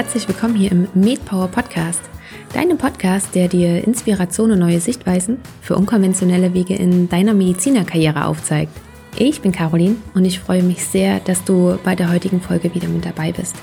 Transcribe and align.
Herzlich 0.00 0.26
willkommen 0.28 0.54
hier 0.54 0.72
im 0.72 0.88
MedPower 0.94 1.48
Podcast, 1.48 2.00
deinem 2.54 2.78
Podcast, 2.78 3.34
der 3.34 3.48
dir 3.48 3.84
Inspiration 3.84 4.50
und 4.50 4.58
neue 4.58 4.80
Sichtweisen 4.80 5.36
für 5.60 5.76
unkonventionelle 5.76 6.54
Wege 6.54 6.74
in 6.74 7.10
deiner 7.10 7.34
Medizinerkarriere 7.34 8.24
aufzeigt. 8.24 8.72
Ich 9.18 9.42
bin 9.42 9.52
Caroline 9.52 9.96
und 10.14 10.24
ich 10.24 10.40
freue 10.40 10.62
mich 10.62 10.86
sehr, 10.86 11.20
dass 11.20 11.44
du 11.44 11.78
bei 11.84 11.96
der 11.96 12.10
heutigen 12.10 12.40
Folge 12.40 12.74
wieder 12.74 12.88
mit 12.88 13.04
dabei 13.04 13.32
bist. 13.32 13.54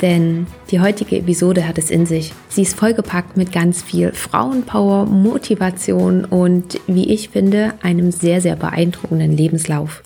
Denn 0.00 0.46
die 0.70 0.78
heutige 0.78 1.18
Episode 1.18 1.66
hat 1.66 1.78
es 1.78 1.90
in 1.90 2.06
sich. 2.06 2.32
Sie 2.48 2.62
ist 2.62 2.78
vollgepackt 2.78 3.36
mit 3.36 3.50
ganz 3.50 3.82
viel 3.82 4.12
Frauenpower, 4.12 5.06
Motivation 5.06 6.24
und, 6.24 6.78
wie 6.86 7.12
ich 7.12 7.30
finde, 7.30 7.74
einem 7.82 8.12
sehr, 8.12 8.40
sehr 8.40 8.54
beeindruckenden 8.54 9.36
Lebenslauf. 9.36 10.04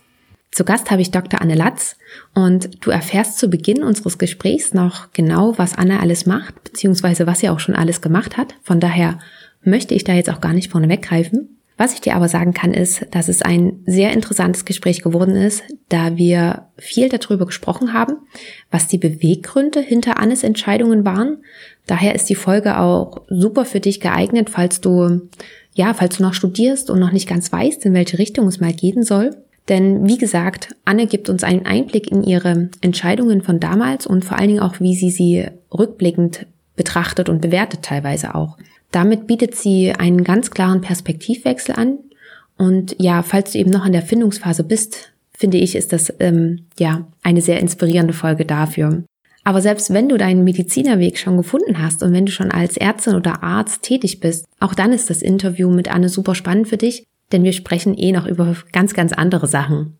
Zu 0.51 0.65
Gast 0.65 0.91
habe 0.91 1.03
ich 1.03 1.11
Dr. 1.11 1.41
Anne 1.41 1.55
Latz 1.55 1.97
und 2.35 2.85
du 2.85 2.91
erfährst 2.91 3.39
zu 3.39 3.49
Beginn 3.49 3.83
unseres 3.83 4.17
Gesprächs 4.17 4.73
noch 4.73 5.13
genau, 5.13 5.59
was 5.59 5.77
Anne 5.77 6.01
alles 6.01 6.25
macht, 6.25 6.65
beziehungsweise 6.65 7.27
was 7.27 7.41
sie 7.41 7.51
auch 7.51 7.61
schon 7.61 7.75
alles 7.75 8.01
gemacht 8.01 8.37
hat. 8.37 8.55
Von 8.63 8.81
daher 8.81 9.19
möchte 9.63 9.95
ich 9.95 10.05
da 10.05 10.15
jetzt 10.15 10.31
auch 10.31 10.41
gar 10.41 10.55
nicht 10.55 10.71
vorne 10.71 10.89
weggreifen. 10.89 11.57
Was 11.79 11.93
ich 11.93 12.01
dir 12.01 12.17
aber 12.17 12.29
sagen 12.29 12.55
kann, 12.55 12.73
ist, 12.73 13.05
dass 13.11 13.29
es 13.29 13.43
ein 13.43 13.83
sehr 13.85 14.13
interessantes 14.13 14.65
Gespräch 14.65 15.03
geworden 15.03 15.37
ist, 15.37 15.63
da 15.91 16.17
wir 16.17 16.69
viel 16.79 17.11
darüber 17.11 17.45
gesprochen 17.45 17.93
haben, 17.93 18.17
was 18.71 18.89
die 18.89 18.97
Beweggründe 18.97 19.81
hinter 19.81 20.19
Annes 20.19 20.43
Entscheidungen 20.43 21.05
waren. 21.05 21.43
Daher 21.87 22.15
ist 22.15 22.31
die 22.31 22.35
Folge 22.35 22.79
auch 22.79 23.27
super 23.29 23.67
für 23.67 23.81
dich 23.81 24.01
geeignet, 24.01 24.49
falls 24.49 24.81
du, 24.81 25.29
ja, 25.75 25.93
falls 25.93 26.17
du 26.17 26.23
noch 26.23 26.33
studierst 26.33 26.89
und 26.89 26.99
noch 26.99 27.13
nicht 27.13 27.29
ganz 27.29 27.53
weißt, 27.53 27.85
in 27.85 27.93
welche 27.93 28.19
Richtung 28.19 28.49
es 28.49 28.59
mal 28.59 28.73
gehen 28.73 29.03
soll. 29.03 29.37
Denn 29.69 30.07
wie 30.07 30.19
gesagt, 30.19 30.77
Anne 30.85 31.07
gibt 31.07 31.29
uns 31.29 31.43
einen 31.43 31.67
Einblick 31.67 32.11
in 32.11 32.23
ihre 32.23 32.71
Entscheidungen 32.81 33.43
von 33.43 33.59
damals 33.59 34.07
und 34.07 34.25
vor 34.25 34.39
allen 34.39 34.49
Dingen 34.49 34.61
auch, 34.61 34.81
wie 34.81 34.95
sie 34.95 35.11
sie 35.11 35.47
rückblickend 35.77 36.47
betrachtet 36.77 37.29
und 37.29 37.41
bewertet 37.41 37.83
teilweise 37.83 38.35
auch. 38.35 38.59
Damit 38.93 39.27
bietet 39.27 39.57
sie 39.57 39.93
einen 39.93 40.23
ganz 40.23 40.51
klaren 40.51 40.81
Perspektivwechsel 40.81 41.75
an. 41.75 41.99
Und 42.57 42.95
ja, 42.99 43.23
falls 43.23 43.53
du 43.53 43.59
eben 43.59 43.71
noch 43.71 43.85
in 43.85 43.93
der 43.93 44.03
Findungsphase 44.03 44.63
bist, 44.63 45.13
finde 45.37 45.59
ich, 45.59 45.75
ist 45.75 45.93
das 45.93 46.13
ähm, 46.21 46.67
ja 46.79 47.07
eine 47.23 47.41
sehr 47.41 47.61
inspirierende 47.61 48.15
Folge 48.15 48.45
dafür. 48.45 49.03
Aber 49.45 49.61
selbst 49.61 49.93
wenn 49.93 50.09
du 50.09 50.17
deinen 50.17 50.45
Medizinerweg 50.45 51.19
schon 51.19 51.37
gefunden 51.37 51.81
hast 51.81 52.03
und 52.03 52.13
wenn 52.13 52.27
du 52.27 52.33
schon 52.33 52.51
als 52.51 52.77
Ärztin 52.77 53.15
oder 53.15 53.43
Arzt 53.43 53.83
tätig 53.83 54.21
bist, 54.21 54.47
auch 54.59 54.75
dann 54.75 54.93
ist 54.93 55.11
das 55.11 55.23
Interview 55.23 55.71
mit 55.71 55.93
Anne 55.93 56.09
super 56.09 56.35
spannend 56.35 56.69
für 56.69 56.77
dich, 56.79 57.05
denn 57.33 57.45
wir 57.45 57.53
sprechen 57.53 57.97
eh 57.97 58.13
noch 58.13 58.27
über 58.27 58.57
ganz, 58.73 58.95
ganz 58.95 59.13
andere 59.13 59.47
Sachen. 59.47 59.99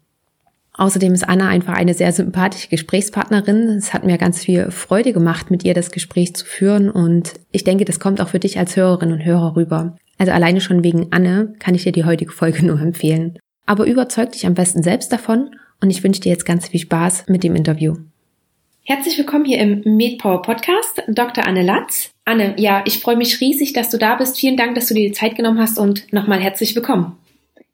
Außerdem 0.79 1.15
ist 1.15 1.27
Anna 1.27 1.49
einfach 1.49 1.73
eine 1.73 1.95
sehr 1.95 2.13
sympathische 2.13 2.69
Gesprächspartnerin. 2.69 3.69
Es 3.79 3.95
hat 3.95 4.05
mir 4.05 4.19
ganz 4.19 4.45
viel 4.45 4.71
Freude 4.71 5.15
gemacht, 5.15 5.51
mit 5.51 5.65
ihr 5.65 5.73
das 5.73 5.91
Gespräch 5.91 6.35
zu 6.35 6.45
führen 6.45 6.91
und 6.91 7.33
ich 7.51 7.65
denke, 7.65 7.87
das 7.87 7.99
kommt 7.99 8.21
auch 8.21 8.29
für 8.29 8.39
dich 8.39 8.59
als 8.59 8.77
Hörerin 8.77 9.13
und 9.13 9.25
Hörer 9.25 9.57
rüber. 9.57 9.97
Also 10.19 10.33
alleine 10.33 10.61
schon 10.61 10.85
wegen 10.85 11.13
Anne 11.13 11.55
kann 11.59 11.75
ich 11.75 11.85
dir 11.85 11.93
die 11.93 12.05
heutige 12.05 12.33
Folge 12.33 12.65
nur 12.67 12.81
empfehlen. 12.81 13.39
Aber 13.65 13.87
überzeug 13.87 14.33
dich 14.33 14.47
am 14.47 14.55
besten 14.55 14.83
selbst 14.83 15.13
davon 15.13 15.51
und 15.81 15.91
ich 15.91 16.05
wünsche 16.05 16.21
dir 16.21 16.31
jetzt 16.31 16.47
ganz 16.47 16.69
viel 16.69 16.81
Spaß 16.81 17.25
mit 17.29 17.43
dem 17.43 17.57
Interview. 17.57 17.97
Herzlich 18.85 19.19
willkommen 19.19 19.45
hier 19.45 19.59
im 19.59 19.83
MedPower 19.97 20.43
Podcast, 20.43 21.03
Dr. 21.09 21.47
Anne 21.47 21.63
Latz. 21.63 22.16
Anne, 22.27 22.55
ja, 22.59 22.83
ich 22.85 22.99
freue 22.99 23.17
mich 23.17 23.41
riesig, 23.41 23.73
dass 23.73 23.89
du 23.89 23.99
da 23.99 24.17
bist. 24.17 24.39
Vielen 24.39 24.57
Dank, 24.57 24.75
dass 24.75 24.89
du 24.89 24.95
dir 24.95 25.07
die 25.07 25.15
Zeit 25.15 25.37
genommen 25.37 25.61
hast 25.61 25.79
und 25.79 26.13
nochmal 26.13 26.41
herzlich 26.41 26.75
willkommen. 26.75 27.17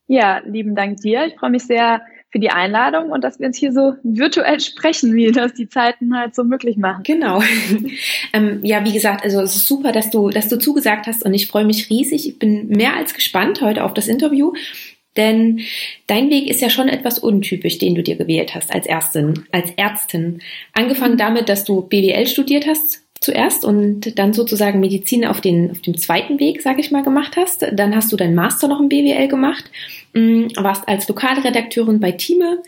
Ja, 0.09 0.43
lieben 0.45 0.75
Dank 0.75 1.01
dir. 1.01 1.27
Ich 1.27 1.37
freue 1.37 1.49
mich 1.49 1.65
sehr 1.65 2.03
für 2.31 2.39
die 2.39 2.51
Einladung 2.51 3.11
und 3.11 3.25
dass 3.25 3.41
wir 3.41 3.47
uns 3.47 3.57
hier 3.57 3.73
so 3.73 3.95
virtuell 4.03 4.61
sprechen, 4.61 5.15
wie 5.15 5.33
das 5.33 5.55
die 5.55 5.71
Zeiten 5.71 6.15
halt 6.15 6.35
so 6.35 6.45
möglich 6.45 6.77
machen. 6.77 7.03
Genau. 7.03 7.43
ähm, 8.35 8.61
ja, 8.63 8.85
wie 8.85 8.93
gesagt, 8.93 9.25
also 9.25 9.41
es 9.41 9.57
ist 9.57 9.67
super, 9.67 9.91
dass 9.91 10.11
du, 10.11 10.29
dass 10.29 10.49
du 10.49 10.59
zugesagt 10.59 11.07
hast 11.07 11.25
und 11.25 11.33
ich 11.33 11.47
freue 11.47 11.65
mich 11.65 11.89
riesig. 11.89 12.29
Ich 12.29 12.39
bin 12.39 12.69
mehr 12.69 12.95
als 12.95 13.15
gespannt 13.15 13.63
heute 13.63 13.83
auf 13.83 13.95
das 13.95 14.07
Interview 14.07 14.53
denn 15.17 15.61
dein 16.07 16.31
Weg 16.31 16.49
ist 16.49 16.63
ja 16.63 16.71
schon 16.71 16.89
etwas 16.89 17.19
untypisch, 17.19 17.77
den 17.77 17.95
du 17.95 18.03
dir 18.03 18.17
gewählt 18.17 18.55
hast 18.55 18.73
als 18.75 18.87
Ärztin, 18.87 19.45
als 19.53 19.71
Ärztin. 19.77 20.41
Angefangen 20.73 21.19
damit, 21.19 21.51
dass 21.51 21.65
du 21.65 21.83
BWL 21.83 22.27
studiert 22.27 22.67
hast 22.67 23.02
zuerst 23.23 23.65
und 23.65 24.19
dann 24.19 24.33
sozusagen 24.33 24.81
Medizin 24.81 25.25
auf, 25.25 25.41
den, 25.41 25.71
auf 25.71 25.81
dem 25.81 25.97
zweiten 25.97 26.41
Weg, 26.41 26.61
sage 26.61 26.81
ich 26.81 26.91
mal, 26.91 27.03
gemacht 27.03 27.37
hast. 27.37 27.65
Dann 27.73 27.95
hast 27.95 28.13
du 28.13 28.17
deinen 28.17 28.35
Master 28.35 28.69
noch 28.69 28.81
im 28.81 28.89
BWL 28.89 29.29
gemacht, 29.29 29.71
mm, 30.13 30.49
warst 30.57 30.87
als 30.89 31.09
Lokalredakteurin 31.09 32.01
bei 32.01 32.13
Thieme 32.13 32.63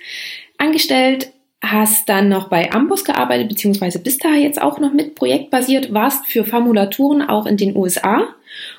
angestellt, 0.56 1.32
hast 1.60 2.08
dann 2.08 2.28
noch 2.28 2.48
bei 2.48 2.72
Ambus 2.72 3.04
gearbeitet, 3.04 3.48
beziehungsweise 3.48 3.98
bist 3.98 4.24
da 4.24 4.34
jetzt 4.34 4.60
auch 4.60 4.78
noch 4.78 4.92
mit 4.92 5.14
projektbasiert, 5.14 5.92
warst 5.92 6.26
für 6.26 6.44
Formulaturen 6.44 7.22
auch 7.22 7.46
in 7.46 7.56
den 7.56 7.76
USA 7.76 8.28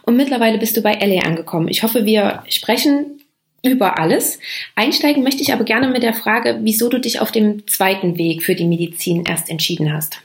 und 0.03 0.15
mittlerweile 0.15 0.57
bist 0.57 0.77
du 0.77 0.81
bei 0.81 0.93
LA 0.93 1.23
angekommen. 1.23 1.67
Ich 1.67 1.83
hoffe, 1.83 2.05
wir 2.05 2.43
sprechen 2.47 3.21
über 3.63 3.99
alles. 3.99 4.39
Einsteigen 4.75 5.23
möchte 5.23 5.41
ich 5.41 5.51
aber 5.51 5.63
gerne 5.63 5.89
mit 5.89 6.03
der 6.03 6.13
Frage, 6.13 6.59
wieso 6.61 6.87
du 6.87 6.99
dich 6.99 7.19
auf 7.19 7.31
dem 7.31 7.67
zweiten 7.67 8.17
Weg 8.17 8.43
für 8.43 8.55
die 8.55 8.67
Medizin 8.67 9.25
erst 9.25 9.49
entschieden 9.49 9.91
hast. 9.91 10.21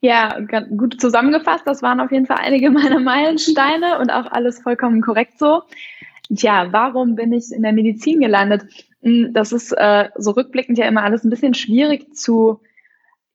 Ja, 0.00 0.38
gut 0.76 1.00
zusammengefasst. 1.00 1.66
Das 1.66 1.82
waren 1.82 2.00
auf 2.00 2.10
jeden 2.10 2.26
Fall 2.26 2.38
einige 2.40 2.70
meiner 2.70 3.00
Meilensteine 3.00 3.98
und 3.98 4.10
auch 4.10 4.30
alles 4.32 4.62
vollkommen 4.62 5.02
korrekt 5.02 5.38
so. 5.38 5.62
Tja, 6.34 6.68
warum 6.70 7.16
bin 7.16 7.32
ich 7.32 7.52
in 7.52 7.62
der 7.62 7.72
Medizin 7.72 8.20
gelandet? 8.20 8.64
Hm, 9.02 9.32
das 9.32 9.52
ist 9.52 9.72
äh, 9.72 10.08
so 10.16 10.30
rückblickend 10.32 10.78
ja 10.78 10.86
immer 10.86 11.02
alles 11.02 11.24
ein 11.24 11.30
bisschen 11.30 11.54
schwierig 11.54 12.14
zu 12.14 12.60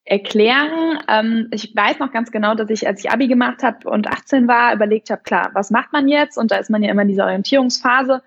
erklären. 0.05 0.99
Ähm, 1.07 1.47
ich 1.51 1.75
weiß 1.75 1.99
noch 1.99 2.11
ganz 2.11 2.31
genau, 2.31 2.55
dass 2.55 2.69
ich, 2.69 2.87
als 2.87 3.03
ich 3.03 3.11
Abi 3.11 3.27
gemacht 3.27 3.63
habe 3.63 3.89
und 3.89 4.07
18 4.07 4.47
war, 4.47 4.73
überlegt 4.73 5.09
habe, 5.09 5.23
klar, 5.23 5.49
was 5.53 5.71
macht 5.71 5.91
man 5.93 6.07
jetzt? 6.07 6.37
Und 6.37 6.51
da 6.51 6.57
ist 6.57 6.69
man 6.69 6.83
ja 6.83 6.91
immer 6.91 7.01
in 7.01 7.07
dieser 7.07 7.25
Orientierungsphase. 7.25 8.21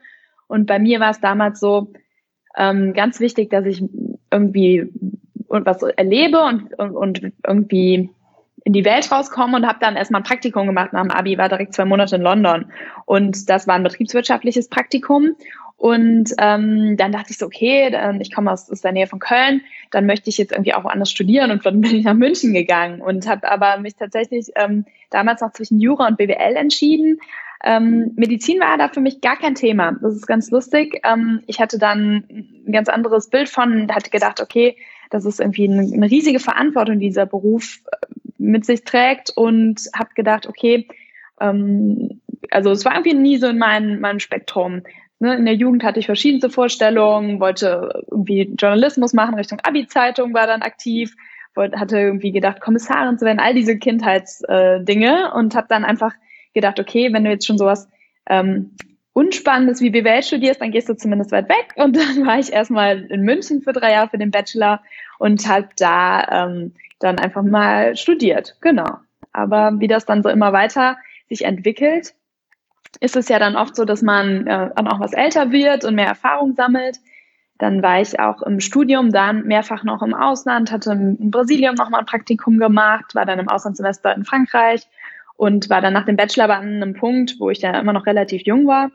Und 0.48 0.66
bei 0.66 0.78
mir 0.78 1.00
war 1.00 1.10
es 1.10 1.20
damals 1.20 1.60
so 1.60 1.92
ähm, 2.56 2.92
ganz 2.94 3.20
wichtig, 3.20 3.50
dass 3.50 3.64
ich 3.64 3.82
irgendwie 4.30 4.92
was 5.48 5.82
erlebe 5.82 6.40
und, 6.42 6.74
und, 6.78 6.94
und 6.94 7.32
irgendwie 7.46 8.10
in 8.64 8.72
die 8.72 8.84
Welt 8.84 9.10
rauskomme 9.10 9.56
und 9.56 9.66
habe 9.66 9.78
dann 9.80 9.96
erstmal 9.96 10.20
ein 10.20 10.24
Praktikum 10.24 10.66
gemacht 10.66 10.92
nach 10.92 11.02
dem 11.02 11.10
Abi, 11.10 11.38
war 11.38 11.48
direkt 11.48 11.74
zwei 11.74 11.84
Monate 11.84 12.16
in 12.16 12.22
London. 12.22 12.72
Und 13.06 13.48
das 13.48 13.66
war 13.66 13.74
ein 13.74 13.82
betriebswirtschaftliches 13.82 14.68
Praktikum. 14.68 15.36
Und 15.76 16.34
ähm, 16.38 16.96
dann 16.96 17.12
dachte 17.12 17.30
ich 17.30 17.38
so, 17.38 17.46
okay, 17.46 17.96
ich 18.18 18.34
komme 18.34 18.50
aus, 18.50 18.68
aus 18.68 18.80
der 18.80 18.90
Nähe 18.90 19.06
von 19.06 19.20
Köln, 19.20 19.60
dann 19.92 20.06
möchte 20.06 20.28
ich 20.28 20.36
jetzt 20.36 20.50
irgendwie 20.50 20.74
auch 20.74 20.82
woanders 20.82 21.08
studieren 21.08 21.52
und 21.52 21.64
dann 21.64 21.80
bin 21.80 21.94
ich 21.94 22.04
nach 22.04 22.14
München 22.14 22.52
gegangen 22.52 23.00
und 23.00 23.28
habe 23.28 23.48
aber 23.48 23.78
mich 23.78 23.94
tatsächlich 23.94 24.48
ähm, 24.56 24.86
damals 25.10 25.40
noch 25.40 25.52
zwischen 25.52 25.78
Jura 25.78 26.08
und 26.08 26.18
BWL 26.18 26.56
entschieden, 26.56 27.20
ähm, 27.64 28.12
Medizin 28.16 28.60
war 28.60 28.78
da 28.78 28.88
für 28.88 29.00
mich 29.00 29.20
gar 29.20 29.36
kein 29.36 29.54
Thema. 29.54 29.92
Das 30.00 30.14
ist 30.14 30.26
ganz 30.26 30.50
lustig. 30.50 31.00
Ähm, 31.04 31.42
ich 31.46 31.60
hatte 31.60 31.78
dann 31.78 32.24
ein 32.66 32.72
ganz 32.72 32.88
anderes 32.88 33.30
Bild 33.30 33.48
von, 33.48 33.92
hatte 33.92 34.10
gedacht, 34.10 34.40
okay, 34.40 34.76
das 35.10 35.24
ist 35.24 35.40
irgendwie 35.40 35.68
eine, 35.68 36.10
riesige 36.10 36.38
Verantwortung, 36.38 37.00
die 37.00 37.06
dieser 37.06 37.26
Beruf 37.26 37.80
äh, 37.90 38.06
mit 38.38 38.64
sich 38.64 38.84
trägt 38.84 39.30
und 39.36 39.80
habe 39.94 40.10
gedacht, 40.14 40.46
okay, 40.46 40.88
ähm, 41.40 42.20
also 42.50 42.70
es 42.70 42.84
war 42.84 42.94
irgendwie 42.94 43.14
nie 43.14 43.36
so 43.36 43.48
in 43.48 43.58
meinem, 43.58 44.00
meinem 44.00 44.20
Spektrum. 44.20 44.82
Ne, 45.20 45.36
in 45.36 45.44
der 45.44 45.54
Jugend 45.54 45.82
hatte 45.82 45.98
ich 45.98 46.06
verschiedenste 46.06 46.48
Vorstellungen, 46.48 47.40
wollte 47.40 48.04
irgendwie 48.08 48.54
Journalismus 48.56 49.12
machen, 49.12 49.34
Richtung 49.34 49.58
Abi-Zeitung 49.60 50.32
war 50.32 50.46
dann 50.46 50.62
aktiv, 50.62 51.16
wollte, 51.54 51.80
hatte 51.80 51.98
irgendwie 51.98 52.30
gedacht, 52.30 52.60
Kommissarin 52.60 53.18
zu 53.18 53.24
werden, 53.24 53.40
all 53.40 53.54
diese 53.54 53.76
Kindheitsdinge 53.78 55.30
äh, 55.32 55.36
und 55.36 55.56
habe 55.56 55.66
dann 55.68 55.84
einfach 55.84 56.14
gedacht, 56.54 56.78
okay, 56.78 57.12
wenn 57.12 57.24
du 57.24 57.30
jetzt 57.30 57.46
schon 57.46 57.58
sowas 57.58 57.88
ähm, 58.26 58.76
Unspannendes 59.12 59.80
wie 59.80 59.90
BWL 59.90 60.22
studierst, 60.22 60.60
dann 60.60 60.70
gehst 60.70 60.88
du 60.88 60.96
zumindest 60.96 61.32
weit 61.32 61.48
weg. 61.48 61.74
Und 61.74 61.96
dann 61.96 62.24
war 62.24 62.38
ich 62.38 62.52
erstmal 62.52 63.02
in 63.10 63.22
München 63.22 63.62
für 63.62 63.72
drei 63.72 63.90
Jahre 63.92 64.10
für 64.10 64.18
den 64.18 64.30
Bachelor 64.30 64.80
und 65.18 65.48
habe 65.48 65.68
da 65.76 66.46
ähm, 66.46 66.74
dann 66.98 67.18
einfach 67.18 67.42
mal 67.42 67.96
studiert. 67.96 68.56
Genau. 68.60 68.98
Aber 69.32 69.72
wie 69.78 69.88
das 69.88 70.04
dann 70.04 70.22
so 70.22 70.28
immer 70.28 70.52
weiter 70.52 70.96
sich 71.28 71.44
entwickelt, 71.44 72.14
ist 73.00 73.16
es 73.16 73.28
ja 73.28 73.38
dann 73.38 73.56
oft 73.56 73.76
so, 73.76 73.84
dass 73.84 74.02
man 74.02 74.46
äh, 74.46 74.70
dann 74.74 74.88
auch 74.88 75.00
was 75.00 75.12
älter 75.12 75.52
wird 75.52 75.84
und 75.84 75.94
mehr 75.94 76.06
Erfahrung 76.06 76.54
sammelt. 76.54 76.98
Dann 77.58 77.82
war 77.82 78.00
ich 78.00 78.18
auch 78.20 78.42
im 78.42 78.60
Studium, 78.60 79.10
dann 79.10 79.44
mehrfach 79.46 79.82
noch 79.84 80.02
im 80.02 80.14
Ausland, 80.14 80.70
hatte 80.70 80.92
in 80.92 81.30
Brasilien 81.30 81.74
noch 81.74 81.90
mal 81.90 81.98
ein 81.98 82.06
Praktikum 82.06 82.58
gemacht, 82.58 83.14
war 83.14 83.26
dann 83.26 83.40
im 83.40 83.48
Auslandssemester 83.48 84.14
in 84.14 84.24
Frankreich 84.24 84.86
und 85.36 85.68
war 85.68 85.80
dann 85.80 85.92
nach 85.92 86.04
dem 86.04 86.16
Bachelor 86.16 86.50
an 86.50 86.82
einem 86.82 86.94
Punkt, 86.94 87.36
wo 87.38 87.50
ich 87.50 87.60
ja 87.60 87.78
immer 87.78 87.92
noch 87.92 88.06
relativ 88.06 88.42
jung 88.46 88.66
war, 88.66 88.90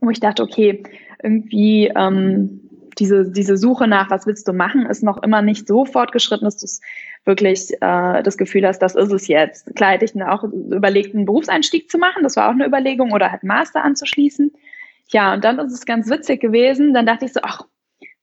wo 0.00 0.10
ich 0.10 0.20
dachte, 0.20 0.42
okay, 0.42 0.82
irgendwie 1.22 1.92
ähm, 1.94 2.69
diese, 3.00 3.30
diese 3.30 3.56
Suche 3.56 3.88
nach, 3.88 4.10
was 4.10 4.26
willst 4.26 4.46
du 4.46 4.52
machen, 4.52 4.86
ist 4.86 5.02
noch 5.02 5.22
immer 5.22 5.42
nicht 5.42 5.66
so 5.66 5.84
fortgeschritten, 5.84 6.44
dass 6.44 6.58
du 6.58 6.66
wirklich 7.24 7.72
äh, 7.80 8.22
das 8.22 8.36
Gefühl 8.36 8.66
hast, 8.66 8.80
das 8.80 8.94
ist 8.94 9.10
es 9.10 9.26
jetzt. 9.26 9.74
Klar 9.74 9.92
hätte 9.92 10.04
ich 10.04 10.12
dann 10.12 10.22
auch 10.22 10.44
überlegt, 10.44 11.14
einen 11.14 11.24
Berufseinstieg 11.24 11.90
zu 11.90 11.98
machen, 11.98 12.22
das 12.22 12.36
war 12.36 12.48
auch 12.48 12.52
eine 12.52 12.66
Überlegung, 12.66 13.12
oder 13.12 13.32
halt 13.32 13.42
Master 13.42 13.82
anzuschließen. 13.82 14.52
Ja, 15.08 15.34
und 15.34 15.42
dann 15.42 15.58
ist 15.58 15.72
es 15.72 15.86
ganz 15.86 16.08
witzig 16.08 16.40
gewesen, 16.40 16.94
dann 16.94 17.06
dachte 17.06 17.24
ich 17.24 17.32
so, 17.32 17.40
ach, 17.42 17.62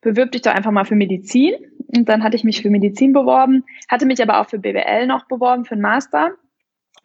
bewirb 0.02 0.32
dich 0.32 0.44
doch 0.44 0.54
einfach 0.54 0.72
mal 0.72 0.86
für 0.86 0.96
Medizin 0.96 1.56
und 1.96 2.08
dann 2.08 2.24
hatte 2.24 2.36
ich 2.36 2.44
mich 2.44 2.62
für 2.62 2.70
Medizin 2.70 3.12
beworben, 3.12 3.66
hatte 3.90 4.06
mich 4.06 4.22
aber 4.22 4.40
auch 4.40 4.50
für 4.50 4.60
BWL 4.60 5.08
noch 5.08 5.28
beworben, 5.28 5.66
für 5.66 5.74
einen 5.74 5.82
Master. 5.82 6.32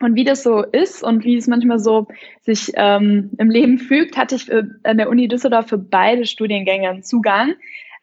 Und 0.03 0.17
wie 0.17 0.25
das 0.25 0.43
so 0.43 0.63
ist 0.63 1.03
und 1.03 1.25
wie 1.25 1.37
es 1.37 1.47
manchmal 1.47 1.79
so 1.79 2.09
sich 2.41 2.73
ähm, 2.75 3.31
im 3.39 3.51
Leben 3.51 3.79
fügt, 3.79 4.17
hatte 4.17 4.35
ich 4.35 4.51
äh, 4.51 4.65
an 4.83 4.97
der 4.97 5.09
Uni 5.09 5.29
Düsseldorf 5.29 5.69
für 5.69 5.79
beide 5.79 6.27
Studiengänge 6.27 6.89
einen 6.89 7.03
Zugang 7.05 7.55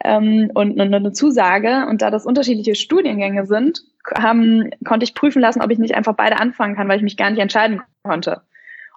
ähm, 0.03 0.49
und 0.53 0.79
eine, 0.79 0.95
eine 0.95 1.11
Zusage. 1.11 1.85
Und 1.89 2.01
da 2.01 2.09
das 2.09 2.25
unterschiedliche 2.25 2.75
Studiengänge 2.75 3.45
sind, 3.45 3.81
haben, 4.17 4.69
konnte 4.85 5.03
ich 5.03 5.13
prüfen 5.13 5.41
lassen, 5.41 5.61
ob 5.61 5.71
ich 5.71 5.79
nicht 5.79 5.95
einfach 5.95 6.15
beide 6.15 6.39
anfangen 6.39 6.75
kann, 6.75 6.87
weil 6.87 6.97
ich 6.97 7.03
mich 7.03 7.17
gar 7.17 7.29
nicht 7.29 7.41
entscheiden 7.41 7.81
konnte. 8.03 8.41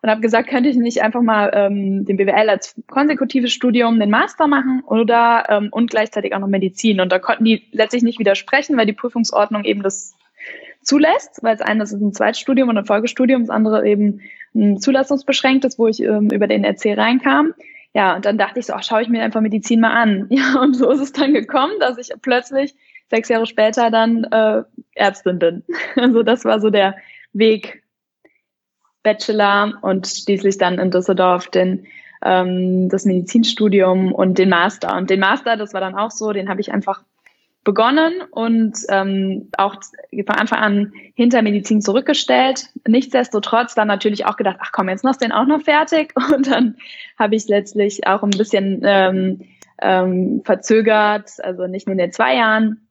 Und 0.00 0.10
habe 0.10 0.20
gesagt, 0.20 0.48
könnte 0.48 0.68
ich 0.68 0.76
nicht 0.76 1.02
einfach 1.02 1.22
mal 1.22 1.50
ähm, 1.54 2.04
den 2.04 2.16
BWL 2.16 2.50
als 2.50 2.74
konsekutives 2.88 3.52
Studium 3.52 4.00
den 4.00 4.10
Master 4.10 4.48
machen 4.48 4.82
oder 4.84 5.44
ähm, 5.48 5.68
und 5.70 5.90
gleichzeitig 5.90 6.34
auch 6.34 6.40
noch 6.40 6.48
Medizin. 6.48 7.00
Und 7.00 7.12
da 7.12 7.20
konnten 7.20 7.44
die 7.44 7.68
letztlich 7.70 8.02
nicht 8.02 8.18
widersprechen, 8.18 8.76
weil 8.76 8.86
die 8.86 8.94
Prüfungsordnung 8.94 9.64
eben 9.64 9.82
das 9.82 10.16
zulässt, 10.82 11.42
weil 11.42 11.56
das 11.56 11.66
eine 11.66 11.84
ist 11.84 11.92
ein 11.92 12.12
Zweitstudium 12.12 12.68
und 12.68 12.78
ein 12.78 12.86
Folgestudium, 12.86 13.42
das 13.42 13.50
andere 13.50 13.86
eben 13.86 14.20
ein 14.54 14.78
zulassungsbeschränktes, 14.78 15.78
wo 15.78 15.88
ich 15.88 16.02
ähm, 16.02 16.30
über 16.30 16.46
den 16.46 16.64
RC 16.64 16.96
reinkam. 16.96 17.54
Ja, 17.94 18.16
und 18.16 18.24
dann 18.24 18.38
dachte 18.38 18.58
ich 18.60 18.66
so, 18.66 18.72
ach, 18.72 18.82
schaue 18.82 19.02
ich 19.02 19.08
mir 19.08 19.22
einfach 19.22 19.40
Medizin 19.40 19.80
mal 19.80 19.92
an. 19.92 20.26
Ja, 20.30 20.60
und 20.60 20.74
so 20.74 20.90
ist 20.90 21.00
es 21.00 21.12
dann 21.12 21.34
gekommen, 21.34 21.74
dass 21.80 21.98
ich 21.98 22.10
plötzlich 22.20 22.74
sechs 23.10 23.28
Jahre 23.28 23.46
später 23.46 23.90
dann 23.90 24.24
äh, 24.24 24.62
Ärztin 24.94 25.38
bin. 25.38 25.64
Also 25.96 26.22
das 26.22 26.44
war 26.44 26.60
so 26.60 26.70
der 26.70 26.96
Weg 27.32 27.82
Bachelor 29.02 29.78
und 29.82 30.06
schließlich 30.06 30.58
dann 30.58 30.78
in 30.78 30.90
Düsseldorf 30.90 31.48
den 31.48 31.86
ähm, 32.24 32.88
das 32.88 33.04
Medizinstudium 33.04 34.12
und 34.12 34.38
den 34.38 34.48
Master. 34.48 34.96
Und 34.96 35.10
den 35.10 35.20
Master, 35.20 35.56
das 35.56 35.74
war 35.74 35.80
dann 35.80 35.96
auch 35.96 36.10
so, 36.10 36.32
den 36.32 36.48
habe 36.48 36.60
ich 36.60 36.72
einfach 36.72 37.02
begonnen 37.64 38.22
und 38.30 38.76
ähm, 38.88 39.50
auch 39.56 39.76
von 40.26 40.34
Anfang 40.34 40.58
an 40.58 40.92
hinter 41.14 41.42
Medizin 41.42 41.80
zurückgestellt. 41.80 42.68
Nichtsdestotrotz 42.86 43.74
dann 43.74 43.88
natürlich 43.88 44.26
auch 44.26 44.36
gedacht, 44.36 44.56
ach 44.60 44.72
komm, 44.72 44.88
jetzt 44.88 45.04
machst 45.04 45.20
du 45.20 45.26
den 45.26 45.32
auch 45.32 45.46
noch 45.46 45.62
fertig. 45.62 46.12
Und 46.34 46.50
dann 46.50 46.76
habe 47.18 47.36
ich 47.36 47.46
letztlich 47.46 48.06
auch 48.06 48.22
ein 48.22 48.30
bisschen 48.30 48.82
ähm, 48.84 49.42
ähm, 49.80 50.42
verzögert, 50.44 51.30
also 51.42 51.66
nicht 51.66 51.86
nur 51.86 51.92
in 51.92 51.98
den 51.98 52.12
zwei 52.12 52.36
Jahren, 52.36 52.88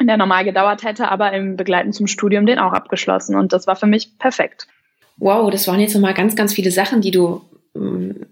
in 0.00 0.06
der 0.06 0.16
normal 0.16 0.44
gedauert 0.44 0.82
hätte, 0.82 1.08
aber 1.08 1.32
im 1.32 1.56
Begleiten 1.56 1.92
zum 1.92 2.06
Studium 2.06 2.46
den 2.46 2.58
auch 2.58 2.72
abgeschlossen. 2.72 3.36
Und 3.36 3.52
das 3.52 3.66
war 3.66 3.76
für 3.76 3.86
mich 3.86 4.18
perfekt. 4.18 4.66
Wow, 5.18 5.50
das 5.50 5.68
waren 5.68 5.80
jetzt 5.80 5.94
nochmal 5.94 6.14
ganz, 6.14 6.36
ganz 6.36 6.54
viele 6.54 6.70
Sachen, 6.70 7.00
die 7.00 7.10
du 7.10 7.42
ähm, 7.74 8.26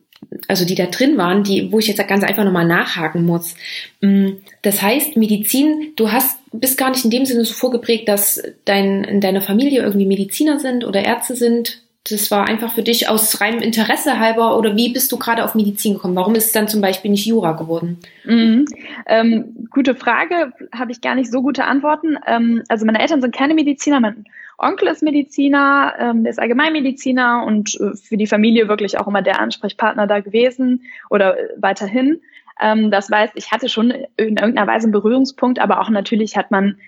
also 0.48 0.64
die 0.64 0.74
da 0.74 0.86
drin 0.86 1.16
waren, 1.16 1.44
die, 1.44 1.70
wo 1.72 1.78
ich 1.78 1.86
jetzt 1.86 2.06
ganz 2.08 2.24
einfach 2.24 2.44
nochmal 2.44 2.66
nachhaken 2.66 3.24
muss. 3.24 3.54
Mm, 4.00 4.30
das 4.62 4.82
heißt, 4.82 5.16
Medizin, 5.16 5.92
du 5.96 6.12
hast, 6.12 6.38
bist 6.52 6.78
gar 6.78 6.90
nicht 6.90 7.04
in 7.04 7.10
dem 7.10 7.24
Sinne 7.24 7.44
so 7.44 7.54
vorgeprägt, 7.54 8.08
dass 8.08 8.42
dein, 8.64 9.04
in 9.04 9.20
deiner 9.20 9.40
Familie 9.40 9.82
irgendwie 9.82 10.06
Mediziner 10.06 10.58
sind 10.58 10.84
oder 10.84 11.04
Ärzte 11.04 11.36
sind. 11.36 11.80
Das 12.10 12.30
war 12.30 12.46
einfach 12.46 12.74
für 12.74 12.82
dich 12.82 13.08
aus 13.08 13.40
reinem 13.40 13.60
Interesse 13.60 14.18
halber 14.18 14.58
oder 14.58 14.76
wie 14.76 14.92
bist 14.92 15.10
du 15.10 15.18
gerade 15.18 15.42
auf 15.42 15.54
Medizin 15.54 15.94
gekommen? 15.94 16.16
Warum 16.16 16.34
ist 16.34 16.46
es 16.46 16.52
dann 16.52 16.68
zum 16.68 16.82
Beispiel 16.82 17.10
nicht 17.10 17.24
Jura 17.24 17.52
geworden? 17.52 17.98
Mhm. 18.24 18.66
Ähm, 19.06 19.68
gute 19.70 19.94
Frage, 19.94 20.52
habe 20.70 20.92
ich 20.92 21.00
gar 21.00 21.14
nicht 21.14 21.30
so 21.30 21.40
gute 21.40 21.64
Antworten. 21.64 22.18
Ähm, 22.26 22.62
also 22.68 22.84
meine 22.84 23.00
Eltern 23.00 23.22
sind 23.22 23.34
keine 23.34 23.54
Mediziner, 23.54 24.00
mein 24.00 24.26
Onkel 24.58 24.88
ist 24.88 25.02
Mediziner, 25.02 25.94
ähm, 25.98 26.22
der 26.22 26.30
ist 26.30 26.38
Allgemeinmediziner 26.38 27.44
und 27.46 27.78
äh, 27.80 27.96
für 27.96 28.16
die 28.16 28.26
Familie 28.26 28.68
wirklich 28.68 28.98
auch 28.98 29.08
immer 29.08 29.22
der 29.22 29.40
Ansprechpartner 29.40 30.06
da 30.06 30.20
gewesen 30.20 30.82
oder 31.10 31.38
äh, 31.38 31.48
weiterhin. 31.56 32.20
Ähm, 32.60 32.90
das 32.90 33.10
heißt, 33.10 33.32
ich 33.36 33.50
hatte 33.50 33.68
schon 33.68 33.90
in 33.90 34.06
irgendeiner 34.16 34.66
Weise 34.66 34.84
einen 34.84 34.92
Berührungspunkt, 34.92 35.58
aber 35.58 35.80
auch 35.80 35.90
natürlich 35.90 36.36
hat 36.36 36.50
man, 36.50 36.78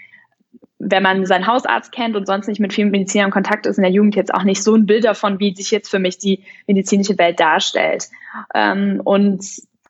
wenn 0.78 1.02
man 1.02 1.26
seinen 1.26 1.46
Hausarzt 1.46 1.90
kennt 1.90 2.16
und 2.16 2.26
sonst 2.26 2.46
nicht 2.46 2.60
mit 2.60 2.72
vielen 2.72 2.90
Medizinern 2.90 3.28
in 3.28 3.32
Kontakt 3.32 3.66
ist, 3.66 3.78
in 3.78 3.82
der 3.82 3.90
Jugend 3.90 4.14
jetzt 4.14 4.32
auch 4.32 4.44
nicht 4.44 4.62
so 4.62 4.74
ein 4.74 4.86
Bild 4.86 5.04
davon, 5.04 5.40
wie 5.40 5.54
sich 5.54 5.70
jetzt 5.70 5.90
für 5.90 5.98
mich 5.98 6.18
die 6.18 6.44
medizinische 6.66 7.18
Welt 7.18 7.40
darstellt. 7.40 8.08
Ähm, 8.54 9.00
und 9.02 9.44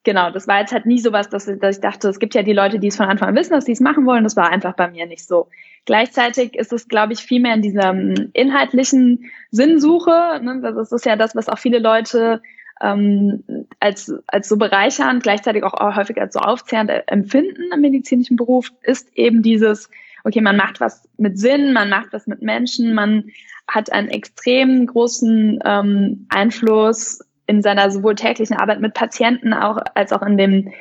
genau, 0.05 0.31
das 0.31 0.49
war 0.49 0.61
jetzt 0.61 0.73
halt 0.73 0.87
nie 0.87 1.00
sowas, 1.00 1.28
dass, 1.28 1.44
dass 1.44 1.76
ich 1.76 1.82
dachte, 1.82 2.08
es 2.08 2.19
gibt 2.19 2.34
ja 2.34 2.43
die 2.43 2.55
Leute, 2.55 2.78
die 2.78 2.88
es 2.88 2.96
von 2.96 3.06
Anfang 3.06 3.28
an 3.28 3.34
wissen, 3.34 3.52
dass 3.52 3.67
sie 3.67 3.73
es 3.73 3.81
machen 3.81 4.06
wollen. 4.06 4.25
Das 4.25 4.37
war 4.37 4.49
einfach 4.49 4.75
bei 4.75 4.88
mir 4.88 5.05
nicht 5.05 5.26
so. 5.26 5.49
Gleichzeitig 5.86 6.54
ist 6.54 6.72
es, 6.72 6.88
glaube 6.88 7.12
ich, 7.12 7.20
viel 7.20 7.40
mehr 7.40 7.54
in 7.54 7.62
dieser 7.62 7.90
ähm, 7.90 8.30
inhaltlichen 8.32 9.30
Sinnsuche. 9.50 10.40
Ne? 10.42 10.60
Das 10.60 10.92
ist 10.92 11.06
ja 11.06 11.16
das, 11.16 11.34
was 11.34 11.48
auch 11.48 11.58
viele 11.58 11.78
Leute 11.78 12.42
ähm, 12.82 13.44
als, 13.80 14.12
als 14.26 14.48
so 14.48 14.56
bereichernd, 14.56 15.22
gleichzeitig 15.22 15.62
auch, 15.62 15.74
auch 15.74 15.96
häufig 15.96 16.20
als 16.20 16.34
so 16.34 16.40
aufzehrend 16.40 16.90
empfinden 17.06 17.70
im 17.72 17.80
medizinischen 17.80 18.36
Beruf, 18.36 18.70
ist 18.82 19.16
eben 19.16 19.42
dieses, 19.42 19.88
okay, 20.24 20.40
man 20.40 20.56
macht 20.56 20.80
was 20.80 21.08
mit 21.16 21.38
Sinn, 21.38 21.72
man 21.72 21.88
macht 21.88 22.12
was 22.12 22.26
mit 22.26 22.42
Menschen, 22.42 22.92
man 22.92 23.30
hat 23.68 23.90
einen 23.92 24.08
extrem 24.08 24.86
großen 24.86 25.60
ähm, 25.64 26.26
Einfluss 26.28 27.20
in 27.46 27.62
seiner 27.62 27.90
sowohl 27.90 28.16
täglichen 28.16 28.56
Arbeit 28.56 28.80
mit 28.80 28.94
Patienten 28.94 29.54
auch 29.54 29.78
als 29.94 30.12
auch 30.12 30.22
in 30.22 30.36
dem 30.36 30.72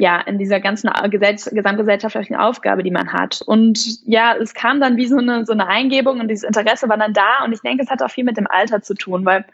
ja, 0.00 0.18
in 0.18 0.38
dieser 0.38 0.60
ganzen 0.60 0.90
gesamtgesellschaftlichen 1.10 2.34
Aufgabe, 2.34 2.82
die 2.82 2.90
man 2.90 3.12
hat. 3.12 3.42
Und 3.44 3.78
ja, 4.06 4.34
es 4.34 4.54
kam 4.54 4.80
dann 4.80 4.96
wie 4.96 5.06
so 5.06 5.18
eine, 5.18 5.44
so 5.44 5.52
eine 5.52 5.66
Eingebung 5.66 6.20
und 6.20 6.28
dieses 6.28 6.44
Interesse 6.44 6.88
war 6.88 6.96
dann 6.96 7.12
da. 7.12 7.44
Und 7.44 7.52
ich 7.52 7.60
denke, 7.60 7.82
es 7.82 7.90
hat 7.90 8.02
auch 8.02 8.10
viel 8.10 8.24
mit 8.24 8.38
dem 8.38 8.46
Alter 8.46 8.80
zu 8.80 8.94
tun, 8.94 9.26
weil 9.26 9.44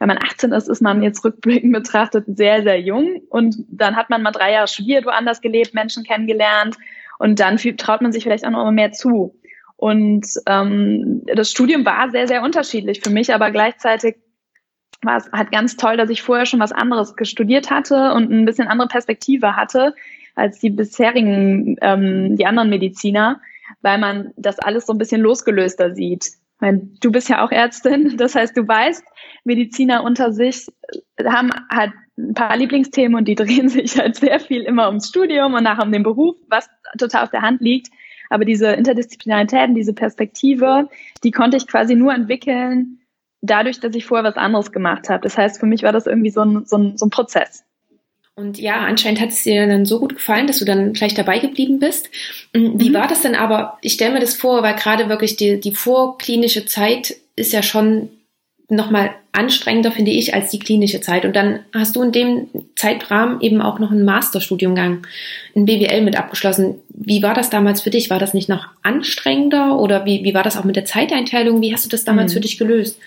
wenn 0.00 0.08
man 0.08 0.18
18 0.18 0.50
ist, 0.50 0.68
ist 0.68 0.82
man 0.82 1.00
jetzt 1.04 1.24
rückblickend 1.24 1.72
betrachtet 1.72 2.24
sehr, 2.26 2.64
sehr 2.64 2.80
jung. 2.80 3.22
Und 3.30 3.54
dann 3.68 3.94
hat 3.94 4.10
man 4.10 4.22
mal 4.22 4.32
drei 4.32 4.50
Jahre 4.50 4.66
studiert, 4.66 5.06
woanders 5.06 5.40
gelebt, 5.40 5.74
Menschen 5.74 6.02
kennengelernt. 6.02 6.76
Und 7.20 7.38
dann 7.38 7.56
traut 7.56 8.02
man 8.02 8.10
sich 8.10 8.24
vielleicht 8.24 8.44
auch 8.44 8.50
noch 8.50 8.68
mehr 8.72 8.90
zu. 8.90 9.36
Und 9.76 10.26
ähm, 10.46 11.22
das 11.32 11.52
Studium 11.52 11.86
war 11.86 12.10
sehr, 12.10 12.26
sehr 12.26 12.42
unterschiedlich 12.42 13.00
für 13.00 13.10
mich, 13.10 13.32
aber 13.32 13.52
gleichzeitig 13.52 14.16
war 15.04 15.18
es 15.18 15.30
halt 15.32 15.52
ganz 15.52 15.76
toll, 15.76 15.96
dass 15.96 16.10
ich 16.10 16.22
vorher 16.22 16.46
schon 16.46 16.60
was 16.60 16.72
anderes 16.72 17.14
studiert 17.22 17.70
hatte 17.70 18.12
und 18.14 18.30
ein 18.30 18.44
bisschen 18.44 18.68
andere 18.68 18.88
Perspektive 18.88 19.56
hatte 19.56 19.94
als 20.34 20.58
die 20.58 20.70
bisherigen, 20.70 21.76
ähm, 21.80 22.36
die 22.36 22.46
anderen 22.46 22.70
Mediziner, 22.70 23.40
weil 23.82 23.98
man 23.98 24.32
das 24.36 24.58
alles 24.58 24.86
so 24.86 24.92
ein 24.92 24.98
bisschen 24.98 25.20
losgelöster 25.20 25.94
sieht. 25.94 26.32
Du 27.00 27.12
bist 27.12 27.28
ja 27.28 27.44
auch 27.44 27.50
Ärztin, 27.50 28.16
das 28.16 28.34
heißt, 28.34 28.56
du 28.56 28.66
weißt, 28.66 29.04
Mediziner 29.44 30.02
unter 30.02 30.32
sich 30.32 30.66
haben 31.24 31.50
halt 31.70 31.92
ein 32.16 32.34
paar 32.34 32.56
Lieblingsthemen 32.56 33.16
und 33.16 33.28
die 33.28 33.34
drehen 33.36 33.68
sich 33.68 33.98
halt 33.98 34.16
sehr 34.16 34.40
viel 34.40 34.62
immer 34.62 34.88
ums 34.88 35.08
Studium 35.08 35.54
und 35.54 35.64
nachher 35.64 35.84
um 35.84 35.92
den 35.92 36.02
Beruf, 36.02 36.36
was 36.48 36.68
total 36.98 37.24
auf 37.24 37.30
der 37.30 37.42
Hand 37.42 37.60
liegt. 37.60 37.88
Aber 38.30 38.44
diese 38.44 38.68
Interdisziplinarität, 38.68 39.76
diese 39.76 39.92
Perspektive, 39.92 40.88
die 41.22 41.30
konnte 41.30 41.56
ich 41.56 41.66
quasi 41.66 41.94
nur 41.94 42.14
entwickeln, 42.14 43.00
dadurch, 43.44 43.80
dass 43.80 43.94
ich 43.94 44.06
vorher 44.06 44.24
was 44.24 44.36
anderes 44.36 44.72
gemacht 44.72 45.08
habe. 45.08 45.22
Das 45.22 45.36
heißt, 45.36 45.60
für 45.60 45.66
mich 45.66 45.82
war 45.82 45.92
das 45.92 46.06
irgendwie 46.06 46.30
so 46.30 46.40
ein, 46.42 46.64
so 46.66 46.76
ein, 46.76 46.96
so 46.96 47.06
ein 47.06 47.10
Prozess. 47.10 47.64
Und 48.36 48.58
ja, 48.58 48.80
anscheinend 48.80 49.20
hat 49.20 49.28
es 49.28 49.44
dir 49.44 49.66
dann 49.66 49.84
so 49.84 50.00
gut 50.00 50.14
gefallen, 50.14 50.48
dass 50.48 50.58
du 50.58 50.64
dann 50.64 50.92
gleich 50.92 51.14
dabei 51.14 51.38
geblieben 51.38 51.78
bist. 51.78 52.10
Mm, 52.52 52.80
wie 52.80 52.90
mhm. 52.90 52.94
war 52.94 53.06
das 53.06 53.22
denn 53.22 53.36
aber? 53.36 53.78
Ich 53.80 53.92
stelle 53.92 54.12
mir 54.12 54.20
das 54.20 54.34
vor, 54.34 54.62
weil 54.62 54.74
gerade 54.74 55.08
wirklich 55.08 55.36
die, 55.36 55.60
die 55.60 55.74
vorklinische 55.74 56.66
Zeit 56.66 57.14
ist 57.36 57.52
ja 57.52 57.62
schon 57.62 58.08
nochmal 58.68 59.10
anstrengender, 59.30 59.92
finde 59.92 60.10
ich, 60.10 60.34
als 60.34 60.50
die 60.50 60.58
klinische 60.58 61.00
Zeit. 61.00 61.24
Und 61.24 61.36
dann 61.36 61.60
hast 61.72 61.94
du 61.94 62.02
in 62.02 62.12
dem 62.12 62.48
Zeitrahmen 62.76 63.40
eben 63.40 63.60
auch 63.60 63.78
noch 63.78 63.92
einen 63.92 64.04
Masterstudiumgang, 64.04 65.06
ein 65.54 65.64
BWL 65.64 66.00
mit 66.00 66.16
abgeschlossen. 66.16 66.76
Wie 66.88 67.22
war 67.22 67.34
das 67.34 67.50
damals 67.50 67.82
für 67.82 67.90
dich? 67.90 68.10
War 68.10 68.18
das 68.18 68.34
nicht 68.34 68.48
noch 68.48 68.66
anstrengender 68.82 69.78
oder 69.78 70.06
wie, 70.06 70.24
wie 70.24 70.34
war 70.34 70.42
das 70.42 70.56
auch 70.56 70.64
mit 70.64 70.76
der 70.76 70.86
Zeiteinteilung? 70.86 71.60
Wie 71.60 71.72
hast 71.72 71.84
du 71.84 71.88
das 71.88 72.04
damals 72.04 72.32
mhm. 72.32 72.34
für 72.34 72.40
dich 72.40 72.58
gelöst? 72.58 72.98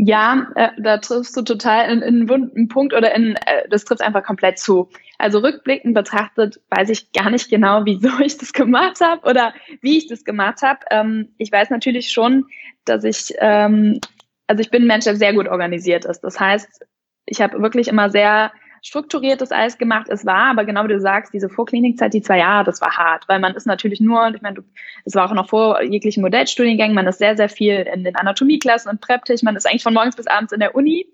Ja, 0.00 0.46
äh, 0.54 0.68
da 0.78 0.98
triffst 0.98 1.36
du 1.36 1.42
total 1.42 1.90
in, 1.90 2.02
in 2.02 2.14
einen 2.14 2.28
wunden 2.28 2.68
Punkt 2.68 2.94
oder 2.94 3.12
in, 3.16 3.34
äh, 3.34 3.68
das 3.68 3.84
trifft 3.84 4.00
einfach 4.00 4.22
komplett 4.22 4.60
zu. 4.60 4.88
Also 5.18 5.40
rückblickend 5.40 5.92
betrachtet 5.92 6.60
weiß 6.70 6.90
ich 6.90 7.10
gar 7.10 7.30
nicht 7.30 7.50
genau, 7.50 7.84
wieso 7.84 8.08
ich 8.24 8.38
das 8.38 8.52
gemacht 8.52 9.00
habe 9.00 9.28
oder 9.28 9.52
wie 9.80 9.98
ich 9.98 10.06
das 10.06 10.22
gemacht 10.22 10.62
habe. 10.62 10.78
Ähm, 10.92 11.34
ich 11.36 11.50
weiß 11.50 11.70
natürlich 11.70 12.12
schon, 12.12 12.46
dass 12.84 13.02
ich, 13.02 13.34
ähm, 13.40 14.00
also 14.46 14.60
ich 14.60 14.70
bin 14.70 14.84
ein 14.84 14.86
Mensch, 14.86 15.04
der 15.04 15.16
sehr 15.16 15.34
gut 15.34 15.48
organisiert 15.48 16.04
ist. 16.04 16.20
Das 16.20 16.38
heißt, 16.38 16.86
ich 17.26 17.40
habe 17.40 17.60
wirklich 17.60 17.88
immer 17.88 18.08
sehr 18.08 18.52
strukturiertes 18.82 19.52
alles 19.52 19.78
gemacht. 19.78 20.06
Es 20.08 20.24
war 20.26 20.50
aber 20.50 20.64
genau 20.64 20.84
wie 20.84 20.88
du 20.88 21.00
sagst, 21.00 21.32
diese 21.32 21.48
Vorklinikzeit, 21.48 22.14
die 22.14 22.22
zwei 22.22 22.38
Jahre, 22.38 22.64
das 22.64 22.80
war 22.80 22.96
hart, 22.96 23.28
weil 23.28 23.40
man 23.40 23.54
ist 23.54 23.66
natürlich 23.66 24.00
nur, 24.00 24.32
ich 24.34 24.42
meine, 24.42 24.62
es 25.04 25.14
war 25.14 25.28
auch 25.28 25.34
noch 25.34 25.48
vor 25.48 25.82
jeglichen 25.82 26.22
Modellstudiengängen, 26.22 26.94
man 26.94 27.06
ist 27.06 27.18
sehr, 27.18 27.36
sehr 27.36 27.48
viel 27.48 27.86
in 27.92 28.04
den 28.04 28.16
Anatomieklassen 28.16 28.90
und 28.90 29.00
Präptich, 29.00 29.42
man 29.42 29.56
ist 29.56 29.66
eigentlich 29.66 29.82
von 29.82 29.94
morgens 29.94 30.16
bis 30.16 30.26
abends 30.26 30.52
in 30.52 30.60
der 30.60 30.74
Uni. 30.74 31.06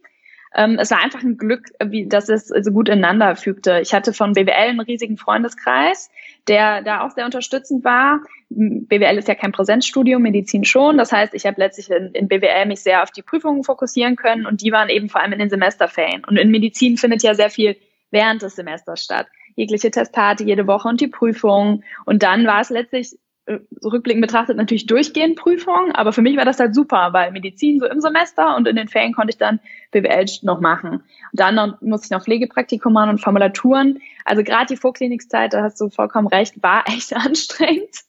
Ähm, 0.55 0.79
es 0.79 0.91
war 0.91 1.03
einfach 1.03 1.23
ein 1.23 1.37
Glück, 1.37 1.71
wie, 1.85 2.07
dass 2.07 2.29
es 2.29 2.49
so 2.49 2.71
gut 2.71 2.89
ineinander 2.89 3.35
fügte. 3.35 3.81
Ich 3.81 3.93
hatte 3.93 4.13
von 4.13 4.35
BWL 4.35 4.53
einen 4.53 4.81
riesigen 4.81 5.17
Freundeskreis, 5.17 6.11
der 6.47 6.83
da 6.83 7.05
auch 7.05 7.11
sehr 7.11 7.25
unterstützend 7.25 7.85
war. 7.85 8.21
BWL 8.51 9.19
ist 9.19 9.27
ja 9.27 9.35
kein 9.35 9.53
Präsenzstudium, 9.53 10.23
Medizin 10.23 10.65
schon. 10.65 10.97
Das 10.97 11.11
heißt, 11.11 11.35
ich 11.35 11.45
habe 11.45 11.61
letztlich 11.61 11.91
in, 11.91 12.13
in, 12.13 12.29
BWL 12.29 12.67
mich 12.67 12.81
sehr 12.81 13.03
auf 13.03 13.11
die 13.11 13.23
Prüfungen 13.23 13.65
fokussieren 13.65 14.15
können 14.15 14.47
und 14.47 14.63
die 14.63 14.71
waren 14.71 14.89
eben 14.89 15.09
vor 15.09 15.21
allem 15.21 15.33
in 15.33 15.41
den 15.41 15.51
Semesterferien. 15.51 16.25
Und 16.25 16.37
in 16.37 16.51
Medizin 16.51 16.97
findet 16.97 17.23
ja 17.25 17.35
sehr 17.35 17.51
viel 17.51 17.77
während 18.11 18.43
des 18.43 18.55
Semesters 18.55 19.03
statt. 19.03 19.27
jegliche 19.57 19.91
Testate 19.91 20.45
jede 20.45 20.67
Woche 20.69 20.89
und 20.89 21.01
die 21.01 21.09
Prüfung. 21.09 21.83
Und 22.05 22.23
dann 22.23 22.47
war 22.47 22.61
es 22.61 22.71
letztlich 22.71 23.17
äh, 23.47 23.59
rückblickend 23.85 24.23
betrachtet 24.23 24.57
natürlich 24.57 24.87
durchgehend 24.87 25.37
Prüfung, 25.37 25.93
aber 25.93 26.13
für 26.13 26.23
mich 26.23 26.37
war 26.37 26.47
das 26.47 26.61
halt 26.61 26.75
super, 26.75 27.13
weil 27.13 27.31
Medizin 27.31 27.79
so 27.79 27.87
im 27.87 28.01
Semester 28.01 28.57
und 28.57 28.67
in 28.67 28.75
den 28.75 28.89
Ferien 28.89 29.13
konnte 29.13 29.31
ich 29.33 29.37
dann 29.37 29.61
BWL 29.91 30.25
noch 30.43 30.61
machen. 30.61 30.93
Und 30.93 31.03
dann 31.33 31.55
noch, 31.55 31.81
musste 31.83 32.07
ich 32.07 32.11
noch 32.11 32.25
Pflegepraktikum 32.25 32.93
machen 32.93 33.11
und 33.11 33.21
Formulaturen. 33.21 34.01
Also 34.25 34.43
gerade 34.43 34.67
die 34.67 34.77
Vorklinikzeit, 34.77 35.53
da 35.53 35.63
hast 35.63 35.79
du 35.79 35.91
vollkommen 35.91 36.27
recht, 36.27 36.63
war 36.63 36.85
echt 36.89 37.15
anstrengend. 37.15 38.05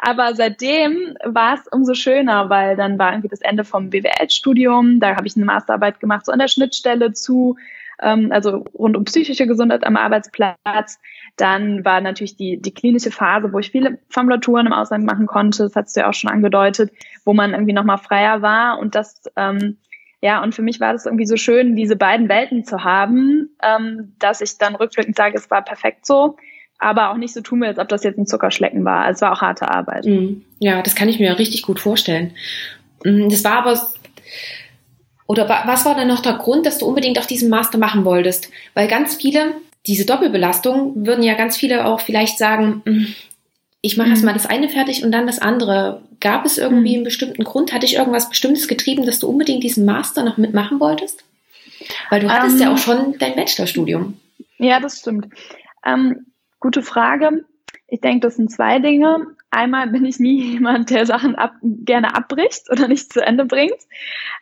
Aber 0.00 0.34
seitdem 0.34 1.16
war 1.24 1.54
es 1.54 1.68
umso 1.70 1.94
schöner, 1.94 2.50
weil 2.50 2.76
dann 2.76 2.98
war 2.98 3.12
irgendwie 3.12 3.28
das 3.28 3.42
Ende 3.42 3.64
vom 3.64 3.90
BWL-Studium, 3.90 4.98
da 4.98 5.14
habe 5.14 5.28
ich 5.28 5.36
eine 5.36 5.44
Masterarbeit 5.44 6.00
gemacht, 6.00 6.26
so 6.26 6.32
an 6.32 6.40
der 6.40 6.48
Schnittstelle 6.48 7.12
zu 7.12 7.56
ähm, 8.02 8.30
also 8.32 8.64
rund 8.74 8.96
um 8.96 9.04
psychische 9.04 9.46
Gesundheit 9.46 9.84
am 9.84 9.96
Arbeitsplatz. 9.96 10.98
Dann 11.36 11.84
war 11.84 12.00
natürlich 12.00 12.36
die, 12.36 12.60
die 12.60 12.74
klinische 12.74 13.10
Phase, 13.10 13.52
wo 13.52 13.58
ich 13.58 13.70
viele 13.70 13.98
Formulaturen 14.08 14.66
im 14.66 14.72
Ausland 14.72 15.04
machen 15.04 15.26
konnte, 15.26 15.64
das 15.64 15.76
hast 15.76 15.96
du 15.96 16.00
ja 16.00 16.08
auch 16.08 16.14
schon 16.14 16.30
angedeutet, 16.30 16.90
wo 17.24 17.32
man 17.32 17.52
irgendwie 17.52 17.72
nochmal 17.72 17.98
freier 17.98 18.42
war 18.42 18.78
und 18.78 18.94
das 18.94 19.22
ähm, 19.36 19.78
ja, 20.22 20.42
und 20.42 20.54
für 20.54 20.62
mich 20.62 20.80
war 20.80 20.92
das 20.92 21.06
irgendwie 21.06 21.26
so 21.26 21.36
schön, 21.36 21.76
diese 21.76 21.96
beiden 21.96 22.28
Welten 22.28 22.64
zu 22.64 22.84
haben, 22.84 23.56
ähm, 23.62 24.12
dass 24.18 24.42
ich 24.42 24.58
dann 24.58 24.74
rückblickend 24.74 25.16
sage, 25.16 25.36
es 25.36 25.50
war 25.50 25.64
perfekt 25.64 26.04
so, 26.04 26.36
aber 26.78 27.10
auch 27.10 27.16
nicht 27.16 27.32
so 27.32 27.40
tun 27.40 27.60
will, 27.60 27.68
als 27.68 27.78
ob 27.78 27.88
das 27.88 28.04
jetzt 28.04 28.18
ein 28.18 28.26
Zuckerschlecken 28.26 28.84
war. 28.84 29.08
Es 29.08 29.22
war 29.22 29.32
auch 29.32 29.40
harte 29.40 29.70
Arbeit. 29.70 30.04
Mhm. 30.04 30.44
Ja, 30.58 30.82
das 30.82 30.94
kann 30.94 31.08
ich 31.08 31.18
mir 31.18 31.38
richtig 31.38 31.62
gut 31.62 31.80
vorstellen. 31.80 32.32
Mhm, 33.02 33.30
das 33.30 33.44
war 33.44 33.52
aber 33.52 33.80
oder 35.30 35.48
was 35.48 35.84
war 35.84 35.94
denn 35.94 36.08
noch 36.08 36.22
der 36.22 36.32
Grund, 36.32 36.66
dass 36.66 36.78
du 36.78 36.86
unbedingt 36.86 37.16
auch 37.20 37.24
diesen 37.24 37.50
Master 37.50 37.78
machen 37.78 38.04
wolltest? 38.04 38.50
Weil 38.74 38.88
ganz 38.88 39.14
viele, 39.14 39.54
diese 39.86 40.04
Doppelbelastung, 40.04 41.06
würden 41.06 41.22
ja 41.22 41.34
ganz 41.34 41.56
viele 41.56 41.84
auch 41.84 42.00
vielleicht 42.00 42.36
sagen, 42.36 42.82
hm, 42.84 43.14
ich 43.80 43.96
mache 43.96 44.08
mhm. 44.08 44.14
erstmal 44.14 44.34
das 44.34 44.46
eine 44.46 44.68
fertig 44.68 45.04
und 45.04 45.12
dann 45.12 45.28
das 45.28 45.38
andere. 45.38 46.02
Gab 46.18 46.44
es 46.44 46.58
irgendwie 46.58 46.90
mhm. 46.90 46.94
einen 46.96 47.04
bestimmten 47.04 47.44
Grund? 47.44 47.72
Hatte 47.72 47.86
ich 47.86 47.94
irgendwas 47.94 48.28
Bestimmtes 48.28 48.66
getrieben, 48.66 49.06
dass 49.06 49.20
du 49.20 49.28
unbedingt 49.28 49.62
diesen 49.62 49.84
Master 49.84 50.24
noch 50.24 50.36
mitmachen 50.36 50.80
wolltest? 50.80 51.22
Weil 52.10 52.22
du 52.22 52.28
hattest 52.28 52.56
ähm, 52.56 52.62
ja 52.62 52.74
auch 52.74 52.78
schon 52.78 53.16
dein 53.20 53.36
Bachelorstudium. 53.36 54.18
Ja, 54.58 54.80
das 54.80 54.98
stimmt. 54.98 55.28
Ähm, 55.86 56.26
gute 56.58 56.82
Frage. 56.82 57.44
Ich 57.86 58.00
denke, 58.00 58.26
das 58.26 58.34
sind 58.34 58.50
zwei 58.50 58.80
Dinge 58.80 59.28
einmal 59.50 59.88
bin 59.88 60.04
ich 60.04 60.18
nie 60.18 60.42
jemand, 60.52 60.90
der 60.90 61.06
Sachen 61.06 61.34
ab, 61.34 61.54
gerne 61.62 62.14
abbricht 62.14 62.70
oder 62.70 62.88
nicht 62.88 63.12
zu 63.12 63.20
Ende 63.24 63.44
bringt. 63.44 63.78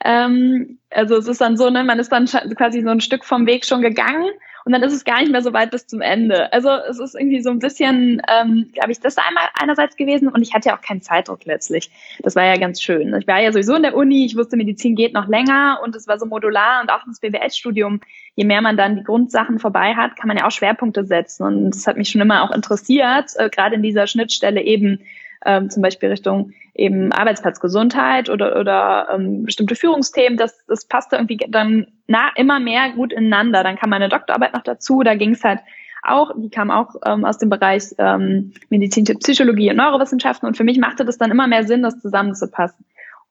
Ähm, 0.04 0.78
also 0.90 1.16
es 1.16 1.28
ist 1.28 1.40
dann 1.40 1.56
so, 1.56 1.70
ne, 1.70 1.84
man 1.84 1.98
ist 1.98 2.12
dann 2.12 2.26
quasi 2.26 2.82
so 2.82 2.88
ein 2.88 3.00
Stück 3.00 3.24
vom 3.24 3.46
Weg 3.46 3.64
schon 3.64 3.82
gegangen 3.82 4.30
und 4.68 4.72
dann 4.72 4.82
ist 4.82 4.92
es 4.92 5.04
gar 5.06 5.20
nicht 5.20 5.32
mehr 5.32 5.40
so 5.40 5.54
weit 5.54 5.70
bis 5.70 5.86
zum 5.86 6.02
Ende. 6.02 6.52
Also 6.52 6.68
es 6.68 7.00
ist 7.00 7.14
irgendwie 7.14 7.40
so 7.40 7.48
ein 7.48 7.58
bisschen, 7.58 8.20
ähm, 8.28 8.68
glaube 8.74 8.92
ich, 8.92 9.00
das 9.00 9.16
einmal 9.16 9.44
einerseits 9.58 9.96
gewesen 9.96 10.28
und 10.28 10.42
ich 10.42 10.52
hatte 10.52 10.68
ja 10.68 10.76
auch 10.76 10.82
keinen 10.82 11.00
Zeitdruck 11.00 11.46
letztlich. 11.46 11.90
Das 12.18 12.36
war 12.36 12.44
ja 12.44 12.58
ganz 12.58 12.82
schön. 12.82 13.14
Ich 13.18 13.26
war 13.26 13.40
ja 13.40 13.50
sowieso 13.50 13.76
in 13.76 13.82
der 13.82 13.96
Uni, 13.96 14.26
ich 14.26 14.36
wusste, 14.36 14.58
Medizin 14.58 14.94
geht 14.94 15.14
noch 15.14 15.26
länger 15.26 15.80
und 15.82 15.96
es 15.96 16.06
war 16.06 16.18
so 16.18 16.26
modular 16.26 16.82
und 16.82 16.90
auch 16.90 17.06
ins 17.06 17.18
BWL-Studium, 17.18 18.02
je 18.34 18.44
mehr 18.44 18.60
man 18.60 18.76
dann 18.76 18.96
die 18.96 19.04
Grundsachen 19.04 19.58
vorbei 19.58 19.94
hat, 19.94 20.16
kann 20.16 20.28
man 20.28 20.36
ja 20.36 20.46
auch 20.46 20.50
Schwerpunkte 20.50 21.06
setzen 21.06 21.44
und 21.44 21.70
das 21.70 21.86
hat 21.86 21.96
mich 21.96 22.10
schon 22.10 22.20
immer 22.20 22.44
auch 22.44 22.54
interessiert, 22.54 23.30
äh, 23.36 23.48
gerade 23.48 23.76
in 23.76 23.82
dieser 23.82 24.06
Schnittstelle 24.06 24.60
eben 24.60 25.00
ähm, 25.46 25.70
zum 25.70 25.82
Beispiel 25.82 26.10
Richtung 26.10 26.52
eben 26.74 27.10
Arbeitsplatzgesundheit 27.10 28.28
oder, 28.28 28.60
oder 28.60 29.08
ähm, 29.14 29.44
bestimmte 29.44 29.76
Führungsthemen, 29.76 30.36
das, 30.36 30.62
das 30.66 30.84
passte 30.84 31.16
irgendwie 31.16 31.38
dann 31.48 31.86
na, 32.08 32.30
immer 32.34 32.58
mehr 32.58 32.90
gut 32.92 33.12
ineinander. 33.12 33.62
Dann 33.62 33.76
kam 33.76 33.90
meine 33.90 34.08
Doktorarbeit 34.08 34.54
noch 34.54 34.62
dazu, 34.62 35.02
da 35.02 35.14
ging 35.14 35.30
es 35.30 35.44
halt 35.44 35.60
auch, 36.02 36.32
die 36.36 36.50
kam 36.50 36.70
auch 36.70 36.94
ähm, 37.06 37.24
aus 37.24 37.38
dem 37.38 37.50
Bereich 37.50 37.94
ähm, 37.98 38.52
medizinische 38.70 39.14
Psychologie 39.18 39.70
und 39.70 39.76
Neurowissenschaften 39.76 40.48
und 40.48 40.56
für 40.56 40.64
mich 40.64 40.78
machte 40.78 41.04
das 41.04 41.18
dann 41.18 41.30
immer 41.30 41.46
mehr 41.46 41.64
Sinn, 41.64 41.82
das 41.82 42.00
zusammenzupassen. 42.00 42.84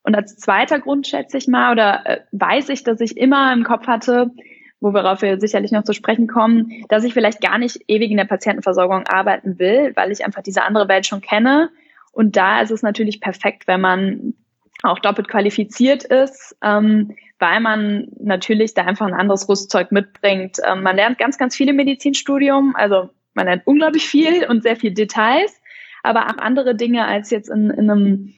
Und 0.03 0.15
als 0.15 0.37
zweiter 0.37 0.79
Grund 0.79 1.07
schätze 1.07 1.37
ich 1.37 1.47
mal 1.47 1.71
oder 1.71 2.05
äh, 2.05 2.19
weiß 2.31 2.69
ich, 2.69 2.83
dass 2.83 3.01
ich 3.01 3.17
immer 3.17 3.51
im 3.51 3.63
Kopf 3.63 3.87
hatte, 3.87 4.31
wo 4.79 4.93
wir 4.93 5.01
darauf 5.01 5.19
sicherlich 5.19 5.71
noch 5.71 5.83
zu 5.83 5.93
sprechen 5.93 6.27
kommen, 6.27 6.85
dass 6.87 7.03
ich 7.03 7.13
vielleicht 7.13 7.41
gar 7.41 7.57
nicht 7.57 7.83
ewig 7.87 8.11
in 8.11 8.17
der 8.17 8.25
Patientenversorgung 8.25 9.07
arbeiten 9.07 9.57
will, 9.57 9.91
weil 9.95 10.11
ich 10.11 10.23
einfach 10.23 10.43
diese 10.43 10.63
andere 10.63 10.87
Welt 10.87 11.07
schon 11.07 11.21
kenne 11.21 11.69
und 12.17 12.35
da 12.35 12.61
ist 12.61 12.71
es 12.71 12.81
natürlich 12.81 13.21
perfekt, 13.21 13.67
wenn 13.67 13.79
man 13.79 14.33
auch 14.81 14.97
doppelt 14.97 15.27
qualifiziert 15.27 16.03
ist, 16.03 16.57
ähm, 16.63 17.15
weil 17.39 17.59
man 17.59 18.07
natürlich 18.19 18.73
da 18.73 18.83
einfach 18.83 19.05
ein 19.05 19.13
anderes 19.13 19.47
Rüstzeug 19.47 19.91
mitbringt. 19.91 20.57
Ähm, 20.65 20.83
man 20.83 20.95
lernt 20.95 21.17
ganz, 21.17 21.37
ganz 21.37 21.55
viel 21.55 21.69
im 21.69 21.75
Medizinstudium, 21.75 22.75
also 22.75 23.09
man 23.33 23.45
lernt 23.45 23.67
unglaublich 23.67 24.05
viel 24.07 24.45
und 24.45 24.63
sehr 24.63 24.75
viel 24.75 24.93
Details, 24.93 25.61
aber 26.03 26.25
auch 26.25 26.37
andere 26.37 26.75
Dinge 26.75 27.05
als 27.05 27.29
jetzt 27.29 27.49
in, 27.49 27.69
in 27.69 27.89
einem 27.89 28.33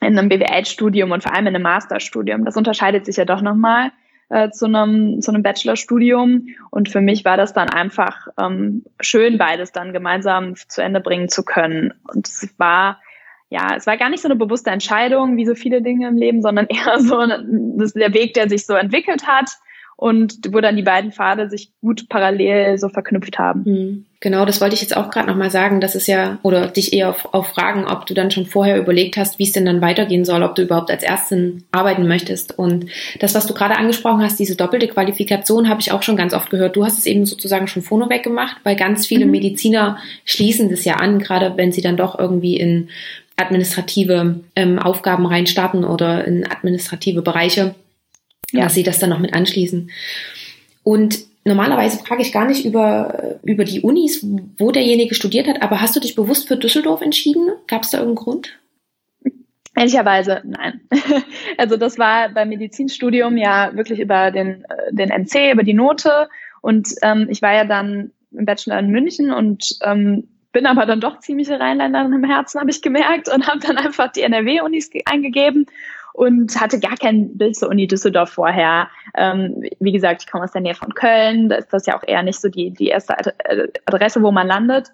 in 0.00 0.18
einem 0.18 0.28
BWL-Studium 0.28 1.12
und 1.12 1.22
vor 1.22 1.32
allem 1.32 1.46
in 1.46 1.54
einem 1.54 1.62
Masterstudium. 1.62 2.44
Das 2.44 2.56
unterscheidet 2.56 3.06
sich 3.06 3.16
ja 3.16 3.24
doch 3.24 3.40
nochmal 3.40 3.90
äh, 4.28 4.50
zu 4.50 4.66
einem 4.66 5.22
zu 5.22 5.30
einem 5.30 5.42
Bachelorstudium 5.42 6.48
und 6.70 6.88
für 6.90 7.00
mich 7.00 7.24
war 7.24 7.36
das 7.36 7.52
dann 7.52 7.70
einfach 7.70 8.28
ähm, 8.38 8.84
schön, 9.00 9.38
beides 9.38 9.72
dann 9.72 9.92
gemeinsam 9.92 10.56
zu 10.56 10.82
Ende 10.82 11.00
bringen 11.00 11.28
zu 11.28 11.44
können. 11.44 11.94
Und 12.12 12.28
es 12.28 12.54
war 12.58 13.00
ja, 13.54 13.76
es 13.76 13.86
war 13.86 13.96
gar 13.96 14.10
nicht 14.10 14.20
so 14.20 14.26
eine 14.26 14.34
bewusste 14.34 14.70
Entscheidung, 14.70 15.36
wie 15.36 15.46
so 15.46 15.54
viele 15.54 15.80
Dinge 15.80 16.08
im 16.08 16.16
Leben, 16.16 16.42
sondern 16.42 16.66
eher 16.68 16.98
so 16.98 17.24
der 17.24 18.12
Weg, 18.12 18.34
der 18.34 18.48
sich 18.48 18.66
so 18.66 18.74
entwickelt 18.74 19.28
hat 19.28 19.48
und 19.96 20.38
wo 20.50 20.60
dann 20.60 20.76
die 20.76 20.82
beiden 20.82 21.12
Pfade 21.12 21.48
sich 21.48 21.70
gut 21.80 22.08
parallel 22.08 22.78
so 22.78 22.88
verknüpft 22.88 23.38
haben. 23.38 23.64
Hm. 23.64 24.06
Genau, 24.20 24.46
das 24.46 24.62
wollte 24.62 24.74
ich 24.74 24.80
jetzt 24.80 24.96
auch 24.96 25.10
gerade 25.10 25.28
nochmal 25.28 25.50
sagen. 25.50 25.82
Das 25.82 25.94
ist 25.94 26.06
ja, 26.06 26.38
oder 26.42 26.68
dich 26.68 26.94
eher 26.94 27.10
auf, 27.10 27.34
auf 27.34 27.48
fragen, 27.48 27.84
ob 27.84 28.06
du 28.06 28.14
dann 28.14 28.30
schon 28.30 28.46
vorher 28.46 28.78
überlegt 28.78 29.18
hast, 29.18 29.38
wie 29.38 29.44
es 29.44 29.52
denn 29.52 29.66
dann 29.66 29.82
weitergehen 29.82 30.24
soll, 30.24 30.42
ob 30.42 30.54
du 30.54 30.62
überhaupt 30.62 30.90
als 30.90 31.02
Ärztin 31.02 31.64
arbeiten 31.72 32.08
möchtest. 32.08 32.58
Und 32.58 32.86
das, 33.20 33.34
was 33.34 33.46
du 33.46 33.52
gerade 33.52 33.76
angesprochen 33.76 34.22
hast, 34.22 34.38
diese 34.38 34.56
doppelte 34.56 34.88
Qualifikation, 34.88 35.68
habe 35.68 35.82
ich 35.82 35.92
auch 35.92 36.02
schon 36.02 36.16
ganz 36.16 36.32
oft 36.32 36.48
gehört. 36.48 36.74
Du 36.74 36.86
hast 36.86 36.98
es 36.98 37.04
eben 37.04 37.26
sozusagen 37.26 37.66
schon 37.66 37.82
vorneweg 37.82 38.22
gemacht, 38.22 38.56
weil 38.64 38.76
ganz 38.76 39.06
viele 39.06 39.26
mhm. 39.26 39.32
Mediziner 39.32 39.98
schließen 40.24 40.70
das 40.70 40.86
ja 40.86 40.94
an, 40.94 41.18
gerade 41.18 41.58
wenn 41.58 41.70
sie 41.70 41.82
dann 41.82 41.98
doch 41.98 42.18
irgendwie 42.18 42.56
in 42.56 42.88
administrative 43.36 44.40
ähm, 44.54 44.78
Aufgaben 44.78 45.26
reinstarten 45.26 45.84
oder 45.84 46.24
in 46.24 46.46
administrative 46.48 47.22
Bereiche, 47.22 47.74
ja. 48.52 48.64
dass 48.64 48.74
sie 48.74 48.82
das 48.82 48.98
dann 48.98 49.10
noch 49.10 49.18
mit 49.18 49.34
anschließen. 49.34 49.90
Und 50.82 51.18
normalerweise 51.44 51.98
frage 51.98 52.22
ich 52.22 52.32
gar 52.32 52.46
nicht 52.46 52.64
über, 52.64 53.38
über 53.42 53.64
die 53.64 53.80
Unis, 53.80 54.24
wo 54.58 54.70
derjenige 54.70 55.14
studiert 55.14 55.48
hat, 55.48 55.62
aber 55.62 55.80
hast 55.80 55.96
du 55.96 56.00
dich 56.00 56.14
bewusst 56.14 56.48
für 56.48 56.56
Düsseldorf 56.56 57.00
entschieden? 57.00 57.50
Gab 57.66 57.82
es 57.82 57.90
da 57.90 57.98
irgendeinen 57.98 58.24
Grund? 58.24 58.58
Ehrlicherweise 59.76 60.42
nein. 60.44 60.80
Also 61.58 61.76
das 61.76 61.98
war 61.98 62.28
beim 62.28 62.48
Medizinstudium 62.48 63.36
ja 63.36 63.70
wirklich 63.74 63.98
über 63.98 64.30
den, 64.30 64.64
äh, 64.64 64.92
den 64.92 65.10
NC, 65.10 65.52
über 65.52 65.64
die 65.64 65.74
Note. 65.74 66.28
Und 66.60 66.88
ähm, 67.02 67.26
ich 67.28 67.42
war 67.42 67.52
ja 67.52 67.64
dann 67.64 68.12
im 68.30 68.44
Bachelor 68.44 68.78
in 68.78 68.90
München 68.90 69.32
und 69.32 69.76
ähm, 69.82 70.28
bin 70.54 70.66
aber 70.66 70.86
dann 70.86 71.00
doch 71.00 71.18
ziemliche 71.18 71.60
Rheinländerin 71.60 72.12
im 72.14 72.24
Herzen, 72.24 72.60
habe 72.60 72.70
ich 72.70 72.80
gemerkt, 72.80 73.28
und 73.28 73.46
habe 73.46 73.58
dann 73.58 73.76
einfach 73.76 74.10
die 74.12 74.22
NRW-Unis 74.22 74.90
eingegeben 75.04 75.66
und 76.14 76.58
hatte 76.60 76.78
gar 76.78 76.96
kein 76.96 77.36
Bild 77.36 77.56
zur 77.56 77.68
Uni 77.68 77.88
Düsseldorf 77.88 78.30
vorher. 78.30 78.88
Ähm, 79.16 79.64
wie 79.80 79.92
gesagt, 79.92 80.22
ich 80.22 80.30
komme 80.30 80.44
aus 80.44 80.52
der 80.52 80.62
Nähe 80.62 80.76
von 80.76 80.94
Köln, 80.94 81.48
da 81.48 81.56
ist 81.56 81.72
das 81.72 81.86
ja 81.86 81.98
auch 81.98 82.04
eher 82.06 82.22
nicht 82.22 82.40
so 82.40 82.48
die, 82.48 82.70
die 82.70 82.86
erste 82.86 83.16
Adresse, 83.84 84.22
wo 84.22 84.30
man 84.30 84.46
landet. 84.46 84.92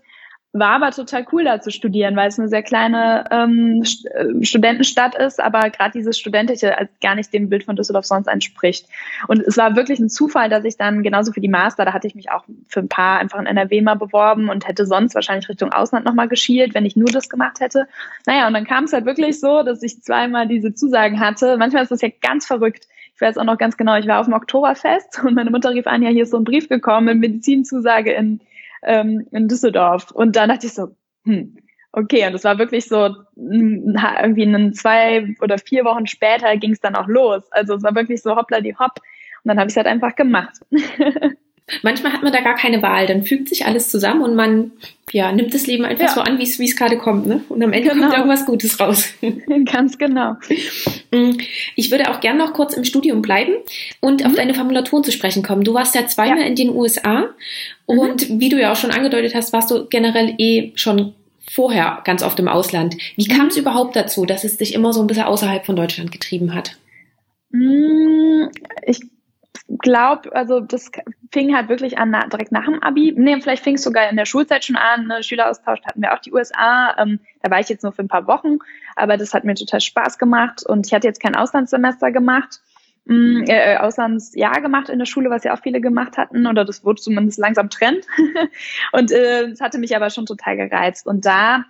War 0.53 0.71
aber 0.71 0.91
total 0.91 1.25
cool 1.33 1.45
da 1.45 1.61
zu 1.61 1.71
studieren, 1.71 2.17
weil 2.17 2.29
es 2.29 2.39
eine 2.39 2.49
sehr 2.49 2.65
kleine 2.65 3.25
ähm, 3.31 3.83
äh, 3.83 4.45
Studentenstadt 4.45 5.15
ist, 5.15 5.41
aber 5.41 5.71
gerade 5.71 5.93
dieses 5.93 6.19
Studentische 6.19 6.77
als 6.77 6.91
gar 7.01 7.15
nicht 7.15 7.33
dem 7.33 7.49
Bild 7.49 7.63
von 7.63 7.77
Düsseldorf 7.77 8.05
sonst 8.05 8.27
entspricht. 8.27 8.87
Und 9.29 9.41
es 9.41 9.57
war 9.57 9.77
wirklich 9.77 10.01
ein 10.01 10.09
Zufall, 10.09 10.49
dass 10.49 10.65
ich 10.65 10.77
dann 10.77 11.05
genauso 11.05 11.33
für 11.33 11.41
die 11.41 11.49
Master, 11.49 11.85
da 11.85 11.93
hatte 11.93 12.09
ich 12.09 12.17
mich 12.17 12.33
auch 12.33 12.45
für 12.67 12.81
ein 12.81 12.89
paar 12.89 13.21
einfach 13.21 13.39
in 13.39 13.47
NRW 13.47 13.81
mal 13.81 13.95
beworben 13.95 14.49
und 14.49 14.67
hätte 14.67 14.87
sonst 14.87 15.15
wahrscheinlich 15.15 15.49
Richtung 15.49 15.73
Ausland 15.73 16.05
nochmal 16.05 16.27
geschielt, 16.27 16.75
wenn 16.75 16.85
ich 16.85 16.97
nur 16.97 17.11
das 17.11 17.29
gemacht 17.29 17.61
hätte. 17.61 17.87
Naja, 18.27 18.49
und 18.49 18.55
dann 18.55 18.67
kam 18.67 18.85
es 18.85 18.93
halt 18.93 19.05
wirklich 19.05 19.39
so, 19.39 19.63
dass 19.63 19.85
ich 19.85 20.03
zweimal 20.03 20.49
diese 20.49 20.75
Zusagen 20.75 21.21
hatte. 21.21 21.59
Manchmal 21.59 21.85
ist 21.85 21.93
das 21.93 22.03
ja 22.03 22.09
ganz 22.21 22.47
verrückt 22.47 22.87
ich 23.21 23.27
weiß 23.27 23.37
auch 23.37 23.45
noch 23.45 23.59
ganz 23.59 23.77
genau, 23.77 23.97
ich 23.97 24.07
war 24.07 24.19
auf 24.19 24.27
dem 24.27 24.33
Oktoberfest 24.33 25.23
und 25.25 25.35
meine 25.35 25.51
Mutter 25.51 25.71
rief 25.71 25.87
an, 25.87 26.03
ja, 26.03 26.09
hier 26.09 26.23
ist 26.23 26.31
so 26.31 26.39
ein 26.39 26.45
Brief 26.45 26.71
gekommen, 26.71 27.11
eine 27.11 27.21
Medizinzusage 27.21 28.13
in 28.13 28.41
ähm, 28.83 29.27
in 29.33 29.49
Düsseldorf. 29.49 30.11
Und 30.11 30.37
dann 30.37 30.49
dachte 30.49 30.67
ich 30.67 30.75
so, 30.75 30.95
hm, 31.25 31.57
okay, 31.93 32.27
und 32.27 32.35
es 32.35 32.45
war 32.45 32.59
wirklich 32.59 32.87
so, 32.87 33.15
irgendwie 33.37 34.43
einen 34.43 34.73
zwei 34.75 35.35
oder 35.41 35.59
vier 35.59 35.85
Wochen 35.85 36.07
später 36.07 36.57
ging 36.57 36.73
es 36.73 36.81
dann 36.81 36.97
auch 36.97 37.09
los. 37.09 37.43
Also 37.53 37.75
es 37.75 37.83
war 37.83 37.95
wirklich 37.95 38.23
so 38.23 38.37
hoppla 38.37 38.61
die 38.61 38.77
hopp. 38.77 39.01
Und 39.43 39.49
dann 39.49 39.59
habe 39.59 39.69
ich 39.69 39.73
es 39.73 39.77
halt 39.77 39.87
einfach 39.87 40.15
gemacht. 40.17 40.61
manchmal 41.83 42.13
hat 42.13 42.23
man 42.23 42.33
da 42.33 42.41
gar 42.41 42.55
keine 42.55 42.83
Wahl. 42.83 43.07
Dann 43.07 43.25
fügt 43.25 43.49
sich 43.49 43.67
alles 43.67 43.91
zusammen 43.91 44.23
und 44.23 44.35
man 44.35 44.73
ja, 45.13 45.33
nimmt 45.33 45.53
das 45.55 45.67
Leben 45.67 45.85
einfach 45.85 46.09
ja. 46.09 46.15
so 46.15 46.21
an, 46.21 46.39
wie 46.39 46.45
es 46.45 46.77
gerade 46.77 46.97
kommt. 46.97 47.27
Ne? 47.27 47.43
Und 47.49 47.63
am 47.63 47.73
Ende 47.73 47.91
genau. 47.91 48.03
kommt 48.03 48.17
irgendwas 48.17 48.47
Gutes 48.47 48.79
raus. 48.79 49.09
Ganz 49.73 49.99
genau. 49.99 50.37
Mm, 51.11 51.39
ich 51.77 51.91
würde 51.91 52.11
auch 52.11 52.21
gern 52.21 52.37
noch 52.37 52.53
kurz 52.53 52.75
im 52.75 52.85
Studium 52.85 53.23
bleiben 53.23 53.55
und 54.01 54.21
mhm. 54.21 54.27
auf 54.27 54.35
deine 54.35 54.55
Formulaturen 54.55 55.05
zu 55.05 55.13
sprechen 55.13 55.43
kommen. 55.43 55.65
Du 55.65 55.75
warst 55.75 55.95
ja 55.95 56.07
zweimal 56.07 56.41
ja. 56.41 56.47
in 56.47 56.55
den 56.55 56.71
USA 56.71 57.29
und 57.87 58.29
mhm. 58.29 58.41
wie 58.41 58.49
du 58.49 58.61
ja 58.61 58.73
auch 58.73 58.77
schon 58.77 58.93
angedeutet 58.93 59.35
hast, 59.35 59.53
warst 59.53 59.71
du 59.71 59.87
generell 59.87 60.35
eh 60.39 60.73
schon 60.77 61.15
vorher 61.51 62.03
ganz 62.05 62.23
oft 62.23 62.39
im 62.39 62.47
Ausland. 62.47 62.97
Wie 63.17 63.27
kam 63.27 63.49
es 63.49 63.57
mhm. 63.57 63.63
überhaupt 63.63 63.97
dazu, 63.97 64.25
dass 64.27 64.45
es 64.45 64.59
dich 64.59 64.75
immer 64.75 64.93
so 64.93 65.01
ein 65.01 65.09
bisschen 65.09 65.25
außerhalb 65.25 65.67
von 65.67 65.75
Deutschland 65.75 66.13
getrieben 66.13 66.55
hat? 66.55 66.77
Mm, 67.51 68.45
ich 68.87 69.01
glaube, 69.79 70.35
also 70.35 70.61
das 70.61 70.91
fing 71.33 71.55
halt 71.55 71.69
wirklich 71.69 71.99
an 71.99 72.11
na, 72.11 72.27
direkt 72.27 72.53
nach 72.53 72.65
dem 72.65 72.83
Abi. 72.83 73.15
Nee, 73.17 73.41
vielleicht 73.41 73.63
fing 73.63 73.77
es 73.77 73.83
sogar 73.83 74.11
in 74.11 74.17
der 74.17 74.27
Schulzeit 74.27 74.65
schon 74.65 74.77
an. 74.77 75.07
Ne? 75.07 75.23
Schüleraustausch 75.23 75.81
hatten 75.85 76.03
wir 76.03 76.13
auch 76.13 76.19
die 76.19 76.33
USA. 76.33 76.97
Ähm, 76.99 77.21
da 77.43 77.51
war 77.51 77.61
ich 77.61 77.69
jetzt 77.69 77.83
nur 77.83 77.93
für 77.93 78.03
ein 78.03 78.09
paar 78.09 78.27
Wochen, 78.27 78.59
aber 78.97 79.17
das 79.17 79.33
hat 79.33 79.45
mir 79.45 79.55
total 79.55 79.81
Spaß 79.81 80.19
gemacht 80.19 80.65
und 80.67 80.87
ich 80.87 80.95
hatte 80.95 81.07
jetzt 81.07 81.21
kein 81.21 81.37
Auslandssemester 81.37 82.11
gemacht. 82.11 82.61
Mm, 83.07 83.45
äh, 83.49 83.75
äh, 83.75 83.77
Auslandsjahr 83.79 84.61
gemacht 84.61 84.89
in 84.89 84.99
der 84.99 85.07
Schule, 85.07 85.31
was 85.31 85.45
ja 85.45 85.55
auch 85.55 85.63
viele 85.63 85.81
gemacht 85.81 86.19
hatten, 86.19 86.47
oder 86.47 86.65
das 86.65 86.85
wurde 86.85 87.01
zumindest 87.01 87.39
langsam 87.39 87.71
Trend. 87.71 88.07
und 88.93 89.13
äh, 89.13 89.45
es 89.45 89.61
hatte 89.61 89.79
mich 89.79 89.97
aber 89.97 90.11
schon 90.11 90.27
total 90.27 90.57
gereizt. 90.57 91.07
Und 91.07 91.25
da, 91.25 91.65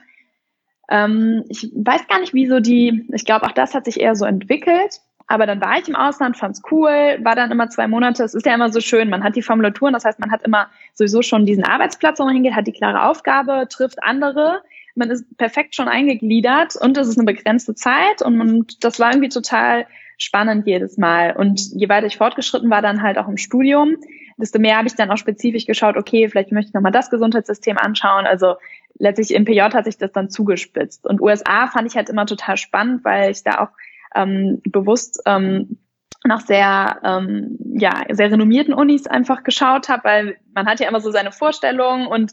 ähm, 0.90 1.44
ich 1.48 1.70
weiß 1.74 2.08
gar 2.08 2.20
nicht, 2.20 2.34
wieso 2.34 2.60
die, 2.60 3.06
ich 3.12 3.24
glaube, 3.24 3.46
auch 3.46 3.52
das 3.52 3.74
hat 3.74 3.84
sich 3.84 4.00
eher 4.00 4.16
so 4.16 4.24
entwickelt. 4.24 5.00
Aber 5.30 5.46
dann 5.46 5.60
war 5.60 5.78
ich 5.78 5.86
im 5.86 5.94
Ausland, 5.94 6.36
fand's 6.36 6.60
cool, 6.72 6.90
war 7.22 7.36
dann 7.36 7.52
immer 7.52 7.68
zwei 7.68 7.86
Monate. 7.86 8.24
Es 8.24 8.34
ist 8.34 8.46
ja 8.46 8.52
immer 8.52 8.72
so 8.72 8.80
schön, 8.80 9.08
man 9.08 9.22
hat 9.22 9.36
die 9.36 9.42
Formulaturen, 9.42 9.92
das 9.92 10.04
heißt, 10.04 10.18
man 10.18 10.32
hat 10.32 10.42
immer 10.42 10.68
sowieso 10.92 11.22
schon 11.22 11.46
diesen 11.46 11.62
Arbeitsplatz, 11.62 12.18
wo 12.18 12.24
man 12.24 12.34
hingeht, 12.34 12.56
hat 12.56 12.66
die 12.66 12.72
klare 12.72 13.04
Aufgabe, 13.04 13.68
trifft 13.70 14.02
andere. 14.02 14.60
Man 14.96 15.08
ist 15.08 15.24
perfekt 15.38 15.76
schon 15.76 15.86
eingegliedert 15.86 16.74
und 16.74 16.98
es 16.98 17.06
ist 17.06 17.16
eine 17.16 17.26
begrenzte 17.26 17.76
Zeit 17.76 18.22
und, 18.22 18.40
und 18.40 18.84
das 18.84 18.98
war 18.98 19.12
irgendwie 19.12 19.28
total 19.28 19.86
spannend 20.18 20.66
jedes 20.66 20.98
Mal. 20.98 21.36
Und 21.36 21.60
je 21.76 21.88
weiter 21.88 22.08
ich 22.08 22.16
fortgeschritten 22.16 22.68
war, 22.68 22.82
dann 22.82 23.00
halt 23.00 23.16
auch 23.16 23.28
im 23.28 23.36
Studium, 23.36 23.98
desto 24.36 24.58
mehr 24.58 24.78
habe 24.78 24.88
ich 24.88 24.96
dann 24.96 25.12
auch 25.12 25.16
spezifisch 25.16 25.64
geschaut, 25.64 25.96
okay, 25.96 26.28
vielleicht 26.28 26.50
möchte 26.50 26.70
ich 26.70 26.74
nochmal 26.74 26.90
das 26.90 27.08
Gesundheitssystem 27.08 27.78
anschauen. 27.78 28.26
Also 28.26 28.56
letztlich 28.98 29.32
im 29.32 29.44
PJ 29.44 29.60
hat 29.60 29.84
sich 29.84 29.96
das 29.96 30.10
dann 30.10 30.28
zugespitzt. 30.28 31.06
Und 31.06 31.20
USA 31.20 31.68
fand 31.68 31.86
ich 31.86 31.96
halt 31.96 32.08
immer 32.08 32.26
total 32.26 32.56
spannend, 32.56 33.04
weil 33.04 33.30
ich 33.30 33.44
da 33.44 33.60
auch 33.60 33.68
ähm, 34.14 34.60
bewusst 34.64 35.20
ähm, 35.26 35.78
nach 36.24 36.40
sehr, 36.40 37.00
ähm, 37.02 37.58
ja, 37.74 38.02
sehr 38.10 38.30
renommierten 38.30 38.74
Unis 38.74 39.06
einfach 39.06 39.42
geschaut 39.42 39.88
habe, 39.88 40.04
weil 40.04 40.36
man 40.54 40.66
hat 40.66 40.80
ja 40.80 40.88
immer 40.88 41.00
so 41.00 41.10
seine 41.10 41.32
Vorstellungen 41.32 42.06
und 42.06 42.32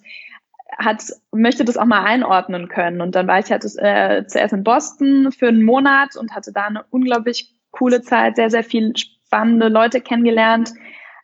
hat, 0.78 1.04
möchte 1.32 1.64
das 1.64 1.78
auch 1.78 1.86
mal 1.86 2.04
einordnen 2.04 2.68
können. 2.68 3.02
Und 3.02 3.16
dann 3.16 3.28
war 3.28 3.40
ich 3.40 3.50
halt 3.50 3.64
äh, 3.64 4.26
zuerst 4.28 4.54
in 4.54 4.64
Boston 4.64 5.32
für 5.32 5.48
einen 5.48 5.64
Monat 5.64 6.18
und 6.18 6.36
hatte 6.36 6.52
da 6.52 6.66
eine 6.66 6.84
unglaublich 6.90 7.54
coole 7.72 8.02
Zeit, 8.02 8.36
sehr, 8.36 8.50
sehr 8.50 8.64
viele 8.64 8.94
spannende 8.98 9.70
Leute 9.70 10.02
kennengelernt. 10.02 10.74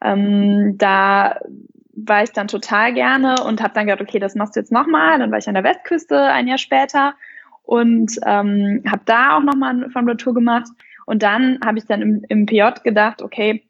Ähm, 0.01 0.77
da 0.77 1.39
war 1.95 2.23
ich 2.23 2.31
dann 2.31 2.47
total 2.47 2.93
gerne 2.93 3.35
und 3.45 3.61
habe 3.61 3.73
dann 3.73 3.85
gedacht, 3.85 4.01
okay, 4.01 4.19
das 4.19 4.35
machst 4.35 4.55
du 4.55 4.61
jetzt 4.61 4.71
nochmal. 4.71 5.19
Dann 5.19 5.31
war 5.31 5.37
ich 5.37 5.47
an 5.47 5.53
der 5.53 5.63
Westküste 5.63 6.21
ein 6.23 6.47
Jahr 6.47 6.57
später 6.57 7.15
und 7.63 8.19
ähm, 8.25 8.83
habe 8.89 9.01
da 9.05 9.37
auch 9.37 9.43
nochmal 9.43 9.71
eine 9.71 9.89
Formulatur 9.89 10.33
gemacht. 10.33 10.67
Und 11.05 11.23
dann 11.23 11.59
habe 11.65 11.77
ich 11.77 11.85
dann 11.85 12.01
im, 12.01 12.25
im 12.29 12.45
PJ 12.45 12.83
gedacht, 12.83 13.21
okay, 13.21 13.63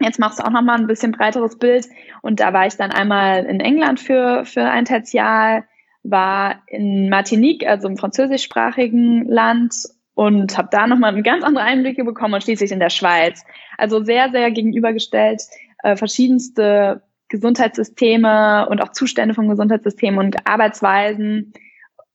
jetzt 0.00 0.18
machst 0.18 0.38
du 0.38 0.44
auch 0.44 0.50
nochmal 0.50 0.78
ein 0.78 0.86
bisschen 0.86 1.12
breiteres 1.12 1.58
Bild. 1.58 1.86
Und 2.22 2.40
da 2.40 2.52
war 2.52 2.66
ich 2.66 2.76
dann 2.76 2.90
einmal 2.90 3.44
in 3.44 3.60
England 3.60 4.00
für, 4.00 4.44
für 4.44 4.64
ein 4.64 4.84
Tertial, 4.84 5.64
war 6.02 6.62
in 6.66 7.08
Martinique, 7.08 7.66
also 7.66 7.88
im 7.88 7.96
französischsprachigen 7.96 9.26
Land 9.26 9.74
und 10.14 10.56
habe 10.56 10.68
da 10.70 10.86
nochmal 10.86 11.22
ganz 11.22 11.44
andere 11.44 11.64
Einblicke 11.64 12.04
bekommen 12.04 12.34
und 12.34 12.42
schließlich 12.42 12.72
in 12.72 12.80
der 12.80 12.90
Schweiz. 12.90 13.44
Also 13.78 14.02
sehr, 14.02 14.30
sehr 14.30 14.50
gegenübergestellt 14.50 15.42
äh, 15.82 15.96
verschiedenste 15.96 17.02
Gesundheitssysteme 17.28 18.68
und 18.68 18.82
auch 18.82 18.92
Zustände 18.92 19.34
vom 19.34 19.48
Gesundheitssystem 19.48 20.18
und 20.18 20.46
Arbeitsweisen 20.48 21.52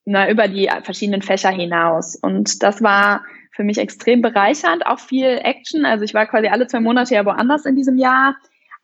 na, 0.05 0.29
über 0.29 0.47
die 0.47 0.69
verschiedenen 0.83 1.21
Fächer 1.21 1.49
hinaus. 1.49 2.15
Und 2.15 2.63
das 2.63 2.81
war 2.81 3.23
für 3.51 3.63
mich 3.63 3.77
extrem 3.77 4.21
bereichernd, 4.21 4.85
auch 4.85 4.99
viel 4.99 5.39
Action. 5.43 5.85
Also 5.85 6.03
ich 6.03 6.13
war 6.13 6.25
quasi 6.27 6.47
alle 6.47 6.67
zwei 6.67 6.79
Monate 6.79 7.15
ja 7.15 7.25
woanders 7.25 7.65
in 7.65 7.75
diesem 7.75 7.97
Jahr. 7.97 8.35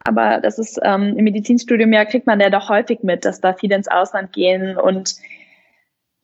Aber 0.04 0.40
das 0.40 0.58
ist 0.58 0.80
ähm, 0.84 1.16
im 1.16 1.24
Medizinstudium 1.24 1.94
ja 1.94 2.06
kriegt 2.06 2.26
man 2.26 2.40
ja 2.40 2.50
doch 2.50 2.70
häufig 2.70 3.04
mit, 3.04 3.24
dass 3.24 3.40
da 3.40 3.54
viele 3.54 3.76
ins 3.76 3.88
Ausland 3.88 4.34
gehen 4.34 4.78
und 4.78 5.16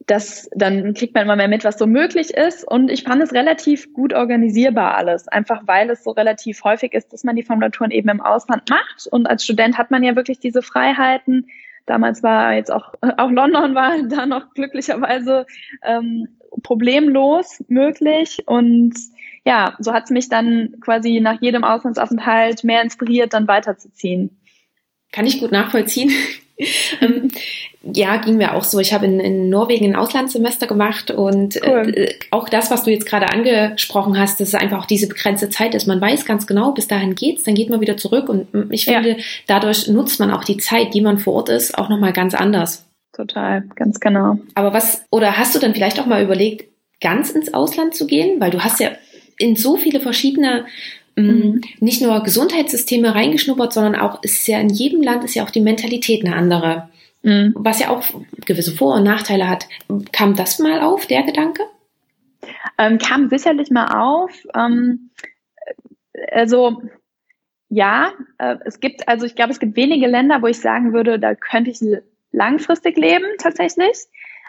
das, 0.07 0.49
dann 0.55 0.93
kriegt 0.93 1.13
man 1.13 1.23
immer 1.23 1.36
mehr 1.36 1.49
mit, 1.49 1.65
was 1.65 1.77
so 1.77 1.86
möglich 1.86 2.31
ist. 2.31 2.65
Und 2.65 2.89
ich 2.89 3.03
fand 3.03 3.21
es 3.21 3.33
relativ 3.33 3.93
gut 3.93 4.13
organisierbar 4.13 4.95
alles, 4.95 5.27
einfach 5.27 5.63
weil 5.65 5.89
es 5.89 6.03
so 6.03 6.12
relativ 6.12 6.63
häufig 6.63 6.93
ist, 6.93 7.12
dass 7.12 7.25
man 7.25 7.36
die 7.36 7.43
Formulaturen 7.43 7.91
eben 7.91 8.07
im 8.07 8.21
Ausland 8.21 8.69
macht. 8.69 9.07
Und 9.12 9.27
als 9.27 9.43
Student 9.43 9.77
hat 9.77 9.91
man 9.91 10.03
ja 10.03 10.15
wirklich 10.15 10.39
diese 10.39 10.62
Freiheiten. 10.62 11.47
Damals 11.88 12.21
war 12.21 12.54
jetzt 12.54 12.71
auch, 12.71 12.93
auch 13.02 13.32
London 13.32 13.73
war 13.73 14.04
da 14.10 14.28
noch 14.28 14.54
glücklicherweise 14.54 15.47
ähm, 15.84 16.28
problemlos 16.62 17.63
möglich. 17.67 18.43
Und 18.45 18.93
ja, 19.45 19.76
so 19.80 19.93
hat 19.93 20.04
es 20.04 20.10
mich 20.12 20.30
dann 20.30 20.76
quasi 20.82 21.19
nach 21.19 21.41
jedem 21.41 21.63
Auslandsaufenthalt 21.63 22.63
mehr 22.63 22.84
inspiriert, 22.84 23.34
dann 23.34 23.47
weiterzuziehen. 23.47 24.38
Kann 25.12 25.26
ich 25.26 25.39
gut 25.39 25.52
nachvollziehen. 25.52 26.12
ähm, 27.01 27.29
ja, 27.93 28.17
ging 28.17 28.37
mir 28.37 28.55
auch 28.55 28.63
so. 28.63 28.79
Ich 28.79 28.93
habe 28.93 29.05
in, 29.05 29.19
in 29.19 29.49
Norwegen 29.49 29.85
ein 29.85 29.95
Auslandssemester 29.95 30.67
gemacht 30.67 31.11
und 31.11 31.55
äh, 31.57 31.69
cool. 31.69 31.93
äh, 31.95 32.13
auch 32.31 32.49
das, 32.49 32.71
was 32.71 32.83
du 32.83 32.91
jetzt 32.91 33.05
gerade 33.05 33.29
angesprochen 33.29 34.17
hast, 34.19 34.39
dass 34.39 34.49
es 34.49 34.55
einfach 34.55 34.79
auch 34.79 34.85
diese 34.85 35.07
begrenzte 35.07 35.49
Zeit 35.49 35.75
ist. 35.75 35.87
Man 35.87 36.01
weiß 36.01 36.25
ganz 36.25 36.47
genau, 36.47 36.71
bis 36.71 36.87
dahin 36.87 37.15
geht's, 37.15 37.43
dann 37.43 37.55
geht 37.55 37.69
man 37.69 37.81
wieder 37.81 37.97
zurück 37.97 38.29
und 38.29 38.47
ich 38.71 38.85
finde, 38.85 39.09
ja. 39.09 39.15
dadurch 39.45 39.87
nutzt 39.87 40.19
man 40.19 40.31
auch 40.31 40.43
die 40.43 40.57
Zeit, 40.57 40.93
die 40.93 41.01
man 41.01 41.17
vor 41.17 41.35
Ort 41.35 41.49
ist, 41.49 41.77
auch 41.77 41.89
nochmal 41.89 42.13
ganz 42.13 42.33
anders. 42.33 42.85
Total, 43.13 43.63
ganz 43.75 43.99
genau. 43.99 44.37
Aber 44.53 44.73
was, 44.73 45.03
oder 45.09 45.37
hast 45.37 45.55
du 45.55 45.59
dann 45.59 45.73
vielleicht 45.73 45.99
auch 45.99 46.05
mal 46.05 46.23
überlegt, 46.23 46.69
ganz 47.01 47.31
ins 47.31 47.53
Ausland 47.53 47.95
zu 47.95 48.05
gehen? 48.05 48.39
Weil 48.39 48.51
du 48.51 48.63
hast 48.63 48.79
ja 48.79 48.91
in 49.39 49.55
so 49.55 49.75
viele 49.77 49.99
verschiedene 49.99 50.61
mm, 50.61 50.65
Mhm. 51.21 51.62
nicht 51.80 52.01
nur 52.01 52.21
Gesundheitssysteme 52.21 53.15
reingeschnuppert, 53.15 53.73
sondern 53.73 53.95
auch 53.95 54.21
ist 54.23 54.47
ja 54.47 54.60
in 54.60 54.69
jedem 54.69 55.01
Land 55.01 55.23
ist 55.23 55.34
ja 55.34 55.43
auch 55.43 55.49
die 55.49 55.62
Mentalität 55.62 56.23
eine 56.23 56.36
andere. 56.36 56.89
Mhm. 57.23 57.53
Was 57.56 57.80
ja 57.80 57.89
auch 57.89 58.03
gewisse 58.45 58.71
Vor- 58.71 58.95
und 58.95 59.03
Nachteile 59.03 59.49
hat. 59.49 59.67
Kam 60.12 60.36
das 60.36 60.60
mal 60.60 60.82
auf, 60.82 61.08
der 61.08 61.23
Gedanke? 61.23 61.63
Ähm, 62.77 62.99
kam 62.99 63.30
sicherlich 63.30 63.71
mal 63.71 63.88
auf. 63.88 64.32
Ähm, 64.56 65.10
also 66.32 66.82
ja, 67.69 68.13
äh, 68.38 68.58
es 68.65 68.80
gibt, 68.80 69.08
also 69.08 69.25
ich 69.25 69.36
glaube, 69.36 69.51
es 69.51 69.60
gibt 69.60 69.75
wenige 69.75 70.08
Länder, 70.08 70.41
wo 70.41 70.47
ich 70.47 70.60
sagen 70.60 70.93
würde, 70.93 71.19
da 71.19 71.36
könnte 71.36 71.71
ich 71.71 71.80
langfristig 72.32 72.95
leben 72.97 73.25
tatsächlich. 73.39 74.06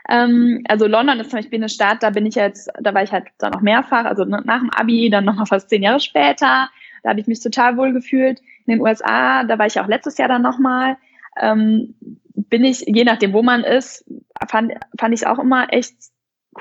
Ähm, 0.08 0.64
also 0.68 0.86
London 0.86 1.20
ist 1.20 1.30
zum 1.30 1.38
Beispiel 1.38 1.58
eine 1.58 1.68
Stadt, 1.68 2.02
da 2.02 2.10
bin 2.10 2.26
ich 2.26 2.34
jetzt, 2.34 2.70
da 2.80 2.94
war 2.94 3.02
ich 3.02 3.12
halt 3.12 3.26
dann 3.38 3.52
noch 3.52 3.60
mehrfach, 3.60 4.06
also 4.06 4.24
nach 4.24 4.60
dem 4.60 4.70
Abi, 4.70 5.10
dann 5.10 5.24
nochmal 5.24 5.46
fast 5.46 5.68
zehn 5.68 5.82
Jahre 5.82 6.00
später. 6.00 6.70
Da 7.02 7.10
habe 7.10 7.20
ich 7.20 7.26
mich 7.26 7.40
total 7.40 7.76
wohl 7.76 7.92
gefühlt. 7.92 8.40
In 8.66 8.74
den 8.74 8.80
USA, 8.80 9.44
da 9.44 9.58
war 9.58 9.66
ich 9.66 9.78
auch 9.78 9.86
letztes 9.86 10.18
Jahr 10.18 10.28
dann 10.28 10.42
nochmal. 10.42 10.96
Ähm, 11.40 11.94
bin 12.34 12.64
ich, 12.64 12.84
je 12.86 13.04
nachdem, 13.04 13.32
wo 13.32 13.42
man 13.42 13.64
ist, 13.64 14.04
fand, 14.48 14.72
fand 14.98 15.14
ich 15.14 15.26
auch 15.26 15.38
immer 15.38 15.72
echt 15.72 15.94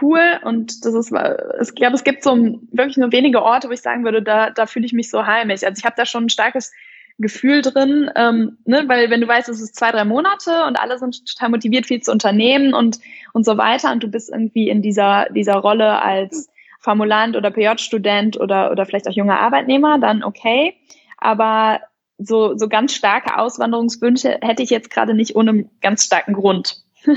cool 0.01 0.39
und 0.43 0.85
das 0.85 0.93
ist, 0.93 1.13
ich 1.61 1.75
glaube, 1.75 1.95
es 1.95 2.03
gibt 2.03 2.23
so 2.23 2.59
wirklich 2.71 2.97
nur 2.97 3.11
wenige 3.11 3.41
Orte, 3.41 3.69
wo 3.69 3.71
ich 3.71 3.81
sagen 3.81 4.03
würde, 4.03 4.21
da, 4.21 4.49
da 4.51 4.65
fühle 4.65 4.85
ich 4.85 4.93
mich 4.93 5.09
so 5.09 5.25
heimisch. 5.25 5.63
Also 5.63 5.79
ich 5.79 5.85
habe 5.85 5.95
da 5.97 6.05
schon 6.05 6.25
ein 6.25 6.29
starkes 6.29 6.71
Gefühl 7.19 7.61
drin, 7.61 8.11
ähm, 8.15 8.57
ne, 8.65 8.83
weil 8.87 9.09
wenn 9.09 9.21
du 9.21 9.27
weißt, 9.27 9.49
es 9.49 9.59
ist 9.59 9.75
zwei, 9.75 9.91
drei 9.91 10.05
Monate 10.05 10.65
und 10.67 10.79
alle 10.79 10.99
sind 10.99 11.25
total 11.25 11.49
motiviert, 11.49 11.87
viel 11.87 12.01
zu 12.01 12.11
unternehmen 12.11 12.73
und, 12.73 12.99
und 13.33 13.43
so 13.43 13.57
weiter 13.57 13.91
und 13.91 14.03
du 14.03 14.07
bist 14.07 14.29
irgendwie 14.31 14.69
in 14.69 14.81
dieser, 14.83 15.27
dieser 15.31 15.55
Rolle 15.55 16.01
als 16.01 16.49
Formulant 16.79 17.35
oder 17.35 17.49
PJ-Student 17.49 18.39
oder, 18.39 18.71
oder 18.71 18.85
vielleicht 18.85 19.07
auch 19.07 19.13
junger 19.13 19.39
Arbeitnehmer, 19.39 19.97
dann 19.99 20.23
okay. 20.23 20.75
Aber 21.17 21.81
so, 22.19 22.55
so 22.55 22.67
ganz 22.67 22.93
starke 22.93 23.37
Auswanderungswünsche 23.37 24.37
hätte 24.41 24.61
ich 24.61 24.69
jetzt 24.69 24.89
gerade 24.89 25.13
nicht 25.13 25.35
ohne 25.35 25.51
einen 25.51 25.69
ganz 25.81 26.05
starken 26.05 26.33
Grund. 26.33 26.83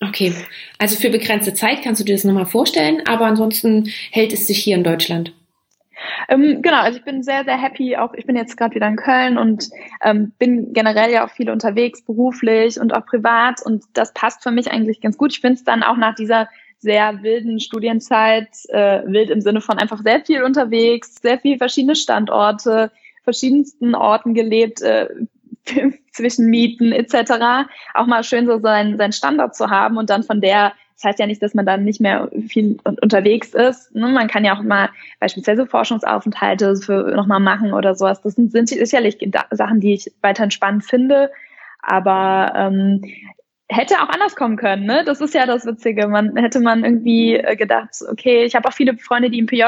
okay, 0.00 0.32
also 0.78 0.96
für 0.96 1.10
begrenzte 1.10 1.54
Zeit 1.54 1.82
kannst 1.82 2.00
du 2.00 2.04
dir 2.04 2.14
das 2.14 2.24
nochmal 2.24 2.46
vorstellen, 2.46 3.02
aber 3.06 3.26
ansonsten 3.26 3.88
hält 4.10 4.32
es 4.32 4.46
sich 4.46 4.58
hier 4.58 4.76
in 4.76 4.84
Deutschland. 4.84 5.32
Ähm, 6.28 6.62
genau, 6.62 6.78
also 6.78 6.98
ich 6.98 7.04
bin 7.04 7.22
sehr, 7.22 7.44
sehr 7.44 7.60
happy. 7.60 7.96
Auch 7.96 8.14
ich 8.14 8.26
bin 8.26 8.36
jetzt 8.36 8.56
gerade 8.56 8.74
wieder 8.74 8.88
in 8.88 8.96
Köln 8.96 9.38
und 9.38 9.68
ähm, 10.02 10.32
bin 10.38 10.72
generell 10.72 11.10
ja 11.10 11.26
auch 11.26 11.30
viel 11.30 11.50
unterwegs, 11.50 12.02
beruflich 12.02 12.80
und 12.80 12.94
auch 12.94 13.06
privat. 13.06 13.62
Und 13.64 13.84
das 13.94 14.12
passt 14.12 14.42
für 14.42 14.50
mich 14.50 14.70
eigentlich 14.70 15.00
ganz 15.00 15.16
gut. 15.16 15.32
Ich 15.32 15.40
finde 15.40 15.54
es 15.54 15.64
dann 15.64 15.82
auch 15.82 15.96
nach 15.96 16.14
dieser 16.14 16.48
sehr 16.78 17.22
wilden 17.22 17.58
Studienzeit, 17.60 18.48
äh, 18.68 19.02
wild 19.06 19.30
im 19.30 19.40
Sinne 19.40 19.60
von 19.60 19.78
einfach 19.78 20.00
sehr 20.02 20.24
viel 20.24 20.42
unterwegs, 20.42 21.16
sehr 21.20 21.38
viel 21.38 21.58
verschiedene 21.58 21.96
Standorte, 21.96 22.92
verschiedensten 23.24 23.94
Orten 23.94 24.34
gelebt, 24.34 24.80
äh, 24.82 25.08
zwischen 26.12 26.46
Mieten 26.46 26.92
etc. 26.92 27.68
Auch 27.94 28.06
mal 28.06 28.24
schön 28.24 28.46
so 28.46 28.58
seinen, 28.58 28.96
seinen 28.96 29.12
Standard 29.12 29.54
zu 29.54 29.70
haben 29.70 29.96
und 29.96 30.10
dann 30.10 30.22
von 30.22 30.40
der 30.40 30.72
das 30.98 31.10
heißt 31.10 31.18
ja 31.20 31.26
nicht, 31.28 31.40
dass 31.40 31.54
man 31.54 31.64
dann 31.64 31.84
nicht 31.84 32.00
mehr 32.00 32.28
viel 32.48 32.76
unterwegs 32.82 33.54
ist. 33.54 33.94
Ne? 33.94 34.08
Man 34.08 34.26
kann 34.26 34.44
ja 34.44 34.58
auch 34.58 34.62
mal 34.64 34.90
beispielsweise 35.20 35.64
Forschungsaufenthalte 35.64 36.74
für 36.74 37.14
nochmal 37.14 37.38
machen 37.38 37.72
oder 37.72 37.94
sowas. 37.94 38.20
Das 38.20 38.34
sind, 38.34 38.50
sind 38.50 38.68
sicherlich 38.68 39.16
Sachen, 39.52 39.78
die 39.78 39.94
ich 39.94 40.12
weiterhin 40.22 40.50
spannend 40.50 40.84
finde. 40.84 41.30
Aber 41.80 42.52
ähm, 42.56 43.04
hätte 43.68 43.94
auch 44.02 44.08
anders 44.08 44.34
kommen 44.34 44.56
können. 44.56 44.86
Ne? 44.86 45.04
Das 45.04 45.20
ist 45.20 45.34
ja 45.34 45.46
das 45.46 45.64
Witzige. 45.66 46.08
Man 46.08 46.36
hätte 46.36 46.58
man 46.58 46.82
irgendwie 46.82 47.36
äh, 47.36 47.54
gedacht, 47.54 47.90
okay, 48.10 48.42
ich 48.42 48.56
habe 48.56 48.66
auch 48.66 48.72
viele 48.72 48.98
Freunde, 48.98 49.30
die 49.30 49.38
im 49.38 49.46
PJ 49.46 49.66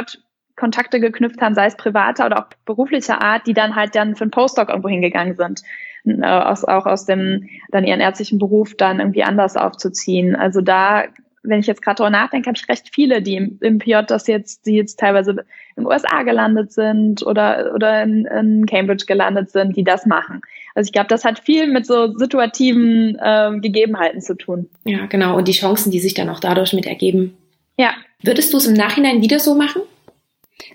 Kontakte 0.56 0.98
geknüpft 0.98 1.40
haben, 1.40 1.54
sei 1.54 1.66
es 1.66 1.76
privater 1.76 2.26
oder 2.26 2.40
auch 2.40 2.48
beruflicher 2.64 3.22
Art, 3.22 3.46
die 3.46 3.54
dann 3.54 3.76
halt 3.76 3.94
dann 3.94 4.16
für 4.16 4.24
einen 4.24 4.32
Postdoc 4.32 4.68
irgendwo 4.68 4.88
hingegangen 4.88 5.36
sind. 5.36 5.62
Äh, 6.04 6.24
aus, 6.24 6.64
auch 6.64 6.86
aus 6.86 7.04
dem 7.04 7.48
dann 7.70 7.84
ihren 7.84 8.00
ärztlichen 8.00 8.38
Beruf 8.38 8.74
dann 8.74 9.00
irgendwie 9.00 9.22
anders 9.22 9.56
aufzuziehen. 9.56 10.34
Also 10.34 10.60
da, 10.60 11.04
wenn 11.42 11.60
ich 11.60 11.66
jetzt 11.66 11.82
gerade 11.82 11.96
darüber 11.96 12.10
nachdenke, 12.10 12.48
habe 12.48 12.58
ich 12.58 12.68
recht 12.68 12.90
viele, 12.92 13.22
die 13.22 13.36
im, 13.36 13.58
im 13.60 13.78
PJ 13.78 14.02
das 14.06 14.26
jetzt, 14.26 14.66
die 14.66 14.74
jetzt 14.74 14.98
teilweise 14.98 15.30
in 15.30 15.84
den 15.84 15.86
USA 15.86 16.22
gelandet 16.22 16.72
sind 16.72 17.24
oder, 17.24 17.72
oder 17.74 18.02
in, 18.02 18.26
in 18.26 18.66
Cambridge 18.66 19.06
gelandet 19.06 19.50
sind, 19.50 19.76
die 19.76 19.84
das 19.84 20.06
machen. 20.06 20.42
Also 20.74 20.88
ich 20.88 20.92
glaube, 20.92 21.08
das 21.08 21.24
hat 21.24 21.38
viel 21.38 21.66
mit 21.66 21.86
so 21.86 22.16
situativen 22.16 23.18
äh, 23.20 23.52
Gegebenheiten 23.60 24.20
zu 24.20 24.36
tun. 24.36 24.68
Ja, 24.84 25.06
genau. 25.06 25.36
Und 25.36 25.48
die 25.48 25.52
Chancen, 25.52 25.90
die 25.90 26.00
sich 26.00 26.14
dann 26.14 26.28
auch 26.28 26.40
dadurch 26.40 26.72
mit 26.72 26.86
ergeben. 26.86 27.36
Ja. 27.78 27.94
Würdest 28.22 28.52
du 28.52 28.58
es 28.58 28.66
im 28.66 28.74
Nachhinein 28.74 29.22
wieder 29.22 29.38
so 29.38 29.54
machen? 29.54 29.82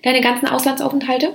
Deine 0.02 0.20
ganzen 0.20 0.48
Auslandsaufenthalte? 0.48 1.32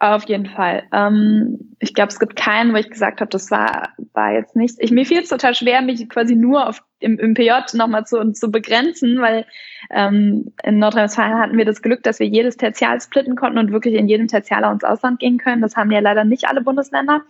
Auf 0.00 0.24
jeden 0.24 0.46
Fall. 0.46 0.82
Ähm, 0.92 1.76
ich 1.78 1.94
glaube, 1.94 2.08
es 2.08 2.18
gibt 2.18 2.34
keinen, 2.34 2.72
wo 2.72 2.76
ich 2.76 2.90
gesagt 2.90 3.20
habe, 3.20 3.30
das 3.30 3.50
war, 3.50 3.90
war 4.12 4.32
jetzt 4.32 4.56
nichts. 4.56 4.76
Ich, 4.80 4.90
mir 4.90 5.06
fiel 5.06 5.20
es 5.20 5.28
total 5.28 5.54
schwer, 5.54 5.82
mich 5.82 6.08
quasi 6.08 6.34
nur 6.34 6.68
auf, 6.68 6.82
im, 6.98 7.18
im 7.18 7.34
PJ 7.34 7.52
nochmal 7.74 8.04
zu, 8.04 8.32
zu 8.32 8.50
begrenzen, 8.50 9.20
weil 9.20 9.46
ähm, 9.90 10.52
in 10.64 10.78
Nordrhein-Westfalen 10.78 11.38
hatten 11.38 11.56
wir 11.56 11.64
das 11.64 11.80
Glück, 11.80 12.02
dass 12.02 12.18
wir 12.18 12.26
jedes 12.26 12.56
Tertial 12.56 13.00
splitten 13.00 13.36
konnten 13.36 13.58
und 13.58 13.70
wirklich 13.70 13.94
in 13.94 14.08
jedem 14.08 14.26
Tertialer 14.26 14.72
ins 14.72 14.84
Ausland 14.84 15.20
gehen 15.20 15.38
können. 15.38 15.62
Das 15.62 15.76
haben 15.76 15.92
ja 15.92 16.00
leider 16.00 16.24
nicht 16.24 16.48
alle 16.48 16.60
Bundesländer. 16.60 17.22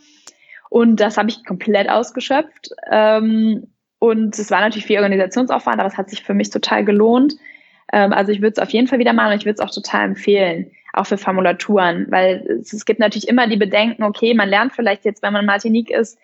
Und 0.71 1.01
das 1.01 1.19
habe 1.19 1.29
ich 1.29 1.45
komplett 1.45 1.91
ausgeschöpft. 1.91 2.71
Ähm, 2.91 3.67
und 3.99 4.39
es 4.39 4.51
war 4.51 4.61
natürlich 4.61 4.87
viel 4.87 4.99
Organisationsaufwand, 4.99 5.81
aber 5.81 5.89
es 5.89 5.99
hat 5.99 6.11
sich 6.11 6.23
für 6.23 6.35
mich 6.35 6.51
total 6.51 6.85
gelohnt. 6.85 7.35
Ähm, 7.93 8.13
also 8.13 8.33
ich 8.33 8.41
würde 8.41 8.55
es 8.57 8.59
auf 8.59 8.71
jeden 8.71 8.89
Fall 8.89 8.99
wieder 8.99 9.13
machen 9.13 9.33
und 9.33 9.39
ich 9.39 9.45
würde 9.45 9.61
es 9.63 9.67
auch 9.67 9.73
total 9.73 10.07
empfehlen, 10.07 10.71
auch 10.95 11.07
für 11.07 11.19
Formulaturen, 11.19 12.07
weil 12.11 12.47
es, 12.61 12.73
es, 12.73 12.85
gibt 12.85 13.01
natürlich 13.01 13.29
immer 13.29 13.49
die 13.49 13.57
Bedenken, 13.57 14.05
okay, 14.05 14.35
man 14.35 14.49
lernt 14.49 14.73
vielleicht 14.73 15.05
jetzt, 15.05 15.23
wenn 15.23 15.33
man 15.33 15.47
Martinique 15.47 15.91
ist, 15.91 16.19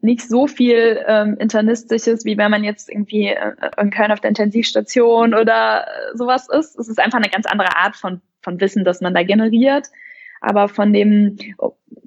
nicht 0.00 0.28
so 0.28 0.46
viel 0.46 1.04
ähm, 1.06 1.36
Internistisches, 1.38 2.24
wie 2.24 2.38
wenn 2.38 2.50
man 2.50 2.64
jetzt 2.64 2.88
irgendwie 2.88 3.28
äh, 3.28 3.52
in 3.80 3.90
Köln 3.90 4.12
auf 4.12 4.20
der 4.20 4.28
Intensivstation 4.28 5.34
oder 5.34 5.86
äh, 5.86 6.16
sowas 6.16 6.48
ist. 6.48 6.78
Es 6.78 6.88
ist 6.88 7.00
einfach 7.00 7.18
eine 7.18 7.30
ganz 7.30 7.46
andere 7.46 7.76
Art 7.76 7.96
von, 7.96 8.20
von 8.42 8.60
Wissen, 8.60 8.84
das 8.84 9.00
man 9.00 9.14
da 9.14 9.22
generiert. 9.22 9.88
Aber 10.40 10.68
von 10.68 10.92
dem, 10.92 11.36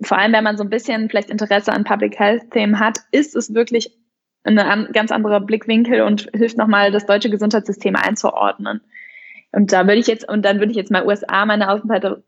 vor 0.03 0.17
allem 0.17 0.31
wenn 0.31 0.43
man 0.43 0.57
so 0.57 0.63
ein 0.63 0.69
bisschen 0.69 1.09
vielleicht 1.09 1.29
Interesse 1.29 1.73
an 1.73 1.83
Public 1.83 2.17
Health 2.17 2.51
Themen 2.51 2.79
hat, 2.79 2.99
ist 3.11 3.35
es 3.35 3.53
wirklich 3.53 3.91
ein 4.43 4.87
ganz 4.93 5.11
anderer 5.11 5.41
Blickwinkel 5.41 6.01
und 6.01 6.29
hilft 6.33 6.57
nochmal, 6.57 6.91
das 6.91 7.05
deutsche 7.05 7.29
Gesundheitssystem 7.29 7.95
einzuordnen. 7.95 8.81
Und 9.51 9.73
da 9.73 9.85
würde 9.85 9.99
ich 9.99 10.07
jetzt, 10.07 10.27
und 10.27 10.43
dann 10.43 10.59
würde 10.59 10.71
ich 10.71 10.77
jetzt 10.77 10.91
mal 10.91 11.05
USA 11.05 11.45
meine 11.45 11.69
Außenseite 11.69 12.23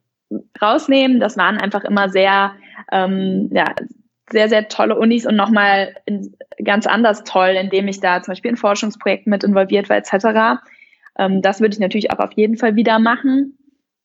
rausnehmen. 0.62 1.20
Das 1.20 1.38
waren 1.38 1.58
einfach 1.58 1.84
immer 1.84 2.10
sehr, 2.10 2.54
ähm, 2.92 3.50
ja, 3.54 3.74
sehr, 4.32 4.50
sehr 4.50 4.68
tolle 4.68 4.98
Unis 4.98 5.26
und 5.26 5.36
nochmal 5.36 5.96
ganz 6.64 6.88
anders 6.88 7.24
toll, 7.24 7.56
indem 7.60 7.88
ich 7.88 8.00
da 8.00 8.22
zum 8.22 8.32
Beispiel 8.32 8.52
in 8.52 8.58
Forschungsprojekten 8.58 9.30
mit 9.30 9.44
involviert 9.44 9.90
war, 9.90 9.98
etc. 9.98 10.62
Ähm, 11.18 11.42
das 11.42 11.60
würde 11.62 11.74
ich 11.74 11.80
natürlich 11.80 12.12
auch 12.12 12.20
auf 12.20 12.34
jeden 12.34 12.58
Fall 12.58 12.76
wieder 12.76 13.00
machen. 13.00 13.58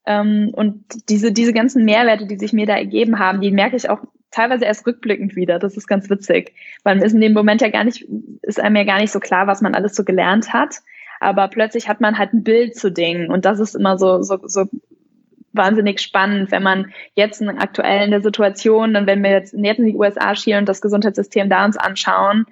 Ähm, 0.07 0.51
und 0.53 0.85
diese, 1.09 1.33
diese 1.33 1.53
ganzen 1.53 1.85
Mehrwerte, 1.85 2.27
die 2.27 2.39
sich 2.39 2.53
mir 2.53 2.67
da 2.67 2.77
ergeben 2.77 3.19
haben, 3.19 3.41
die 3.41 3.51
merke 3.51 3.77
ich 3.77 3.89
auch 3.89 4.01
teilweise 4.31 4.65
erst 4.65 4.87
rückblickend 4.87 5.37
wieder. 5.37 5.59
Das 5.59 5.77
ist 5.77 5.87
ganz 5.87 6.11
witzig. 6.11 6.53
Weil 6.83 6.97
man 6.97 7.05
ist 7.05 7.15
in 7.15 7.21
dem 7.21 7.33
Moment 7.33 7.61
ja 7.61 7.69
gar 7.69 7.85
nicht, 7.85 8.07
ist 8.43 8.61
einem 8.61 8.77
ja 8.77 8.85
gar 8.85 9.01
nicht 9.01 9.13
so 9.13 9.21
klar, 9.21 9.47
was 9.47 9.61
man 9.61 9.75
alles 9.75 9.95
so 9.95 10.05
gelernt 10.05 10.53
hat. 10.53 10.77
Aber 11.21 11.49
plötzlich 11.49 11.89
hat 11.89 12.01
man 12.01 12.19
halt 12.19 12.33
ein 12.33 12.43
Bild 12.43 12.77
zu 12.77 12.91
Dingen. 12.91 13.31
Und 13.31 13.45
das 13.45 13.61
ist 13.61 13.75
immer 13.75 13.99
so, 13.99 14.23
so, 14.23 14.39
so 14.45 14.67
wahnsinnig 15.53 16.01
spannend, 16.01 16.51
wenn 16.51 16.63
man 16.63 16.93
jetzt 17.15 17.41
in 17.41 17.49
aktuell 17.49 18.05
in 18.05 18.11
der 18.11 18.23
Situation 18.23 18.97
und 18.97 19.07
wenn 19.07 19.23
wir 19.23 19.31
jetzt, 19.31 19.55
jetzt 19.55 19.79
in 19.79 19.87
die 19.87 19.97
USA 19.97 20.35
schielen 20.35 20.61
und 20.61 20.69
das 20.69 20.81
Gesundheitssystem 20.81 21.49
da 21.49 21.65
uns 21.65 21.77
anschauen, 21.77 22.47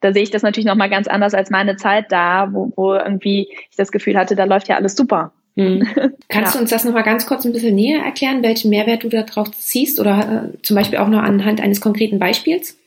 da 0.00 0.12
sehe 0.12 0.22
ich 0.22 0.30
das 0.30 0.42
natürlich 0.42 0.66
nochmal 0.66 0.90
ganz 0.90 1.08
anders 1.08 1.34
als 1.34 1.50
meine 1.50 1.76
Zeit 1.76 2.10
da, 2.10 2.48
wo, 2.52 2.72
wo 2.76 2.94
irgendwie 2.94 3.48
ich 3.70 3.76
das 3.76 3.92
Gefühl 3.92 4.16
hatte, 4.16 4.36
da 4.36 4.44
läuft 4.44 4.68
ja 4.68 4.76
alles 4.76 4.96
super. 4.96 5.32
Hm. 5.56 5.86
Kannst 6.28 6.54
ja. 6.54 6.58
du 6.58 6.58
uns 6.60 6.70
das 6.70 6.84
nochmal 6.84 7.02
ganz 7.02 7.26
kurz 7.26 7.44
ein 7.44 7.52
bisschen 7.52 7.74
näher 7.74 8.02
erklären, 8.02 8.42
welchen 8.42 8.70
Mehrwert 8.70 9.04
du 9.04 9.08
da 9.08 9.22
drauf 9.22 9.50
ziehst 9.52 10.00
oder 10.00 10.52
äh, 10.54 10.62
zum 10.62 10.76
Beispiel 10.76 10.98
auch 10.98 11.08
noch 11.08 11.22
anhand 11.22 11.60
eines 11.60 11.80
konkreten 11.80 12.18
Beispiels? 12.18 12.78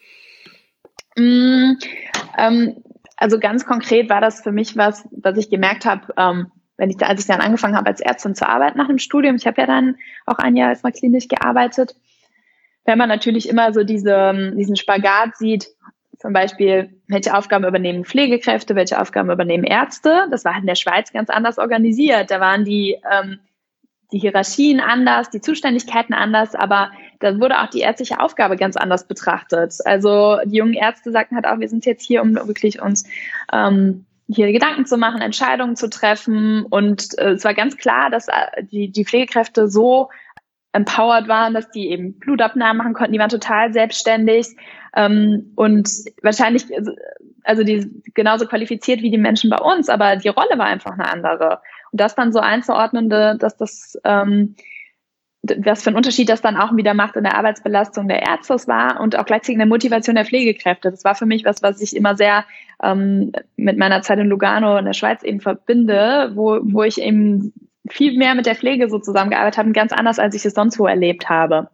Mm, 1.17 1.73
ähm, 2.38 2.75
also 3.17 3.39
ganz 3.39 3.65
konkret 3.65 4.10
war 4.10 4.21
das 4.21 4.41
für 4.41 4.51
mich 4.51 4.75
was, 4.78 5.08
was 5.12 5.38
ich 5.38 5.49
gemerkt 5.49 5.86
habe, 5.86 6.13
ähm, 6.17 6.51
wenn 6.78 6.89
ich, 6.89 7.01
als 7.06 7.21
ich 7.21 7.28
dann 7.28 7.41
angefangen 7.41 7.78
habe 7.78 7.88
als 7.88 8.01
Ärztin 8.01 8.36
zu 8.36 8.47
arbeiten 8.47 8.78
nach 8.78 8.88
dem 8.88 8.97
Studium, 8.97 9.36
ich 9.36 9.47
habe 9.47 9.62
ja 9.62 9.67
dann 9.67 9.95
auch 10.25 10.39
ein 10.39 10.56
Jahr 10.58 10.69
als 10.69 10.84
mal 10.84 10.91
klinisch 10.91 11.28
gearbeitet, 11.28 11.95
wenn 12.84 12.97
man 12.97 13.10
natürlich 13.10 13.47
immer 13.49 13.73
so 13.73 13.84
diese, 13.84 14.54
diesen 14.56 14.75
Spagat 14.75 15.38
sieht, 15.38 15.69
zum 16.19 16.34
Beispiel, 16.34 17.01
welche 17.08 17.36
Aufgaben 17.38 17.65
übernehmen 17.65 18.06
Pflegekräfte, 18.06 18.75
welche 18.75 18.99
Aufgaben 18.99 19.30
übernehmen 19.30 19.63
Ärzte. 19.63 20.28
Das 20.32 20.45
war 20.45 20.58
in 20.58 20.65
der 20.65 20.75
Schweiz 20.75 21.12
ganz 21.12 21.30
anders 21.30 21.58
organisiert. 21.58 22.32
Da 22.32 22.39
waren 22.39 22.65
die, 22.65 22.97
ähm, 23.12 23.39
die 24.11 24.19
Hierarchien 24.19 24.79
anders, 24.79 25.29
die 25.29 25.41
Zuständigkeiten 25.41 26.13
anders, 26.13 26.55
aber 26.55 26.91
da 27.19 27.39
wurde 27.39 27.59
auch 27.59 27.69
die 27.69 27.79
ärztliche 27.79 28.19
Aufgabe 28.19 28.55
ganz 28.55 28.77
anders 28.77 29.07
betrachtet. 29.07 29.75
Also 29.85 30.37
die 30.45 30.57
jungen 30.57 30.73
Ärzte 30.73 31.11
sagten 31.11 31.35
halt 31.35 31.47
auch, 31.47 31.59
wir 31.59 31.69
sind 31.69 31.85
jetzt 31.85 32.05
hier, 32.05 32.21
um 32.21 32.35
wirklich 32.35 32.81
uns 32.81 33.05
ähm, 33.51 34.05
hier 34.27 34.51
Gedanken 34.51 34.85
zu 34.85 34.97
machen, 34.97 35.21
Entscheidungen 35.21 35.75
zu 35.75 35.89
treffen. 35.89 36.65
Und 36.65 37.17
äh, 37.17 37.31
es 37.31 37.43
war 37.43 37.53
ganz 37.53 37.77
klar, 37.77 38.09
dass 38.09 38.27
äh, 38.27 38.63
die, 38.63 38.91
die 38.91 39.05
Pflegekräfte 39.05 39.67
so 39.67 40.09
empowered 40.71 41.27
waren, 41.27 41.53
dass 41.53 41.69
die 41.71 41.89
eben 41.89 42.19
Blutabnahmen 42.19 42.77
machen 42.77 42.93
konnten. 42.93 43.13
Die 43.13 43.19
waren 43.19 43.29
total 43.29 43.71
selbstständig 43.71 44.47
ähm, 44.95 45.53
und 45.55 45.89
wahrscheinlich, 46.21 46.65
also 47.43 47.63
die 47.63 48.01
genauso 48.13 48.45
qualifiziert 48.45 49.01
wie 49.01 49.11
die 49.11 49.17
Menschen 49.17 49.49
bei 49.49 49.57
uns, 49.57 49.89
aber 49.89 50.17
die 50.17 50.27
Rolle 50.27 50.57
war 50.57 50.65
einfach 50.65 50.91
eine 50.91 51.09
andere. 51.09 51.61
Das 51.97 52.15
dann 52.15 52.34
so 52.34 52.39
einzuordnen, 52.39 53.10
dass 53.10 53.58
das 53.58 53.99
ähm, 54.03 54.55
was 55.58 55.84
für 55.84 55.91
ein 55.91 55.95
Unterschied 55.95 56.29
das 56.29 56.41
dann 56.41 56.58
auch 56.58 56.75
wieder 56.75 56.93
macht 56.93 57.15
in 57.15 57.23
der 57.23 57.38
Arbeitsbelastung 57.38 58.08
der 58.08 58.23
Ärzte 58.23 58.55
war 58.67 58.99
und 58.99 59.17
auch 59.17 59.25
gleichzeitig 59.25 59.53
in 59.53 59.60
der 59.60 59.67
Motivation 59.67 60.15
der 60.15 60.25
Pflegekräfte. 60.25 60.91
Das 60.91 61.03
war 61.03 61.15
für 61.15 61.25
mich 61.25 61.45
was, 61.45 61.62
was 61.62 61.81
ich 61.81 61.95
immer 61.95 62.15
sehr 62.15 62.45
ähm, 62.81 63.31
mit 63.55 63.77
meiner 63.77 64.01
Zeit 64.01 64.19
in 64.19 64.27
Lugano 64.27 64.77
in 64.77 64.86
der 64.86 64.93
Schweiz 64.93 65.23
eben 65.23 65.41
verbinde, 65.41 66.31
wo, 66.36 66.60
wo 66.63 66.84
ich 66.84 67.01
eben 67.01 67.53
viel 67.89 68.17
mehr 68.17 68.34
mit 68.36 68.45
der 68.45 68.55
Pflege 68.55 68.89
so 68.89 68.99
zusammengearbeitet 68.99 69.58
habe, 69.58 69.71
ganz 69.71 69.91
anders, 69.91 70.19
als 70.19 70.36
ich 70.36 70.45
es 70.45 70.53
sonst 70.53 70.79
wo 70.79 70.88
erlebt 70.88 71.29
habe. 71.29 71.69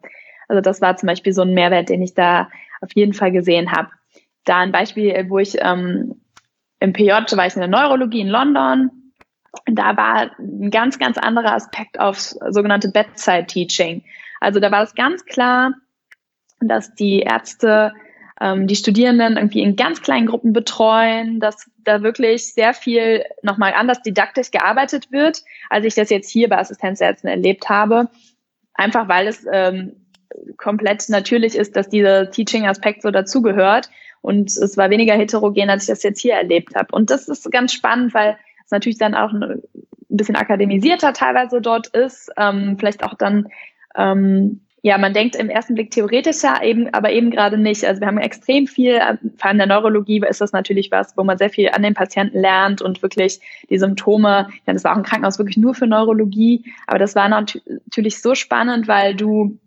Also 0.48 0.62
das 0.62 0.82
war 0.82 0.98
zum 0.98 1.08
Beispiel 1.08 1.34
so 1.34 1.44
ein 1.44 1.54
Mehrwert, 1.54 1.90
den 1.90 2.02
ich 2.02 2.14
da 2.14 2.50
auf 2.82 2.90
jeden 2.94 3.14
Fall 3.14 3.32
gesehen 3.32 3.72
habe. 3.72 3.90
Da 4.44 4.58
ein 4.58 4.72
Beispiel, 4.72 5.26
wo 5.30 5.40
ich 5.40 5.58
ähm, 5.62 6.16
im 6.80 6.94
PJ 6.94 7.12
war 7.12 7.46
ich 7.46 7.56
in 7.56 7.62
der 7.62 7.70
Neurologie 7.70 8.22
in 8.22 8.28
London 8.28 8.90
da 9.66 9.98
war 9.98 10.32
ein 10.40 10.72
ganz, 10.72 11.00
ganz 11.00 11.18
anderer 11.18 11.54
Aspekt 11.54 12.00
auf 12.00 12.18
sogenannte 12.18 12.90
Bedside 12.90 13.48
Teaching. 13.48 14.04
Also 14.40 14.60
da 14.60 14.72
war 14.72 14.84
es 14.84 14.96
ganz 14.96 15.26
klar, 15.26 15.74
dass 16.60 16.94
die 16.96 17.20
Ärzte 17.20 17.94
ähm, 18.40 18.68
die 18.68 18.76
Studierenden 18.76 19.38
irgendwie 19.38 19.62
in 19.62 19.76
ganz 19.76 20.02
kleinen 20.02 20.28
Gruppen 20.28 20.54
betreuen, 20.54 21.40
dass 21.40 21.70
da 21.78 22.02
wirklich 22.02 22.54
sehr 22.54 22.74
viel 22.74 23.24
nochmal 23.44 23.74
anders 23.74 24.02
didaktisch 24.02 24.52
gearbeitet 24.52 25.12
wird, 25.12 25.44
als 25.70 25.86
ich 25.86 25.96
das 25.96 26.10
jetzt 26.10 26.30
hier 26.30 26.50
bei 26.50 26.58
Assistenzärzten 26.58 27.30
erlebt 27.30 27.70
habe. 27.70 28.10
Einfach 28.74 29.08
weil 29.08 29.28
es 29.28 29.46
ähm, 29.52 30.08
komplett 30.58 31.08
natürlich 31.10 31.56
ist, 31.56 31.76
dass 31.76 31.90
dieser 31.90 32.32
Teaching-Aspekt 32.32 33.02
so 33.04 33.12
dazugehört. 33.12 33.90
Und 34.22 34.50
es 34.50 34.78
war 34.78 34.90
weniger 34.90 35.16
heterogen, 35.16 35.70
als 35.70 35.84
ich 35.84 35.90
das 35.90 36.04
jetzt 36.04 36.22
hier 36.22 36.36
erlebt 36.36 36.76
habe. 36.76 36.96
Und 36.96 37.10
das 37.10 37.28
ist 37.28 37.52
ganz 37.52 37.74
spannend, 37.74 38.14
weil 38.14 38.38
es 38.72 38.74
natürlich 38.74 38.98
dann 38.98 39.16
auch 39.16 39.34
ein 39.34 39.62
bisschen 40.10 40.36
akademisierter 40.36 41.14
teilweise 41.14 41.62
dort 41.62 41.88
ist, 41.88 42.32
ähm, 42.38 42.78
vielleicht 42.80 43.04
auch 43.04 43.14
dann 43.16 43.48
ähm, 43.96 44.62
ja, 44.84 44.98
man 44.98 45.14
denkt 45.14 45.36
im 45.36 45.50
ersten 45.50 45.76
Blick 45.76 45.92
theoretischer, 45.92 46.64
eben, 46.64 46.92
aber 46.92 47.12
eben 47.12 47.30
gerade 47.30 47.58
nicht. 47.58 47.86
Also 47.86 48.02
wir 48.02 48.08
haben 48.08 48.18
extrem 48.18 48.66
viel, 48.66 49.00
vor 49.38 49.46
allem 49.46 49.60
in 49.60 49.68
der 49.68 49.68
Neurologie 49.68 50.24
ist 50.28 50.42
das 50.42 50.54
natürlich 50.54 50.90
was, 50.90 51.16
wo 51.16 51.24
man 51.24 51.38
sehr 51.38 51.52
viel 51.52 51.70
an 51.70 51.84
den 51.84 51.94
Patienten 51.94 52.40
lernt 52.40 52.82
und 52.82 53.04
wirklich 53.04 53.40
die 53.70 53.78
Symptome, 53.78 54.48
ja, 54.66 54.74
das 54.74 54.84
war 54.84 54.94
auch 54.94 54.98
ein 54.98 55.04
Krankenhaus 55.04 55.38
wirklich 55.38 55.58
nur 55.58 55.76
für 55.76 55.86
Neurologie, 55.86 56.66
aber 56.88 56.98
das 56.98 57.14
war 57.16 57.30
natürlich 57.30 58.22
so 58.22 58.34
spannend, 58.34 58.88
weil 58.88 59.16
du 59.16 59.60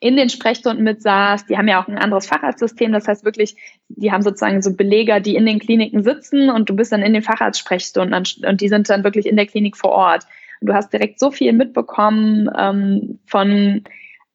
in 0.00 0.16
den 0.16 0.30
Sprechstunden 0.30 0.82
mit 0.82 1.00
saß. 1.00 1.46
Die 1.46 1.56
haben 1.56 1.68
ja 1.68 1.82
auch 1.82 1.86
ein 1.86 1.98
anderes 1.98 2.26
Facharztsystem. 2.26 2.92
Das 2.92 3.06
heißt 3.06 3.24
wirklich, 3.24 3.56
die 3.88 4.10
haben 4.10 4.22
sozusagen 4.22 4.60
so 4.60 4.74
Beleger, 4.74 5.20
die 5.20 5.36
in 5.36 5.46
den 5.46 5.60
Kliniken 5.60 6.02
sitzen 6.02 6.50
und 6.50 6.68
du 6.68 6.74
bist 6.74 6.92
dann 6.92 7.02
in 7.02 7.12
den 7.12 7.22
Facharztsprechstunden 7.22 8.14
und 8.14 8.60
die 8.60 8.68
sind 8.68 8.90
dann 8.90 9.04
wirklich 9.04 9.26
in 9.26 9.36
der 9.36 9.46
Klinik 9.46 9.76
vor 9.76 9.92
Ort. 9.92 10.24
Und 10.60 10.68
du 10.68 10.74
hast 10.74 10.92
direkt 10.92 11.20
so 11.20 11.30
viel 11.30 11.52
mitbekommen 11.52 12.50
ähm, 12.58 13.20
von 13.26 13.84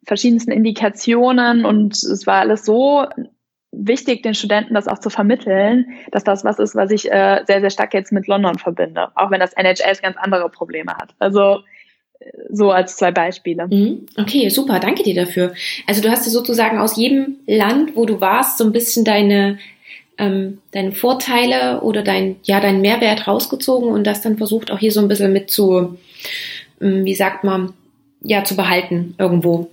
verschiedensten 0.05 0.51
Indikationen 0.51 1.65
und 1.65 1.93
es 1.93 2.25
war 2.25 2.39
alles 2.39 2.63
so 2.63 3.05
wichtig, 3.73 4.23
den 4.23 4.33
Studenten 4.33 4.73
das 4.73 4.87
auch 4.87 4.99
zu 4.99 5.09
vermitteln, 5.09 5.85
dass 6.11 6.23
das 6.23 6.45
was 6.45 6.59
ist, 6.59 6.75
was 6.75 6.91
ich 6.91 7.11
äh, 7.11 7.43
sehr, 7.45 7.59
sehr 7.59 7.69
stark 7.69 7.93
jetzt 7.93 8.13
mit 8.13 8.27
London 8.27 8.57
verbinde, 8.57 9.09
auch 9.15 9.31
wenn 9.31 9.41
das 9.41 9.53
NHS 9.53 10.01
ganz 10.01 10.15
andere 10.17 10.49
Probleme 10.49 10.95
hat. 10.95 11.13
Also 11.19 11.59
so 12.49 12.71
als 12.71 12.97
zwei 12.97 13.11
Beispiele. 13.11 13.67
Mhm. 13.67 14.05
Okay, 14.17 14.49
super, 14.49 14.79
danke 14.79 15.03
dir 15.03 15.15
dafür. 15.15 15.53
Also 15.85 16.01
du 16.01 16.09
hast 16.09 16.25
ja 16.25 16.31
sozusagen 16.31 16.77
aus 16.79 16.97
jedem 16.97 17.37
Land, 17.45 17.95
wo 17.95 18.05
du 18.05 18.21
warst, 18.21 18.57
so 18.57 18.65
ein 18.65 18.71
bisschen 18.71 19.05
deine 19.05 19.57
ähm, 20.17 20.59
deine 20.71 20.93
Vorteile 20.93 21.81
oder 21.81 22.01
dein 22.01 22.37
ja 22.43 22.59
deinen 22.59 22.81
Mehrwert 22.81 23.27
rausgezogen 23.27 23.89
und 23.89 24.05
das 24.05 24.21
dann 24.21 24.37
versucht 24.37 24.71
auch 24.71 24.79
hier 24.79 24.91
so 24.91 24.99
ein 24.99 25.07
bisschen 25.07 25.31
mit 25.31 25.51
zu, 25.51 25.97
ähm, 26.81 27.05
wie 27.05 27.15
sagt 27.15 27.43
man, 27.43 27.73
ja 28.21 28.43
zu 28.43 28.55
behalten 28.55 29.15
irgendwo. 29.19 29.69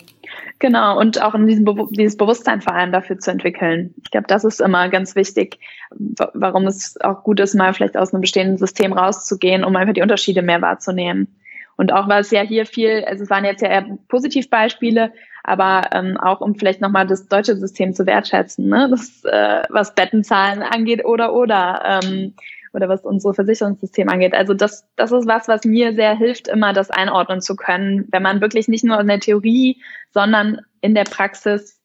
Genau, 0.58 0.98
und 0.98 1.20
auch 1.20 1.34
in 1.34 1.46
diesem 1.46 1.64
Be 1.64 1.74
dieses 1.90 2.16
Bewusstsein 2.16 2.60
vor 2.60 2.74
allem 2.74 2.92
dafür 2.92 3.18
zu 3.18 3.30
entwickeln. 3.30 3.94
Ich 4.02 4.10
glaube, 4.10 4.26
das 4.28 4.44
ist 4.44 4.60
immer 4.60 4.88
ganz 4.88 5.16
wichtig, 5.16 5.58
warum 5.90 6.66
es 6.66 6.98
auch 7.00 7.22
gut 7.22 7.40
ist, 7.40 7.54
mal 7.54 7.74
vielleicht 7.74 7.96
aus 7.96 8.12
einem 8.12 8.20
bestehenden 8.20 8.56
System 8.56 8.92
rauszugehen, 8.92 9.64
um 9.64 9.76
einfach 9.76 9.94
die 9.94 10.02
Unterschiede 10.02 10.42
mehr 10.42 10.62
wahrzunehmen. 10.62 11.28
Und 11.76 11.92
auch 11.92 12.08
was 12.08 12.30
ja 12.30 12.42
hier 12.42 12.66
viel, 12.66 13.04
also 13.06 13.24
es 13.24 13.30
waren 13.30 13.44
jetzt 13.44 13.62
ja 13.62 13.68
eher 13.68 13.86
Positivbeispiele, 14.08 15.12
aber 15.42 15.90
ähm, 15.92 16.16
auch 16.16 16.40
um 16.40 16.54
vielleicht 16.54 16.80
nochmal 16.80 17.06
das 17.06 17.28
deutsche 17.28 17.56
System 17.56 17.94
zu 17.94 18.06
wertschätzen, 18.06 18.68
ne? 18.68 18.88
das, 18.90 19.24
äh, 19.24 19.62
was 19.68 19.94
Bettenzahlen 19.94 20.62
angeht 20.62 21.04
oder 21.04 21.34
oder 21.34 22.00
ähm, 22.02 22.34
oder 22.72 22.88
was 22.88 23.04
unsere 23.04 23.34
Versicherungssystem 23.34 24.08
angeht. 24.08 24.34
Also 24.34 24.52
das, 24.52 24.84
das 24.96 25.12
ist 25.12 25.28
was, 25.28 25.46
was 25.46 25.64
mir 25.64 25.94
sehr 25.94 26.16
hilft, 26.16 26.48
immer 26.48 26.72
das 26.72 26.90
einordnen 26.90 27.40
zu 27.40 27.54
können, 27.54 28.08
wenn 28.10 28.22
man 28.22 28.40
wirklich 28.40 28.68
nicht 28.68 28.84
nur 28.84 28.98
in 28.98 29.06
der 29.06 29.20
Theorie, 29.20 29.80
sondern 30.10 30.60
in 30.80 30.94
der 30.94 31.04
Praxis 31.04 31.80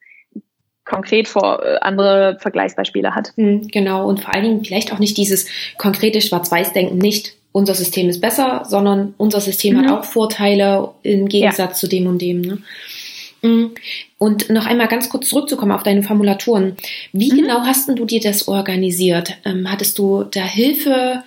konkret 0.86 1.28
vor 1.28 1.64
äh, 1.64 1.78
andere 1.82 2.38
Vergleichsbeispiele 2.40 3.14
hat. 3.14 3.34
Hm, 3.36 3.68
genau, 3.68 4.08
und 4.08 4.22
vor 4.22 4.34
allen 4.34 4.44
Dingen 4.44 4.66
vielleicht 4.66 4.92
auch 4.92 5.00
nicht 5.00 5.18
dieses 5.18 5.48
konkrete 5.78 6.22
Schwarz-Weiß-Denken 6.22 6.98
nicht 6.98 7.36
unser 7.52 7.74
System 7.74 8.10
ist 8.10 8.22
besser, 8.22 8.64
sondern 8.68 9.14
unser 9.18 9.42
System 9.42 9.76
mhm. 9.76 9.86
hat 9.86 9.92
auch 9.92 10.04
Vorteile 10.06 10.90
im 11.04 11.28
Gegensatz 11.28 11.72
ja. 11.72 11.74
zu 11.74 11.88
dem 11.88 12.08
und 12.08 12.22
dem. 12.22 12.42
Ne? 12.42 12.58
Mhm. 13.42 13.72
Und 14.18 14.50
noch 14.50 14.66
einmal 14.66 14.88
ganz 14.88 15.10
kurz 15.10 15.30
zurückzukommen 15.30 15.72
auf 15.72 15.84
deine 15.84 16.04
Formulaturen. 16.04 16.76
Wie 17.12 17.32
mhm. 17.32 17.38
genau 17.38 17.62
hast 17.62 17.90
du 17.90 18.06
dir 18.06 18.22
das 18.22 18.48
organisiert? 18.48 19.38
Ähm, 19.46 19.72
hattest 19.72 19.98
du 19.98 20.24
da 20.24 20.42
Hilfe? 20.42 21.24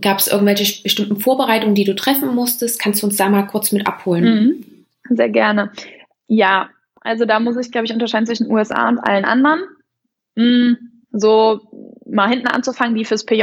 Gab 0.00 0.18
es 0.18 0.28
irgendwelche 0.28 0.82
bestimmten 0.82 1.18
Vorbereitungen, 1.18 1.74
die 1.74 1.84
du 1.84 1.94
treffen 1.94 2.34
musstest? 2.34 2.80
Kannst 2.80 3.02
du 3.02 3.06
uns 3.06 3.16
da 3.16 3.28
mal 3.28 3.42
kurz 3.42 3.72
mit 3.72 3.86
abholen? 3.86 4.24
Mhm. 4.24 5.16
Sehr 5.16 5.28
gerne. 5.28 5.72
Ja, 6.26 6.70
also 7.00 7.24
da 7.24 7.40
muss 7.40 7.56
ich, 7.56 7.72
glaube 7.72 7.86
ich, 7.86 7.92
unterscheiden 7.92 8.26
zwischen 8.26 8.50
USA 8.50 8.88
und 8.88 8.98
allen 8.98 9.24
anderen. 9.24 9.60
Mhm. 10.36 10.76
So 11.10 11.60
mal 12.10 12.28
hinten 12.28 12.48
anzufangen 12.48 12.94
wie 12.94 13.04
fürs 13.04 13.24
PJ. 13.24 13.42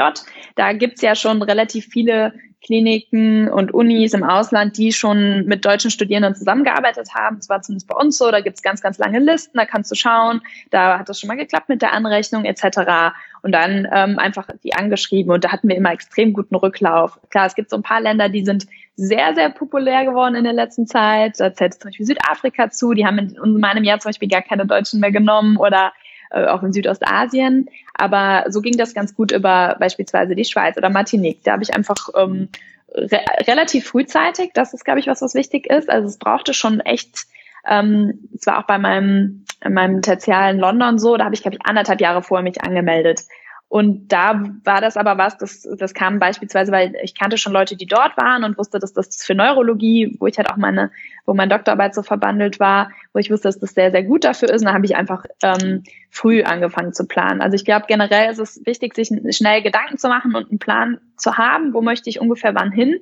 Da 0.55 0.73
gibt's 0.73 1.01
ja 1.01 1.15
schon 1.15 1.41
relativ 1.41 1.85
viele 1.85 2.33
Kliniken 2.65 3.47
und 3.47 3.73
Unis 3.73 4.13
im 4.13 4.23
Ausland, 4.23 4.77
die 4.77 4.91
schon 4.91 5.45
mit 5.45 5.65
deutschen 5.65 5.91
Studierenden 5.91 6.33
zusammengearbeitet 6.33 7.09
haben. 7.13 7.37
Das 7.37 7.47
war 7.47 7.61
zumindest 7.61 7.87
bei 7.87 7.95
uns 7.95 8.17
so. 8.17 8.31
Da 8.31 8.41
gibt's 8.41 8.63
ganz, 8.63 8.81
ganz 8.81 8.97
lange 8.97 9.19
Listen, 9.19 9.57
da 9.57 9.65
kannst 9.65 9.91
du 9.91 9.95
schauen, 9.95 10.41
da 10.71 10.97
hat 10.97 11.07
das 11.07 11.19
schon 11.19 11.27
mal 11.27 11.37
geklappt 11.37 11.69
mit 11.69 11.83
der 11.83 11.93
Anrechnung 11.93 12.43
etc. 12.43 13.13
Und 13.43 13.51
dann 13.51 13.87
ähm, 13.93 14.17
einfach 14.17 14.47
die 14.63 14.73
angeschrieben 14.73 15.31
und 15.31 15.43
da 15.43 15.51
hatten 15.51 15.69
wir 15.69 15.75
immer 15.75 15.91
extrem 15.91 16.33
guten 16.33 16.55
Rücklauf. 16.55 17.19
Klar, 17.29 17.45
es 17.45 17.53
gibt 17.53 17.69
so 17.69 17.75
ein 17.75 17.83
paar 17.83 18.01
Länder, 18.01 18.29
die 18.29 18.43
sind 18.43 18.65
sehr, 18.95 19.35
sehr 19.35 19.49
populär 19.49 20.05
geworden 20.05 20.33
in 20.33 20.43
der 20.43 20.53
letzten 20.53 20.87
Zeit. 20.87 21.39
Da 21.39 21.53
zählt 21.53 21.75
zum 21.75 21.89
Beispiel 21.89 22.07
Südafrika 22.07 22.71
zu, 22.71 22.93
die 22.93 23.05
haben 23.05 23.19
in 23.19 23.59
meinem 23.59 23.83
Jahr 23.83 23.99
zum 23.99 24.09
Beispiel 24.09 24.29
gar 24.29 24.41
keine 24.41 24.65
Deutschen 24.65 25.01
mehr 25.01 25.11
genommen 25.11 25.57
oder 25.57 25.93
äh, 26.31 26.45
auch 26.45 26.63
in 26.63 26.73
Südostasien. 26.73 27.69
Aber 27.97 28.45
so 28.49 28.61
ging 28.61 28.77
das 28.77 28.93
ganz 28.93 29.15
gut 29.15 29.31
über 29.31 29.75
beispielsweise 29.79 30.35
die 30.35 30.45
Schweiz 30.45 30.77
oder 30.77 30.89
Martinique. 30.89 31.43
Da 31.43 31.53
habe 31.53 31.63
ich 31.63 31.73
einfach 31.73 32.09
ähm, 32.15 32.49
re 32.93 33.21
relativ 33.47 33.87
frühzeitig, 33.87 34.51
das 34.53 34.73
ist, 34.73 34.85
glaube 34.85 34.99
ich, 34.99 35.07
was, 35.07 35.21
was 35.21 35.35
wichtig 35.35 35.67
ist. 35.67 35.89
Also 35.89 36.07
es 36.07 36.17
brauchte 36.17 36.53
schon 36.53 36.79
echt, 36.81 37.25
ähm, 37.67 38.27
es 38.35 38.45
war 38.45 38.59
auch 38.59 38.67
bei 38.67 38.77
meinem, 38.77 39.45
meinem 39.67 40.01
Tertial 40.01 40.53
in 40.53 40.59
London 40.59 40.99
so, 40.99 41.17
da 41.17 41.25
habe 41.25 41.35
ich, 41.35 41.41
glaube 41.41 41.57
ich, 41.57 41.65
anderthalb 41.65 42.01
Jahre 42.01 42.21
vorher 42.21 42.43
mich 42.43 42.61
angemeldet. 42.61 43.21
Und 43.67 44.09
da 44.09 44.43
war 44.63 44.79
das 44.79 44.95
aber 44.95 45.17
was, 45.17 45.37
das, 45.37 45.67
das 45.77 45.93
kam 45.93 46.19
beispielsweise, 46.19 46.71
weil 46.71 46.95
ich 47.03 47.15
kannte 47.15 47.37
schon 47.37 47.51
Leute, 47.51 47.75
die 47.75 47.87
dort 47.87 48.15
waren 48.15 48.43
und 48.43 48.57
wusste, 48.57 48.79
dass 48.79 48.93
das 48.93 49.23
für 49.23 49.33
Neurologie, 49.33 50.15
wo 50.19 50.27
ich 50.27 50.37
halt 50.37 50.49
auch 50.49 50.57
meine, 50.57 50.91
wo 51.25 51.33
meine 51.33 51.53
Doktorarbeit 51.53 51.95
so 51.95 52.03
verbandelt 52.03 52.59
war, 52.59 52.91
wo 53.11 53.19
ich 53.19 53.31
wusste, 53.31 53.47
dass 53.47 53.59
das 53.59 53.73
sehr, 53.73 53.91
sehr 53.91 54.03
gut 54.03 54.23
dafür 54.23 54.49
ist. 54.49 54.61
Und 54.61 54.67
da 54.67 54.73
habe 54.73 54.85
ich 54.85 54.95
einfach 54.95 55.25
ähm, 55.41 55.83
früh 56.11 56.43
angefangen 56.43 56.93
zu 56.93 57.07
planen. 57.07 57.41
Also 57.41 57.55
ich 57.55 57.65
glaube, 57.65 57.85
generell 57.87 58.31
ist 58.31 58.39
es 58.39 58.61
wichtig, 58.65 58.93
sich 58.93 59.09
schnell 59.35 59.63
Gedanken 59.63 59.97
zu 59.97 60.07
machen 60.07 60.35
und 60.35 60.49
einen 60.49 60.59
Plan 60.59 60.99
zu 61.17 61.37
haben, 61.37 61.73
wo 61.73 61.81
möchte 61.81 62.09
ich 62.09 62.21
ungefähr 62.21 62.53
wann 62.53 62.71
hin. 62.71 62.99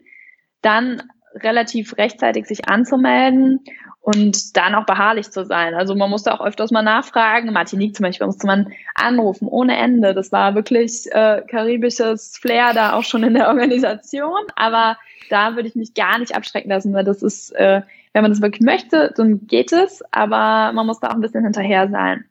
Dann 0.62 1.04
relativ 1.36 1.98
rechtzeitig 1.98 2.46
sich 2.46 2.70
anzumelden 2.70 3.64
und 4.02 4.58
dann 4.58 4.76
auch 4.76 4.86
beharrlich 4.86 5.32
zu 5.32 5.46
sein. 5.46 5.74
Also 5.74 5.96
man 5.96 6.10
musste 6.10 6.34
auch 6.34 6.46
öfters 6.46 6.72
mal 6.72 6.82
nachfragen. 6.82 7.54
Martinique 7.54 7.96
zum 7.96 8.04
Beispiel 8.04 8.28
musste 8.28 8.48
man 8.48 8.74
anrufen 8.96 9.48
ohne 9.48 9.78
Ende. 9.78 10.14
Das 10.14 10.32
war 10.34 10.56
wirklich 10.56 11.06
äh, 11.12 11.42
karibisches 11.48 12.38
Flair 12.38 12.74
da 12.74 12.94
auch 12.94 13.04
schon 13.04 13.24
in 13.24 13.34
der 13.34 13.48
Organisation. 13.50 14.42
Aber 14.58 14.98
da 15.30 15.56
würde 15.56 15.70
ich 15.70 15.76
mich 15.76 15.94
gar 15.94 16.20
nicht 16.20 16.36
abschrecken 16.36 16.70
lassen, 16.70 16.94
weil 16.94 17.06
das 17.06 17.24
ist, 17.24 17.52
äh, 17.56 17.82
wenn 18.12 18.24
man 18.24 18.32
das 18.32 18.42
wirklich 18.42 18.62
möchte, 18.62 19.14
dann 19.16 19.48
geht 19.48 19.72
es. 19.72 20.04
Aber 20.12 20.74
man 20.74 20.86
muss 20.86 21.00
da 21.00 21.08
auch 21.08 21.16
ein 21.16 21.22
bisschen 21.22 21.46
hinterher 21.46 21.90
sein. 21.90 22.26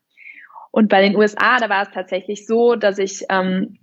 Und 0.72 0.88
bei 0.88 1.00
den 1.00 1.16
USA, 1.16 1.58
da 1.58 1.70
war 1.70 1.82
es 1.82 1.90
tatsächlich 1.90 2.46
so, 2.46 2.76
dass 2.76 2.98
ich 2.98 3.24
ähm, 3.30 3.78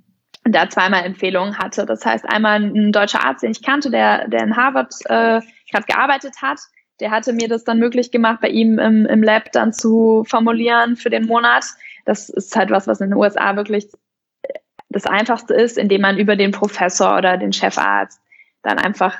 da 0.51 0.69
zweimal 0.69 1.03
Empfehlungen 1.05 1.57
hatte. 1.57 1.85
Das 1.85 2.05
heißt, 2.05 2.25
einmal 2.27 2.61
ein 2.61 2.91
deutscher 2.91 3.25
Arzt, 3.25 3.43
den 3.43 3.51
ich 3.51 3.61
kannte, 3.61 3.89
der, 3.89 4.27
der 4.27 4.43
in 4.43 4.55
Harvard 4.55 4.93
äh, 5.05 5.41
gerade 5.71 5.85
gearbeitet 5.87 6.35
hat, 6.41 6.59
der 6.99 7.11
hatte 7.11 7.33
mir 7.33 7.47
das 7.47 7.63
dann 7.63 7.79
möglich 7.79 8.11
gemacht, 8.11 8.41
bei 8.41 8.49
ihm 8.49 8.77
im, 8.79 9.05
im 9.05 9.23
Lab 9.23 9.51
dann 9.51 9.71
zu 9.73 10.25
formulieren 10.27 10.95
für 10.95 11.09
den 11.09 11.25
Monat. 11.25 11.65
Das 12.05 12.29
ist 12.29 12.55
halt 12.55 12.71
was, 12.71 12.87
was 12.87 13.01
in 13.01 13.09
den 13.09 13.17
USA 13.17 13.55
wirklich 13.55 13.87
das 14.89 15.05
Einfachste 15.05 15.53
ist, 15.53 15.77
indem 15.77 16.01
man 16.01 16.17
über 16.17 16.35
den 16.35 16.51
Professor 16.51 17.17
oder 17.17 17.37
den 17.37 17.53
Chefarzt 17.53 18.19
dann 18.63 18.77
einfach 18.77 19.15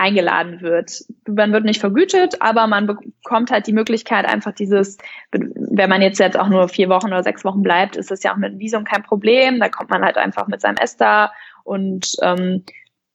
eingeladen 0.00 0.62
wird. 0.62 1.04
Man 1.28 1.52
wird 1.52 1.64
nicht 1.64 1.80
vergütet, 1.80 2.40
aber 2.40 2.66
man 2.66 2.86
bekommt 2.86 3.50
halt 3.50 3.66
die 3.66 3.72
Möglichkeit, 3.72 4.26
einfach 4.26 4.52
dieses, 4.52 4.96
wenn 5.30 5.90
man 5.90 6.02
jetzt 6.02 6.18
jetzt 6.18 6.38
auch 6.38 6.48
nur 6.48 6.68
vier 6.68 6.88
Wochen 6.88 7.08
oder 7.08 7.22
sechs 7.22 7.44
Wochen 7.44 7.62
bleibt, 7.62 7.96
ist 7.96 8.10
das 8.10 8.22
ja 8.22 8.32
auch 8.32 8.38
mit 8.38 8.52
dem 8.52 8.58
Visum 8.58 8.84
kein 8.84 9.02
Problem. 9.02 9.60
Da 9.60 9.68
kommt 9.68 9.90
man 9.90 10.02
halt 10.02 10.16
einfach 10.16 10.48
mit 10.48 10.60
seinem 10.60 10.76
Esther 10.76 11.32
und 11.64 12.16
ähm, 12.22 12.64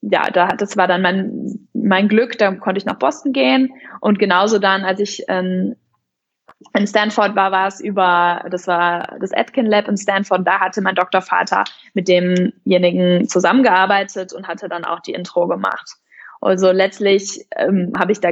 ja, 0.02 0.30
da, 0.30 0.50
das 0.50 0.78
war 0.78 0.88
dann 0.88 1.02
mein, 1.02 1.68
mein 1.74 2.08
Glück, 2.08 2.38
da 2.38 2.54
konnte 2.54 2.78
ich 2.78 2.86
nach 2.86 3.00
Boston 3.00 3.34
gehen 3.34 3.74
und 4.02 4.20
genauso 4.20 4.60
dann, 4.60 4.84
als 4.84 5.00
ich 5.00 5.24
ähm, 5.28 5.76
in 6.74 6.86
Stanford 6.86 7.36
war, 7.36 7.52
war 7.52 7.68
es 7.68 7.80
über, 7.80 8.46
das 8.52 8.68
war 8.68 9.18
das 9.20 9.34
Atkin 9.34 9.66
Lab 9.66 9.88
in 9.88 9.98
Stanford, 9.98 10.46
da 10.46 10.60
hatte 10.60 10.82
mein 10.82 10.96
Doktorvater 10.96 11.64
mit 11.96 12.08
demjenigen 12.08 13.28
zusammengearbeitet 13.28 14.34
und 14.34 14.48
hatte 14.48 14.70
dann 14.70 14.86
auch 14.86 15.00
die 15.00 15.14
Intro 15.14 15.48
gemacht. 15.48 15.96
Also 16.46 16.72
letztlich 16.72 17.48
ähm, 17.56 17.94
habe 17.98 18.12
ich 18.12 18.20
da 18.20 18.30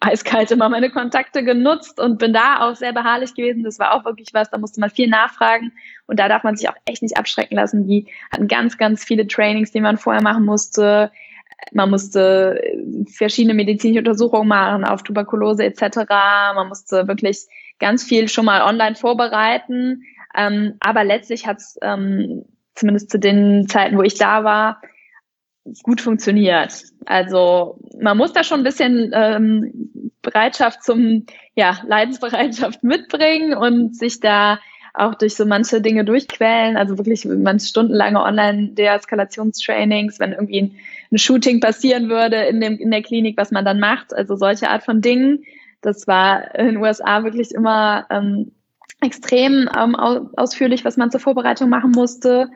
eiskalt 0.00 0.52
immer 0.52 0.68
meine 0.68 0.90
Kontakte 0.90 1.42
genutzt 1.42 2.00
und 2.00 2.18
bin 2.18 2.32
da 2.32 2.60
auch 2.60 2.76
sehr 2.76 2.92
beharrlich 2.92 3.34
gewesen. 3.34 3.64
Das 3.64 3.80
war 3.80 3.94
auch 3.94 4.04
wirklich 4.04 4.28
was, 4.32 4.50
da 4.50 4.58
musste 4.58 4.80
man 4.80 4.90
viel 4.90 5.08
nachfragen 5.08 5.72
und 6.06 6.20
da 6.20 6.28
darf 6.28 6.44
man 6.44 6.56
sich 6.56 6.68
auch 6.68 6.76
echt 6.84 7.02
nicht 7.02 7.16
abschrecken 7.16 7.56
lassen. 7.56 7.88
Die 7.88 8.06
hatten 8.30 8.46
ganz, 8.46 8.78
ganz 8.78 9.02
viele 9.02 9.26
Trainings, 9.26 9.72
die 9.72 9.80
man 9.80 9.98
vorher 9.98 10.22
machen 10.22 10.44
musste. 10.44 11.10
Man 11.72 11.90
musste 11.90 12.62
verschiedene 13.12 13.54
medizinische 13.54 13.98
Untersuchungen 13.98 14.48
machen 14.48 14.84
auf 14.84 15.02
Tuberkulose 15.02 15.64
etc. 15.64 15.96
Man 16.54 16.68
musste 16.68 17.08
wirklich 17.08 17.46
ganz 17.80 18.04
viel 18.04 18.28
schon 18.28 18.44
mal 18.44 18.62
online 18.62 18.94
vorbereiten. 18.94 20.04
Ähm, 20.36 20.74
aber 20.78 21.02
letztlich 21.02 21.48
hat 21.48 21.58
es 21.58 21.76
ähm, 21.82 22.44
zumindest 22.76 23.10
zu 23.10 23.18
den 23.18 23.66
Zeiten, 23.68 23.98
wo 23.98 24.02
ich 24.02 24.14
da 24.14 24.44
war, 24.44 24.80
gut 25.82 26.00
funktioniert. 26.00 26.84
Also 27.06 27.78
man 28.00 28.16
muss 28.16 28.32
da 28.32 28.44
schon 28.44 28.60
ein 28.60 28.64
bisschen 28.64 29.12
ähm, 29.14 30.12
Bereitschaft 30.22 30.82
zum, 30.82 31.26
ja, 31.54 31.80
Leidensbereitschaft 31.86 32.82
mitbringen 32.82 33.54
und 33.54 33.96
sich 33.96 34.20
da 34.20 34.58
auch 34.94 35.14
durch 35.14 35.34
so 35.34 35.46
manche 35.46 35.80
Dinge 35.80 36.04
durchquälen, 36.04 36.76
also 36.76 36.98
wirklich 36.98 37.24
manche 37.24 37.66
stundenlange 37.66 38.22
Online-Deeskalationstrainings, 38.22 40.20
wenn 40.20 40.32
irgendwie 40.32 40.60
ein, 40.60 40.76
ein, 41.10 41.18
Shooting 41.18 41.60
passieren 41.60 42.10
würde 42.10 42.36
in, 42.44 42.60
dem, 42.60 42.76
in 42.76 42.90
der 42.90 43.02
Klinik, 43.02 43.38
was 43.38 43.50
man 43.50 43.64
dann 43.64 43.80
macht, 43.80 44.12
also 44.12 44.36
solche 44.36 44.68
Art 44.68 44.82
von 44.82 45.00
Dingen, 45.00 45.44
Das 45.80 46.06
war 46.06 46.54
in 46.54 46.66
den 46.66 46.76
USA 46.76 47.24
wirklich 47.24 47.52
immer 47.52 48.06
ähm, 48.10 48.52
extrem 49.00 49.68
ähm, 49.76 49.94
ausführlich, 49.96 50.84
was 50.84 50.98
man 50.98 51.10
zur 51.10 51.20
Vorbereitung 51.20 51.70
machen 51.70 51.92
musste. 51.92 52.50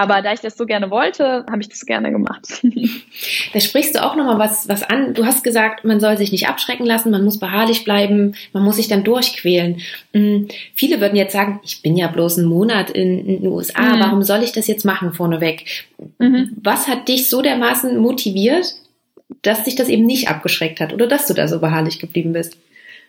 Aber 0.00 0.22
da 0.22 0.32
ich 0.32 0.40
das 0.40 0.56
so 0.56 0.64
gerne 0.64 0.90
wollte, 0.90 1.44
habe 1.50 1.60
ich 1.60 1.68
das 1.68 1.84
gerne 1.84 2.10
gemacht. 2.10 2.62
da 3.52 3.60
sprichst 3.60 3.94
du 3.94 4.02
auch 4.02 4.16
nochmal 4.16 4.38
was, 4.38 4.66
was 4.66 4.82
an. 4.82 5.12
Du 5.12 5.26
hast 5.26 5.44
gesagt, 5.44 5.84
man 5.84 6.00
soll 6.00 6.16
sich 6.16 6.32
nicht 6.32 6.48
abschrecken 6.48 6.86
lassen, 6.86 7.10
man 7.10 7.22
muss 7.22 7.38
beharrlich 7.38 7.84
bleiben, 7.84 8.34
man 8.54 8.62
muss 8.62 8.76
sich 8.76 8.88
dann 8.88 9.04
durchquälen. 9.04 9.82
Mhm. 10.14 10.48
Viele 10.72 11.02
würden 11.02 11.16
jetzt 11.16 11.34
sagen, 11.34 11.60
ich 11.64 11.82
bin 11.82 11.98
ja 11.98 12.06
bloß 12.06 12.38
einen 12.38 12.48
Monat 12.48 12.88
in, 12.88 13.18
in 13.18 13.42
den 13.42 13.46
USA, 13.52 13.94
mhm. 13.94 14.00
warum 14.00 14.22
soll 14.22 14.42
ich 14.42 14.52
das 14.52 14.68
jetzt 14.68 14.86
machen 14.86 15.12
vorneweg? 15.12 15.66
Mhm. 16.18 16.56
Was 16.62 16.88
hat 16.88 17.08
dich 17.08 17.28
so 17.28 17.42
dermaßen 17.42 17.98
motiviert, 17.98 18.76
dass 19.42 19.64
dich 19.64 19.76
das 19.76 19.90
eben 19.90 20.06
nicht 20.06 20.30
abgeschreckt 20.30 20.80
hat 20.80 20.94
oder 20.94 21.08
dass 21.08 21.26
du 21.26 21.34
da 21.34 21.46
so 21.46 21.60
beharrlich 21.60 21.98
geblieben 21.98 22.32
bist? 22.32 22.56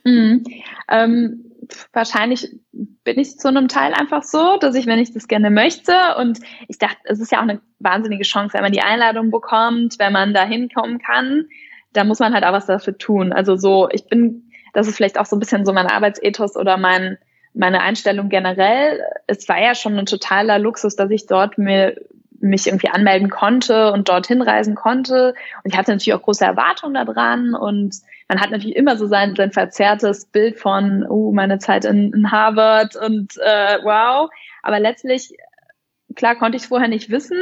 Mhm. 0.04 0.44
Ähm, 0.92 1.51
wahrscheinlich 1.94 2.50
bin 2.72 3.20
ich 3.20 3.38
zu 3.38 3.48
einem 3.48 3.68
Teil 3.68 3.94
einfach 3.94 4.24
so, 4.24 4.58
dass 4.58 4.76
ich, 4.76 4.86
wenn 4.86 5.00
ich 5.00 5.14
das 5.14 5.28
gerne 5.28 5.50
möchte 5.50 5.94
und 6.18 6.40
ich 6.68 6.78
dachte, 6.78 6.98
es 7.06 7.20
ist 7.20 7.32
ja 7.32 7.40
auch 7.40 7.44
eine 7.44 7.62
wahnsinnige 7.80 8.24
Chance, 8.24 8.54
wenn 8.54 8.64
man 8.64 8.72
die 8.72 8.82
Einladung 8.82 9.32
bekommt, 9.32 10.00
wenn 10.00 10.14
man 10.14 10.34
da 10.34 10.44
hinkommen 10.44 11.00
kann, 11.00 11.48
da 11.94 12.04
muss 12.04 12.20
man 12.20 12.34
halt 12.34 12.44
auch 12.44 12.54
was 12.54 12.66
dafür 12.66 12.98
tun. 12.98 13.34
Also 13.34 13.56
so, 13.56 13.90
ich 13.92 14.08
bin, 14.08 14.50
das 14.74 14.88
ist 14.88 14.96
vielleicht 14.98 15.20
auch 15.20 15.26
so 15.26 15.36
ein 15.36 15.40
bisschen 15.40 15.66
so 15.66 15.74
mein 15.74 15.88
Arbeitsethos 15.88 16.56
oder 16.56 16.78
mein, 16.78 17.18
meine 17.54 17.82
Einstellung 17.82 18.30
generell. 18.30 19.02
Es 19.28 19.48
war 19.50 19.62
ja 19.62 19.76
schon 19.76 19.98
ein 19.98 20.06
totaler 20.06 20.60
Luxus, 20.60 20.96
dass 20.96 21.12
ich 21.12 21.26
dort 21.26 21.58
mir 21.58 21.96
mich 22.40 22.68
irgendwie 22.68 22.90
anmelden 22.90 23.30
konnte 23.30 23.92
und 23.92 24.10
dorthin 24.10 24.42
reisen 24.42 24.76
konnte. 24.76 25.36
Und 25.64 25.72
ich 25.72 25.78
hatte 25.78 25.92
natürlich 25.92 26.14
auch 26.14 26.24
große 26.24 26.44
Erwartungen 26.44 26.94
daran 26.94 27.54
und 27.54 27.96
man 28.32 28.40
hat 28.40 28.50
natürlich 28.50 28.78
immer 28.78 28.96
so 28.96 29.08
sein, 29.08 29.36
sein 29.36 29.52
verzerrtes 29.52 30.26
Bild 30.26 30.58
von, 30.58 31.06
oh, 31.06 31.34
meine 31.34 31.60
Zeit 31.60 31.84
in, 31.84 32.14
in 32.14 32.32
Harvard 32.32 32.96
und 32.96 33.36
äh, 33.38 33.78
wow. 33.84 34.30
Aber 34.64 34.80
letztlich, 34.80 35.34
klar 36.16 36.36
konnte 36.38 36.56
ich 36.56 36.64
es 36.64 36.70
vorher 36.70 36.88
nicht 36.88 37.10
wissen, 37.10 37.38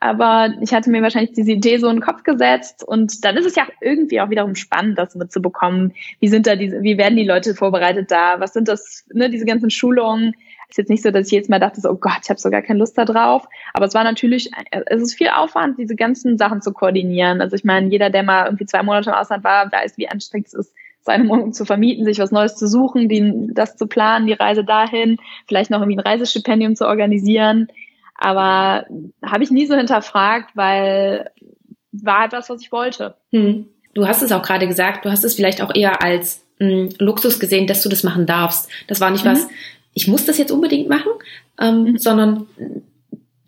aber 0.00 0.52
ich 0.60 0.74
hatte 0.74 0.90
mir 0.90 1.02
wahrscheinlich 1.02 1.34
diese 1.34 1.52
Idee 1.52 1.76
so 1.76 1.88
in 1.88 1.98
den 1.98 2.02
Kopf 2.02 2.24
gesetzt 2.24 2.82
und 2.82 3.24
dann 3.24 3.36
ist 3.36 3.46
es 3.46 3.54
ja 3.54 3.68
irgendwie 3.80 4.20
auch 4.20 4.28
wiederum 4.28 4.56
spannend, 4.56 4.98
das 4.98 5.14
mitzubekommen. 5.14 5.94
Wie 6.18 6.26
sind 6.26 6.48
da 6.48 6.56
diese, 6.56 6.82
wie 6.82 6.98
werden 6.98 7.14
die 7.14 7.28
Leute 7.28 7.54
vorbereitet 7.54 8.10
da? 8.10 8.40
Was 8.40 8.54
sind 8.54 8.66
das, 8.66 9.04
ne, 9.12 9.30
diese 9.30 9.44
ganzen 9.44 9.70
Schulungen? 9.70 10.34
Ist 10.74 10.78
jetzt 10.78 10.90
nicht 10.90 11.04
so, 11.04 11.12
dass 11.12 11.28
ich 11.28 11.32
jetzt 11.32 11.48
mal 11.48 11.60
dachte, 11.60 11.80
so, 11.80 11.88
oh 11.88 11.94
Gott, 11.94 12.18
ich 12.24 12.30
habe 12.30 12.40
so 12.40 12.50
gar 12.50 12.60
keine 12.60 12.80
Lust 12.80 12.98
da 12.98 13.04
drauf. 13.04 13.46
Aber 13.74 13.86
es 13.86 13.94
war 13.94 14.02
natürlich, 14.02 14.50
es 14.72 15.02
ist 15.02 15.14
viel 15.14 15.28
Aufwand, 15.28 15.78
diese 15.78 15.94
ganzen 15.94 16.36
Sachen 16.36 16.62
zu 16.62 16.72
koordinieren. 16.72 17.40
Also 17.40 17.54
ich 17.54 17.62
meine, 17.62 17.88
jeder, 17.90 18.10
der 18.10 18.24
mal 18.24 18.46
irgendwie 18.46 18.66
zwei 18.66 18.82
Monate 18.82 19.10
im 19.10 19.14
Ausland 19.14 19.44
war, 19.44 19.70
weiß, 19.70 19.96
wie 19.98 20.08
anstrengend 20.08 20.48
es 20.48 20.54
ist, 20.54 20.74
seine 21.00 21.28
Wohnung 21.28 21.52
zu 21.52 21.64
vermieten, 21.64 22.04
sich 22.04 22.18
was 22.18 22.32
Neues 22.32 22.56
zu 22.56 22.66
suchen, 22.66 23.08
die, 23.08 23.50
das 23.52 23.76
zu 23.76 23.86
planen, 23.86 24.26
die 24.26 24.32
Reise 24.32 24.64
dahin, 24.64 25.18
vielleicht 25.46 25.70
noch 25.70 25.78
irgendwie 25.78 25.98
ein 25.98 26.08
Reisestipendium 26.08 26.74
zu 26.74 26.88
organisieren. 26.88 27.68
Aber 28.16 28.84
habe 29.24 29.44
ich 29.44 29.52
nie 29.52 29.66
so 29.66 29.76
hinterfragt, 29.76 30.56
weil 30.56 31.30
war 31.92 32.24
etwas, 32.24 32.50
was 32.50 32.60
ich 32.60 32.72
wollte. 32.72 33.14
Hm. 33.30 33.66
Du 33.94 34.08
hast 34.08 34.22
es 34.22 34.32
auch 34.32 34.42
gerade 34.42 34.66
gesagt, 34.66 35.04
du 35.04 35.12
hast 35.12 35.22
es 35.22 35.36
vielleicht 35.36 35.62
auch 35.62 35.72
eher 35.72 36.02
als 36.02 36.44
mh, 36.58 36.68
hm, 36.68 36.88
Luxus 36.98 37.38
gesehen, 37.38 37.68
dass 37.68 37.84
du 37.84 37.88
das 37.88 38.02
machen 38.02 38.26
darfst. 38.26 38.68
Das 38.88 39.00
war 39.00 39.12
nicht 39.12 39.24
mhm. 39.24 39.28
was, 39.28 39.46
ich 39.94 40.08
muss 40.08 40.26
das 40.26 40.38
jetzt 40.38 40.52
unbedingt 40.52 40.88
machen, 40.88 41.12
ähm, 41.60 41.84
mhm. 41.84 41.98
sondern 41.98 42.46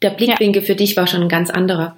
der 0.02 0.10
Blickwinkel 0.10 0.62
ja. 0.62 0.66
für 0.66 0.74
dich 0.74 0.96
war 0.96 1.06
schon 1.06 1.22
ein 1.22 1.28
ganz 1.28 1.50
anderer. 1.50 1.96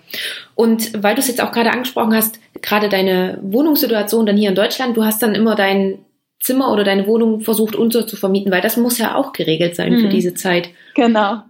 Und 0.54 1.02
weil 1.02 1.14
du 1.14 1.20
es 1.20 1.28
jetzt 1.28 1.42
auch 1.42 1.52
gerade 1.52 1.72
angesprochen 1.72 2.14
hast, 2.14 2.40
gerade 2.62 2.88
deine 2.88 3.38
Wohnungssituation 3.42 4.26
dann 4.26 4.36
hier 4.36 4.50
in 4.50 4.54
Deutschland, 4.54 4.96
du 4.96 5.04
hast 5.04 5.22
dann 5.22 5.34
immer 5.34 5.54
dein 5.54 5.98
Zimmer 6.40 6.72
oder 6.72 6.84
deine 6.84 7.06
Wohnung 7.06 7.40
versucht 7.40 7.74
unter 7.74 8.06
zu 8.06 8.16
vermieten, 8.16 8.52
weil 8.52 8.60
das 8.60 8.76
muss 8.76 8.98
ja 8.98 9.16
auch 9.16 9.32
geregelt 9.32 9.74
sein 9.74 9.94
mhm. 9.94 10.00
für 10.00 10.08
diese 10.08 10.34
Zeit. 10.34 10.70
Genau. 10.94 11.42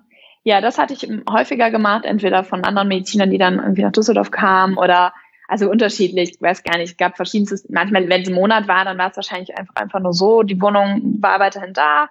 Ja, 0.44 0.62
das 0.62 0.78
hatte 0.78 0.94
ich 0.94 1.06
häufiger 1.30 1.70
gemacht, 1.70 2.06
entweder 2.06 2.42
von 2.42 2.64
anderen 2.64 2.88
Medizinern, 2.88 3.30
die 3.30 3.38
dann 3.38 3.58
irgendwie 3.58 3.82
nach 3.82 3.92
Düsseldorf 3.92 4.30
kamen 4.30 4.78
oder 4.78 5.12
also 5.46 5.70
unterschiedlich, 5.70 6.32
ich 6.34 6.42
weiß 6.42 6.62
gar 6.62 6.78
nicht, 6.78 6.92
es 6.92 6.96
gab 6.96 7.16
verschiedenstes, 7.16 7.68
manchmal, 7.70 8.08
wenn 8.08 8.22
es 8.22 8.28
ein 8.28 8.34
Monat 8.34 8.68
war, 8.68 8.84
dann 8.84 8.98
war 8.98 9.10
es 9.10 9.16
wahrscheinlich 9.16 9.56
einfach, 9.56 9.76
einfach 9.76 10.00
nur 10.00 10.12
so, 10.12 10.42
die 10.42 10.60
Wohnung 10.60 11.18
war 11.20 11.40
weiterhin 11.40 11.72
da 11.72 12.08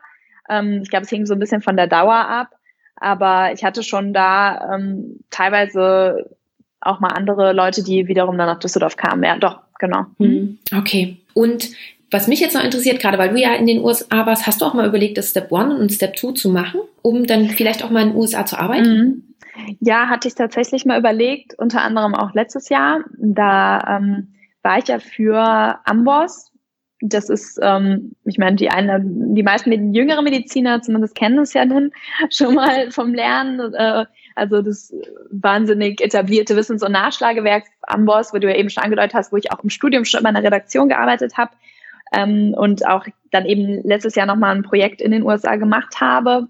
ähm, 0.50 0.82
ich 0.84 0.90
glaube, 0.90 1.04
es 1.04 1.10
hing 1.10 1.26
so 1.26 1.34
ein 1.34 1.40
bisschen 1.40 1.62
von 1.62 1.78
der 1.78 1.88
Dauer 1.88 2.16
ab. 2.16 2.50
Aber 2.96 3.52
ich 3.54 3.64
hatte 3.64 3.84
schon 3.84 4.14
da 4.14 4.76
ähm, 4.76 5.20
teilweise 5.30 6.36
auch 6.82 7.00
mal 7.00 7.10
andere 7.10 7.54
Leute, 7.54 7.84
die 7.84 8.08
wiederum 8.08 8.38
dann 8.38 8.48
nach 8.48 8.60
Düsseldorf 8.60 8.98
kamen. 8.98 9.24
Ja, 9.24 9.38
doch, 9.38 9.60
genau. 9.80 10.06
Mhm. 10.18 10.58
Okay. 10.76 11.18
Und 11.34 11.70
was 12.10 12.28
mich 12.28 12.40
jetzt 12.40 12.56
noch 12.56 12.64
interessiert, 12.64 13.00
gerade 13.00 13.18
weil 13.18 13.30
du 13.30 13.40
ja 13.40 13.54
in 13.54 13.68
den 13.68 13.84
USA 13.84 14.26
warst, 14.26 14.48
hast 14.48 14.62
du 14.62 14.66
auch 14.66 14.74
mal 14.74 14.88
überlegt, 14.88 15.18
das 15.18 15.32
Step 15.32 15.52
One 15.52 15.78
und 15.78 15.92
Step 15.92 16.16
Two 16.16 16.32
zu 16.32 16.50
machen, 16.50 16.80
um 17.02 17.26
dann 17.26 17.50
vielleicht 17.50 17.84
auch 17.84 17.90
mal 17.90 18.04
in 18.04 18.10
den 18.10 18.18
USA 18.18 18.46
zu 18.46 18.58
arbeiten? 18.58 18.90
Mhm. 18.90 19.24
Ja, 19.80 20.08
hatte 20.08 20.28
ich 20.28 20.36
tatsächlich 20.36 20.86
mal 20.86 21.00
überlegt, 21.00 21.58
unter 21.58 21.82
anderem 21.82 22.16
auch 22.16 22.34
letztes 22.34 22.70
Jahr. 22.70 23.02
Da 23.18 23.98
ähm, 23.98 24.34
war 24.62 24.78
ich 24.78 24.88
ja 24.88 25.00
für 25.00 25.80
Amboss, 25.84 26.52
das 27.02 27.30
ist, 27.30 27.60
ähm, 27.62 28.16
ich 28.26 28.38
meine, 28.38 28.56
die 28.56 28.70
eine, 28.70 29.02
die 29.04 29.44
meisten 29.44 29.94
jüngere 29.94 30.22
Mediziner 30.22 30.82
zumindest 30.82 31.16
kennen 31.16 31.40
es 31.40 31.54
ja 31.54 31.66
dann 31.66 31.92
schon 32.32 32.56
mal 32.56 32.92
vom 32.92 33.14
Lernen. 33.14 33.74
Äh, 33.74 34.06
also 34.36 34.62
das 34.62 34.94
wahnsinnig 35.30 36.02
etablierte 36.02 36.56
Wissens- 36.56 36.84
und 36.84 36.92
Nachschlagewerk 36.92 37.66
Amboss, 37.84 38.34
wo 38.34 38.38
du 38.38 38.50
ja 38.50 38.56
eben 38.56 38.70
schon 38.70 38.84
angedeutet 38.84 39.14
hast, 39.14 39.32
wo 39.32 39.38
ich 39.38 39.52
auch 39.52 39.64
im 39.64 39.70
Studium 39.70 40.06
schon 40.06 40.20
in 40.20 40.24
meiner 40.24 40.44
Redaktion 40.44 40.90
gearbeitet 40.90 41.38
habe 41.38 41.52
ähm, 42.14 42.54
und 42.56 42.88
auch 42.88 43.06
dann 43.32 43.46
eben 43.46 43.82
letztes 43.84 44.16
Jahr 44.16 44.26
nochmal 44.26 44.56
ein 44.56 44.64
Projekt 44.64 45.02
in 45.02 45.12
den 45.12 45.24
USA 45.24 45.56
gemacht 45.56 46.00
habe. 46.02 46.48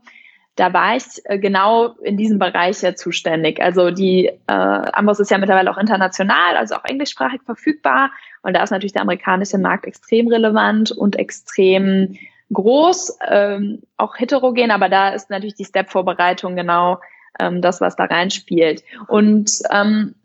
Da 0.58 0.74
war 0.74 0.96
ich 0.96 1.06
äh, 1.24 1.40
genau 1.40 1.96
in 2.02 2.18
diesem 2.18 2.40
Bereich 2.40 2.82
ja 2.82 2.96
zuständig. 2.96 3.62
Also 3.62 3.92
die 3.92 4.26
äh, 4.26 4.32
Amboss 4.48 5.20
ist 5.20 5.32
ja 5.32 5.38
mittlerweile 5.38 5.72
auch 5.72 5.78
international, 5.78 6.58
also 6.58 6.76
auch 6.76 6.84
englischsprachig 6.84 7.42
verfügbar. 7.46 8.12
Und 8.42 8.56
da 8.56 8.64
ist 8.64 8.72
natürlich 8.72 8.94
der 8.94 9.04
amerikanische 9.04 9.60
Markt 9.60 9.86
extrem 9.86 10.28
relevant 10.28 10.92
und 10.92 11.16
extrem 11.16 12.18
groß, 12.52 13.20
ähm, 13.30 13.84
auch 13.98 14.18
heterogen, 14.18 14.72
aber 14.72 14.90
da 14.90 15.10
ist 15.10 15.30
natürlich 15.30 15.56
die 15.56 15.66
Step-Vorbereitung 15.66 16.56
genau 16.56 17.02
ähm, 17.40 17.62
das, 17.62 17.82
was 17.82 17.96
da 17.96 18.06
reinspielt. 18.06 18.84
Und 19.08 19.52
ähm, 19.72 20.16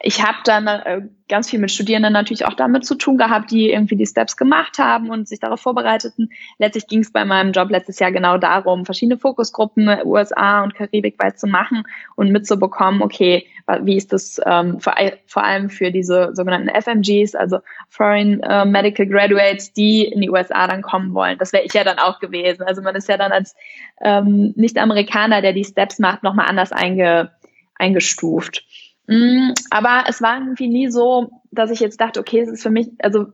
ich 0.00 0.22
habe 0.24 0.38
dann 0.44 0.68
äh, 0.68 1.00
ganz 1.28 1.50
viel 1.50 1.58
mit 1.58 1.72
Studierenden 1.72 2.12
natürlich 2.12 2.46
auch 2.46 2.54
damit 2.54 2.84
zu 2.84 2.94
tun 2.94 3.18
gehabt, 3.18 3.50
die 3.50 3.70
irgendwie 3.70 3.96
die 3.96 4.06
Steps 4.06 4.36
gemacht 4.36 4.78
haben 4.78 5.10
und 5.10 5.26
sich 5.26 5.40
darauf 5.40 5.60
vorbereiteten. 5.60 6.30
Letztlich 6.58 6.86
ging 6.86 7.00
es 7.00 7.10
bei 7.10 7.24
meinem 7.24 7.50
Job 7.50 7.68
letztes 7.70 7.98
Jahr 7.98 8.12
genau 8.12 8.38
darum, 8.38 8.84
verschiedene 8.84 9.18
Fokusgruppen 9.18 9.88
USA 10.04 10.62
und 10.62 10.76
Karibik 10.76 11.16
weit 11.18 11.40
zu 11.40 11.48
machen 11.48 11.82
und 12.14 12.30
mitzubekommen, 12.30 13.02
okay, 13.02 13.46
wie 13.82 13.96
ist 13.96 14.12
das 14.12 14.40
ähm, 14.46 14.78
vor, 14.80 14.94
vor, 15.26 15.44
allem 15.44 15.68
für 15.68 15.90
diese 15.90 16.30
sogenannten 16.32 16.68
FMGs, 16.68 17.34
also 17.34 17.58
Foreign 17.88 18.40
äh, 18.40 18.64
Medical 18.64 19.06
Graduates, 19.06 19.72
die 19.72 20.04
in 20.04 20.20
die 20.20 20.30
USA 20.30 20.68
dann 20.68 20.80
kommen 20.80 21.12
wollen. 21.12 21.38
Das 21.38 21.52
wäre 21.52 21.64
ich 21.64 21.74
ja 21.74 21.82
dann 21.84 21.98
auch 21.98 22.20
gewesen. 22.20 22.62
Also 22.62 22.82
man 22.82 22.94
ist 22.94 23.08
ja 23.08 23.18
dann 23.18 23.32
als 23.32 23.56
ähm, 24.00 24.54
Nicht-Amerikaner, 24.56 25.42
der 25.42 25.52
die 25.52 25.64
Steps 25.64 25.98
macht, 25.98 26.22
nochmal 26.22 26.46
anders 26.48 26.72
einge, 26.72 27.32
eingestuft. 27.74 28.64
Mm, 29.08 29.54
aber 29.70 30.04
es 30.06 30.20
war 30.20 30.38
irgendwie 30.38 30.68
nie 30.68 30.90
so, 30.90 31.30
dass 31.50 31.70
ich 31.70 31.80
jetzt 31.80 32.00
dachte, 32.00 32.20
okay, 32.20 32.40
es 32.40 32.50
ist 32.50 32.62
für 32.62 32.70
mich, 32.70 32.90
also 32.98 33.32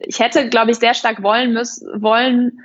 ich 0.00 0.18
hätte, 0.18 0.48
glaube 0.48 0.72
ich, 0.72 0.78
sehr 0.78 0.94
stark 0.94 1.22
wollen 1.22 1.52
müssen, 1.52 2.02
wollen 2.02 2.60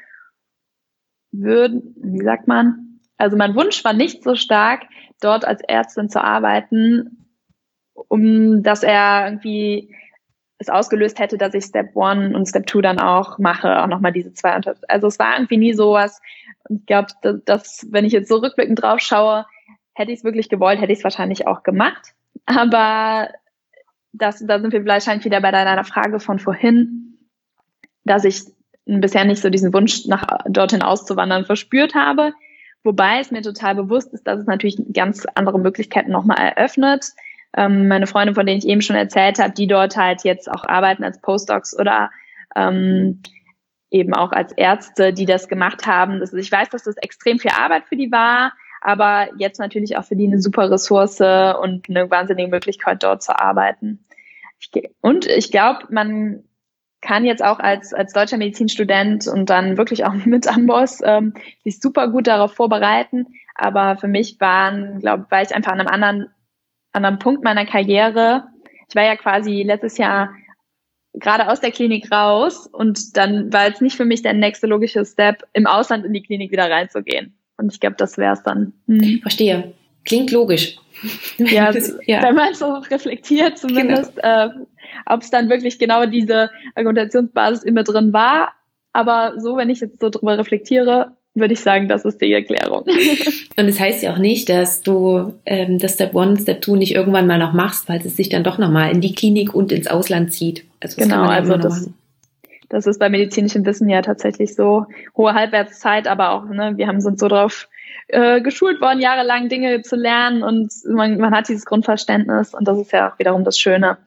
würden, 1.32 1.96
wie 1.98 2.24
sagt 2.24 2.48
man? 2.48 3.00
Also 3.18 3.38
mein 3.38 3.56
Wunsch 3.56 3.84
war 3.86 3.94
nicht 3.94 4.24
so 4.24 4.36
stark, 4.36 4.84
dort 5.22 5.46
als 5.46 5.62
Ärztin 5.62 6.10
zu 6.10 6.22
arbeiten, 6.22 7.28
um 7.94 8.64
dass 8.64 8.82
er 8.82 9.28
irgendwie 9.28 9.96
es 10.58 10.70
ausgelöst 10.70 11.20
hätte, 11.20 11.38
dass 11.38 11.54
ich 11.54 11.66
Step 11.66 11.96
One 11.96 12.36
und 12.36 12.48
Step 12.48 12.66
Two 12.66 12.82
dann 12.82 13.00
auch 13.00 13.38
mache, 13.38 13.84
auch 13.84 13.88
nochmal 13.88 14.14
diese 14.14 14.34
zwei. 14.34 14.60
Also 14.88 15.08
es 15.08 15.20
war 15.20 15.36
irgendwie 15.36 15.58
nie 15.58 15.74
sowas. 15.74 16.22
Ich 16.70 16.86
glaube, 16.88 17.08
dass, 17.22 17.44
dass, 17.46 17.88
wenn 17.92 18.06
ich 18.06 18.14
jetzt 18.14 18.30
so 18.30 18.38
rückblickend 18.38 18.82
drauf 18.82 19.00
schaue, 19.00 19.46
Hätte 19.94 20.12
ich 20.12 20.20
es 20.20 20.24
wirklich 20.24 20.50
gewollt, 20.50 20.82
hätte 20.82 20.92
ich 20.92 21.00
es 21.00 21.04
wahrscheinlich 21.04 21.48
auch 21.48 21.64
gemacht. 21.64 22.14
Aber 22.46 23.30
das, 24.12 24.46
da 24.46 24.60
sind 24.60 24.74
wir 24.74 24.86
wahrscheinlich 24.86 25.26
wieder 25.26 25.42
bei 25.42 25.52
deiner 25.52 25.84
Frage 25.84 26.20
von 26.20 26.40
vorhin, 26.40 27.18
dass 28.04 28.26
ich 28.26 28.44
bisher 28.86 29.26
nicht 29.26 29.42
so 29.42 29.50
diesen 29.50 29.74
Wunsch, 29.74 30.06
nach 30.06 30.28
dorthin 30.46 30.82
auszuwandern, 30.82 31.46
verspürt 31.46 31.96
habe. 31.96 32.34
Wobei 32.84 33.20
es 33.20 33.32
mir 33.32 33.42
total 33.42 33.76
bewusst 33.76 34.14
ist, 34.14 34.28
dass 34.28 34.40
es 34.40 34.46
natürlich 34.46 34.78
ganz 34.94 35.26
andere 35.36 35.60
Möglichkeiten 35.60 36.12
nochmal 36.12 36.38
eröffnet. 36.38 37.06
Ähm, 37.56 37.88
meine 37.88 38.08
Freunde, 38.08 38.34
von 38.34 38.46
denen 38.46 38.60
ich 38.60 38.68
eben 38.68 38.82
schon 38.82 38.96
erzählt 38.96 39.40
habe, 39.40 39.54
die 39.54 39.68
dort 39.68 39.96
halt 39.96 40.24
jetzt 40.24 40.52
auch 40.52 40.66
arbeiten 40.66 41.04
als 41.04 41.22
Postdocs 41.22 41.78
oder 41.80 42.12
ähm, 42.56 43.22
eben 43.90 44.14
auch 44.14 44.32
als 44.32 44.52
Ärzte, 44.54 45.14
die 45.14 45.26
das 45.26 45.48
gemacht 45.48 45.88
haben. 45.88 46.20
Das, 46.20 46.34
ich 46.34 46.52
weiß, 46.52 46.70
dass 46.70 46.84
das 46.84 46.98
extrem 46.98 47.40
viel 47.40 47.52
Arbeit 47.52 47.86
für 47.86 47.96
die 47.96 48.12
war 48.12 48.54
aber 48.84 49.30
jetzt 49.38 49.60
natürlich 49.60 49.98
auch 49.98 50.04
für 50.04 50.16
die 50.16 50.28
eine 50.28 50.42
super 50.42 50.70
Ressource 50.70 51.22
und 51.22 51.90
eine 51.90 52.10
wahnsinnige 52.12 52.50
Möglichkeit, 52.50 53.02
dort 53.04 53.24
zu 53.24 53.38
arbeiten. 53.40 54.06
Und 55.02 55.26
ich 55.26 55.52
glaube, 55.52 55.88
man 55.90 56.44
kann 57.02 57.26
jetzt 57.26 57.44
auch 57.44 57.60
als, 57.60 57.94
als 57.94 58.14
deutscher 58.14 58.38
Medizinstudent 58.38 59.28
und 59.28 59.50
dann 59.50 59.78
wirklich 59.78 60.06
auch 60.06 60.14
mit 60.26 60.48
Amboss 60.48 61.00
ähm, 61.04 61.34
sich 61.64 61.80
super 61.80 62.10
gut 62.10 62.28
darauf 62.28 62.54
vorbereiten. 62.54 63.28
Aber 63.56 63.98
für 63.98 64.08
mich 64.08 64.40
waren, 64.40 65.00
glaube 65.00 65.26
war 65.30 65.42
ich 65.42 65.54
einfach 65.54 65.72
an 65.72 65.80
einem 65.80 65.90
anderen, 65.90 66.30
anderen 66.92 67.20
Punkt 67.20 67.44
meiner 67.44 67.66
Karriere. 67.66 68.48
Ich 68.90 68.96
war 68.96 69.04
ja 69.04 69.16
quasi 69.16 69.64
letztes 69.64 69.98
Jahr 69.98 70.34
gerade 71.14 71.48
aus 71.50 71.60
der 71.60 71.72
Klinik 71.72 72.12
raus 72.12 72.68
und 72.68 73.16
dann 73.16 73.54
war 73.54 73.68
jetzt 73.68 73.82
nicht 73.82 73.96
für 73.96 74.06
mich 74.06 74.24
der 74.24 74.34
nächste 74.34 74.68
logische 74.68 75.06
Step, 75.06 75.44
im 75.54 75.68
Ausland 75.68 76.06
in 76.06 76.14
die 76.14 76.24
Klinik 76.24 76.52
wieder 76.52 76.70
reinzugehen. 76.70 77.38
Und 77.58 77.72
ich 77.72 77.80
glaube, 77.80 77.96
das 77.98 78.18
wäre 78.18 78.34
es 78.34 78.44
dann. 78.44 78.74
Hm. 78.88 79.20
Verstehe. 79.22 79.74
Klingt 80.06 80.32
logisch. 80.32 80.78
Ja, 81.38 81.74
ja. 82.06 82.24
wenn 82.24 82.36
man 82.36 82.54
so 82.54 82.76
reflektiert 82.76 83.58
zumindest, 83.58 84.16
genau. 84.16 84.46
äh, 84.46 84.50
ob 85.06 85.22
es 85.22 85.32
dann 85.32 85.50
wirklich 85.50 85.78
genau 85.78 86.06
diese 86.06 86.50
Argumentationsbasis 86.76 87.64
immer 87.64 87.84
drin 87.84 88.14
war. 88.14 88.54
Aber 88.94 89.34
so, 89.38 89.58
wenn 89.58 89.70
ich 89.70 89.82
jetzt 89.82 90.00
so 90.00 90.10
drüber 90.10 90.38
reflektiere, 90.38 91.12
würde 91.36 91.54
ich 91.54 91.60
sagen, 91.60 91.88
das 91.88 92.06
ist 92.06 92.22
die 92.22 92.32
Erklärung. 92.32 92.84
Und 93.58 93.66
es 93.66 93.76
das 93.76 93.80
heißt 93.80 94.04
ja 94.04 94.14
auch 94.14 94.20
nicht, 94.20 94.50
dass 94.50 94.82
du 94.82 95.34
ähm, 95.46 95.80
das 95.80 95.96
Step 95.96 96.14
One, 96.14 96.40
Step 96.40 96.62
Two 96.62 96.76
nicht 96.76 96.94
irgendwann 96.94 97.28
mal 97.28 97.40
noch 97.40 97.54
machst, 97.54 97.90
weil 97.90 98.00
es 98.00 98.16
sich 98.16 98.30
dann 98.30 98.44
doch 98.44 98.58
nochmal 98.58 98.92
in 98.92 99.02
die 99.02 99.14
Klinik 99.14 99.54
und 99.54 99.72
ins 99.72 99.88
Ausland 99.88 100.32
zieht. 100.32 100.64
Also 100.80 100.98
das 100.98 101.08
genau, 101.08 101.24
also 101.24 101.58
das, 101.58 101.90
das 102.74 102.88
ist 102.88 103.00
bei 103.00 103.10
medizinischem 103.10 103.66
Wissen 103.66 103.88
ja 103.88 104.02
tatsächlich 104.02 104.56
so 104.56 104.86
hohe 105.16 105.34
Halbwertszeit, 105.34 106.08
aber 106.08 106.32
auch, 106.32 106.46
ne, 106.46 106.74
wir 106.76 106.88
haben 106.88 106.96
uns 107.04 107.20
so 107.20 107.28
drauf 107.28 107.70
äh, 108.08 108.42
geschult 108.42 108.82
worden, 108.82 109.00
jahrelang 109.00 109.48
Dinge 109.48 109.82
zu 109.84 109.96
lernen 109.96 110.44
und 110.44 110.72
man, 110.86 111.18
man 111.18 111.34
hat 111.34 111.48
dieses 111.50 111.66
Grundverständnis 111.66 112.54
und 112.54 112.68
das 112.68 112.80
ist 112.80 112.92
ja 112.92 113.12
auch 113.12 113.20
wiederum 113.20 113.44
das 113.44 113.60
Schöne. 113.60 113.98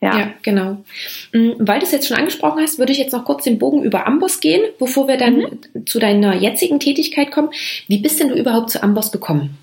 Ja. 0.00 0.16
ja, 0.16 0.30
genau. 0.42 0.84
Mm, 1.32 1.54
weil 1.58 1.80
du 1.80 1.84
es 1.84 1.92
jetzt 1.92 2.06
schon 2.06 2.16
angesprochen 2.16 2.62
hast, 2.62 2.78
würde 2.78 2.92
ich 2.92 2.98
jetzt 2.98 3.12
noch 3.12 3.24
kurz 3.24 3.44
den 3.44 3.58
Bogen 3.58 3.82
über 3.82 4.06
Amboss 4.06 4.38
gehen, 4.38 4.62
bevor 4.78 5.08
wir 5.08 5.16
dann 5.16 5.38
mhm. 5.38 5.86
zu 5.86 5.98
deiner 5.98 6.34
jetzigen 6.36 6.78
Tätigkeit 6.78 7.32
kommen. 7.32 7.50
Wie 7.88 7.98
bist 7.98 8.20
denn 8.20 8.28
du 8.28 8.36
überhaupt 8.36 8.70
zu 8.70 8.82
Amboss 8.82 9.10
gekommen? 9.10 9.58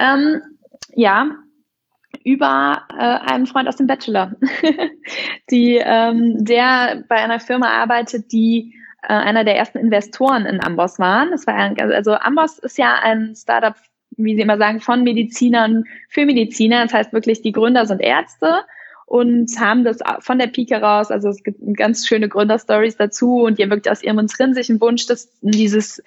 Ähm, 0.00 0.40
ja, 0.94 1.30
über 2.28 2.82
äh, 2.90 3.30
einen 3.30 3.46
Freund 3.46 3.68
aus 3.68 3.76
dem 3.76 3.86
Bachelor, 3.86 4.32
die, 5.50 5.80
ähm, 5.82 6.44
der 6.44 7.04
bei 7.08 7.16
einer 7.16 7.40
Firma 7.40 7.68
arbeitet, 7.68 8.30
die 8.32 8.74
äh, 9.02 9.14
einer 9.14 9.44
der 9.44 9.56
ersten 9.56 9.78
Investoren 9.78 10.44
in 10.44 10.62
Amboss 10.62 10.98
waren. 10.98 11.30
Das 11.30 11.46
war 11.46 11.54
ein, 11.54 11.80
also 11.80 12.12
Amboss 12.12 12.58
ist 12.58 12.76
ja 12.76 12.96
ein 13.02 13.34
Startup, 13.34 13.74
wie 14.18 14.34
sie 14.34 14.42
immer 14.42 14.58
sagen, 14.58 14.80
von 14.80 15.04
Medizinern 15.04 15.84
für 16.10 16.26
Mediziner. 16.26 16.82
Das 16.82 16.92
heißt 16.92 17.12
wirklich, 17.14 17.40
die 17.40 17.52
Gründer 17.52 17.86
sind 17.86 18.02
Ärzte 18.02 18.64
und 19.06 19.50
haben 19.58 19.84
das 19.84 20.00
von 20.20 20.38
der 20.38 20.48
Pike 20.48 20.82
raus, 20.82 21.10
also 21.10 21.30
es 21.30 21.42
gibt 21.42 21.60
ganz 21.78 22.06
schöne 22.06 22.28
Gründerstories 22.28 22.98
dazu 22.98 23.44
und 23.44 23.58
die 23.58 23.70
wirklich 23.70 23.90
aus 23.90 24.02
ihrem 24.02 24.18
intrinsischen 24.18 24.78
Wunsch, 24.82 25.06
das, 25.06 25.30
dieses, 25.40 26.02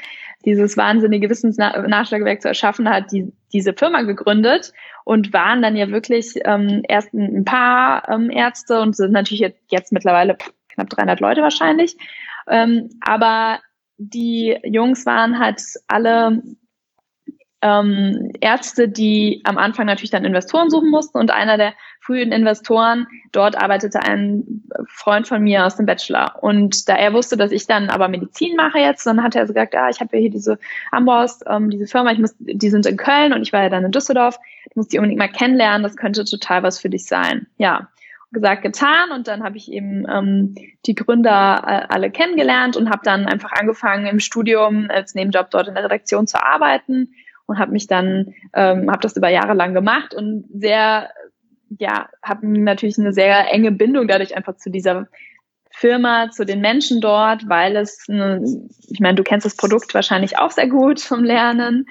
dieses 0.46 0.78
wahnsinnige 0.78 1.30
Wissensnachschlagewerk 1.30 2.42
zu 2.42 2.48
erschaffen, 2.48 2.90
hat 2.90 3.12
die, 3.12 3.32
diese 3.54 3.74
Firma 3.74 4.02
gegründet 4.02 4.74
und 5.06 5.34
waren 5.34 5.62
dann 5.62 5.76
ja 5.76 5.90
wirklich 5.90 6.36
ähm, 6.46 6.84
erst 6.88 7.14
ein 7.14 7.46
paar 7.46 8.08
ähm, 8.10 8.30
Ärzte 8.30 8.82
und 8.82 8.96
sind 8.96 9.12
natürlich 9.12 9.42
jetzt, 9.42 9.60
jetzt 9.70 9.92
mittlerweile 9.92 10.38
knapp 10.70 10.90
300 10.90 11.20
Leute 11.20 11.42
wahrscheinlich. 11.42 11.98
Ähm, 12.48 12.90
aber 13.02 13.60
die 13.98 14.58
Jungs 14.64 15.06
waren 15.06 15.40
halt 15.40 15.62
alle 15.88 16.42
ähm, 17.62 18.32
Ärzte, 18.42 18.90
die 18.90 19.42
am 19.44 19.58
Anfang 19.58 19.86
natürlich 19.86 20.10
dann 20.10 20.26
Investoren 20.26 20.70
suchen 20.70 20.90
mussten 20.90 21.18
und 21.18 21.32
einer 21.32 21.58
der 21.58 21.74
frühen 22.00 22.32
Investoren, 22.32 23.08
dort 23.32 23.56
arbeitete 23.56 24.02
ein 24.02 24.64
Freund 24.88 25.28
von 25.28 25.44
mir 25.44 25.66
aus 25.66 25.76
dem 25.76 25.86
Bachelor 25.86 26.42
und 26.42 26.90
da 26.90 26.96
er 26.96 27.14
wusste, 27.14 27.38
dass 27.38 27.52
ich 27.52 27.68
dann 27.68 27.90
aber 27.90 28.08
Medizin 28.08 28.56
mache 28.56 28.80
jetzt, 28.80 29.06
dann 29.06 29.22
hat 29.22 29.36
er 29.36 29.46
so 29.46 29.54
gesagt, 29.54 29.76
ah, 29.76 29.90
ich 29.90 30.00
habe 30.00 30.16
ja 30.16 30.22
hier 30.22 30.32
diese 30.32 30.58
Amboss, 30.92 31.42
ähm, 31.48 31.70
diese 31.70 31.86
Firma, 31.86 32.12
ich 32.12 32.20
muss, 32.20 32.36
die 32.40 32.70
sind 32.70 32.88
in 32.88 32.98
Köln 32.98 33.34
und 33.34 33.44
ich 33.44 33.54
war 33.54 33.62
ja 33.62 33.70
dann 33.70 33.86
in 33.86 33.92
Düsseldorf, 33.92 34.40
ich 34.70 34.76
muss 34.76 34.88
die 34.88 34.98
unbedingt 34.98 35.20
mal 35.20 35.28
kennenlernen, 35.28 35.84
das 35.84 35.96
könnte 35.96 36.26
total 36.26 36.64
was 36.64 36.80
für 36.80 36.90
dich 36.90 37.06
sein. 37.06 37.46
Ja, 37.58 37.90
gesagt, 38.32 38.64
getan 38.64 39.12
und 39.12 39.28
dann 39.28 39.44
habe 39.44 39.58
ich 39.58 39.72
eben 39.72 40.08
ähm, 40.10 40.56
die 40.86 40.96
Gründer 40.96 41.64
äh, 41.68 41.94
alle 41.94 42.10
kennengelernt 42.10 42.78
und 42.78 42.90
habe 42.90 43.02
dann 43.04 43.28
einfach 43.28 43.52
angefangen 43.52 44.08
im 44.08 44.20
Studium 44.20 44.88
als 44.90 45.14
Nebenjob 45.14 45.52
dort 45.52 45.68
in 45.68 45.76
der 45.76 45.84
Redaktion 45.84 46.28
zu 46.28 46.42
arbeiten 46.42 47.14
und 47.46 47.60
habe 47.60 47.72
mich 47.72 47.88
dann, 47.88 48.34
ähm, 48.54 48.90
habe 48.90 49.02
das 49.02 49.18
über 49.18 49.30
Jahre 49.30 49.54
lang 49.54 49.74
gemacht 49.74 50.14
und 50.14 50.46
sehr, 50.54 51.10
ja, 51.80 52.10
habe 52.24 52.48
natürlich 52.48 52.98
eine 52.98 53.14
sehr 53.14 53.52
enge 53.52 53.72
Bindung 53.72 54.08
dadurch 54.08 54.36
einfach 54.36 54.56
zu 54.58 54.70
dieser 54.70 55.08
Firma, 55.72 56.30
zu 56.32 56.46
den 56.46 56.62
Menschen 56.62 57.02
dort, 57.02 57.48
weil 57.48 57.76
es, 57.76 58.06
eine, 58.10 58.42
ich 58.90 59.00
meine, 59.00 59.16
du 59.16 59.24
kennst 59.24 59.46
das 59.46 59.56
Produkt 59.56 59.94
wahrscheinlich 59.94 60.38
auch 60.38 60.52
sehr 60.52 60.68
gut 60.68 61.00
vom 61.00 61.24
Lernen, 61.24 61.86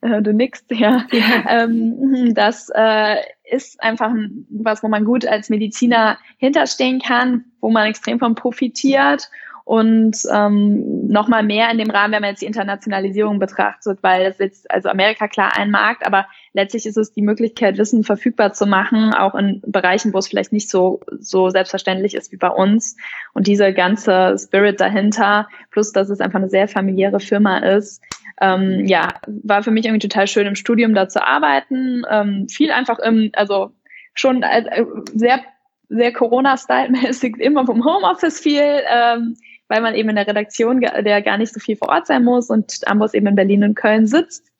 äh, 0.00 0.22
du 0.22 0.32
nickst, 0.32 0.70
ja. 0.70 1.06
ja. 1.10 1.44
Ähm, 1.48 2.34
das 2.34 2.70
äh, 2.74 3.16
ist 3.44 3.82
einfach 3.82 4.12
was, 4.50 4.82
wo 4.82 4.88
man 4.88 5.04
gut 5.04 5.26
als 5.26 5.48
Mediziner 5.50 6.18
hinterstehen 6.38 7.00
kann, 7.00 7.44
wo 7.60 7.70
man 7.70 7.86
extrem 7.86 8.18
von 8.18 8.34
profitiert 8.34 9.28
und 9.66 10.16
ähm, 10.32 11.08
nochmal 11.08 11.42
mehr 11.42 11.68
in 11.72 11.78
dem 11.78 11.90
Rahmen, 11.90 12.14
wenn 12.14 12.20
man 12.20 12.30
jetzt 12.30 12.40
die 12.40 12.46
Internationalisierung 12.46 13.40
betrachtet, 13.40 13.98
weil 14.00 14.26
es 14.26 14.38
jetzt, 14.38 14.70
also 14.70 14.88
Amerika 14.88 15.26
klar 15.26 15.56
ein 15.56 15.72
Markt, 15.72 16.06
aber 16.06 16.28
letztlich 16.52 16.86
ist 16.86 16.96
es 16.96 17.12
die 17.12 17.22
Möglichkeit, 17.22 17.76
Wissen 17.76 18.04
verfügbar 18.04 18.52
zu 18.52 18.64
machen, 18.64 19.12
auch 19.12 19.34
in 19.34 19.60
Bereichen, 19.66 20.14
wo 20.14 20.18
es 20.18 20.28
vielleicht 20.28 20.52
nicht 20.52 20.70
so, 20.70 21.00
so 21.18 21.50
selbstverständlich 21.50 22.14
ist 22.14 22.30
wie 22.30 22.36
bei 22.36 22.48
uns. 22.48 22.96
Und 23.34 23.48
diese 23.48 23.72
ganze 23.72 24.36
Spirit 24.38 24.80
dahinter, 24.80 25.48
plus 25.72 25.90
dass 25.90 26.10
es 26.10 26.20
einfach 26.20 26.38
eine 26.38 26.48
sehr 26.48 26.68
familiäre 26.68 27.18
Firma 27.18 27.58
ist, 27.58 28.00
ähm, 28.40 28.84
ja, 28.86 29.14
war 29.26 29.64
für 29.64 29.72
mich 29.72 29.84
irgendwie 29.84 30.06
total 30.06 30.28
schön 30.28 30.46
im 30.46 30.54
Studium 30.54 30.94
da 30.94 31.08
zu 31.08 31.26
arbeiten. 31.26 32.04
Ähm, 32.08 32.46
viel 32.48 32.70
einfach 32.70 33.00
im, 33.00 33.32
also 33.32 33.72
schon 34.14 34.44
äh, 34.44 34.84
sehr, 35.12 35.40
sehr 35.88 36.12
Corona-Style-mäßig 36.12 37.38
immer 37.38 37.66
vom 37.66 37.84
Homeoffice 37.84 38.38
viel. 38.38 38.62
Ähm, 38.62 39.34
weil 39.68 39.80
man 39.80 39.94
eben 39.94 40.08
in 40.08 40.16
der 40.16 40.26
Redaktion 40.26 40.80
der 40.80 41.22
gar 41.22 41.38
nicht 41.38 41.52
so 41.52 41.60
viel 41.60 41.76
vor 41.76 41.88
Ort 41.88 42.06
sein 42.06 42.24
muss 42.24 42.50
und 42.50 42.86
Amboss 42.86 43.14
eben 43.14 43.26
in 43.26 43.34
Berlin 43.34 43.64
und 43.64 43.74
Köln 43.74 44.06
sitzt. 44.06 44.50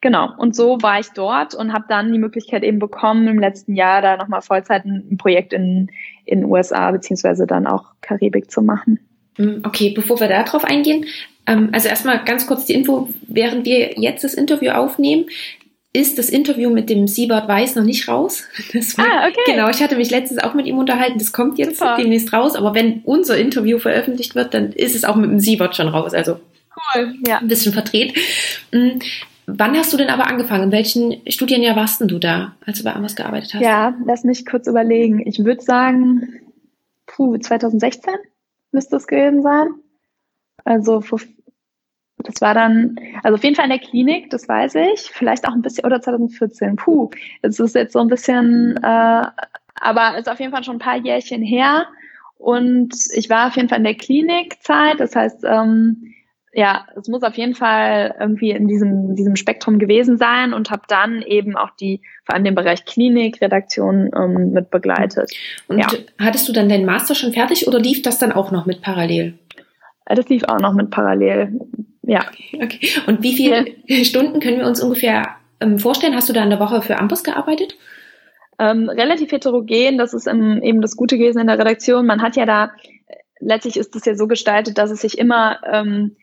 Genau, 0.00 0.28
und 0.38 0.54
so 0.54 0.80
war 0.80 1.00
ich 1.00 1.08
dort 1.08 1.54
und 1.54 1.72
habe 1.72 1.86
dann 1.88 2.12
die 2.12 2.20
Möglichkeit 2.20 2.62
eben 2.62 2.78
bekommen, 2.78 3.26
im 3.26 3.40
letzten 3.40 3.74
Jahr 3.74 4.00
da 4.00 4.16
nochmal 4.16 4.42
Vollzeit 4.42 4.84
ein, 4.84 5.16
Projekt 5.18 5.52
in 5.52 5.90
in 6.24 6.44
USA 6.44 6.90
beziehungsweise 6.90 7.46
dann 7.46 7.66
auch 7.66 7.86
Karibik 8.00 8.50
zu 8.50 8.62
machen. 8.62 9.00
Hm, 9.36 9.62
okay, 9.64 9.90
bevor 9.94 10.20
wir 10.20 10.28
da 10.28 10.42
drauf 10.44 10.64
eingehen, 10.64 11.06
ähm, 11.46 11.70
also 11.72 11.88
erstmal 11.88 12.22
ganz 12.24 12.46
kurz 12.46 12.66
die 12.66 12.74
Info, 12.74 13.08
während 13.26 13.64
wir 13.64 13.98
jetzt 13.98 14.22
das 14.22 14.34
Interview 14.34 14.70
aufnehmen, 14.70 15.26
ist 15.98 16.16
das 16.16 16.30
Interview 16.30 16.70
mit 16.70 16.88
dem 16.88 17.08
Siebert 17.08 17.48
Weiß 17.48 17.74
noch 17.74 17.84
nicht 17.84 18.08
raus. 18.08 18.44
Das 18.72 18.96
war, 18.96 19.06
ah, 19.06 19.28
okay. 19.28 19.52
Genau, 19.52 19.68
ich 19.68 19.82
hatte 19.82 19.96
mich 19.96 20.10
letztens 20.10 20.40
auch 20.42 20.54
mit 20.54 20.66
ihm 20.66 20.78
unterhalten. 20.78 21.18
Das 21.18 21.32
kommt 21.32 21.58
jetzt 21.58 21.78
Super. 21.78 21.96
demnächst 21.98 22.32
raus. 22.32 22.54
Aber 22.54 22.74
wenn 22.74 23.00
unser 23.04 23.36
Interview 23.36 23.78
veröffentlicht 23.78 24.34
wird, 24.34 24.54
dann 24.54 24.72
ist 24.72 24.94
es 24.94 25.04
auch 25.04 25.16
mit 25.16 25.30
dem 25.30 25.40
Siebert 25.40 25.74
schon 25.74 25.88
raus. 25.88 26.14
Also 26.14 26.38
cool, 26.94 27.14
ja. 27.26 27.38
ein 27.38 27.48
bisschen 27.48 27.72
verdreht. 27.72 28.16
Mhm. 28.72 29.00
Wann 29.46 29.76
hast 29.76 29.92
du 29.92 29.96
denn 29.96 30.10
aber 30.10 30.26
angefangen? 30.26 30.64
In 30.64 30.72
welchen 30.72 31.16
Studienjahr 31.26 31.74
warst 31.74 32.00
denn 32.00 32.08
du 32.08 32.18
da, 32.18 32.54
als 32.66 32.78
du 32.78 32.84
bei 32.84 32.94
Amos 32.94 33.16
gearbeitet 33.16 33.54
hast? 33.54 33.62
Ja, 33.62 33.94
lass 34.04 34.22
mich 34.22 34.44
kurz 34.46 34.66
überlegen. 34.66 35.26
Ich 35.26 35.42
würde 35.42 35.62
sagen, 35.62 36.40
puh, 37.06 37.38
2016 37.38 38.12
müsste 38.70 38.96
es 38.96 39.06
gewesen 39.06 39.42
sein. 39.42 39.68
Also 40.64 41.00
vor 41.00 41.18
das 42.24 42.40
war 42.40 42.54
dann, 42.54 42.96
also 43.22 43.36
auf 43.36 43.44
jeden 43.44 43.54
Fall 43.54 43.66
in 43.66 43.70
der 43.70 43.78
Klinik, 43.78 44.30
das 44.30 44.48
weiß 44.48 44.74
ich. 44.76 45.02
Vielleicht 45.12 45.46
auch 45.46 45.52
ein 45.52 45.62
bisschen, 45.62 45.84
oder 45.84 46.00
2014. 46.00 46.76
Puh, 46.76 47.10
es 47.42 47.60
ist 47.60 47.74
jetzt 47.74 47.92
so 47.92 48.00
ein 48.00 48.08
bisschen, 48.08 48.76
äh, 48.82 49.22
aber 49.74 50.18
ist 50.18 50.28
auf 50.28 50.40
jeden 50.40 50.52
Fall 50.52 50.64
schon 50.64 50.76
ein 50.76 50.80
paar 50.80 50.98
Jährchen 50.98 51.42
her. 51.42 51.86
Und 52.36 52.94
ich 53.14 53.30
war 53.30 53.48
auf 53.48 53.56
jeden 53.56 53.68
Fall 53.68 53.78
in 53.78 53.84
der 53.84 53.94
Klinikzeit. 53.94 54.98
Das 54.98 55.14
heißt, 55.14 55.44
ähm, 55.44 56.14
ja, 56.52 56.86
es 56.96 57.08
muss 57.08 57.22
auf 57.22 57.36
jeden 57.36 57.54
Fall 57.54 58.14
irgendwie 58.18 58.50
in 58.50 58.66
diesem, 58.68 59.14
diesem 59.14 59.36
Spektrum 59.36 59.78
gewesen 59.78 60.16
sein 60.18 60.54
und 60.54 60.70
habe 60.70 60.82
dann 60.88 61.22
eben 61.22 61.56
auch 61.56 61.70
die, 61.78 62.00
vor 62.24 62.34
allem 62.34 62.44
den 62.44 62.54
Bereich 62.54 62.84
Klinik, 62.84 63.40
Redaktion 63.40 64.10
ähm, 64.16 64.52
mit 64.52 64.70
begleitet. 64.70 65.30
Und 65.68 65.78
ja. 65.78 65.86
hattest 66.18 66.48
du 66.48 66.52
dann 66.52 66.68
deinen 66.68 66.86
Master 66.86 67.14
schon 67.14 67.32
fertig 67.32 67.68
oder 67.68 67.78
lief 67.78 68.02
das 68.02 68.18
dann 68.18 68.32
auch 68.32 68.50
noch 68.50 68.66
mit 68.66 68.80
parallel? 68.82 69.34
Das 70.08 70.28
lief 70.28 70.44
auch 70.44 70.58
noch 70.58 70.72
mit 70.72 70.90
parallel. 70.90 71.58
Ja. 72.02 72.24
Okay. 72.54 72.90
Und 73.06 73.22
wie 73.22 73.34
viele 73.34 73.66
ja. 73.86 74.04
Stunden 74.04 74.40
können 74.40 74.58
wir 74.58 74.66
uns 74.66 74.82
ungefähr 74.82 75.36
ähm, 75.60 75.78
vorstellen? 75.78 76.14
Hast 76.14 76.28
du 76.28 76.32
da 76.32 76.42
in 76.42 76.50
der 76.50 76.60
Woche 76.60 76.80
für 76.82 76.98
Ampus 76.98 77.22
gearbeitet? 77.22 77.76
Ähm, 78.58 78.88
relativ 78.88 79.30
heterogen, 79.30 79.98
das 79.98 80.14
ist 80.14 80.26
ähm, 80.26 80.60
eben 80.62 80.80
das 80.80 80.96
Gute 80.96 81.16
gewesen 81.16 81.40
in 81.40 81.46
der 81.46 81.58
Redaktion. 81.58 82.06
Man 82.06 82.22
hat 82.22 82.34
ja 82.34 82.44
da, 82.44 82.72
letztlich 83.38 83.76
ist 83.76 83.94
es 83.94 84.04
ja 84.04 84.16
so 84.16 84.26
gestaltet, 84.26 84.78
dass 84.78 84.90
es 84.90 85.02
sich 85.02 85.18
immer 85.18 85.60
ähm, 85.70 86.16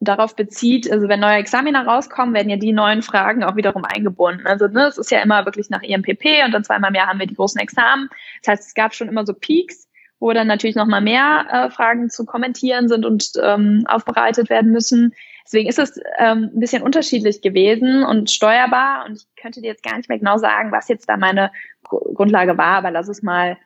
darauf 0.00 0.34
bezieht, 0.36 0.90
also 0.90 1.08
wenn 1.08 1.20
neue 1.20 1.36
Examiner 1.36 1.86
rauskommen, 1.86 2.34
werden 2.34 2.50
ja 2.50 2.56
die 2.56 2.72
neuen 2.72 3.02
Fragen 3.02 3.44
auch 3.44 3.56
wiederum 3.56 3.84
eingebunden. 3.84 4.46
Also 4.46 4.66
ne, 4.66 4.86
es 4.86 4.98
ist 4.98 5.10
ja 5.10 5.20
immer 5.20 5.44
wirklich 5.44 5.70
nach 5.70 5.82
IMPP 5.82 6.44
und 6.44 6.52
dann 6.52 6.64
zweimal 6.64 6.90
im 6.90 6.96
Jahr 6.96 7.06
haben 7.08 7.20
wir 7.20 7.26
die 7.26 7.34
großen 7.34 7.60
Examen. 7.60 8.08
Das 8.42 8.52
heißt, 8.52 8.68
es 8.68 8.74
gab 8.74 8.94
schon 8.94 9.08
immer 9.08 9.24
so 9.24 9.32
Peaks, 9.32 9.83
wo 10.24 10.32
dann 10.32 10.46
natürlich 10.46 10.74
nochmal 10.74 11.02
mehr 11.02 11.44
äh, 11.52 11.70
Fragen 11.70 12.08
zu 12.08 12.24
kommentieren 12.24 12.88
sind 12.88 13.04
und 13.04 13.32
ähm, 13.42 13.84
aufbereitet 13.86 14.48
werden 14.48 14.72
müssen. 14.72 15.14
Deswegen 15.44 15.68
ist 15.68 15.78
es 15.78 16.00
ähm, 16.18 16.50
ein 16.54 16.60
bisschen 16.60 16.82
unterschiedlich 16.82 17.42
gewesen 17.42 18.02
und 18.02 18.30
steuerbar. 18.30 19.04
Und 19.04 19.16
ich 19.16 19.26
könnte 19.36 19.60
dir 19.60 19.66
jetzt 19.66 19.82
gar 19.82 19.98
nicht 19.98 20.08
mehr 20.08 20.18
genau 20.18 20.38
sagen, 20.38 20.72
was 20.72 20.88
jetzt 20.88 21.10
da 21.10 21.18
meine 21.18 21.52
Grundlage 21.82 22.56
war, 22.56 22.78
aber 22.78 22.90
lass 22.90 23.08
es 23.08 23.22
mal 23.22 23.58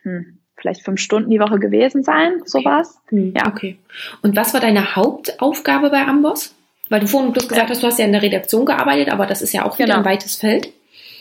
hm, 0.00 0.38
vielleicht 0.56 0.82
fünf 0.82 0.98
Stunden 0.98 1.28
die 1.28 1.40
Woche 1.40 1.58
gewesen 1.58 2.02
sein, 2.02 2.40
sowas. 2.46 2.98
Okay. 3.04 3.16
Hm, 3.16 3.34
ja. 3.36 3.46
Okay. 3.46 3.78
Und 4.22 4.34
was 4.34 4.54
war 4.54 4.62
deine 4.62 4.96
Hauptaufgabe 4.96 5.90
bei 5.90 6.06
Amboss? 6.06 6.54
Weil 6.88 7.00
du 7.00 7.06
vorhin 7.06 7.34
bloß 7.34 7.48
gesagt 7.50 7.68
hast, 7.68 7.82
du 7.82 7.86
hast 7.86 7.98
ja 7.98 8.06
in 8.06 8.12
der 8.12 8.22
Redaktion 8.22 8.64
gearbeitet, 8.64 9.12
aber 9.12 9.26
das 9.26 9.42
ist 9.42 9.52
ja 9.52 9.66
auch 9.66 9.78
wieder 9.78 9.88
genau. 9.88 9.98
ein 9.98 10.04
weites 10.06 10.36
Feld. 10.36 10.72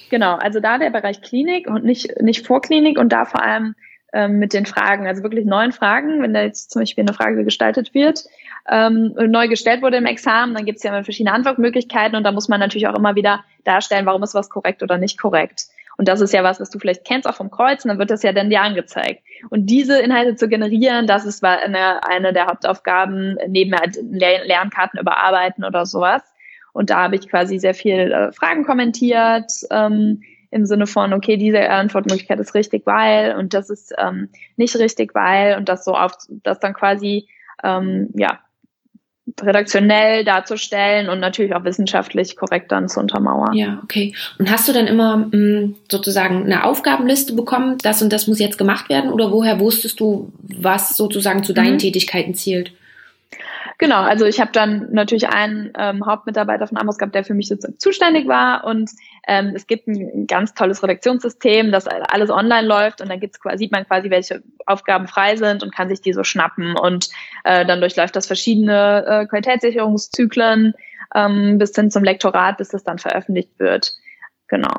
Genau, 0.09 0.35
also 0.35 0.61
da 0.61 0.77
der 0.77 0.91
Bereich 0.91 1.21
Klinik 1.21 1.67
und 1.67 1.83
nicht, 1.83 2.21
nicht 2.21 2.47
Vorklinik 2.47 2.97
und 2.97 3.09
da 3.09 3.25
vor 3.25 3.43
allem 3.43 3.75
ähm, 4.13 4.39
mit 4.39 4.53
den 4.53 4.65
Fragen, 4.65 5.07
also 5.07 5.23
wirklich 5.23 5.45
neuen 5.45 5.71
Fragen, 5.71 6.21
wenn 6.21 6.33
da 6.33 6.41
jetzt 6.41 6.71
zum 6.71 6.81
Beispiel 6.81 7.03
eine 7.03 7.13
Frage 7.13 7.43
gestaltet 7.43 7.93
wird, 7.93 8.25
ähm, 8.69 9.13
neu 9.15 9.47
gestellt 9.47 9.81
wurde 9.81 9.97
im 9.97 10.05
Examen, 10.05 10.53
dann 10.53 10.65
gibt 10.65 10.77
es 10.77 10.83
ja 10.83 10.91
immer 10.91 11.03
verschiedene 11.03 11.33
Antwortmöglichkeiten 11.33 12.15
und 12.15 12.23
da 12.23 12.31
muss 12.31 12.47
man 12.47 12.59
natürlich 12.59 12.87
auch 12.87 12.95
immer 12.95 13.15
wieder 13.15 13.43
darstellen, 13.63 14.05
warum 14.05 14.23
ist 14.23 14.33
was 14.33 14.49
korrekt 14.49 14.83
oder 14.83 14.97
nicht 14.97 15.19
korrekt. 15.19 15.67
Und 15.97 16.07
das 16.07 16.21
ist 16.21 16.31
ja 16.31 16.43
was, 16.43 16.59
was 16.59 16.69
du 16.69 16.77
vielleicht 16.79 17.05
kennst, 17.05 17.27
auch 17.27 17.35
vom 17.35 17.49
Kreuz, 17.49 17.83
und 17.83 17.89
dann 17.89 17.97
wird 17.97 18.11
das 18.11 18.23
ja 18.23 18.31
dann 18.31 18.49
dir 18.49 18.61
angezeigt. 18.61 19.23
Und 19.49 19.65
diese 19.65 19.99
Inhalte 19.99 20.35
zu 20.35 20.47
generieren, 20.47 21.07
das 21.07 21.25
ist 21.25 21.43
eine, 21.43 22.07
eine 22.07 22.33
der 22.33 22.45
Hauptaufgaben, 22.45 23.37
neben 23.47 23.75
halt 23.75 23.97
Lernkarten 24.03 24.99
überarbeiten 24.99 25.65
oder 25.65 25.85
sowas. 25.85 26.21
Und 26.71 26.91
da 26.91 27.01
habe 27.03 27.15
ich 27.15 27.27
quasi 27.27 27.57
sehr 27.57 27.73
viel 27.73 28.11
äh, 28.11 28.31
Fragen 28.31 28.63
kommentiert, 28.63 29.51
ähm, 29.71 30.21
im 30.51 30.65
Sinne 30.65 30.87
von, 30.87 31.13
okay, 31.13 31.37
diese 31.37 31.69
Antwortmöglichkeit 31.69 32.39
ist 32.39 32.55
richtig, 32.55 32.85
weil 32.85 33.35
und 33.35 33.53
das 33.53 33.69
ist 33.69 33.93
ähm, 33.97 34.29
nicht 34.55 34.75
richtig, 34.77 35.13
weil 35.13 35.57
und 35.57 35.69
das 35.69 35.83
so 35.83 35.93
auf, 35.93 36.13
das 36.43 36.59
dann 36.59 36.73
quasi 36.73 37.27
ähm, 37.63 38.09
ja 38.15 38.39
redaktionell 39.41 40.23
darzustellen 40.23 41.09
und 41.09 41.19
natürlich 41.19 41.53
auch 41.53 41.65
wissenschaftlich 41.65 42.37
korrekt 42.37 42.71
dann 42.71 42.87
zu 42.87 42.99
untermauern. 42.99 43.53
Ja, 43.53 43.79
okay. 43.83 44.15
Und 44.39 44.49
hast 44.49 44.69
du 44.69 44.73
dann 44.73 44.87
immer 44.87 45.17
mh, 45.17 45.37
mm, 45.37 45.75
sozusagen 45.91 46.45
eine 46.45 46.63
Aufgabenliste 46.63 47.33
bekommen, 47.33 47.77
das 47.83 48.01
und 48.01 48.13
das 48.13 48.27
muss 48.27 48.39
jetzt 48.39 48.57
gemacht 48.57 48.89
werden 48.89 49.11
oder 49.11 49.31
woher 49.31 49.59
wusstest 49.59 49.99
du, 49.99 50.31
was 50.39 50.95
sozusagen 50.95 51.43
zu 51.43 51.53
deinen 51.53 51.73
mhm. 51.73 51.79
Tätigkeiten 51.79 52.35
zielt? 52.35 52.71
Genau, 53.79 54.01
also 54.01 54.25
ich 54.25 54.39
habe 54.39 54.51
dann 54.53 54.87
natürlich 54.91 55.29
einen 55.29 55.71
ähm, 55.77 56.05
Hauptmitarbeiter 56.05 56.65
von 56.65 56.77
Amos 56.77 56.97
gehabt, 56.97 57.13
der 57.13 57.23
für 57.23 57.35
mich 57.35 57.47
sozusagen 57.47 57.77
zuständig 57.77 58.27
war 58.27 58.63
und 58.63 58.89
ähm, 59.27 59.53
es 59.55 59.67
gibt 59.67 59.87
ein, 59.87 60.25
ganz 60.25 60.53
tolles 60.53 60.81
Redaktionssystem, 60.81 61.71
das 61.71 61.87
alles 61.87 62.29
online 62.29 62.65
läuft 62.65 63.01
und 63.01 63.09
dann 63.09 63.19
gibt's, 63.19 63.39
sieht 63.55 63.71
man 63.71 63.85
quasi, 63.85 64.09
welche 64.09 64.41
Aufgaben 64.65 65.07
frei 65.07 65.35
sind 65.35 65.63
und 65.63 65.75
kann 65.75 65.89
sich 65.89 66.01
die 66.01 66.13
so 66.13 66.23
schnappen 66.23 66.77
und 66.77 67.09
äh, 67.43 67.65
dann 67.65 67.81
durchläuft 67.81 68.15
das 68.15 68.27
verschiedene 68.27 69.05
äh, 69.05 69.25
Qualitätssicherungszyklen 69.27 70.73
ähm, 71.13 71.57
bis 71.57 71.75
hin 71.75 71.91
zum 71.91 72.03
Lektorat, 72.03 72.57
bis 72.57 72.69
das 72.69 72.83
dann 72.83 72.99
veröffentlicht 72.99 73.59
wird. 73.59 73.93
Genau. 74.47 74.73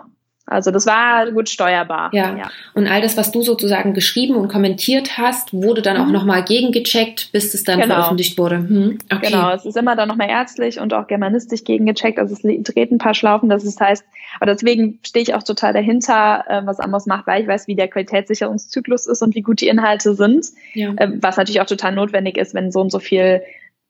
Also 0.51 0.71
das 0.71 0.87
war 0.87 1.31
gut 1.31 1.49
steuerbar. 1.49 2.11
Ja. 2.13 2.37
ja. 2.37 2.51
Und 2.75 2.87
all 2.87 3.01
das, 3.01 3.17
was 3.17 3.31
du 3.31 3.43
sozusagen 3.43 3.95
geschrieben 3.95 4.35
und 4.37 4.49
kommentiert 4.49 5.19
hast, 5.19 5.53
wurde 5.53 5.83
dann 5.83 5.97
mhm. 5.97 6.03
auch 6.03 6.13
nochmal 6.13 6.45
gegengecheckt, 6.45 7.31
bis 7.33 7.55
es 7.55 7.65
dann 7.65 7.81
genau. 7.81 7.95
veröffentlicht 7.97 8.39
wurde. 8.39 8.59
Mhm. 8.59 8.99
Okay. 9.13 9.31
Genau, 9.31 9.51
es 9.51 9.65
ist 9.65 9.77
immer 9.77 9.95
dann 9.97 10.09
nochmal 10.09 10.31
ärztlich 10.31 10.81
und 10.81 10.95
auch 10.95 11.07
germanistisch 11.07 11.65
gegengecheckt. 11.65 12.19
Also 12.19 12.35
es 12.35 12.43
dreht 12.43 12.91
ein 12.91 12.99
paar 12.99 13.15
Schlaufen, 13.15 13.49
das 13.49 13.65
heißt, 13.79 14.05
aber 14.41 14.53
deswegen 14.53 14.99
stehe 15.05 15.23
ich 15.23 15.35
auch 15.35 15.43
total 15.43 15.73
dahinter, 15.73 16.45
äh, 16.49 16.63
was 16.65 16.81
Amos 16.81 17.07
macht, 17.07 17.27
weil 17.27 17.43
ich 17.43 17.49
weiß, 17.49 17.69
wie 17.69 17.75
der 17.75 17.89
Qualitätssicherungszyklus 17.89 19.07
ist 19.07 19.23
und 19.23 19.35
wie 19.35 19.43
gut 19.43 19.61
die 19.61 19.69
Inhalte 19.69 20.15
sind. 20.15 20.47
Ja. 20.75 20.93
Äh, 20.97 21.13
was 21.21 21.37
natürlich 21.37 21.61
auch 21.61 21.67
total 21.67 21.93
notwendig 21.93 22.37
ist, 22.39 22.55
wenn 22.55 22.73
so 22.73 22.81
und 22.81 22.91
so 22.91 22.99
viel 22.99 23.43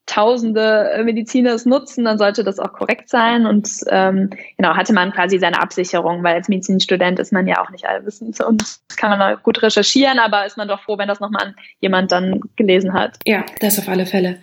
tausende 0.09 1.01
Mediziner 1.05 1.53
es 1.53 1.67
nutzen, 1.67 2.05
dann 2.05 2.19
sollte 2.19 2.43
das 2.43 2.59
auch 2.59 2.73
korrekt 2.73 3.09
sein. 3.09 3.47
Und 3.47 3.69
ähm, 3.89 4.31
genau, 4.57 4.75
hatte 4.75 4.93
man 4.93 5.13
quasi 5.13 5.39
seine 5.39 5.61
Absicherung, 5.61 6.25
weil 6.25 6.35
als 6.35 6.49
Medizinstudent 6.49 7.19
ist 7.19 7.33
man 7.33 7.47
ja 7.47 7.63
auch 7.63 7.71
nicht 7.71 7.87
allwissend 7.87 8.41
und 8.41 8.63
kann 8.97 9.17
man 9.17 9.37
gut 9.43 9.63
recherchieren, 9.63 10.19
aber 10.19 10.47
ist 10.47 10.57
man 10.57 10.67
doch 10.67 10.81
froh, 10.81 10.99
wenn 10.99 11.09
das 11.09 11.21
nochmal 11.21 11.55
jemand 11.81 12.11
dann 12.11 12.41
gelesen 12.57 12.95
hat. 12.95 13.19
Ja, 13.25 13.45
das 13.61 13.79
auf 13.79 13.89
alle 13.89 14.07
Fälle. 14.07 14.39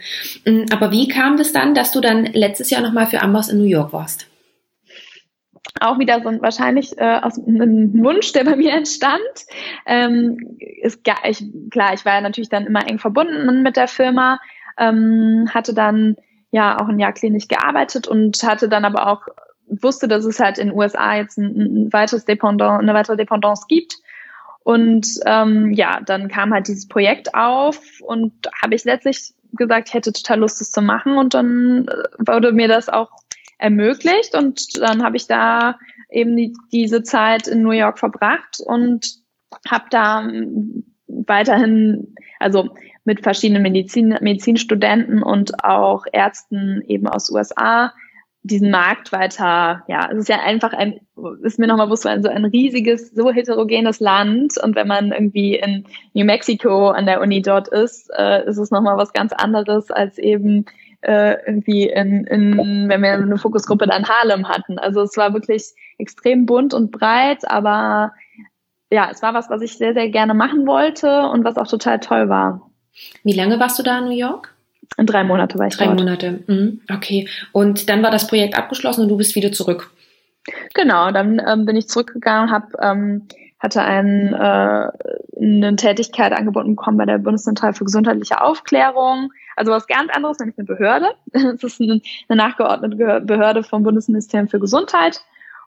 Mm, 0.46 0.66
aber 0.72 0.92
wie 0.92 1.08
kam 1.08 1.36
das 1.36 1.52
dann, 1.52 1.74
dass 1.74 1.92
du 1.92 2.00
dann 2.00 2.26
letztes 2.26 2.70
Jahr 2.70 2.82
nochmal 2.82 3.08
für 3.08 3.22
Amboss 3.22 3.50
in 3.50 3.58
New 3.58 3.66
York 3.66 3.92
warst? 3.92 4.28
auch 5.82 6.00
wieder 6.00 6.22
so 6.22 6.30
ein, 6.30 6.42
wahrscheinlich 6.42 6.98
äh, 6.98 7.20
aus 7.22 7.38
einem 7.38 7.92
Wunsch, 8.04 8.32
der 8.32 8.46
bei 8.46 8.56
mir 8.56 8.72
entstand. 8.74 9.20
Ähm, 9.86 10.58
ist 10.82 11.04
gar, 11.04 11.18
ich, 11.28 11.44
klar, 11.70 11.94
ich 11.94 12.06
war 12.06 12.14
ja 12.14 12.22
natürlich 12.22 12.50
dann 12.50 12.66
immer 12.66 12.88
eng 12.88 13.00
verbunden 13.00 13.62
mit 13.62 13.76
der 13.76 13.88
Firma 13.88 14.40
ähm, 14.78 15.50
hatte 15.54 15.74
dann 15.74 16.16
ja 16.52 16.80
auch 16.80 16.88
ein 16.88 17.00
Jahr 17.00 17.14
klinisch 17.14 17.48
gearbeitet 17.48 18.08
und 18.08 18.42
hatte 18.44 18.70
dann 18.70 18.86
aber 18.86 19.08
auch 19.08 19.28
wusste, 19.68 20.08
dass 20.08 20.26
es 20.26 20.40
halt 20.40 20.58
in 20.58 20.70
den 20.70 20.78
USA 20.78 21.16
jetzt 21.16 21.38
ein, 21.38 21.86
ein 21.86 21.94
weiteres 21.94 22.26
Dependance, 22.26 22.80
eine 22.82 22.94
weitere 22.94 23.18
Dependance 23.18 23.66
gibt. 23.68 23.98
Und 24.64 25.08
ähm, 25.26 25.74
ja, 25.74 26.00
dann 26.02 26.28
kam 26.28 26.54
halt 26.54 26.68
dieses 26.68 26.88
Projekt 26.88 27.36
auf 27.36 27.80
und 28.02 28.34
habe 28.62 28.76
ich 28.76 28.84
letztlich 28.84 29.34
gesagt, 29.54 29.90
ich 29.90 29.94
hätte 29.94 30.12
total 30.12 30.40
Lust, 30.40 30.60
das 30.60 30.72
zu 30.72 30.82
machen. 30.82 31.18
Und 31.18 31.34
dann 31.34 31.88
äh, 31.88 32.04
wurde 32.20 32.52
mir 32.52 32.68
das 32.68 32.90
auch 32.90 33.10
ermöglicht. 33.58 34.36
Und 34.36 34.80
dann 34.82 35.04
habe 35.04 35.18
ich 35.18 35.28
da 35.28 35.78
eben 36.10 36.36
die, 36.36 36.54
diese 36.72 37.04
Zeit 37.04 37.48
in 37.48 37.62
New 37.62 37.72
York 37.72 38.00
verbracht 38.00 38.60
und 38.64 39.08
habe 39.70 39.86
da 39.90 40.28
weiterhin, 41.08 42.16
also 42.40 42.70
mit 43.06 43.22
verschiedenen 43.22 43.62
Medizin, 43.62 44.18
Medizinstudenten 44.20 45.24
und 45.24 45.64
auch 45.64 46.06
Ärzten 46.12 46.82
eben 46.88 47.08
aus 47.08 47.32
USA 47.32 47.94
diesen 48.46 48.70
Markt 48.70 49.12
weiter, 49.12 49.84
ja, 49.88 50.08
es 50.12 50.20
ist 50.20 50.30
ja 50.30 50.40
einfach 50.40 50.72
ein, 50.72 51.00
ist 51.42 51.58
mir 51.58 51.66
nochmal 51.66 51.88
bewusst, 51.88 52.04
so 52.04 52.30
ein 52.30 52.46
riesiges, 52.46 53.10
so 53.10 53.32
heterogenes 53.32 54.00
Land 54.00 54.60
und 54.62 54.76
wenn 54.76 54.88
man 54.88 55.12
irgendwie 55.12 55.56
in 55.56 55.86
New 56.14 56.26
Mexico 56.26 56.90
an 56.90 57.08
der 57.08 57.22
Uni 57.22 57.42
dort 57.42 57.68
ist, 57.70 58.12
äh, 58.16 58.48
ist 58.48 58.60
es 58.60 58.70
nochmal 58.70 58.98
was 58.98 59.14
ganz 59.14 59.34
anderes 59.34 59.90
als 59.90 60.20
eben 60.20 60.66
äh, 61.02 61.38
irgendwie 61.48 61.90
in, 61.90 62.26
in, 62.26 62.88
wenn 62.88 63.02
wir 63.02 63.14
eine 63.14 63.38
Fokusgruppe 63.38 63.88
dann 63.88 64.08
Harlem 64.08 64.48
hatten. 64.48 64.78
Also 64.78 65.02
es 65.02 65.18
war 65.18 65.34
wirklich 65.34 65.74
extrem 65.98 66.46
bunt 66.46 66.76
und 66.76 66.92
breit, 66.92 67.50
aber 67.50 68.14
ja, 68.92 69.10
es 69.12 69.24
war 69.24 69.34
was, 69.34 69.50
was 69.50 69.64
ich 69.64 69.76
sehr, 69.76 69.96
sehr 69.96 70.10
gerne 70.10 70.36
machen 70.36 70.68
wollte 70.68 71.30
und 71.30 71.44
was 71.44 71.58
auch 71.58 71.68
total 71.68 72.00
toll 72.00 72.30
war. 72.30 72.70
Wie 73.24 73.34
lange 73.34 73.60
warst 73.60 73.78
du 73.80 73.84
da 73.84 74.00
in 74.00 74.06
New 74.06 74.18
York? 74.18 74.54
In 74.98 75.06
drei 75.06 75.24
Monate 75.24 75.58
war 75.58 75.68
ich 75.68 75.76
Drei 75.76 75.86
dort. 75.86 76.00
Monate, 76.00 76.44
mhm. 76.48 76.82
okay. 76.94 77.28
Und 77.52 77.90
dann 77.90 78.04
war 78.04 78.12
das 78.12 78.28
Projekt 78.28 78.58
abgeschlossen 78.58 79.02
und 79.02 79.10
du 79.10 79.18
bist 79.18 79.36
wieder 79.36 79.52
zurück. 79.52 79.92
Genau, 80.74 81.12
dann 81.12 81.42
ähm, 81.46 81.66
bin 81.66 81.76
ich 81.76 81.88
zurückgegangen, 81.88 82.52
hab, 82.52 82.72
ähm, 82.82 83.28
hatte 83.60 83.82
ein, 83.82 84.34
äh, 84.34 84.88
eine 85.42 85.76
Tätigkeit 85.76 86.34
angeboten 86.34 86.76
bekommen 86.76 86.98
bei 86.98 87.06
der 87.06 87.18
Bundeszentrale 87.18 87.74
für 87.74 87.84
gesundheitliche 87.84 88.42
Aufklärung. 88.42 89.32
Also 89.56 89.72
was 89.72 89.88
ganz 89.88 90.12
anderes, 90.14 90.40
nämlich 90.40 90.58
eine 90.58 90.66
Behörde. 90.66 91.08
Es 91.56 91.64
ist 91.64 91.82
eine, 91.82 92.02
eine 92.30 92.38
nachgeordnete 92.38 93.22
Behörde 93.22 93.64
vom 93.64 93.84
Bundesministerium 93.84 94.48
für 94.48 94.60
Gesundheit 94.60 95.22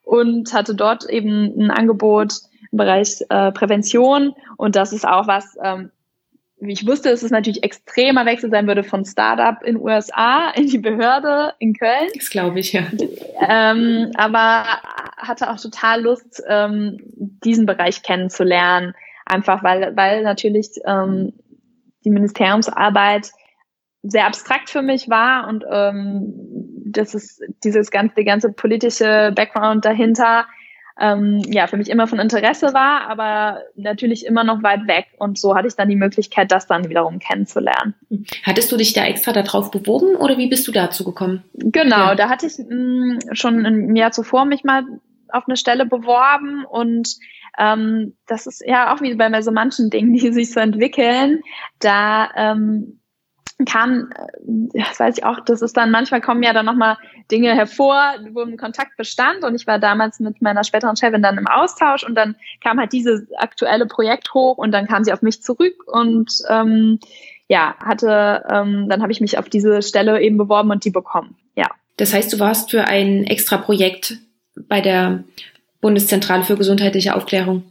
und 0.04 0.54
hatte 0.54 0.74
dort 0.74 1.08
eben 1.10 1.52
ein 1.58 1.70
Angebot 1.70 2.34
im 2.70 2.78
Bereich 2.78 3.24
äh, 3.28 3.50
Prävention. 3.52 4.34
Und 4.56 4.76
das 4.76 4.92
ist 4.92 5.06
auch 5.06 5.26
was, 5.26 5.56
ähm, 5.62 5.90
ich 6.60 6.86
wusste, 6.86 7.10
dass 7.10 7.22
es 7.22 7.30
natürlich 7.30 7.62
extremer 7.62 8.26
Wechsel 8.26 8.50
sein 8.50 8.66
würde 8.66 8.82
von 8.82 9.04
Startup 9.04 9.62
in 9.62 9.76
USA 9.76 10.50
in 10.50 10.66
die 10.66 10.78
Behörde 10.78 11.54
in 11.58 11.74
Köln. 11.74 12.08
Das 12.14 12.30
glaube 12.30 12.58
ich, 12.58 12.72
ja. 12.72 12.82
Ähm, 13.48 14.10
aber 14.16 14.64
hatte 15.16 15.50
auch 15.50 15.60
total 15.60 16.02
Lust, 16.02 16.42
ähm, 16.48 16.98
diesen 17.44 17.66
Bereich 17.66 18.02
kennenzulernen. 18.02 18.94
Einfach 19.24 19.62
weil, 19.62 19.96
weil 19.96 20.22
natürlich 20.22 20.70
ähm, 20.84 21.32
die 22.04 22.10
Ministeriumsarbeit 22.10 23.30
sehr 24.02 24.26
abstrakt 24.26 24.70
für 24.70 24.82
mich 24.82 25.08
war 25.08 25.48
und 25.48 25.64
ähm, 25.70 26.32
das 26.86 27.14
ist 27.14 27.42
dieses 27.64 27.90
ganze, 27.90 28.14
die 28.16 28.24
ganze 28.24 28.52
politische 28.52 29.32
Background 29.34 29.84
dahinter 29.84 30.46
ähm, 31.00 31.40
ja, 31.46 31.66
für 31.66 31.76
mich 31.76 31.88
immer 31.88 32.06
von 32.06 32.18
Interesse 32.18 32.74
war, 32.74 33.08
aber 33.08 33.62
natürlich 33.76 34.26
immer 34.26 34.44
noch 34.44 34.62
weit 34.62 34.86
weg. 34.86 35.06
Und 35.18 35.38
so 35.38 35.54
hatte 35.54 35.68
ich 35.68 35.76
dann 35.76 35.88
die 35.88 35.96
Möglichkeit, 35.96 36.50
das 36.50 36.66
dann 36.66 36.88
wiederum 36.88 37.18
kennenzulernen. 37.18 37.94
Hattest 38.42 38.72
du 38.72 38.76
dich 38.76 38.92
da 38.92 39.04
extra 39.04 39.32
darauf 39.32 39.70
beworben 39.70 40.16
oder 40.16 40.38
wie 40.38 40.48
bist 40.48 40.66
du 40.66 40.72
dazu 40.72 41.04
gekommen? 41.04 41.44
Genau, 41.54 42.08
ja. 42.08 42.14
da 42.14 42.28
hatte 42.28 42.46
ich 42.46 42.58
mh, 42.58 42.74
mm, 42.74 43.18
schon 43.32 43.64
ein 43.64 43.96
Jahr 43.96 44.10
zuvor 44.10 44.44
mich 44.44 44.64
mal 44.64 44.82
auf 45.30 45.44
eine 45.46 45.56
Stelle 45.56 45.86
beworben 45.86 46.64
und 46.64 47.16
ähm, 47.58 48.14
das 48.26 48.46
ist 48.46 48.62
ja 48.66 48.94
auch 48.94 49.00
wie 49.00 49.14
bei 49.14 49.42
so 49.42 49.50
manchen 49.50 49.90
Dingen, 49.90 50.12
die 50.14 50.32
sich 50.32 50.52
so 50.52 50.60
entwickeln. 50.60 51.42
Da 51.80 52.30
ähm, 52.36 52.97
kam, 53.66 54.10
äh, 54.14 54.78
das 54.86 55.00
weiß 55.00 55.18
ich 55.18 55.24
auch, 55.24 55.40
das 55.40 55.62
ist 55.62 55.76
dann, 55.76 55.90
manchmal 55.90 56.20
kommen 56.20 56.42
ja 56.42 56.52
dann 56.52 56.66
nochmal 56.66 56.96
Dinge 57.30 57.54
hervor, 57.54 58.14
wo 58.32 58.42
ein 58.42 58.56
Kontakt 58.56 58.96
bestand 58.96 59.44
und 59.44 59.54
ich 59.54 59.66
war 59.66 59.78
damals 59.78 60.20
mit 60.20 60.40
meiner 60.40 60.64
späteren 60.64 60.96
Chefin 60.96 61.22
dann 61.22 61.38
im 61.38 61.46
Austausch 61.46 62.04
und 62.04 62.14
dann 62.14 62.36
kam 62.62 62.78
halt 62.78 62.92
dieses 62.92 63.22
aktuelle 63.36 63.86
Projekt 63.86 64.32
hoch 64.34 64.58
und 64.58 64.72
dann 64.72 64.86
kam 64.86 65.04
sie 65.04 65.12
auf 65.12 65.22
mich 65.22 65.42
zurück 65.42 65.84
und 65.86 66.30
ähm, 66.48 66.98
ja, 67.48 67.74
hatte, 67.78 68.44
ähm, 68.50 68.88
dann 68.88 69.02
habe 69.02 69.12
ich 69.12 69.20
mich 69.20 69.38
auf 69.38 69.48
diese 69.48 69.82
Stelle 69.82 70.20
eben 70.20 70.36
beworben 70.36 70.70
und 70.70 70.84
die 70.84 70.90
bekommen, 70.90 71.36
ja. 71.56 71.68
Das 71.96 72.14
heißt, 72.14 72.32
du 72.32 72.38
warst 72.38 72.70
für 72.70 72.84
ein 72.84 73.24
extra 73.24 73.56
Projekt 73.56 74.18
bei 74.54 74.80
der 74.80 75.24
Bundeszentrale 75.80 76.44
für 76.44 76.56
gesundheitliche 76.56 77.14
Aufklärung 77.16 77.64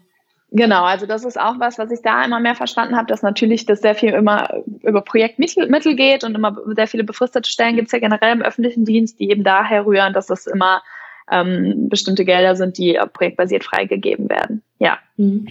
Genau, 0.51 0.83
also 0.83 1.05
das 1.05 1.25
ist 1.25 1.39
auch 1.39 1.59
was, 1.59 1.77
was 1.77 1.91
ich 1.91 2.01
da 2.01 2.23
immer 2.23 2.39
mehr 2.39 2.55
verstanden 2.55 2.95
habe, 2.95 3.07
dass 3.07 3.21
natürlich 3.21 3.65
das 3.65 3.81
sehr 3.81 3.95
viel 3.95 4.11
immer 4.11 4.63
über 4.81 5.01
Projektmittel 5.01 5.95
geht 5.95 6.23
und 6.23 6.35
immer 6.35 6.55
sehr 6.67 6.87
viele 6.87 7.03
befristete 7.03 7.49
Stellen 7.49 7.75
gibt 7.75 7.87
es 7.87 7.91
ja 7.91 7.99
generell 7.99 8.33
im 8.33 8.41
öffentlichen 8.41 8.85
Dienst, 8.85 9.19
die 9.19 9.29
eben 9.29 9.43
daher 9.43 9.85
rühren, 9.85 10.13
dass 10.13 10.29
es 10.29 10.47
immer 10.47 10.81
ähm, 11.29 11.89
bestimmte 11.89 12.23
Gelder 12.23 12.55
sind, 12.55 12.77
die 12.77 12.97
projektbasiert 13.11 13.65
freigegeben 13.65 14.29
werden. 14.29 14.63
Ja. 14.79 14.99
Mhm. 15.17 15.49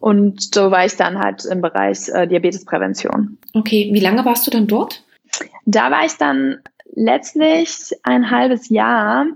Und 0.00 0.54
so 0.54 0.70
war 0.70 0.84
ich 0.84 0.96
dann 0.96 1.18
halt 1.18 1.46
im 1.46 1.62
Bereich 1.62 2.08
äh, 2.08 2.26
Diabetesprävention. 2.26 3.38
Okay, 3.54 3.88
wie 3.92 4.00
lange 4.00 4.24
warst 4.26 4.46
du 4.46 4.50
dann 4.50 4.66
dort? 4.66 5.02
Da 5.64 5.90
war 5.90 6.04
ich 6.04 6.16
dann 6.18 6.58
letztlich 6.94 7.92
ein 8.02 8.30
halbes 8.30 8.68
Jahr. 8.68 9.26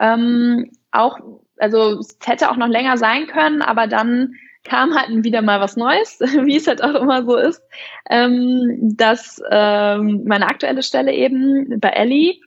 Ähm, 0.00 0.70
auch 0.90 1.18
also 1.60 1.98
es 1.98 2.18
hätte 2.24 2.50
auch 2.50 2.56
noch 2.56 2.68
länger 2.68 2.96
sein 2.96 3.26
können, 3.26 3.62
aber 3.62 3.86
dann 3.86 4.34
kam 4.64 4.94
halt 4.94 5.24
wieder 5.24 5.42
mal 5.42 5.60
was 5.60 5.76
Neues, 5.76 6.20
wie 6.44 6.56
es 6.56 6.66
halt 6.66 6.82
auch 6.82 6.94
immer 6.94 7.24
so 7.24 7.36
ist, 7.36 7.62
ähm, 8.08 8.94
dass 8.96 9.40
ähm, 9.50 10.24
meine 10.26 10.46
aktuelle 10.46 10.82
Stelle 10.82 11.12
eben 11.12 11.80
bei 11.80 11.90
Ellie 11.90 12.40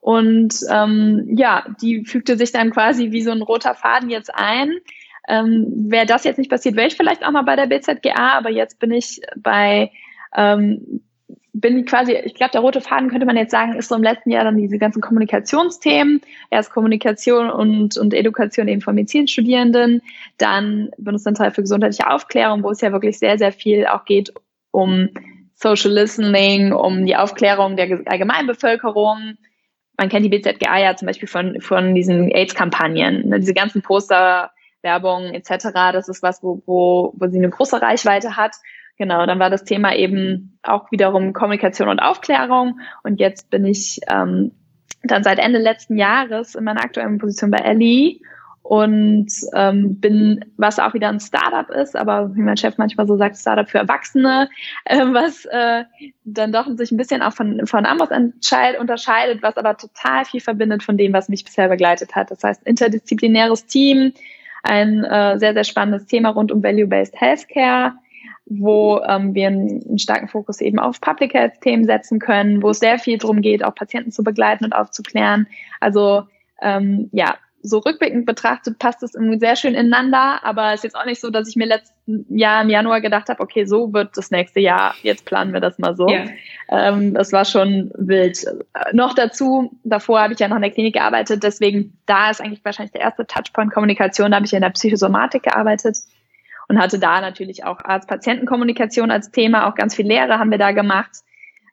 und 0.00 0.54
ähm, 0.70 1.26
ja, 1.36 1.66
die 1.82 2.04
fügte 2.04 2.38
sich 2.38 2.52
dann 2.52 2.70
quasi 2.70 3.10
wie 3.10 3.22
so 3.22 3.30
ein 3.30 3.42
roter 3.42 3.74
Faden 3.74 4.10
jetzt 4.10 4.34
ein. 4.34 4.78
Ähm, 5.28 5.66
Wäre 5.90 6.06
das 6.06 6.24
jetzt 6.24 6.38
nicht 6.38 6.50
passiert, 6.50 6.76
wäre 6.76 6.86
ich 6.86 6.96
vielleicht 6.96 7.26
auch 7.26 7.32
mal 7.32 7.42
bei 7.42 7.56
der 7.56 7.66
BZGA, 7.66 8.38
aber 8.38 8.50
jetzt 8.50 8.78
bin 8.78 8.92
ich 8.92 9.20
bei 9.36 9.90
ähm, 10.34 11.02
bin 11.52 11.84
quasi, 11.84 12.12
ich 12.12 12.34
glaube, 12.34 12.52
der 12.52 12.60
rote 12.60 12.80
Faden 12.80 13.08
könnte 13.08 13.26
man 13.26 13.36
jetzt 13.36 13.50
sagen, 13.50 13.74
ist 13.74 13.88
so 13.88 13.94
im 13.94 14.02
letzten 14.02 14.30
Jahr 14.30 14.44
dann 14.44 14.56
diese 14.56 14.78
ganzen 14.78 15.00
Kommunikationsthemen. 15.00 16.20
Erst 16.50 16.70
Kommunikation 16.70 17.50
und, 17.50 17.96
und 17.96 18.14
Education 18.14 18.68
eben 18.68 18.80
von 18.80 18.94
Medizinstudierenden, 18.94 20.02
dann 20.36 20.90
Bundeszentrale 20.98 21.50
für 21.50 21.62
gesundheitliche 21.62 22.10
Aufklärung, 22.10 22.62
wo 22.62 22.70
es 22.70 22.80
ja 22.80 22.92
wirklich 22.92 23.18
sehr, 23.18 23.38
sehr 23.38 23.52
viel 23.52 23.86
auch 23.86 24.04
geht 24.04 24.32
um 24.70 25.08
Social 25.54 25.92
Listening, 25.92 26.72
um 26.72 27.04
die 27.04 27.16
Aufklärung 27.16 27.76
der 27.76 28.00
Allgemeinbevölkerung. 28.06 29.38
Man 29.96 30.08
kennt 30.08 30.24
die 30.24 30.28
BZGA 30.28 30.78
ja 30.78 30.94
zum 30.94 31.06
Beispiel 31.06 31.28
von, 31.28 31.60
von 31.60 31.94
diesen 31.94 32.30
AIDS-Kampagnen, 32.30 33.28
ne, 33.28 33.40
diese 33.40 33.54
ganzen 33.54 33.82
Poster, 33.82 34.52
Werbung 34.82 35.34
etc. 35.34 35.72
Das 35.92 36.08
ist 36.08 36.22
was, 36.22 36.42
wo, 36.42 36.62
wo, 36.66 37.12
wo 37.16 37.26
sie 37.28 37.38
eine 37.38 37.50
große 37.50 37.82
Reichweite 37.82 38.36
hat. 38.36 38.56
Genau, 38.98 39.24
dann 39.26 39.38
war 39.38 39.48
das 39.48 39.64
Thema 39.64 39.94
eben 39.94 40.58
auch 40.62 40.90
wiederum 40.90 41.32
Kommunikation 41.32 41.88
und 41.88 42.00
Aufklärung. 42.00 42.80
Und 43.04 43.20
jetzt 43.20 43.48
bin 43.48 43.64
ich 43.64 44.00
ähm, 44.10 44.52
dann 45.04 45.22
seit 45.22 45.38
Ende 45.38 45.58
letzten 45.58 45.96
Jahres 45.96 46.56
in 46.56 46.64
meiner 46.64 46.82
aktuellen 46.82 47.18
Position 47.18 47.52
bei 47.52 47.58
Ellie 47.58 48.20
und 48.62 49.28
ähm, 49.54 49.98
bin, 50.00 50.44
was 50.58 50.78
auch 50.78 50.92
wieder 50.92 51.08
ein 51.08 51.20
Startup 51.20 51.70
ist, 51.70 51.96
aber 51.96 52.34
wie 52.34 52.42
mein 52.42 52.58
Chef 52.58 52.76
manchmal 52.76 53.06
so 53.06 53.16
sagt, 53.16 53.38
Startup 53.38 53.66
für 53.68 53.78
Erwachsene, 53.78 54.50
äh, 54.84 54.98
was 54.98 55.46
äh, 55.46 55.84
dann 56.24 56.52
doch 56.52 56.66
sich 56.76 56.90
ein 56.90 56.98
bisschen 56.98 57.22
auch 57.22 57.32
von, 57.32 57.66
von 57.66 57.86
Amos 57.86 58.10
unterscheidet, 58.10 59.42
was 59.42 59.56
aber 59.56 59.76
total 59.76 60.24
viel 60.24 60.40
verbindet 60.40 60.82
von 60.82 60.98
dem, 60.98 61.12
was 61.12 61.28
mich 61.28 61.44
bisher 61.44 61.68
begleitet 61.68 62.14
hat. 62.16 62.30
Das 62.30 62.42
heißt, 62.42 62.66
interdisziplinäres 62.66 63.64
Team, 63.66 64.12
ein 64.64 65.04
äh, 65.04 65.38
sehr, 65.38 65.54
sehr 65.54 65.64
spannendes 65.64 66.06
Thema 66.06 66.30
rund 66.30 66.52
um 66.52 66.62
Value-Based 66.62 67.18
Healthcare, 67.18 67.94
wo 68.50 69.00
ähm, 69.00 69.34
wir 69.34 69.48
einen, 69.48 69.98
starken 69.98 70.28
Fokus 70.28 70.60
eben 70.60 70.78
auf 70.78 71.00
Public 71.00 71.34
Health 71.34 71.60
Themen 71.60 71.84
setzen 71.84 72.18
können, 72.18 72.62
wo 72.62 72.70
es 72.70 72.78
sehr 72.78 72.98
viel 72.98 73.18
darum 73.18 73.40
geht, 73.40 73.64
auch 73.64 73.74
Patienten 73.74 74.10
zu 74.10 74.22
begleiten 74.22 74.64
und 74.64 74.72
aufzuklären. 74.72 75.46
Also 75.80 76.24
ähm, 76.60 77.08
ja, 77.12 77.36
so 77.62 77.78
rückblickend 77.78 78.24
betrachtet 78.24 78.78
passt 78.78 79.02
es 79.02 79.12
sehr 79.12 79.56
schön 79.56 79.74
ineinander, 79.74 80.44
aber 80.44 80.68
es 80.68 80.76
ist 80.76 80.84
jetzt 80.84 80.96
auch 80.96 81.04
nicht 81.04 81.20
so, 81.20 81.30
dass 81.30 81.48
ich 81.48 81.56
mir 81.56 81.66
letzten 81.66 82.24
Jahr 82.28 82.62
im 82.62 82.70
Januar 82.70 83.00
gedacht 83.00 83.28
habe, 83.28 83.40
okay, 83.42 83.64
so 83.64 83.92
wird 83.92 84.16
das 84.16 84.30
nächste 84.30 84.60
Jahr, 84.60 84.94
jetzt 85.02 85.24
planen 85.24 85.52
wir 85.52 85.60
das 85.60 85.78
mal 85.78 85.96
so. 85.96 86.08
Ja. 86.08 86.26
Ähm, 86.70 87.14
das 87.14 87.32
war 87.32 87.44
schon 87.44 87.90
wild. 87.96 88.44
Äh, 88.44 88.94
noch 88.94 89.14
dazu, 89.14 89.72
davor 89.84 90.20
habe 90.20 90.32
ich 90.34 90.38
ja 90.38 90.48
noch 90.48 90.56
in 90.56 90.62
der 90.62 90.70
Klinik 90.70 90.94
gearbeitet, 90.94 91.42
deswegen 91.42 91.98
da 92.06 92.30
ist 92.30 92.40
eigentlich 92.40 92.64
wahrscheinlich 92.64 92.92
der 92.92 93.02
erste 93.02 93.26
Touchpoint 93.26 93.72
Kommunikation, 93.72 94.30
da 94.30 94.36
habe 94.36 94.46
ich 94.46 94.52
in 94.52 94.62
der 94.62 94.70
Psychosomatik 94.70 95.42
gearbeitet 95.42 95.98
und 96.68 96.78
hatte 96.78 96.98
da 96.98 97.20
natürlich 97.20 97.64
auch 97.64 97.84
Arzt-Patienten-Kommunikation 97.84 99.10
als 99.10 99.30
Thema, 99.30 99.68
auch 99.68 99.74
ganz 99.74 99.94
viel 99.94 100.06
Lehre 100.06 100.38
haben 100.38 100.50
wir 100.50 100.58
da 100.58 100.72
gemacht, 100.72 101.10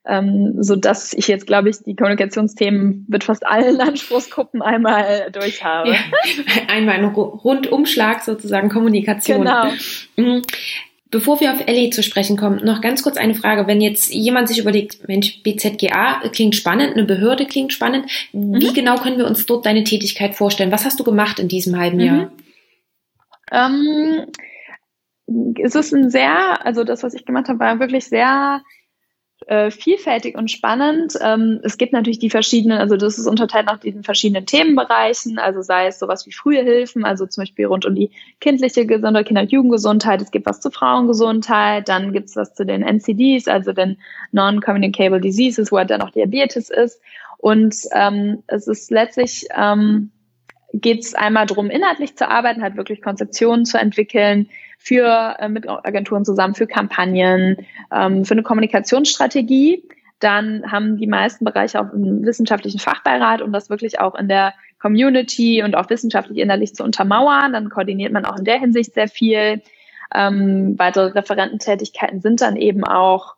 ähm, 0.08 0.56
so 0.60 0.76
dass 0.76 1.14
ich 1.14 1.28
jetzt 1.28 1.48
glaube 1.48 1.70
ich 1.70 1.78
die 1.84 1.96
Kommunikationsthemen 1.96 3.06
mit 3.08 3.24
fast 3.24 3.46
allen 3.46 3.80
Anspruchsgruppen 3.82 4.62
einmal 4.62 5.30
durch 5.32 5.64
habe. 5.64 5.90
Ja, 5.90 5.98
einmal 6.68 6.96
ein 6.96 7.06
Rundumschlag 7.06 8.24
sozusagen 8.24 8.70
Kommunikation. 8.70 9.40
Genau. 9.40 9.72
Mhm. 10.16 10.44
Bevor 11.12 11.40
wir 11.40 11.54
auf 11.54 11.66
Ellie 11.68 11.92
zu 11.92 12.04
sprechen 12.04 12.36
kommen, 12.36 12.66
noch 12.66 12.82
ganz 12.82 13.04
kurz 13.04 13.16
eine 13.16 13.36
Frage. 13.36 13.68
Wenn 13.68 13.80
jetzt 13.80 14.12
jemand 14.12 14.50
sich 14.50 14.60
überlegt, 14.60 15.08
Mensch, 15.08 15.44
BZGA 15.44 16.28
klingt 16.34 16.56
spannend, 16.56 16.94
eine 16.94 17.06
Behörde 17.06 17.46
klingt 17.46 17.72
spannend, 17.72 18.06
mhm. 18.34 18.60
wie 18.60 18.74
genau 18.74 18.96
können 18.98 19.18
wir 19.18 19.28
uns 19.28 19.46
dort 19.46 19.66
deine 19.66 19.84
Tätigkeit 19.84 20.36
vorstellen? 20.36 20.72
Was 20.72 20.84
hast 20.84 21.00
du 21.00 21.04
gemacht 21.04 21.40
in 21.40 21.48
diesem 21.48 21.78
halben 21.78 22.00
Jahr? 22.00 22.26
Mhm. 22.26 22.32
Ähm, 23.52 24.26
es 25.28 25.76
ist 25.76 25.94
ein 25.94 26.10
sehr, 26.10 26.66
also 26.66 26.84
das, 26.84 27.04
was 27.04 27.14
ich 27.14 27.26
gemacht 27.26 27.48
habe, 27.50 27.60
war 27.60 27.80
wirklich 27.80 28.06
sehr 28.06 28.62
äh, 29.48 29.70
vielfältig 29.70 30.38
und 30.38 30.50
spannend. 30.50 31.14
Ähm, 31.22 31.60
es 31.64 31.78
gibt 31.78 31.94
natürlich 31.94 32.20
die 32.20 32.30
verschiedenen, 32.30 32.78
also 32.78 32.96
das 32.96 33.18
ist 33.18 33.28
unterteilt 33.28 33.66
nach 33.66 33.80
diesen 33.80 34.04
verschiedenen 34.04 34.46
Themenbereichen, 34.46 35.40
also 35.40 35.62
sei 35.62 35.88
es 35.88 36.00
sowas 36.00 36.26
wie 36.26 36.32
frühe 36.32 36.64
Hilfen, 36.64 37.06
also 37.06 37.26
zum 37.26 37.42
Beispiel 37.42 37.66
rund 37.66 37.86
um 37.86 37.96
die 37.96 38.12
kindliche 38.40 38.86
Gesundheit, 38.86 39.28
Kinder- 39.28 39.42
und 39.42 39.52
Jugendgesundheit, 39.52 40.22
es 40.22 40.32
gibt 40.32 40.46
was 40.46 40.62
zu 40.62 40.72
Frauengesundheit, 40.72 41.90
dann 41.90 42.14
gibt 42.14 42.30
es 42.30 42.36
was 42.36 42.54
zu 42.54 42.66
den 42.66 42.82
NCDs, 42.82 43.48
also 43.48 43.74
den 43.74 43.98
Non-Communicable 44.32 45.20
Diseases, 45.20 45.72
wo 45.72 45.78
halt 45.78 45.90
dann 45.90 46.02
auch 46.02 46.12
Diabetes 46.12 46.70
ist. 46.70 47.02
Und 47.38 47.76
ähm, 47.92 48.44
es 48.48 48.68
ist 48.68 48.90
letztlich 48.90 49.48
ähm, 49.56 50.12
geht 50.74 51.04
es 51.04 51.14
einmal 51.14 51.46
darum, 51.46 51.70
inhaltlich 51.70 52.16
zu 52.16 52.30
arbeiten, 52.30 52.62
halt 52.62 52.78
wirklich 52.78 53.02
Konzeptionen 53.02 53.66
zu 53.66 53.78
entwickeln, 53.78 54.50
für 54.86 55.36
äh, 55.40 55.50
mit 55.50 55.68
Agenturen 55.68 56.26
zusammen, 56.26 56.54
für 56.54 56.68
Kampagnen, 56.68 57.58
ähm, 57.92 58.24
für 58.24 58.36
eine 58.36 58.44
Kommunikationsstrategie. 58.44 59.84
Dann 60.20 60.72
haben 60.72 60.98
die 60.98 61.08
meisten 61.08 61.44
Bereiche 61.44 61.82
auch 61.82 61.92
einen 61.92 62.24
wissenschaftlichen 62.24 62.80
Fachbeirat, 62.80 63.42
um 63.42 63.52
das 63.52 63.70
wirklich 63.70 64.00
auch 64.00 64.16
in 64.16 64.28
der 64.28 64.54
Community 64.80 65.64
und 65.64 65.76
auch 65.76 65.90
wissenschaftlich 65.90 66.38
innerlich 66.38 66.76
zu 66.76 66.84
untermauern. 66.84 67.54
Dann 67.54 67.70
koordiniert 67.70 68.14
man 68.14 68.26
auch 68.26 68.38
in 68.38 68.46
der 68.46 68.60
Hinsicht 68.60 68.94
sehr 68.94 69.08
viel. 69.08 69.62
Ähm, 70.14 70.76
weitere 70.78 71.08
Referententätigkeiten 71.08 72.22
sind 72.22 72.42
dann 72.42 72.56
eben 72.56 72.84
auch 72.84 73.36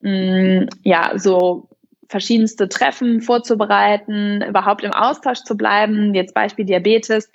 mh, 0.00 0.10
mm, 0.10 0.68
ja 0.84 1.12
so 1.18 1.68
verschiedenste 2.08 2.70
Treffen 2.70 3.20
vorzubereiten, 3.20 4.42
überhaupt 4.42 4.82
im 4.84 4.94
Austausch 4.94 5.42
zu 5.44 5.54
bleiben. 5.54 6.14
Jetzt 6.14 6.32
Beispiel 6.32 6.64
Diabetes 6.64 7.30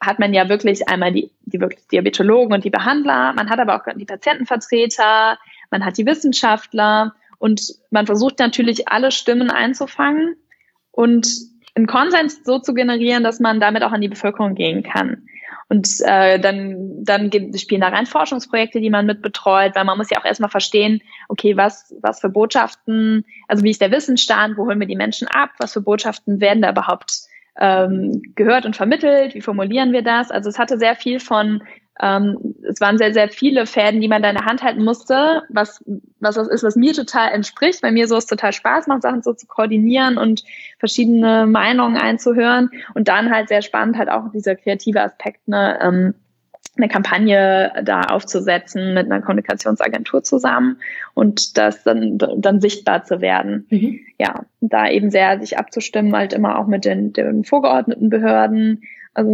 hat 0.00 0.18
man 0.18 0.34
ja 0.34 0.48
wirklich 0.48 0.88
einmal 0.88 1.12
die, 1.12 1.30
die 1.42 1.60
wirklich 1.60 1.86
Diabetologen 1.88 2.52
und 2.52 2.64
die 2.64 2.70
Behandler, 2.70 3.32
man 3.32 3.50
hat 3.50 3.58
aber 3.58 3.76
auch 3.76 3.84
die 3.94 4.04
Patientenvertreter, 4.04 5.38
man 5.70 5.84
hat 5.84 5.98
die 5.98 6.06
Wissenschaftler 6.06 7.14
und 7.38 7.74
man 7.90 8.06
versucht 8.06 8.38
natürlich 8.38 8.88
alle 8.88 9.10
Stimmen 9.10 9.50
einzufangen 9.50 10.36
und 10.90 11.28
einen 11.74 11.86
Konsens 11.86 12.44
so 12.44 12.58
zu 12.58 12.74
generieren, 12.74 13.22
dass 13.22 13.40
man 13.40 13.60
damit 13.60 13.82
auch 13.82 13.92
an 13.92 14.00
die 14.00 14.08
Bevölkerung 14.08 14.54
gehen 14.54 14.82
kann. 14.82 15.28
Und 15.68 15.88
äh, 16.00 16.40
dann, 16.40 17.04
dann 17.04 17.30
spielen 17.56 17.82
da 17.82 17.88
rein 17.88 18.06
Forschungsprojekte, 18.06 18.80
die 18.80 18.88
man 18.88 19.04
mit 19.04 19.20
betreut, 19.20 19.74
weil 19.74 19.84
man 19.84 19.98
muss 19.98 20.08
ja 20.10 20.18
auch 20.18 20.24
erstmal 20.24 20.50
verstehen, 20.50 21.02
okay, 21.28 21.56
was, 21.56 21.94
was 22.00 22.20
für 22.20 22.30
Botschaften, 22.30 23.26
also 23.48 23.62
wie 23.64 23.70
ist 23.70 23.80
der 23.82 23.90
Wissensstand, 23.90 24.56
wo 24.56 24.66
holen 24.66 24.80
wir 24.80 24.86
die 24.86 24.96
Menschen 24.96 25.28
ab, 25.28 25.50
was 25.58 25.74
für 25.74 25.82
Botschaften 25.82 26.40
werden 26.40 26.62
da 26.62 26.70
überhaupt 26.70 27.27
ähm, 27.58 28.22
gehört 28.34 28.66
und 28.66 28.76
vermittelt, 28.76 29.34
wie 29.34 29.40
formulieren 29.40 29.92
wir 29.92 30.02
das. 30.02 30.30
Also 30.30 30.48
es 30.48 30.58
hatte 30.58 30.78
sehr 30.78 30.94
viel 30.94 31.20
von, 31.20 31.62
ähm, 32.00 32.54
es 32.68 32.80
waren 32.80 32.98
sehr, 32.98 33.12
sehr 33.12 33.28
viele 33.28 33.66
Fäden, 33.66 34.00
die 34.00 34.08
man 34.08 34.22
da 34.22 34.30
in 34.30 34.36
der 34.36 34.44
Hand 34.44 34.62
halten 34.62 34.84
musste, 34.84 35.42
was, 35.48 35.84
was 36.20 36.36
das 36.36 36.48
ist, 36.48 36.62
was 36.62 36.76
mir 36.76 36.92
total 36.92 37.32
entspricht, 37.32 37.82
weil 37.82 37.92
mir 37.92 38.06
so 38.06 38.16
es 38.16 38.26
total 38.26 38.52
Spaß 38.52 38.86
macht, 38.86 39.02
Sachen 39.02 39.22
so 39.22 39.32
zu 39.32 39.46
koordinieren 39.46 40.18
und 40.18 40.44
verschiedene 40.78 41.46
Meinungen 41.46 41.96
einzuhören 41.96 42.70
und 42.94 43.08
dann 43.08 43.30
halt 43.30 43.48
sehr 43.48 43.62
spannend 43.62 43.98
halt 43.98 44.08
auch 44.08 44.30
dieser 44.32 44.54
kreative 44.54 45.02
Aspekt, 45.02 45.48
ne, 45.48 45.78
ähm, 45.82 46.14
eine 46.78 46.88
Kampagne 46.88 47.72
da 47.84 48.02
aufzusetzen 48.02 48.94
mit 48.94 49.06
einer 49.06 49.20
Kommunikationsagentur 49.20 50.22
zusammen 50.22 50.80
und 51.14 51.58
das 51.58 51.82
dann, 51.84 52.18
dann 52.18 52.60
sichtbar 52.60 53.04
zu 53.04 53.20
werden. 53.20 53.66
Mhm. 53.70 54.00
Ja, 54.18 54.44
da 54.60 54.88
eben 54.88 55.10
sehr 55.10 55.38
sich 55.40 55.58
abzustimmen, 55.58 56.14
halt 56.14 56.32
immer 56.32 56.58
auch 56.58 56.66
mit 56.66 56.84
den, 56.84 57.12
den 57.12 57.44
vorgeordneten 57.44 58.08
Behörden. 58.08 58.82
Also, 59.14 59.30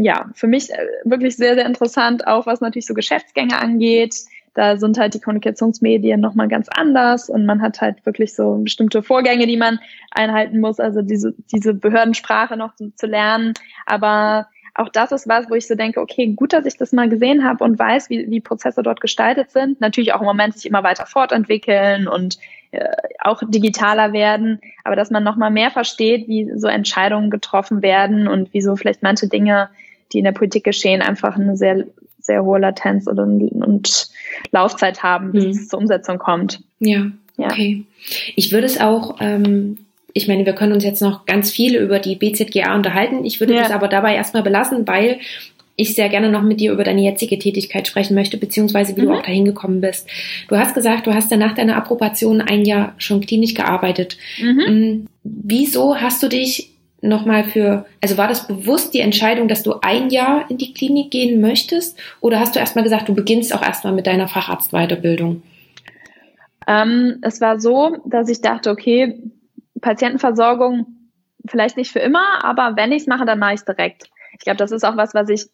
ja, 0.00 0.30
für 0.34 0.46
mich 0.46 0.70
äh, 0.70 0.86
wirklich 1.04 1.36
sehr, 1.36 1.54
sehr 1.54 1.66
interessant, 1.66 2.26
auch 2.26 2.46
was 2.46 2.60
natürlich 2.60 2.86
so 2.86 2.94
Geschäftsgänge 2.94 3.58
angeht. 3.58 4.14
Da 4.54 4.76
sind 4.76 4.98
halt 4.98 5.14
die 5.14 5.20
Kommunikationsmedien 5.20 6.20
nochmal 6.20 6.46
ganz 6.46 6.68
anders 6.68 7.28
und 7.28 7.44
man 7.44 7.60
hat 7.60 7.80
halt 7.80 8.06
wirklich 8.06 8.34
so 8.34 8.58
bestimmte 8.58 9.02
Vorgänge, 9.02 9.46
die 9.46 9.56
man 9.56 9.80
einhalten 10.12 10.60
muss, 10.60 10.78
also 10.78 11.02
diese, 11.02 11.34
diese 11.50 11.74
Behördensprache 11.74 12.56
noch 12.56 12.76
zu, 12.76 12.94
zu 12.94 13.06
lernen. 13.06 13.54
Aber 13.84 14.46
auch 14.74 14.88
das 14.88 15.12
ist 15.12 15.28
was, 15.28 15.48
wo 15.48 15.54
ich 15.54 15.66
so 15.66 15.74
denke, 15.76 16.00
okay, 16.00 16.26
gut, 16.34 16.52
dass 16.52 16.66
ich 16.66 16.76
das 16.76 16.92
mal 16.92 17.08
gesehen 17.08 17.44
habe 17.44 17.62
und 17.62 17.78
weiß, 17.78 18.10
wie, 18.10 18.28
wie 18.28 18.40
Prozesse 18.40 18.82
dort 18.82 19.00
gestaltet 19.00 19.50
sind. 19.50 19.80
Natürlich 19.80 20.12
auch 20.12 20.20
im 20.20 20.26
Moment 20.26 20.54
sich 20.54 20.66
immer 20.66 20.82
weiter 20.82 21.06
fortentwickeln 21.06 22.08
und 22.08 22.38
äh, 22.72 22.88
auch 23.20 23.42
digitaler 23.46 24.12
werden, 24.12 24.60
aber 24.82 24.96
dass 24.96 25.10
man 25.10 25.22
nochmal 25.22 25.52
mehr 25.52 25.70
versteht, 25.70 26.26
wie 26.26 26.50
so 26.56 26.66
Entscheidungen 26.66 27.30
getroffen 27.30 27.82
werden 27.82 28.26
und 28.26 28.48
wieso 28.52 28.74
vielleicht 28.74 29.02
manche 29.02 29.28
Dinge, 29.28 29.70
die 30.12 30.18
in 30.18 30.24
der 30.24 30.32
Politik 30.32 30.64
geschehen, 30.64 31.02
einfach 31.02 31.36
eine 31.36 31.56
sehr, 31.56 31.84
sehr 32.18 32.44
hohe 32.44 32.58
Latenz 32.58 33.06
oder, 33.06 33.22
und 33.22 34.08
Laufzeit 34.50 35.04
haben, 35.04 35.30
bis 35.30 35.44
mhm. 35.44 35.50
es 35.50 35.68
zur 35.68 35.78
Umsetzung 35.78 36.18
kommt. 36.18 36.62
Ja. 36.80 37.06
Ja. 37.36 37.46
Okay. 37.46 37.84
Ich 38.36 38.52
würde 38.52 38.66
es 38.66 38.80
auch 38.80 39.16
ähm, 39.20 39.83
ich 40.14 40.28
meine, 40.28 40.46
wir 40.46 40.54
können 40.54 40.72
uns 40.72 40.84
jetzt 40.84 41.02
noch 41.02 41.26
ganz 41.26 41.50
viel 41.50 41.76
über 41.76 41.98
die 41.98 42.14
BZGA 42.14 42.74
unterhalten. 42.74 43.24
Ich 43.24 43.40
würde 43.40 43.54
ja. 43.54 43.62
das 43.62 43.72
aber 43.72 43.88
dabei 43.88 44.14
erstmal 44.14 44.44
belassen, 44.44 44.86
weil 44.86 45.18
ich 45.76 45.96
sehr 45.96 46.08
gerne 46.08 46.30
noch 46.30 46.42
mit 46.42 46.60
dir 46.60 46.72
über 46.72 46.84
deine 46.84 47.02
jetzige 47.02 47.36
Tätigkeit 47.36 47.88
sprechen 47.88 48.14
möchte, 48.14 48.36
beziehungsweise 48.36 48.96
wie 48.96 49.02
mhm. 49.02 49.06
du 49.06 49.12
auch 49.14 49.22
dahin 49.22 49.44
gekommen 49.44 49.80
bist. 49.80 50.08
Du 50.48 50.56
hast 50.56 50.74
gesagt, 50.74 51.08
du 51.08 51.14
hast 51.14 51.32
ja 51.32 51.36
nach 51.36 51.56
deiner 51.56 51.76
Approbation 51.76 52.40
ein 52.40 52.64
Jahr 52.64 52.94
schon 52.98 53.20
klinisch 53.20 53.54
gearbeitet. 53.54 54.16
Mhm. 54.40 54.60
Mm, 54.68 55.06
wieso 55.24 55.96
hast 55.96 56.22
du 56.22 56.28
dich 56.28 56.70
nochmal 57.00 57.42
für, 57.42 57.84
also 58.00 58.16
war 58.16 58.28
das 58.28 58.46
bewusst 58.46 58.94
die 58.94 59.00
Entscheidung, 59.00 59.48
dass 59.48 59.64
du 59.64 59.74
ein 59.82 60.10
Jahr 60.10 60.48
in 60.48 60.58
die 60.58 60.72
Klinik 60.72 61.10
gehen 61.10 61.40
möchtest? 61.40 61.98
Oder 62.20 62.38
hast 62.38 62.54
du 62.54 62.60
erstmal 62.60 62.84
gesagt, 62.84 63.08
du 63.08 63.14
beginnst 63.14 63.52
auch 63.52 63.62
erstmal 63.62 63.92
mit 63.92 64.06
deiner 64.06 64.28
Facharztweiterbildung? 64.28 65.42
Ähm, 66.68 67.18
es 67.22 67.40
war 67.40 67.60
so, 67.60 67.96
dass 68.06 68.28
ich 68.28 68.40
dachte, 68.40 68.70
okay, 68.70 69.18
Patientenversorgung 69.84 70.86
vielleicht 71.46 71.76
nicht 71.76 71.92
für 71.92 71.98
immer, 71.98 72.44
aber 72.44 72.76
wenn 72.76 72.92
ich 72.92 73.02
es 73.02 73.06
mache, 73.06 73.26
dann 73.26 73.38
mache 73.38 73.54
ich 73.54 73.60
es 73.60 73.66
direkt. 73.66 74.10
Ich 74.32 74.44
glaube, 74.44 74.56
das 74.56 74.72
ist 74.72 74.84
auch 74.84 74.96
was, 74.96 75.14
was 75.14 75.28
ich 75.28 75.46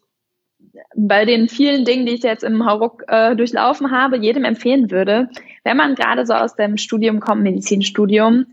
bei 0.95 1.25
den 1.25 1.49
vielen 1.49 1.85
Dingen, 1.85 2.05
die 2.05 2.13
ich 2.13 2.23
jetzt 2.23 2.43
im 2.43 2.65
Hauruck 2.65 3.03
äh, 3.07 3.35
durchlaufen 3.35 3.91
habe, 3.91 4.17
jedem 4.17 4.45
empfehlen 4.45 4.89
würde, 4.91 5.29
wenn 5.63 5.77
man 5.77 5.95
gerade 5.95 6.25
so 6.25 6.33
aus 6.33 6.55
dem 6.55 6.77
Studium 6.77 7.19
kommt, 7.19 7.43
Medizinstudium, 7.43 8.45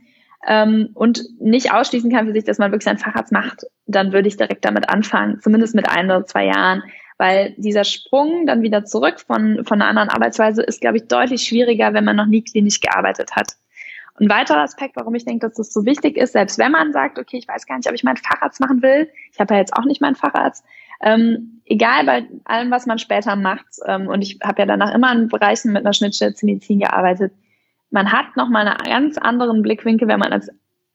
ähm, 0.47 0.91
und 0.95 1.23
nicht 1.41 1.73
ausschließen 1.73 2.11
kann 2.11 2.27
für 2.27 2.33
sich, 2.33 2.45
dass 2.45 2.59
man 2.59 2.71
wirklich 2.71 2.89
einen 2.89 2.99
Facharzt 2.99 3.33
macht, 3.33 3.65
dann 3.87 4.13
würde 4.13 4.29
ich 4.29 4.37
direkt 4.37 4.65
damit 4.65 4.89
anfangen, 4.89 5.41
zumindest 5.41 5.75
mit 5.75 5.89
ein 5.89 6.07
oder 6.07 6.25
zwei 6.27 6.47
Jahren. 6.47 6.83
Weil 7.19 7.55
dieser 7.57 7.83
Sprung 7.83 8.47
dann 8.47 8.63
wieder 8.63 8.85
zurück 8.85 9.19
von, 9.19 9.65
von 9.65 9.83
einer 9.83 9.91
anderen 9.91 10.09
Arbeitsweise 10.09 10.63
ist, 10.63 10.81
glaube 10.81 10.99
ich, 10.99 11.09
deutlich 11.09 11.43
schwieriger, 11.43 11.93
wenn 11.93 12.05
man 12.05 12.15
noch 12.15 12.27
nie 12.27 12.43
klinisch 12.43 12.79
gearbeitet 12.81 13.33
hat. 13.35 13.58
Ein 14.21 14.29
weiterer 14.29 14.63
Aspekt, 14.63 14.97
warum 14.97 15.15
ich 15.15 15.25
denke, 15.25 15.47
dass 15.47 15.57
das 15.57 15.73
so 15.73 15.85
wichtig 15.85 16.17
ist, 16.17 16.33
selbst 16.33 16.59
wenn 16.59 16.73
man 16.73 16.93
sagt, 16.93 17.19
okay, 17.19 17.39
ich 17.39 17.49
weiß 17.49 17.67
gar 17.67 17.77
nicht, 17.77 17.89
ob 17.89 17.95
ich 17.95 18.05
meinen 18.05 18.17
Facharzt 18.17 18.61
machen 18.61 18.83
will, 18.83 19.09
ich 19.33 19.39
habe 19.39 19.55
ja 19.55 19.61
jetzt 19.61 19.75
auch 19.75 19.85
nicht 19.85 20.01
meinen 20.01 20.17
Facharzt, 20.17 20.65
ähm, 21.01 21.61
egal 21.65 22.05
bei 22.05 22.27
allem, 22.45 22.71
was 22.71 22.87
man 22.87 22.99
später 22.99 23.37
macht, 23.37 23.67
ähm, 23.87 24.09
und 24.09 24.23
ich 24.23 24.39
habe 24.43 24.63
ja 24.63 24.67
danach 24.67 24.93
immer 24.93 25.13
in 25.13 25.29
Bereichen 25.29 25.73
mit 25.73 25.85
einer 25.85 25.93
Schnittstelle 25.93 26.35
zur 26.35 26.49
Medizin 26.49 26.81
gearbeitet, 26.81 27.33
man 27.91 28.13
hat 28.13 28.37
nochmal 28.37 28.67
einen 28.67 28.85
ganz 28.85 29.19
anderen 29.19 29.63
Blickwinkel, 29.63 30.09
wenn 30.09 30.19
man 30.21 30.33
als 30.33 30.51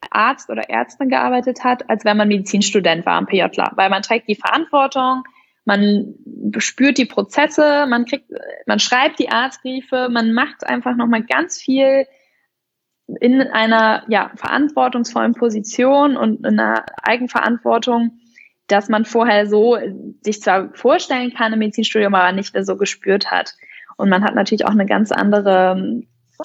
Arzt 0.09 0.49
oder 0.49 0.69
Ärztin 0.69 1.09
gearbeitet 1.09 1.63
hat, 1.63 1.89
als 1.89 2.05
wenn 2.05 2.17
man 2.17 2.27
Medizinstudent 2.27 3.05
war 3.05 3.13
am 3.13 3.25
PJler, 3.25 3.71
weil 3.75 3.89
man 3.89 4.01
trägt 4.01 4.27
die 4.27 4.35
Verantwortung, 4.35 5.23
man 5.65 6.15
spürt 6.57 6.97
die 6.97 7.05
Prozesse, 7.05 7.85
man 7.87 8.05
kriegt, 8.05 8.29
man 8.65 8.79
schreibt 8.79 9.19
die 9.19 9.29
Arztbriefe, 9.29 10.09
man 10.11 10.33
macht 10.33 10.67
einfach 10.67 10.95
nochmal 10.95 11.23
ganz 11.23 11.61
viel 11.61 12.05
in 13.19 13.41
einer 13.41 14.03
ja, 14.07 14.31
verantwortungsvollen 14.35 15.33
Position 15.33 16.15
und 16.15 16.45
in 16.45 16.59
einer 16.59 16.85
Eigenverantwortung, 17.01 18.19
dass 18.67 18.89
man 18.89 19.05
vorher 19.05 19.45
so 19.45 19.77
sich 20.21 20.41
zwar 20.41 20.73
vorstellen 20.73 21.33
kann 21.33 21.53
im 21.53 21.59
Medizinstudium, 21.59 22.15
aber 22.15 22.31
nicht 22.31 22.55
so 22.61 22.77
gespürt 22.77 23.29
hat. 23.29 23.55
Und 23.97 24.09
man 24.09 24.23
hat 24.23 24.35
natürlich 24.35 24.65
auch 24.65 24.71
eine 24.71 24.85
ganz 24.85 25.11
andere 25.11 26.03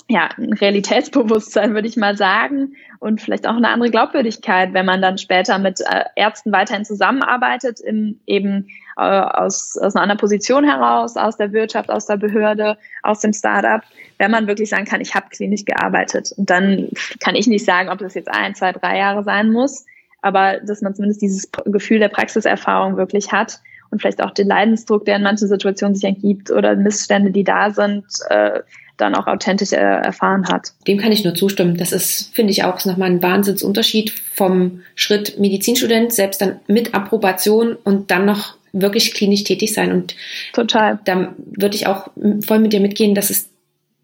ja, 0.09 0.28
ein 0.36 0.52
Realitätsbewusstsein, 0.52 1.74
würde 1.74 1.88
ich 1.88 1.96
mal 1.96 2.16
sagen, 2.16 2.74
und 3.00 3.20
vielleicht 3.20 3.46
auch 3.46 3.56
eine 3.56 3.68
andere 3.68 3.90
Glaubwürdigkeit, 3.90 4.72
wenn 4.74 4.86
man 4.86 5.02
dann 5.02 5.18
später 5.18 5.59
mit 5.59 5.80
äh, 5.80 6.04
Ärzten 6.14 6.52
weiterhin 6.52 6.84
zusammenarbeitet, 6.84 7.80
im, 7.80 8.20
eben 8.26 8.68
äh, 8.99 9.03
aus, 9.03 9.78
aus 9.78 9.94
einer 9.94 10.03
anderen 10.03 10.18
Position 10.18 10.64
heraus, 10.64 11.16
aus 11.16 11.36
der 11.36 11.53
Wirtschaft, 11.53 11.88
aus 11.90 12.07
der 12.07 12.16
Behörde, 12.16 12.76
aus 13.03 13.20
dem 13.20 13.32
Startup, 13.32 13.82
wenn 14.18 14.30
man 14.30 14.46
wirklich 14.46 14.68
sagen 14.68 14.84
kann, 14.84 15.01
ich 15.01 15.14
habe 15.14 15.28
klinisch 15.30 15.64
gearbeitet. 15.64 16.32
Und 16.36 16.51
dann 16.51 16.88
kann 17.20 17.36
ich 17.36 17.46
nicht 17.46 17.64
sagen, 17.64 17.88
ob 17.88 17.99
das 17.99 18.14
jetzt 18.14 18.28
ein, 18.28 18.55
zwei, 18.55 18.72
drei 18.72 18.99
Jahre 18.99 19.22
sein 19.22 19.51
muss, 19.51 19.86
aber 20.20 20.59
dass 20.61 20.82
man 20.82 20.94
zumindest 20.94 21.22
dieses 21.22 21.49
Gefühl 21.66 22.01
der 22.01 22.09
Praxiserfahrung 22.09 22.96
wirklich 22.96 23.32
hat 23.32 23.61
und 23.90 24.01
vielleicht 24.01 24.22
auch 24.22 24.32
den 24.32 24.49
Leidensdruck, 24.49 25.05
der 25.05 25.16
in 25.16 25.22
manchen 25.22 25.49
Situationen 25.49 25.94
sich 25.94 26.05
ergibt 26.05 26.51
oder 26.51 26.76
Missstände, 26.76 27.30
die 27.30 27.44
da 27.44 27.70
sind, 27.70 28.05
äh, 28.28 28.61
dann 28.96 29.14
auch 29.14 29.28
authentisch 29.28 29.72
äh, 29.72 29.76
erfahren 29.76 30.49
hat. 30.49 30.72
Dem 30.88 30.99
kann 30.99 31.12
ich 31.12 31.24
nur 31.24 31.34
zustimmen. 31.34 31.76
Das 31.76 31.92
ist, 31.92 32.34
finde 32.34 32.51
ich, 32.51 32.64
auch 32.64 32.84
nochmal 32.84 33.11
ein 33.11 33.22
Wahnsinnsunterschied 33.22 34.11
vom 34.11 34.82
Schritt 34.96 35.38
Medizinstudent, 35.38 36.12
selbst 36.12 36.40
dann 36.40 36.59
mit 36.66 36.94
Approbation 36.94 37.76
und 37.76 38.11
dann 38.11 38.26
noch 38.26 38.57
wirklich 38.72 39.14
klinisch 39.14 39.44
tätig 39.44 39.72
sein. 39.72 39.92
Und 39.92 40.14
total. 40.52 40.98
Da 41.04 41.34
würde 41.36 41.76
ich 41.76 41.86
auch 41.86 42.08
voll 42.44 42.58
mit 42.58 42.72
dir 42.72 42.80
mitgehen, 42.80 43.14
dass 43.14 43.30
es 43.30 43.48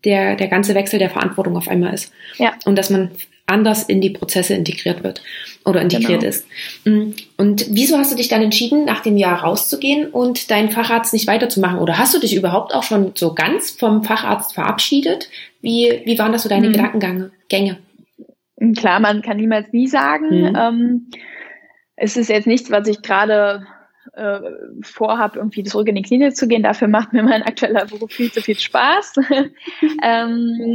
der, 0.05 0.37
der 0.37 0.49
ganze 0.49 0.75
Wechsel 0.75 0.99
der 0.99 1.11
Verantwortung 1.11 1.57
auf 1.57 1.69
einmal 1.69 1.95
ist. 1.95 2.13
Ja. 2.39 2.53
Und 2.65 2.77
dass 2.77 2.91
man 2.91 3.11
anders 3.47 3.83
in 3.83 4.01
die 4.01 4.11
Prozesse 4.11 4.55
integriert 4.55 5.05
wird 5.05 5.23
oder 5.65 5.83
integriert 5.83 6.21
genau. 6.21 6.31
ist. 6.31 6.47
Mm. 6.85 7.11
Und 7.37 7.67
wieso 7.71 7.99
hast 7.99 8.11
du 8.11 8.17
dich 8.17 8.29
dann 8.29 8.43
entschieden, 8.43 8.87
nach 8.87 9.01
dem 9.01 9.19
Jahr 9.19 9.41
rauszugehen 9.41 10.09
und 10.09 10.51
deinen 10.51 10.71
Facharzt 10.71 11.13
nicht 11.13 11.27
weiterzumachen? 11.27 11.79
Oder 11.79 11.99
hast 11.99 12.15
du 12.15 12.19
dich 12.19 12.35
überhaupt 12.35 12.75
auch 12.75 12.83
schon 12.83 13.13
so 13.15 13.35
ganz 13.35 13.71
vom 13.71 14.03
Facharzt 14.03 14.55
verabschiedet? 14.55 15.29
Wie, 15.61 16.03
wie 16.07 16.19
waren 16.19 16.33
das 16.33 16.43
so 16.43 16.49
deine 16.49 16.69
mhm. 16.69 16.73
Gedankengänge? 16.73 17.79
Klar, 18.77 19.01
man 19.01 19.21
kann 19.21 19.37
niemals 19.37 19.73
nie 19.73 19.89
sagen. 19.89 20.49
Mhm. 20.49 20.57
Ähm, 20.57 21.07
es 21.97 22.17
ist 22.17 22.31
jetzt 22.31 22.47
nichts, 22.47 22.71
was 22.71 22.89
ich 22.89 23.03
gerade 23.03 23.67
äh, 24.17 24.41
vorhabe, 24.83 25.39
irgendwie 25.39 25.65
zurück 25.65 25.89
in 25.89 25.95
die 25.95 26.03
Klinik 26.03 26.37
zu 26.37 26.49
gehen. 26.49 26.63
Dafür 26.63 26.89
macht 26.89 27.13
mir 27.13 27.23
mein 27.23 27.43
aktueller 27.43 27.87
Beruf 27.87 28.13
viel 28.13 28.33
zu 28.33 28.41
viel 28.41 28.59
Spaß. 28.59 29.15
ähm, 30.03 30.73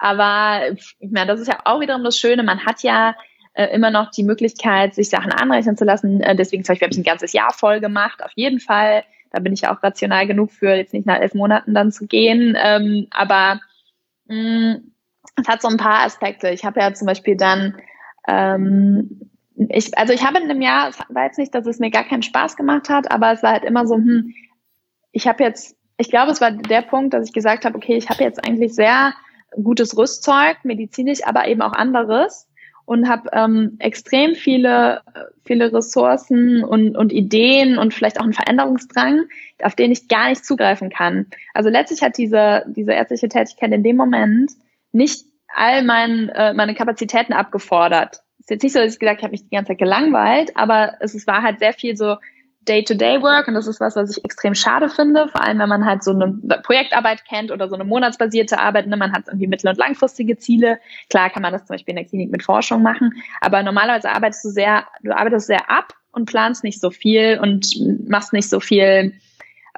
aber 0.00 0.72
ich 0.98 1.10
meine, 1.10 1.26
das 1.26 1.40
ist 1.40 1.48
ja 1.48 1.60
auch 1.64 1.80
wiederum 1.80 2.04
das 2.04 2.18
Schöne. 2.18 2.42
Man 2.42 2.64
hat 2.66 2.82
ja 2.82 3.14
äh, 3.54 3.66
immer 3.66 3.90
noch 3.90 4.10
die 4.10 4.24
Möglichkeit, 4.24 4.94
sich 4.94 5.08
Sachen 5.08 5.32
anrechnen 5.32 5.76
zu 5.76 5.84
lassen. 5.84 6.20
Äh, 6.20 6.36
deswegen 6.36 6.64
zum 6.64 6.72
Beispiel 6.72 6.86
habe 6.86 6.94
ich 6.94 7.00
ein 7.00 7.04
ganzes 7.04 7.32
Jahr 7.32 7.52
voll 7.52 7.80
gemacht, 7.80 8.22
auf 8.22 8.32
jeden 8.34 8.60
Fall. 8.60 9.04
Da 9.30 9.40
bin 9.40 9.52
ich 9.52 9.62
ja 9.62 9.74
auch 9.74 9.82
rational 9.82 10.26
genug 10.26 10.52
für, 10.52 10.74
jetzt 10.74 10.92
nicht 10.92 11.06
nach 11.06 11.20
elf 11.20 11.34
Monaten 11.34 11.74
dann 11.74 11.92
zu 11.92 12.06
gehen. 12.06 12.56
Ähm, 12.62 13.06
aber 13.10 13.60
mh, 14.26 14.36
mm, 14.36 14.92
es 15.40 15.48
hat 15.48 15.62
so 15.62 15.68
ein 15.68 15.76
paar 15.76 16.04
Aspekte. 16.04 16.50
Ich 16.50 16.64
habe 16.64 16.80
ja 16.80 16.92
zum 16.92 17.06
Beispiel 17.06 17.36
dann 17.36 17.76
ähm, 18.28 19.31
ich, 19.56 19.96
also 19.96 20.12
ich 20.12 20.24
habe 20.24 20.38
in 20.38 20.50
einem 20.50 20.62
Jahr, 20.62 20.88
es 20.88 20.98
war 21.08 21.24
jetzt 21.24 21.38
nicht, 21.38 21.54
dass 21.54 21.66
es 21.66 21.78
mir 21.78 21.90
gar 21.90 22.04
keinen 22.04 22.22
Spaß 22.22 22.56
gemacht 22.56 22.88
hat, 22.88 23.10
aber 23.10 23.32
es 23.32 23.42
war 23.42 23.52
halt 23.52 23.64
immer 23.64 23.86
so, 23.86 23.96
hm, 23.96 24.34
ich 25.12 25.26
habe 25.26 25.44
jetzt, 25.44 25.76
ich 25.98 26.10
glaube, 26.10 26.32
es 26.32 26.40
war 26.40 26.50
der 26.50 26.82
Punkt, 26.82 27.14
dass 27.14 27.26
ich 27.26 27.32
gesagt 27.32 27.64
habe, 27.64 27.76
okay, 27.76 27.96
ich 27.96 28.08
habe 28.08 28.24
jetzt 28.24 28.44
eigentlich 28.44 28.74
sehr 28.74 29.14
gutes 29.62 29.96
Rüstzeug, 29.96 30.56
medizinisch, 30.64 31.24
aber 31.24 31.46
eben 31.46 31.62
auch 31.62 31.72
anderes 31.72 32.48
und 32.84 33.08
habe 33.08 33.28
ähm, 33.32 33.76
extrem 33.78 34.34
viele, 34.34 35.02
viele 35.44 35.72
Ressourcen 35.72 36.64
und, 36.64 36.96
und 36.96 37.12
Ideen 37.12 37.78
und 37.78 37.94
vielleicht 37.94 38.18
auch 38.18 38.24
einen 38.24 38.32
Veränderungsdrang, 38.32 39.26
auf 39.62 39.74
den 39.74 39.92
ich 39.92 40.08
gar 40.08 40.28
nicht 40.28 40.44
zugreifen 40.44 40.90
kann. 40.90 41.26
Also 41.54 41.68
letztlich 41.68 42.02
hat 42.02 42.18
diese, 42.18 42.64
diese 42.68 42.92
ärztliche 42.92 43.28
Tätigkeit 43.28 43.72
in 43.72 43.82
dem 43.84 43.96
Moment 43.96 44.52
nicht 44.92 45.26
all 45.48 45.84
mein, 45.84 46.28
äh, 46.30 46.54
meine 46.54 46.74
Kapazitäten 46.74 47.32
abgefordert 47.32 48.22
ist 48.42 48.50
jetzt 48.50 48.62
nicht 48.62 48.72
so, 48.72 48.80
dass 48.80 48.94
ich 48.94 48.98
gesagt 48.98 49.22
habe, 49.22 49.34
ich 49.34 49.40
habe 49.40 49.42
mich 49.42 49.48
die 49.48 49.54
ganze 49.54 49.68
Zeit 49.68 49.78
gelangweilt, 49.78 50.56
aber 50.56 50.94
es, 51.00 51.26
war 51.26 51.42
halt 51.42 51.60
sehr 51.60 51.72
viel 51.72 51.96
so 51.96 52.16
Day-to-Day-Work 52.62 53.48
und 53.48 53.54
das 53.54 53.66
ist 53.66 53.80
was, 53.80 53.96
was 53.96 54.16
ich 54.16 54.24
extrem 54.24 54.54
schade 54.54 54.88
finde, 54.88 55.28
vor 55.28 55.42
allem 55.42 55.58
wenn 55.58 55.68
man 55.68 55.84
halt 55.84 56.02
so 56.04 56.12
eine 56.12 56.38
Projektarbeit 56.62 57.24
kennt 57.24 57.50
oder 57.50 57.68
so 57.68 57.74
eine 57.74 57.84
monatsbasierte 57.84 58.58
Arbeit, 58.58 58.86
ne? 58.86 58.96
man 58.96 59.12
hat 59.12 59.28
irgendwie 59.28 59.46
mittel- 59.46 59.68
und 59.68 59.78
langfristige 59.78 60.36
Ziele. 60.38 60.78
Klar 61.08 61.30
kann 61.30 61.42
man 61.42 61.52
das 61.52 61.64
zum 61.66 61.74
Beispiel 61.74 61.92
in 61.92 61.96
der 61.96 62.04
Klinik 62.04 62.30
mit 62.30 62.42
Forschung 62.42 62.82
machen, 62.82 63.14
aber 63.40 63.62
normalerweise 63.62 64.10
arbeitest 64.10 64.44
du 64.44 64.48
sehr, 64.50 64.86
du 65.02 65.12
arbeitest 65.12 65.46
sehr 65.46 65.70
ab 65.70 65.94
und 66.12 66.26
planst 66.26 66.62
nicht 66.62 66.80
so 66.80 66.90
viel 66.90 67.38
und 67.40 67.66
machst 68.08 68.32
nicht 68.32 68.48
so 68.48 68.60
viel 68.60 69.14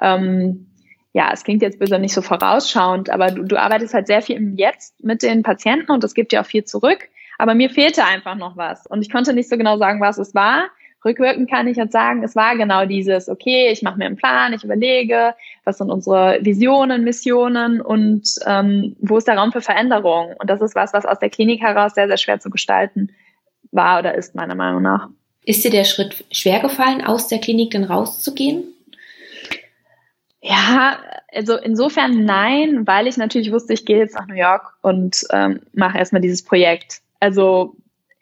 ähm, 0.01 0.67
ja, 1.13 1.29
es 1.31 1.45
klingt 1.45 1.61
jetzt 1.61 1.79
böse 1.79 1.97
nicht 1.97 2.13
so 2.13 2.21
vorausschauend, 2.21 3.09
aber 3.09 3.31
du, 3.31 3.43
du 3.43 3.57
arbeitest 3.57 3.93
halt 3.93 4.05
sehr 4.05 4.21
viel 4.21 4.35
im 4.35 4.57
Jetzt 4.57 5.01
mit 5.01 5.23
den 5.23 5.43
Patienten 5.43 5.91
und 5.91 6.03
das 6.03 6.13
gibt 6.13 6.33
dir 6.33 6.41
auch 6.41 6.45
viel 6.45 6.65
zurück. 6.65 7.07
Aber 7.37 7.55
mir 7.55 7.69
fehlte 7.69 8.03
einfach 8.05 8.35
noch 8.35 8.57
was 8.57 8.85
und 8.87 9.01
ich 9.01 9.11
konnte 9.11 9.33
nicht 9.33 9.49
so 9.49 9.57
genau 9.57 9.77
sagen, 9.77 10.01
was 10.01 10.17
es 10.17 10.33
war. 10.35 10.69
Rückwirkend 11.03 11.49
kann 11.49 11.67
ich 11.67 11.77
jetzt 11.77 11.91
sagen, 11.91 12.23
es 12.23 12.35
war 12.35 12.57
genau 12.57 12.85
dieses, 12.85 13.29
okay, 13.29 13.69
ich 13.71 13.83
mache 13.83 13.99
mir 13.99 14.05
einen 14.05 14.15
Plan, 14.15 14.53
ich 14.53 14.63
überlege, 14.63 15.35
was 15.63 15.77
sind 15.77 15.91
unsere 15.91 16.39
Visionen, 16.41 17.03
Missionen 17.03 17.79
und 17.79 18.27
ähm, 18.47 18.95
wo 18.99 19.17
ist 19.17 19.27
der 19.27 19.37
Raum 19.37 19.51
für 19.51 19.61
Veränderung? 19.61 20.33
Und 20.39 20.49
das 20.49 20.61
ist 20.61 20.73
was, 20.73 20.93
was 20.93 21.05
aus 21.05 21.19
der 21.19 21.29
Klinik 21.29 21.61
heraus 21.61 21.93
sehr, 21.93 22.07
sehr 22.07 22.17
schwer 22.17 22.39
zu 22.39 22.49
gestalten 22.49 23.11
war 23.71 23.99
oder 23.99 24.15
ist, 24.15 24.33
meiner 24.33 24.55
Meinung 24.55 24.81
nach. 24.81 25.09
Ist 25.43 25.63
dir 25.63 25.69
der 25.69 25.83
Schritt 25.83 26.25
schwer 26.31 26.59
gefallen, 26.59 27.05
aus 27.05 27.27
der 27.27 27.39
Klinik 27.39 27.69
dann 27.71 27.83
rauszugehen? 27.83 28.63
Ja, 30.41 30.99
also 31.31 31.55
insofern 31.57 32.25
nein, 32.25 32.87
weil 32.87 33.07
ich 33.07 33.17
natürlich 33.17 33.51
wusste, 33.51 33.73
ich 33.73 33.85
gehe 33.85 33.97
jetzt 33.97 34.15
nach 34.15 34.27
New 34.27 34.35
York 34.35 34.73
und 34.81 35.23
ähm, 35.31 35.61
mache 35.73 35.99
erstmal 35.99 36.21
dieses 36.21 36.43
Projekt. 36.43 37.01
Also 37.25 37.75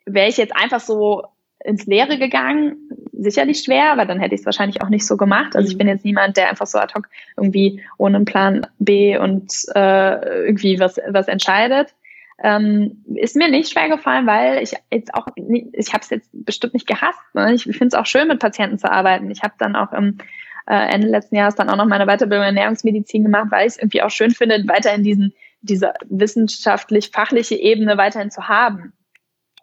wäre 0.06 0.30
ich 0.30 0.38
jetzt 0.38 0.56
einfach 0.56 0.80
so 0.80 1.24
ins 1.62 1.86
Leere 1.86 2.18
gegangen, 2.18 2.78
sicherlich 3.12 3.60
schwer, 3.60 3.91
aber 3.91 4.06
dann 4.06 4.20
hätte 4.20 4.34
ich 4.34 4.41
es 4.41 4.45
wahrscheinlich 4.45 4.82
auch 4.82 4.88
nicht 4.88 5.06
so 5.06 5.18
gemacht. 5.18 5.58
Also 5.58 5.68
ich 5.68 5.76
mhm. 5.76 5.80
bin 5.80 5.88
jetzt 5.89 6.06
niemand, 6.06 6.38
der 6.38 6.49
einfach 6.49 6.68
so 6.68 6.78
ad 6.78 6.93
hoc 6.95 7.10
irgendwie 7.36 7.82
ohne 7.97 8.16
einen 8.16 8.26
Plan 8.26 8.66
B 8.80 9.18
und 9.18 9.51
äh, 9.76 10.45
irgendwie 10.45 10.80
was, 10.80 11.01
was 11.10 11.28
entscheidet. 11.28 11.93
Ähm, 12.41 13.04
ist 13.14 13.36
mir 13.36 13.49
nicht 13.49 13.72
schwer 13.72 13.89
gefallen, 13.89 14.26
weil 14.26 14.64
ich 14.64 14.74
jetzt 14.89 15.14
auch, 15.14 15.28
nicht, 15.36 15.68
ich 15.74 15.91
habe 15.93 16.01
es 16.01 16.10
jetzt 16.10 16.30
bestimmt 16.32 16.74
nicht 16.74 16.88
gehasst. 16.88 17.20
Ne? 17.34 17.54
Ich 17.54 17.64
finde 17.64 17.88
es 17.88 17.93
auch 17.93 18.06
schön, 18.06 18.30
mit 18.30 18.39
Patienten 18.39 18.80
zu 18.80 18.89
arbeiten. 18.89 19.30
Ich 19.32 19.43
habe 19.43 19.54
dann 19.58 19.76
auch 19.76 19.91
im 19.91 20.18
äh, 20.66 20.93
Ende 20.93 21.08
letzten 21.08 21.36
Jahres 21.36 21.56
dann 21.56 21.70
auch 21.70 21.76
noch 21.76 21.88
meine 21.88 22.06
Weiterbildung 22.06 22.47
in 22.47 22.56
Ernährungsmedizin 22.56 23.24
gemacht, 23.24 23.47
weil 23.49 23.68
ich 23.68 23.74
es 23.74 23.80
irgendwie 23.80 24.01
auch 24.01 24.10
schön 24.10 24.32
finde, 24.32 24.64
weiterhin 24.68 25.04
diesen 25.04 25.34
diese 25.64 25.93
wissenschaftlich-fachliche 26.09 27.55
Ebene 27.55 27.97
weiterhin 27.97 28.30
zu 28.30 28.47
haben 28.47 28.93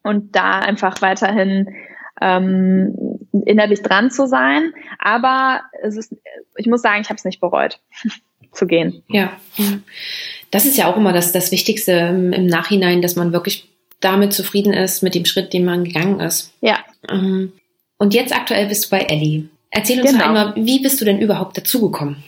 und 0.03 0.35
da 0.35 0.59
einfach 0.59 1.01
weiterhin 1.03 1.75
ähm, 2.21 2.97
innerlich 3.47 3.83
dran 3.83 4.11
zu 4.11 4.27
sein. 4.27 4.73
Aber 4.99 5.63
es 5.83 5.97
ist, 5.97 6.15
ich 6.57 6.67
muss 6.67 6.83
sagen, 6.83 7.03
ich 7.03 7.09
habe 7.09 7.17
es 7.17 7.25
nicht 7.25 7.41
bereut 7.41 7.81
zu 8.53 8.67
gehen. 8.67 9.03
Ja, 9.09 9.33
das 10.51 10.67
ist 10.67 10.77
ja 10.77 10.87
auch 10.87 10.97
immer 10.97 11.13
das, 11.13 11.33
das 11.33 11.53
Wichtigste 11.53 11.93
im 11.93 12.47
Nachhinein, 12.47 13.03
dass 13.03 13.15
man 13.15 13.33
wirklich 13.33 13.69
damit 14.01 14.33
zufrieden 14.33 14.73
ist 14.73 15.03
mit 15.03 15.15
dem 15.15 15.27
Schritt, 15.27 15.53
den 15.53 15.65
man 15.65 15.85
gegangen 15.85 16.21
ist. 16.21 16.55
Ja. 16.63 16.79
Ähm, 17.09 17.53
und 17.99 18.15
jetzt 18.15 18.35
aktuell 18.35 18.67
bist 18.67 18.87
du 18.87 18.91
bei 18.91 19.01
Ellie. 19.01 19.49
Erzähl 19.71 20.01
uns 20.01 20.13
genau. 20.13 20.25
einmal, 20.25 20.55
wie 20.57 20.81
bist 20.81 21.01
du 21.01 21.05
denn 21.05 21.21
überhaupt 21.21 21.57
dazugekommen? 21.57 22.25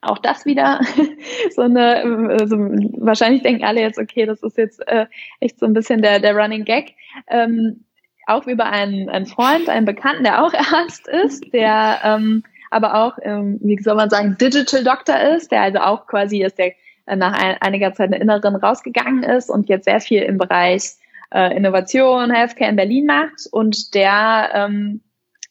Auch 0.00 0.18
das 0.18 0.46
wieder 0.46 0.80
so 1.54 1.62
eine, 1.62 2.36
also 2.38 2.56
wahrscheinlich 2.56 3.42
denken 3.42 3.64
alle 3.64 3.80
jetzt, 3.80 3.98
okay, 3.98 4.26
das 4.26 4.42
ist 4.42 4.56
jetzt 4.56 4.86
äh, 4.88 5.06
echt 5.40 5.58
so 5.58 5.66
ein 5.66 5.72
bisschen 5.72 6.02
der, 6.02 6.20
der 6.20 6.36
Running 6.36 6.64
Gag. 6.64 6.94
Ähm, 7.28 7.84
auch 8.26 8.46
über 8.46 8.66
einen, 8.66 9.08
einen 9.08 9.26
Freund, 9.26 9.68
einen 9.68 9.86
Bekannten, 9.86 10.24
der 10.24 10.44
auch 10.44 10.52
Arzt 10.72 11.08
ist, 11.08 11.52
der 11.52 11.98
ähm, 12.04 12.42
aber 12.70 12.94
auch, 12.94 13.18
ähm, 13.22 13.58
wie 13.62 13.78
soll 13.78 13.94
man 13.94 14.10
sagen, 14.10 14.36
Digital 14.38 14.84
Doctor 14.84 15.18
ist, 15.18 15.50
der 15.50 15.62
also 15.62 15.78
auch 15.78 16.06
quasi 16.06 16.42
ist, 16.42 16.58
der 16.58 16.72
äh, 17.06 17.16
nach 17.16 17.32
ein, 17.32 17.56
einiger 17.60 17.92
Zeit 17.94 18.08
eine 18.08 18.20
Inneren 18.20 18.56
rausgegangen 18.56 19.22
ist 19.22 19.50
und 19.50 19.68
jetzt 19.68 19.84
sehr 19.84 20.00
viel 20.00 20.22
im 20.22 20.38
Bereich 20.38 20.96
äh, 21.32 21.56
Innovation, 21.56 22.30
Healthcare 22.30 22.70
in 22.70 22.76
Berlin 22.76 23.06
macht 23.06 23.46
und 23.50 23.94
der, 23.94 24.50
ähm, 24.54 25.00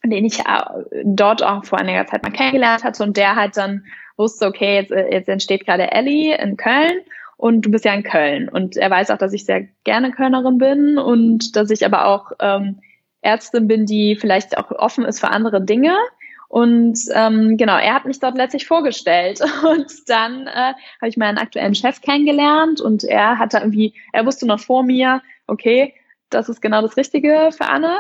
den 0.04 0.26
ich 0.26 0.40
äh, 0.40 0.44
dort 1.04 1.44
auch 1.44 1.66
vor 1.66 1.80
einiger 1.80 2.06
Zeit 2.06 2.24
mal 2.24 2.32
kennengelernt 2.32 2.84
hatte 2.84 3.04
und 3.04 3.18
der 3.18 3.36
halt 3.36 3.58
dann 3.58 3.86
wusste, 4.18 4.48
okay, 4.48 4.76
jetzt, 4.76 4.92
äh, 4.92 5.12
jetzt 5.12 5.30
entsteht 5.30 5.66
gerade 5.66 5.92
Ellie 5.92 6.36
in 6.38 6.58
Köln 6.58 7.00
und 7.38 7.62
du 7.62 7.72
bist 7.72 7.86
ja 7.86 7.94
in 7.94 8.04
Köln. 8.04 8.50
Und 8.50 8.78
er 8.78 8.90
weiß 8.90 9.12
auch, 9.12 9.18
dass 9.18 9.34
ich 9.34 9.46
sehr 9.46 9.68
gerne 9.84 10.12
Kölnerin 10.12 10.58
bin 10.58 10.98
und 10.98 11.56
dass 11.56 11.70
ich 11.70 11.86
aber 11.86 12.08
auch 12.08 12.32
ähm, 12.40 12.80
Ärztin 13.22 13.68
bin, 13.68 13.86
die 13.86 14.16
vielleicht 14.16 14.58
auch 14.58 14.72
offen 14.72 15.06
ist 15.06 15.20
für 15.20 15.30
andere 15.30 15.62
Dinge. 15.62 15.96
Und 16.50 16.98
ähm, 17.14 17.58
genau, 17.58 17.78
er 17.78 17.94
hat 17.94 18.06
mich 18.06 18.20
dort 18.20 18.38
letztlich 18.38 18.66
vorgestellt. 18.66 19.42
Und 19.64 19.92
dann 20.08 20.48
äh, 20.48 20.74
habe 21.02 21.10
ich 21.10 21.18
meinen 21.18 21.38
aktuellen 21.38 21.76
Chef 21.76 22.02
kennengelernt 22.02 22.80
und 22.80 23.04
er 23.04 23.38
hatte 23.38 23.58
irgendwie, 23.58 23.94
er 24.14 24.26
wusste 24.26 24.48
noch 24.48 24.62
vor 24.62 24.84
mir, 24.84 25.22
okay, 25.46 25.94
das 26.30 26.50
ist 26.50 26.62
genau 26.62 26.82
das 26.82 26.98
Richtige 26.98 27.50
für 27.52 27.70
Anne, 27.70 28.00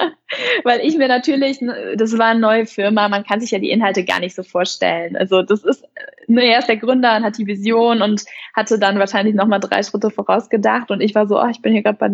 weil 0.64 0.80
ich 0.80 0.96
mir 0.96 1.08
natürlich, 1.08 1.60
das 1.96 2.16
war 2.16 2.28
eine 2.28 2.40
neue 2.40 2.66
Firma, 2.66 3.08
man 3.08 3.24
kann 3.24 3.40
sich 3.40 3.50
ja 3.50 3.58
die 3.58 3.70
Inhalte 3.70 4.04
gar 4.04 4.20
nicht 4.20 4.34
so 4.34 4.42
vorstellen. 4.42 5.16
Also 5.16 5.42
das 5.42 5.62
ist, 5.62 5.84
ne, 6.26 6.44
er 6.44 6.60
ist 6.60 6.68
der 6.68 6.78
Gründer 6.78 7.16
und 7.16 7.24
hat 7.24 7.38
die 7.38 7.46
Vision 7.46 8.00
und 8.00 8.24
hatte 8.54 8.78
dann 8.78 8.98
wahrscheinlich 8.98 9.34
nochmal 9.34 9.60
drei 9.60 9.82
Schritte 9.82 10.10
vorausgedacht 10.10 10.90
und 10.90 11.00
ich 11.00 11.14
war 11.14 11.26
so, 11.26 11.40
oh, 11.40 11.48
ich 11.48 11.60
bin 11.60 11.72
hier 11.72 11.82
gerade 11.82 11.98
bei, 11.98 12.10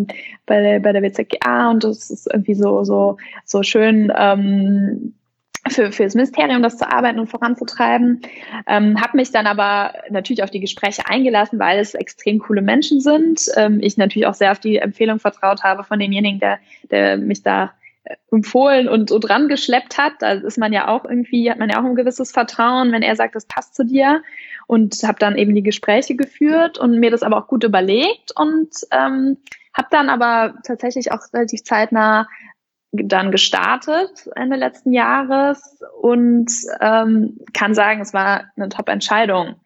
bei, 0.46 0.78
bei 0.80 0.92
der 0.92 1.02
WZGA 1.02 1.70
und 1.70 1.84
das 1.84 2.10
ist 2.10 2.28
irgendwie 2.32 2.54
so, 2.54 2.82
so, 2.84 3.18
so 3.44 3.62
schön, 3.62 4.12
ähm, 4.16 5.14
für, 5.68 5.92
für 5.92 6.04
das 6.04 6.14
Ministerium 6.14 6.62
das 6.62 6.76
zu 6.76 6.90
arbeiten 6.90 7.18
und 7.18 7.28
voranzutreiben. 7.28 8.22
Ähm, 8.66 9.00
habe 9.00 9.16
mich 9.16 9.30
dann 9.30 9.46
aber 9.46 9.94
natürlich 10.10 10.42
auf 10.42 10.50
die 10.50 10.60
Gespräche 10.60 11.06
eingelassen, 11.08 11.58
weil 11.58 11.78
es 11.78 11.94
extrem 11.94 12.40
coole 12.40 12.62
Menschen 12.62 13.00
sind. 13.00 13.46
Ähm, 13.56 13.78
ich 13.80 13.96
natürlich 13.96 14.26
auch 14.26 14.34
sehr 14.34 14.52
auf 14.52 14.58
die 14.58 14.78
Empfehlung 14.78 15.18
vertraut 15.18 15.62
habe 15.62 15.84
von 15.84 15.98
demjenigen, 15.98 16.40
der, 16.40 16.58
der 16.90 17.16
mich 17.16 17.42
da 17.42 17.72
äh, 18.04 18.16
empfohlen 18.32 18.88
und, 18.88 19.12
und 19.12 19.30
rangeschleppt 19.30 19.98
hat. 19.98 20.14
Da 20.20 20.32
ist 20.32 20.58
man 20.58 20.72
ja 20.72 20.88
auch 20.88 21.04
irgendwie, 21.04 21.50
hat 21.50 21.58
man 21.58 21.70
ja 21.70 21.80
auch 21.80 21.84
ein 21.84 21.94
gewisses 21.94 22.32
Vertrauen, 22.32 22.90
wenn 22.90 23.02
er 23.02 23.14
sagt, 23.14 23.36
das 23.36 23.46
passt 23.46 23.76
zu 23.76 23.84
dir. 23.84 24.22
Und 24.66 25.02
habe 25.04 25.18
dann 25.18 25.36
eben 25.36 25.54
die 25.54 25.62
Gespräche 25.62 26.16
geführt 26.16 26.78
und 26.78 26.98
mir 26.98 27.10
das 27.10 27.22
aber 27.22 27.36
auch 27.36 27.46
gut 27.46 27.64
überlegt 27.64 28.32
und 28.34 28.70
ähm, 28.90 29.36
habe 29.74 29.88
dann 29.90 30.08
aber 30.08 30.54
tatsächlich 30.64 31.12
auch 31.12 31.20
relativ 31.34 31.64
zeitnah 31.64 32.26
dann 32.92 33.32
gestartet 33.32 34.28
Ende 34.36 34.56
letzten 34.56 34.92
Jahres 34.92 35.82
und 36.00 36.50
ähm, 36.80 37.38
kann 37.54 37.74
sagen, 37.74 38.02
es 38.02 38.12
war 38.12 38.44
eine 38.56 38.68
Top-Entscheidung. 38.68 39.56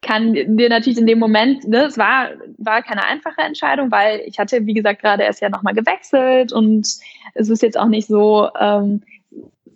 Kann 0.00 0.32
dir 0.34 0.68
natürlich 0.68 0.98
in 0.98 1.06
dem 1.06 1.18
Moment, 1.18 1.66
ne, 1.66 1.84
es 1.84 1.98
war, 1.98 2.30
war 2.58 2.82
keine 2.82 3.04
einfache 3.04 3.40
Entscheidung, 3.40 3.90
weil 3.90 4.20
ich 4.26 4.38
hatte, 4.38 4.64
wie 4.66 4.74
gesagt, 4.74 5.00
gerade 5.02 5.24
erst 5.24 5.40
ja 5.40 5.48
nochmal 5.48 5.74
gewechselt 5.74 6.52
und 6.52 6.86
es 7.34 7.48
ist 7.48 7.62
jetzt 7.62 7.78
auch 7.78 7.86
nicht 7.86 8.06
so, 8.06 8.48
ähm, 8.58 9.02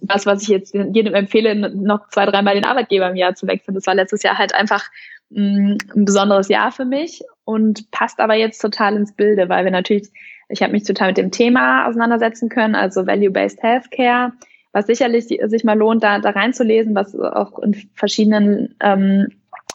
was, 0.01 0.27
was 0.27 0.43
ich 0.43 0.49
jetzt 0.49 0.75
jedem 0.75 1.15
empfehle, 1.15 1.55
noch 1.71 2.09
zwei, 2.11 2.27
dreimal 2.27 2.55
den 2.55 2.65
Arbeitgeber 2.65 3.09
im 3.11 3.17
Jahr 3.17 3.35
zu 3.35 3.49
wechseln. 3.49 3.75
Das 3.75 3.87
war 3.87 3.95
letztes 3.95 4.23
Jahr 4.23 4.39
halt 4.39 4.55
einfach 4.55 4.85
mh, 5.31 5.43
mm, 5.43 5.79
ein 5.97 6.05
besonderes 6.05 6.49
Jahr 6.49 6.71
für 6.71 6.85
mich 6.85 7.23
und 7.45 7.91
passt 7.91 8.21
aber 8.21 8.35
jetzt 8.35 8.61
total 8.61 8.97
ins 8.97 9.13
Bilde, 9.13 9.49
weil 9.49 9.65
wir 9.65 9.73
natürlich 9.73 10.11
ich 10.49 10.63
habe 10.63 10.73
mich 10.73 10.85
total 10.85 11.09
mit 11.09 11.19
dem 11.19 11.31
Thema 11.31 11.87
auseinandersetzen 11.87 12.49
können, 12.49 12.75
also 12.75 13.07
Value-Based 13.07 13.63
Healthcare, 13.63 14.33
was 14.73 14.87
sicherlich 14.87 15.27
sich 15.27 15.65
mal 15.65 15.79
lohnt, 15.79 16.03
da, 16.03 16.19
da 16.19 16.31
reinzulesen, 16.31 16.95
was 16.95 17.19
auch 17.19 17.59
in 17.61 17.75
verschiedenen 17.95 18.75
ähm, 18.81 19.29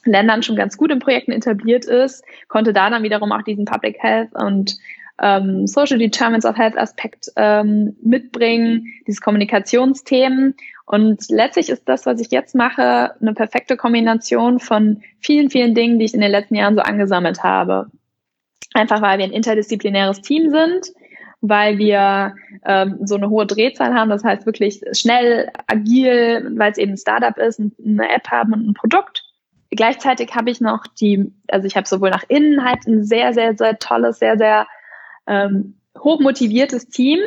Ländern 0.06 0.44
schon 0.44 0.56
ganz 0.56 0.78
gut 0.78 0.92
in 0.92 1.00
Projekten 1.00 1.32
etabliert 1.32 1.86
ist, 1.86 2.24
konnte 2.48 2.74
da 2.74 2.90
dann 2.90 3.04
wiederum 3.04 3.32
auch 3.32 3.44
diesen 3.44 3.66
Public 3.66 3.98
Health 4.00 4.30
und 4.34 4.78
ähm, 5.22 5.68
Social 5.68 6.00
Determinants 6.00 6.46
of 6.46 6.58
Health 6.58 6.78
Aspekt 6.78 7.32
ähm, 7.36 7.96
mitbringen, 8.02 8.88
diese 9.08 9.22
Kommunikationsthemen. 9.22 10.56
Und 10.86 11.30
letztlich 11.30 11.70
ist 11.70 11.88
das, 11.88 12.06
was 12.06 12.20
ich 12.20 12.32
jetzt 12.32 12.56
mache, 12.56 13.12
eine 13.22 13.34
perfekte 13.34 13.78
Kombination 13.78 14.60
von 14.60 15.02
vielen, 15.20 15.50
vielen 15.50 15.76
Dingen, 15.76 16.00
die 16.00 16.06
ich 16.06 16.14
in 16.14 16.22
den 16.22 16.32
letzten 16.32 16.56
Jahren 16.56 16.76
so 16.76 16.82
angesammelt 16.82 17.44
habe. 17.44 17.88
Einfach 18.74 19.02
weil 19.02 19.18
wir 19.18 19.26
ein 19.26 19.32
interdisziplinäres 19.32 20.22
Team 20.22 20.50
sind, 20.50 20.88
weil 21.42 21.78
wir 21.78 22.36
ähm, 22.66 23.00
so 23.04 23.16
eine 23.16 23.30
hohe 23.30 23.46
Drehzahl 23.46 23.94
haben, 23.94 24.10
das 24.10 24.24
heißt 24.24 24.46
wirklich 24.46 24.82
schnell, 24.94 25.50
agil, 25.68 26.52
weil 26.56 26.72
es 26.72 26.78
eben 26.78 26.94
ein 26.94 26.98
Startup 26.98 27.38
ist, 27.38 27.60
eine 27.60 28.10
App 28.10 28.30
haben 28.30 28.54
und 28.54 28.68
ein 28.68 28.74
Produkt. 28.74 29.24
Gleichzeitig 29.72 30.36
habe 30.36 30.52
ich 30.52 30.62
noch 30.62 30.86
die, 30.88 31.32
also 31.50 31.66
ich 31.66 31.76
habe 31.76 31.88
sowohl 31.88 32.10
nach 32.10 32.24
innen 32.28 32.64
halt 32.64 32.86
ein 32.88 33.04
sehr, 33.04 33.34
sehr, 33.34 33.56
sehr 33.58 33.80
tolles, 33.80 34.20
sehr, 34.20 34.38
sehr 34.38 34.68
ähm, 35.28 35.76
hochmotiviertes 35.98 36.90
Team. 36.90 37.20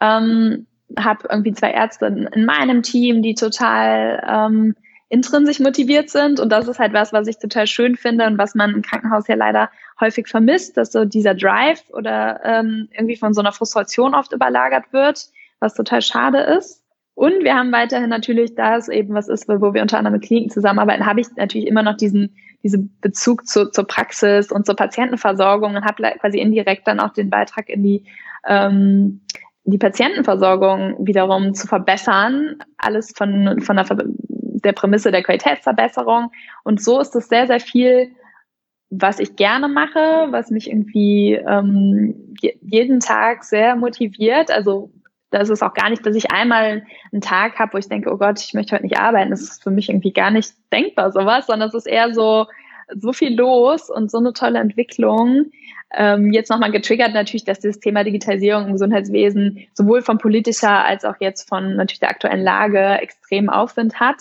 Ähm, 0.00 0.66
habe 0.98 1.28
irgendwie 1.30 1.52
zwei 1.52 1.70
Ärzte 1.70 2.06
in, 2.06 2.26
in 2.26 2.44
meinem 2.44 2.82
Team, 2.82 3.22
die 3.22 3.34
total 3.34 4.22
ähm, 4.26 4.74
intrinsisch 5.08 5.60
motiviert 5.60 6.10
sind. 6.10 6.40
Und 6.40 6.50
das 6.50 6.68
ist 6.68 6.78
halt 6.78 6.92
was, 6.92 7.12
was 7.12 7.28
ich 7.28 7.38
total 7.38 7.66
schön 7.66 7.96
finde 7.96 8.26
und 8.26 8.38
was 8.38 8.54
man 8.54 8.74
im 8.74 8.82
Krankenhaus 8.82 9.28
ja 9.28 9.34
leider 9.34 9.70
häufig 10.02 10.28
vermisst, 10.28 10.76
dass 10.76 10.92
so 10.92 11.06
dieser 11.06 11.34
Drive 11.34 11.82
oder 11.90 12.40
ähm, 12.44 12.88
irgendwie 12.92 13.16
von 13.16 13.32
so 13.32 13.40
einer 13.40 13.52
Frustration 13.52 14.14
oft 14.14 14.32
überlagert 14.32 14.92
wird, 14.92 15.28
was 15.60 15.74
total 15.74 16.02
schade 16.02 16.38
ist. 16.38 16.82
Und 17.14 17.44
wir 17.44 17.54
haben 17.54 17.72
weiterhin 17.72 18.10
natürlich, 18.10 18.54
da 18.54 18.76
es 18.76 18.88
eben 18.88 19.14
was 19.14 19.28
ist, 19.28 19.48
wo 19.48 19.72
wir 19.72 19.82
unter 19.82 19.98
anderem 19.98 20.14
mit 20.14 20.24
Kliniken 20.24 20.50
zusammenarbeiten, 20.50 21.06
habe 21.06 21.20
ich 21.20 21.28
natürlich 21.36 21.66
immer 21.66 21.82
noch 21.82 21.96
diesen, 21.96 22.34
diesen 22.62 22.96
Bezug 23.00 23.46
zu, 23.46 23.70
zur 23.70 23.86
Praxis 23.86 24.50
und 24.50 24.66
zur 24.66 24.76
Patientenversorgung 24.76 25.76
und 25.76 25.84
habe 25.84 26.02
quasi 26.20 26.38
indirekt 26.38 26.86
dann 26.86 27.00
auch 27.00 27.12
den 27.12 27.30
Beitrag 27.30 27.68
in 27.68 27.82
die, 27.82 28.04
ähm, 28.46 29.20
die 29.64 29.78
Patientenversorgung 29.78 31.06
wiederum 31.06 31.54
zu 31.54 31.66
verbessern. 31.66 32.56
Alles 32.78 33.12
von, 33.16 33.60
von 33.60 33.76
der 33.76 33.86
der 34.62 34.72
Prämisse 34.72 35.10
der 35.10 35.22
Qualitätsverbesserung. 35.22 36.30
Und 36.64 36.82
so 36.82 37.00
ist 37.00 37.14
es 37.14 37.28
sehr, 37.28 37.46
sehr 37.46 37.60
viel, 37.60 38.12
was 38.94 39.18
ich 39.18 39.36
gerne 39.36 39.68
mache, 39.68 40.26
was 40.30 40.50
mich 40.50 40.68
irgendwie 40.68 41.32
ähm, 41.32 42.34
jeden 42.60 43.00
Tag 43.00 43.42
sehr 43.42 43.74
motiviert. 43.74 44.50
Also 44.50 44.90
das 45.30 45.48
ist 45.48 45.62
auch 45.62 45.72
gar 45.72 45.88
nicht, 45.88 46.04
dass 46.04 46.14
ich 46.14 46.30
einmal 46.30 46.82
einen 47.10 47.22
Tag 47.22 47.58
habe, 47.58 47.72
wo 47.72 47.78
ich 47.78 47.88
denke, 47.88 48.12
oh 48.12 48.18
Gott, 48.18 48.38
ich 48.40 48.52
möchte 48.52 48.74
heute 48.74 48.84
nicht 48.84 48.98
arbeiten. 48.98 49.30
Das 49.30 49.40
ist 49.40 49.62
für 49.62 49.70
mich 49.70 49.88
irgendwie 49.88 50.12
gar 50.12 50.30
nicht 50.30 50.52
denkbar, 50.70 51.10
sowas, 51.10 51.46
sondern 51.46 51.70
es 51.70 51.74
ist 51.74 51.86
eher 51.86 52.12
so, 52.12 52.46
so 52.94 53.14
viel 53.14 53.34
los 53.34 53.88
und 53.88 54.10
so 54.10 54.18
eine 54.18 54.34
tolle 54.34 54.58
Entwicklung. 54.58 55.46
Ähm, 55.94 56.30
jetzt 56.30 56.50
nochmal 56.50 56.70
getriggert 56.70 57.14
natürlich, 57.14 57.44
dass 57.44 57.60
das 57.60 57.80
Thema 57.80 58.04
Digitalisierung 58.04 58.66
im 58.66 58.72
Gesundheitswesen 58.72 59.68
sowohl 59.72 60.02
von 60.02 60.18
politischer 60.18 60.84
als 60.84 61.06
auch 61.06 61.16
jetzt 61.18 61.48
von 61.48 61.76
natürlich 61.76 62.00
der 62.00 62.10
aktuellen 62.10 62.42
Lage 62.42 62.98
extrem 63.00 63.48
Aufwind 63.48 64.00
hat 64.00 64.16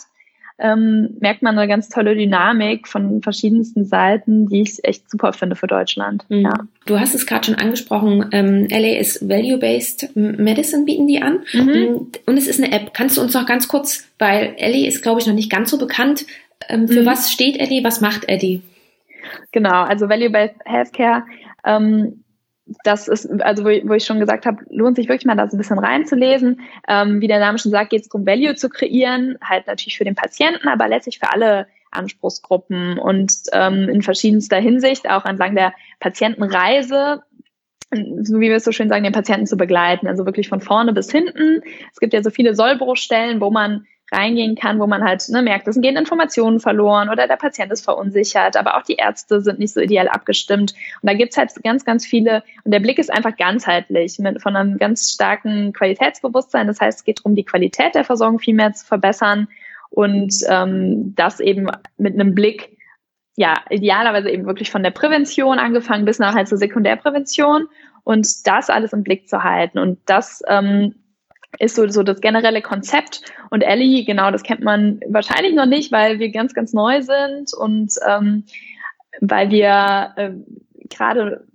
ähm, 0.62 1.18
merkt 1.20 1.42
man 1.42 1.58
eine 1.58 1.68
ganz 1.68 1.90
tolle 1.90 2.16
Dynamik 2.16 2.88
von 2.88 3.22
verschiedensten 3.22 3.86
Seiten, 3.86 4.48
die 4.48 4.62
ich 4.62 4.84
echt 4.84 5.10
super 5.10 5.34
finde 5.34 5.56
für 5.56 5.68
Deutschland. 5.68 6.24
Mhm. 6.30 6.42
Ja. 6.42 6.54
Du 6.86 7.00
hast 7.00 7.16
es 7.16 7.26
gerade 7.26 7.46
schon 7.46 7.56
angesprochen, 7.56 8.28
ähm, 8.32 8.68
LA 8.70 9.00
ist 9.00 9.28
Value-Based 9.28 10.16
Medicine 10.16 10.86
bieten 10.86 11.08
die 11.08 11.22
an 11.22 11.40
mhm. 11.54 11.72
Mm, 11.72 12.12
und 12.26 12.38
es 12.38 12.48
ist 12.48 12.62
eine 12.62 12.72
App. 12.72 12.94
Kannst 12.94 13.18
du 13.18 13.22
uns 13.22 13.34
noch 13.34 13.46
ganz 13.46 13.68
kurz, 13.68 14.08
weil 14.20 14.54
Ellie 14.58 14.88
ist, 14.88 15.02
glaube 15.02 15.20
ich, 15.20 15.28
noch 15.28 15.34
nicht 15.34 15.52
ganz 15.52 15.72
so 15.72 15.78
bekannt. 15.78 16.26
Ähm, 16.70 16.88
für 16.88 17.02
mhm. 17.02 17.06
was 17.06 17.32
steht 17.32 17.60
Ellie? 17.60 17.84
Was 17.84 18.02
macht 18.02 18.30
Ellie? 18.30 18.62
Genau, 19.52 19.84
also 19.84 20.10
Value-Based 20.10 20.56
Healthcare 20.66 21.24
ähm, 21.66 22.21
das 22.84 23.08
ist, 23.08 23.30
also 23.42 23.64
wo, 23.64 23.70
wo 23.88 23.94
ich 23.94 24.06
schon 24.06 24.20
gesagt 24.20 24.46
habe, 24.46 24.64
lohnt 24.70 24.96
sich 24.96 25.08
wirklich 25.08 25.26
mal 25.26 25.36
da 25.36 25.50
so 25.50 25.56
ein 25.56 25.60
bisschen 25.60 25.80
reinzulesen. 25.80 26.62
Ähm, 26.88 27.22
wie 27.22 27.28
der 27.28 27.40
Name 27.40 27.58
schon 27.58 27.72
sagt, 27.72 27.90
geht 27.90 28.02
es 28.02 28.10
darum, 28.10 28.26
Value 28.26 28.56
zu 28.56 28.70
kreieren, 28.70 29.38
halt 29.44 29.68
natürlich 29.68 29.98
für 29.98 30.04
den 30.04 30.16
Patienten, 30.16 30.68
aber 30.68 30.88
letztlich 30.88 31.20
für 31.20 31.32
alle 31.32 31.68
Anspruchsgruppen 31.92 32.98
und 32.98 33.34
ähm, 33.52 33.90
in 33.90 34.02
verschiedenster 34.02 34.58
Hinsicht 34.58 35.10
auch 35.10 35.26
entlang 35.26 35.56
der 35.56 35.74
Patientenreise 36.00 37.24
so 38.22 38.40
wie 38.40 38.50
wir 38.50 38.56
es 38.56 38.64
so 38.64 38.72
schön 38.72 38.88
sagen, 38.88 39.04
den 39.04 39.12
Patienten 39.12 39.48
zu 39.48 39.58
begleiten, 39.58 40.08
also 40.08 40.26
wirklich 40.26 40.48
von 40.48 40.62
vorne 40.62 40.94
bis 40.94 41.12
hinten. 41.12 41.62
Es 41.92 42.00
gibt 42.00 42.14
ja 42.14 42.24
so 42.24 42.30
viele 42.30 42.56
Sollbruchstellen, 42.56 43.42
wo 43.42 43.52
man 43.52 43.86
reingehen 44.12 44.56
kann, 44.56 44.80
wo 44.80 44.88
man 44.88 45.04
halt 45.04 45.28
ne, 45.30 45.42
merkt, 45.42 45.68
es 45.68 45.80
gehen 45.80 45.96
Informationen 45.96 46.60
verloren 46.60 47.10
oder 47.10 47.28
der 47.28 47.38
Patient 47.38 47.72
ist 47.72 47.86
verunsichert, 47.86 48.58
aber 48.58 48.78
auch 48.78 48.84
die 48.84 48.96
Ärzte 48.96 49.42
sind 49.42 49.60
nicht 49.60 49.74
so 49.74 49.80
ideal 49.80 50.10
abgestimmt. 50.10 50.74
Und 51.02 51.10
da 51.10 51.14
gibt's 51.14 51.38
halt 51.38 51.52
ganz, 51.64 51.86
ganz 51.86 52.06
viele, 52.06 52.44
und 52.64 52.74
der 52.74 52.82
Blick 52.82 53.00
ist 53.00 53.12
einfach 53.12 53.38
ganzheitlich, 53.38 54.20
mit, 54.20 54.42
von 54.42 54.56
einem 54.56 54.78
ganz 54.78 55.12
starken 55.12 55.72
Qualitätsbewusstsein. 55.74 56.68
Das 56.68 56.82
heißt, 56.82 57.00
es 57.00 57.04
geht 57.06 57.20
darum, 57.20 57.36
die 57.36 57.46
Qualität 57.46 57.96
der 57.96 58.04
Versorgung 58.04 58.40
viel 58.40 58.56
mehr 58.56 58.74
zu 58.74 58.86
verbessern 58.86 59.48
und 59.90 60.34
ähm, 60.48 61.14
das 61.16 61.40
eben 61.40 61.70
mit 61.98 62.14
einem 62.14 62.36
Blick, 62.36 62.78
ja, 63.38 63.62
idealerweise 63.70 64.30
eben 64.30 64.46
wirklich 64.46 64.72
von 64.72 64.84
der 64.84 64.92
Prävention 64.92 65.58
angefangen 65.58 66.06
bis 66.06 66.20
nachher 66.20 66.46
zur 66.46 66.58
Sekundärprävention 66.58 67.68
und 68.04 68.28
das 68.46 68.70
alles 68.70 68.92
im 68.94 69.04
Blick 69.04 69.30
zu 69.30 69.44
halten. 69.44 69.80
Und 69.80 70.00
das 70.06 70.42
ähm, 70.48 70.96
ist 71.60 71.76
so, 71.76 71.88
so 71.88 72.04
das 72.04 72.22
generelle 72.22 72.62
Konzept. 72.62 73.22
Und 73.50 73.62
Ellie, 73.62 74.06
genau, 74.06 74.32
das 74.32 74.44
kennt 74.44 74.62
man 74.62 75.00
wahrscheinlich 75.08 75.54
noch 75.54 75.66
nicht, 75.66 75.92
weil 75.92 76.20
wir 76.20 76.32
ganz, 76.32 76.54
ganz 76.54 76.74
neu 76.74 77.02
sind 77.02 77.54
und 77.54 77.94
ähm, 78.08 78.46
weil 79.20 79.50
wir 79.50 80.14
äh, 80.16 80.32
gerade 80.90 81.46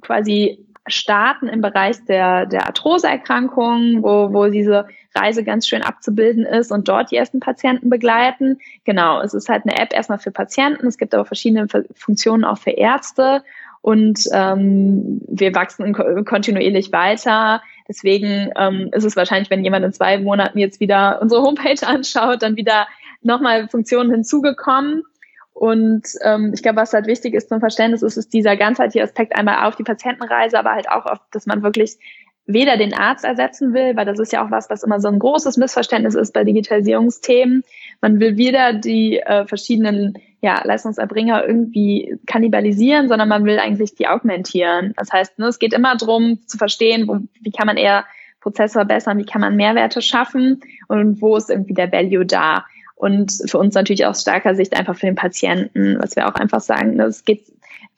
quasi 0.00 0.64
starten 0.86 1.48
im 1.48 1.60
Bereich 1.60 2.02
der, 2.06 2.46
der 2.46 2.66
Arthroseerkrankungen, 2.66 4.02
wo, 4.02 4.32
wo 4.32 4.46
diese 4.46 4.86
Reise 5.14 5.44
ganz 5.44 5.66
schön 5.66 5.82
abzubilden 5.82 6.44
ist 6.44 6.72
und 6.72 6.88
dort 6.88 7.10
die 7.10 7.16
ersten 7.16 7.40
Patienten 7.40 7.90
begleiten. 7.90 8.58
Genau, 8.84 9.20
es 9.20 9.34
ist 9.34 9.48
halt 9.48 9.64
eine 9.64 9.78
App 9.78 9.92
erstmal 9.92 10.18
für 10.18 10.30
Patienten, 10.30 10.86
es 10.86 10.98
gibt 10.98 11.14
aber 11.14 11.24
verschiedene 11.24 11.66
Funktionen 11.94 12.44
auch 12.44 12.58
für 12.58 12.70
Ärzte 12.70 13.42
und 13.80 14.20
ähm, 14.32 15.20
wir 15.28 15.54
wachsen 15.54 15.94
kontinuierlich 16.24 16.92
weiter. 16.92 17.62
Deswegen 17.88 18.52
ähm, 18.56 18.90
ist 18.92 19.04
es 19.04 19.16
wahrscheinlich, 19.16 19.50
wenn 19.50 19.64
jemand 19.64 19.84
in 19.84 19.92
zwei 19.92 20.18
Monaten 20.18 20.58
jetzt 20.58 20.78
wieder 20.78 21.20
unsere 21.22 21.42
Homepage 21.42 21.86
anschaut, 21.86 22.42
dann 22.42 22.56
wieder 22.56 22.86
nochmal 23.22 23.68
Funktionen 23.68 24.10
hinzugekommen. 24.10 25.04
Und 25.52 26.06
ähm, 26.22 26.52
ich 26.54 26.62
glaube, 26.62 26.76
was 26.76 26.92
halt 26.92 27.06
wichtig 27.06 27.34
ist 27.34 27.48
zum 27.48 27.60
Verständnis, 27.60 28.02
ist, 28.02 28.16
ist 28.16 28.32
dieser 28.32 28.56
ganzheitliche 28.56 29.02
Aspekt 29.02 29.34
einmal 29.34 29.66
auf 29.66 29.74
die 29.74 29.82
Patientenreise, 29.82 30.58
aber 30.58 30.72
halt 30.72 30.88
auch 30.88 31.06
auf, 31.06 31.18
dass 31.32 31.46
man 31.46 31.62
wirklich 31.62 31.98
weder 32.46 32.76
den 32.76 32.94
Arzt 32.94 33.24
ersetzen 33.24 33.74
will, 33.74 33.96
weil 33.96 34.06
das 34.06 34.18
ist 34.18 34.32
ja 34.32 34.44
auch 34.44 34.50
was, 34.50 34.70
was 34.70 34.82
immer 34.82 35.00
so 35.00 35.08
ein 35.08 35.18
großes 35.18 35.56
Missverständnis 35.56 36.14
ist 36.14 36.32
bei 36.32 36.44
Digitalisierungsthemen. 36.44 37.62
Man 38.00 38.20
will 38.20 38.36
weder 38.36 38.72
die 38.72 39.18
äh, 39.18 39.46
verschiedenen 39.46 40.14
ja, 40.40 40.62
Leistungserbringer 40.64 41.46
irgendwie 41.46 42.16
kannibalisieren, 42.26 43.08
sondern 43.08 43.28
man 43.28 43.44
will 43.44 43.58
eigentlich 43.58 43.94
die 43.94 44.06
augmentieren. 44.06 44.94
Das 44.96 45.12
heißt, 45.12 45.38
ne, 45.38 45.46
es 45.46 45.58
geht 45.58 45.72
immer 45.72 45.96
darum 45.96 46.38
zu 46.46 46.58
verstehen, 46.58 47.08
wo, 47.08 47.18
wie 47.40 47.50
kann 47.50 47.66
man 47.66 47.76
eher 47.76 48.04
Prozesse 48.40 48.74
verbessern, 48.74 49.18
wie 49.18 49.24
kann 49.24 49.40
man 49.40 49.56
Mehrwerte 49.56 50.00
schaffen 50.00 50.60
und 50.86 51.20
wo 51.20 51.36
ist 51.36 51.50
irgendwie 51.50 51.74
der 51.74 51.90
Value 51.90 52.24
da. 52.24 52.64
Und 52.94 53.32
für 53.46 53.58
uns 53.58 53.74
natürlich 53.74 54.06
aus 54.06 54.22
starker 54.22 54.54
Sicht 54.54 54.76
einfach 54.76 54.96
für 54.96 55.06
den 55.06 55.14
Patienten, 55.14 55.98
was 56.00 56.16
wir 56.16 56.28
auch 56.28 56.34
einfach 56.34 56.60
sagen, 56.60 56.96
ne, 56.96 57.04
es 57.04 57.24
geht, 57.24 57.42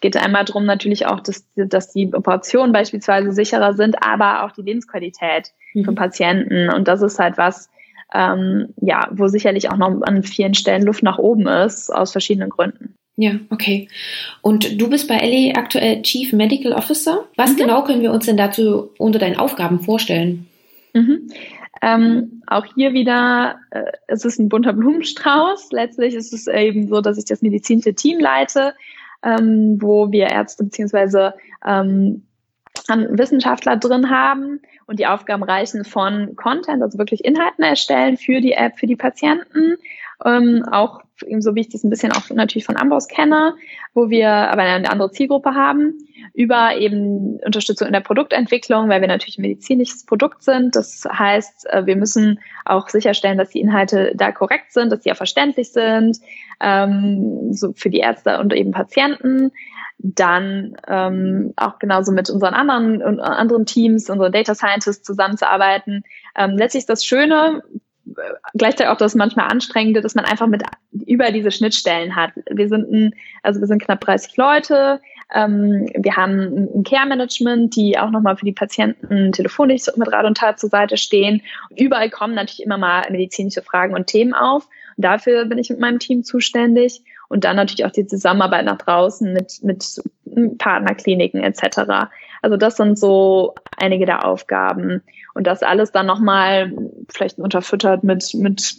geht 0.01 0.16
einmal 0.16 0.47
darum 0.47 0.64
natürlich 0.64 1.07
auch, 1.07 1.20
dass, 1.20 1.45
dass 1.57 1.93
die 1.93 2.12
Operationen 2.14 2.72
beispielsweise 2.72 3.32
sicherer 3.32 3.74
sind, 3.74 4.03
aber 4.03 4.45
auch 4.45 4.53
die 4.53 4.62
Lebensqualität 4.62 5.53
mhm. 5.74 5.84
vom 5.84 5.95
Patienten. 5.95 6.70
Und 6.70 6.88
das 6.88 7.03
ist 7.03 7.18
halt 7.18 7.36
was, 7.36 7.70
ähm, 8.15 8.75
ja, 8.81 9.09
wo 9.13 9.29
sicherlich 9.29 9.71
auch 9.71 9.77
noch 9.77 10.03
an 10.03 10.23
vielen 10.23 10.55
Stellen 10.55 10.83
Luft 10.83 11.03
nach 11.03 11.19
oben 11.19 11.47
ist, 11.47 11.91
aus 11.91 12.13
verschiedenen 12.13 12.51
Gründen. 12.51 12.95
Ja, 13.17 13.33
okay. 13.51 13.89
Und 14.41 14.81
du 14.81 14.89
bist 14.89 15.09
bei 15.09 15.17
Ellie 15.17 15.55
aktuell 15.55 16.01
Chief 16.03 16.33
Medical 16.33 16.73
Officer. 16.73 17.29
Was 17.37 17.53
mhm. 17.53 17.57
genau 17.57 17.85
können 17.85 18.03
wir 18.03 18.13
uns 18.13 18.27
denn 18.27 18.37
dazu 18.37 18.91
unter 18.99 19.19
deinen 19.19 19.37
Aufgaben 19.37 19.81
vorstellen? 19.81 20.47
Mhm. 20.95 21.29
Ähm, 21.83 22.43
auch 22.47 22.65
hier 22.75 22.93
wieder, 22.93 23.57
äh, 23.71 23.93
es 24.07 24.25
ist 24.25 24.39
ein 24.39 24.49
bunter 24.49 24.73
Blumenstrauß. 24.73 25.71
Letztlich 25.73 26.15
ist 26.15 26.33
es 26.33 26.47
eben 26.47 26.89
so, 26.89 27.01
dass 27.01 27.19
ich 27.19 27.25
das 27.25 27.43
medizinische 27.43 27.95
Team 27.95 28.21
leite, 28.21 28.75
ähm, 29.23 29.77
wo 29.81 30.11
wir 30.11 30.29
Ärzte 30.29 30.65
beziehungsweise 30.65 31.35
ähm, 31.67 32.23
Wissenschaftler 32.89 33.77
drin 33.77 34.11
haben 34.11 34.61
und 34.87 34.99
die 34.99 35.07
Aufgaben 35.07 35.43
reichen 35.43 35.85
von 35.85 36.35
Content, 36.37 36.83
also 36.83 36.99
wirklich 36.99 37.25
Inhalten 37.25 37.62
erstellen 37.62 38.16
für 38.16 38.41
die 38.41 38.53
App, 38.53 38.79
für 38.79 38.87
die 38.87 38.97
Patienten, 38.97 39.77
ähm, 40.25 40.64
auch 40.71 41.01
so 41.39 41.55
wie 41.55 41.61
ich 41.61 41.68
das 41.68 41.85
ein 41.85 41.91
bisschen 41.91 42.12
auch 42.12 42.29
natürlich 42.31 42.64
von 42.64 42.77
Amboss 42.77 43.09
kenne, 43.09 43.55
wo 43.95 44.11
wir 44.11 44.31
aber 44.31 44.62
eine 44.62 44.91
andere 44.91 45.11
Zielgruppe 45.11 45.55
haben, 45.55 45.99
über 46.35 46.77
eben 46.77 47.39
Unterstützung 47.45 47.87
in 47.87 47.93
der 47.93 48.01
Produktentwicklung, 48.01 48.89
weil 48.89 49.01
wir 49.01 49.09
natürlich 49.09 49.39
ein 49.39 49.43
medizinisches 49.43 50.07
Produkt 50.07 50.43
sind. 50.43 50.77
Das 50.77 51.05
heißt, 51.11 51.68
äh, 51.71 51.87
wir 51.87 51.97
müssen 51.97 52.41
auch 52.64 52.89
sicherstellen, 52.89 53.39
dass 53.39 53.51
die 53.51 53.61
Inhalte 53.61 54.12
da 54.14 54.33
korrekt 54.33 54.73
sind, 54.73 54.91
dass 54.93 55.03
sie 55.03 55.11
ja 55.11 55.14
verständlich 55.14 55.73
sind, 55.73 56.18
ähm, 56.61 57.53
so 57.53 57.73
für 57.75 57.91
die 57.91 57.99
Ärzte 57.99 58.39
und 58.39 58.53
eben 58.55 58.71
Patienten 58.71 59.53
dann 60.03 60.76
ähm, 60.88 61.53
auch 61.57 61.78
genauso 61.78 62.12
mit 62.12 62.30
unseren 62.30 62.55
anderen 62.55 63.20
anderen 63.20 63.66
Teams, 63.66 64.09
unseren 64.09 64.32
Data 64.32 64.55
Scientists 64.55 65.05
zusammenzuarbeiten. 65.05 66.05
Ähm, 66.36 66.57
letztlich 66.57 66.82
ist 66.82 66.88
das 66.88 67.05
Schöne, 67.05 67.62
äh, 68.07 68.12
gleichzeitig 68.55 68.90
auch 68.90 68.96
das 68.96 69.14
manchmal 69.14 69.48
anstrengende, 69.48 70.01
dass 70.01 70.14
man 70.14 70.24
einfach 70.24 70.46
mit 70.46 70.62
über 71.07 71.30
diese 71.32 71.51
Schnittstellen 71.51 72.16
hat. 72.16 72.32
Wir 72.51 72.68
sind 72.68 72.90
ein, 72.90 73.14
also 73.42 73.61
wir 73.61 73.66
sind 73.66 73.82
knapp 73.82 74.01
30 74.01 74.36
Leute. 74.38 75.01
Ähm, 75.34 75.86
wir 75.94 76.16
haben 76.16 76.70
ein 76.74 76.82
Care 76.82 77.07
Management, 77.07 77.76
die 77.76 77.98
auch 77.98 78.11
nochmal 78.11 78.36
für 78.36 78.46
die 78.46 78.53
Patienten 78.53 79.32
telefonisch 79.32 79.82
mit 79.96 80.11
Rat 80.11 80.24
und 80.24 80.38
Tat 80.38 80.59
zur 80.59 80.70
Seite 80.70 80.96
stehen. 80.96 81.42
Und 81.68 81.78
überall 81.78 82.09
kommen 82.09 82.34
natürlich 82.34 82.64
immer 82.64 82.78
mal 82.78 83.07
medizinische 83.11 83.62
Fragen 83.62 83.94
und 83.94 84.07
Themen 84.07 84.32
auf. 84.32 84.66
Und 84.96 85.05
dafür 85.05 85.44
bin 85.44 85.59
ich 85.59 85.68
mit 85.68 85.78
meinem 85.78 85.98
Team 85.98 86.24
zuständig 86.24 87.03
und 87.31 87.45
dann 87.45 87.57
natürlich 87.57 87.87
auch 87.87 87.93
die 87.93 88.07
Zusammenarbeit 88.07 88.64
nach 88.64 88.78
draußen 88.78 89.33
mit, 89.33 89.62
mit 89.62 90.03
Partnerkliniken 90.59 91.43
etc. 91.43 92.11
Also 92.43 92.57
das 92.57 92.76
sind 92.76 92.99
so 92.99 93.55
einige 93.78 94.05
der 94.05 94.26
Aufgaben 94.26 95.03
und 95.35 95.47
das 95.47 95.62
alles 95.62 95.93
dann 95.93 96.07
nochmal 96.07 96.72
vielleicht 97.09 97.39
unterfüttert 97.39 98.03
mit, 98.03 98.35
mit 98.35 98.74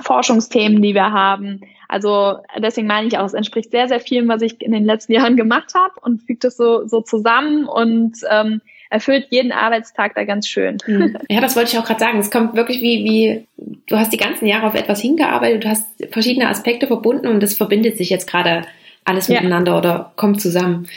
Forschungsthemen, 0.00 0.80
die 0.80 0.94
wir 0.94 1.12
haben. 1.12 1.60
Also 1.86 2.38
deswegen 2.58 2.86
meine 2.86 3.08
ich 3.08 3.18
auch, 3.18 3.26
es 3.26 3.34
entspricht 3.34 3.70
sehr, 3.70 3.88
sehr 3.88 4.00
viel, 4.00 4.26
was 4.26 4.40
ich 4.40 4.62
in 4.62 4.72
den 4.72 4.86
letzten 4.86 5.12
Jahren 5.18 5.36
gemacht 5.36 5.74
habe 5.74 6.00
und 6.00 6.22
fügt 6.22 6.44
das 6.44 6.56
so, 6.56 6.86
so 6.88 7.02
zusammen 7.02 7.66
und 7.66 8.16
ähm, 8.30 8.62
erfüllt 8.90 9.26
jeden 9.30 9.52
Arbeitstag 9.52 10.14
da 10.14 10.24
ganz 10.24 10.48
schön. 10.48 10.78
Mhm. 10.86 11.16
Ja, 11.28 11.40
das 11.40 11.56
wollte 11.56 11.72
ich 11.72 11.78
auch 11.78 11.84
gerade 11.84 12.00
sagen. 12.00 12.18
Es 12.18 12.30
kommt 12.30 12.54
wirklich 12.54 12.80
wie, 12.80 13.04
wie, 13.04 13.46
du 13.86 13.96
hast 13.96 14.12
die 14.12 14.16
ganzen 14.16 14.46
Jahre 14.46 14.66
auf 14.66 14.74
etwas 14.74 15.00
hingearbeitet, 15.00 15.64
du 15.64 15.68
hast 15.68 15.86
verschiedene 16.10 16.48
Aspekte 16.48 16.86
verbunden 16.86 17.26
und 17.26 17.42
das 17.42 17.54
verbindet 17.54 17.96
sich 17.96 18.10
jetzt 18.10 18.28
gerade 18.28 18.62
alles 19.04 19.28
ja. 19.28 19.34
miteinander 19.34 19.76
oder 19.78 20.12
kommt 20.16 20.40
zusammen. 20.40 20.88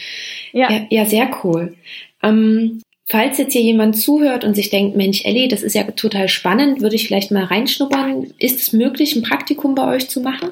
Ja. 0.52 0.72
ja, 0.72 0.82
ja 0.90 1.06
sehr 1.06 1.30
cool. 1.44 1.76
Ähm, 2.24 2.82
Falls 3.12 3.40
jetzt 3.40 3.54
hier 3.54 3.64
jemand 3.64 3.98
zuhört 3.98 4.44
und 4.44 4.54
sich 4.54 4.70
denkt, 4.70 4.96
Mensch, 4.96 5.26
Ellie, 5.26 5.48
das 5.48 5.64
ist 5.64 5.74
ja 5.74 5.82
total 5.84 6.28
spannend, 6.28 6.82
würde 6.82 6.96
ich 6.96 7.08
vielleicht 7.08 7.32
mal 7.32 7.46
reinschnuppern. 7.46 8.28
Ist 8.38 8.62
es 8.62 8.72
möglich, 8.72 9.16
ein 9.16 9.24
Praktikum 9.24 9.74
bei 9.74 9.96
euch 9.96 10.08
zu 10.10 10.22
machen? 10.22 10.52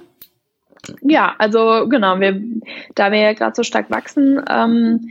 Ja, 1.01 1.35
also 1.37 1.87
genau, 1.89 2.19
wir, 2.19 2.41
da 2.95 3.11
wir 3.11 3.19
ja 3.19 3.33
gerade 3.33 3.55
so 3.55 3.63
stark 3.63 3.89
wachsen, 3.89 4.41
ähm, 4.49 5.09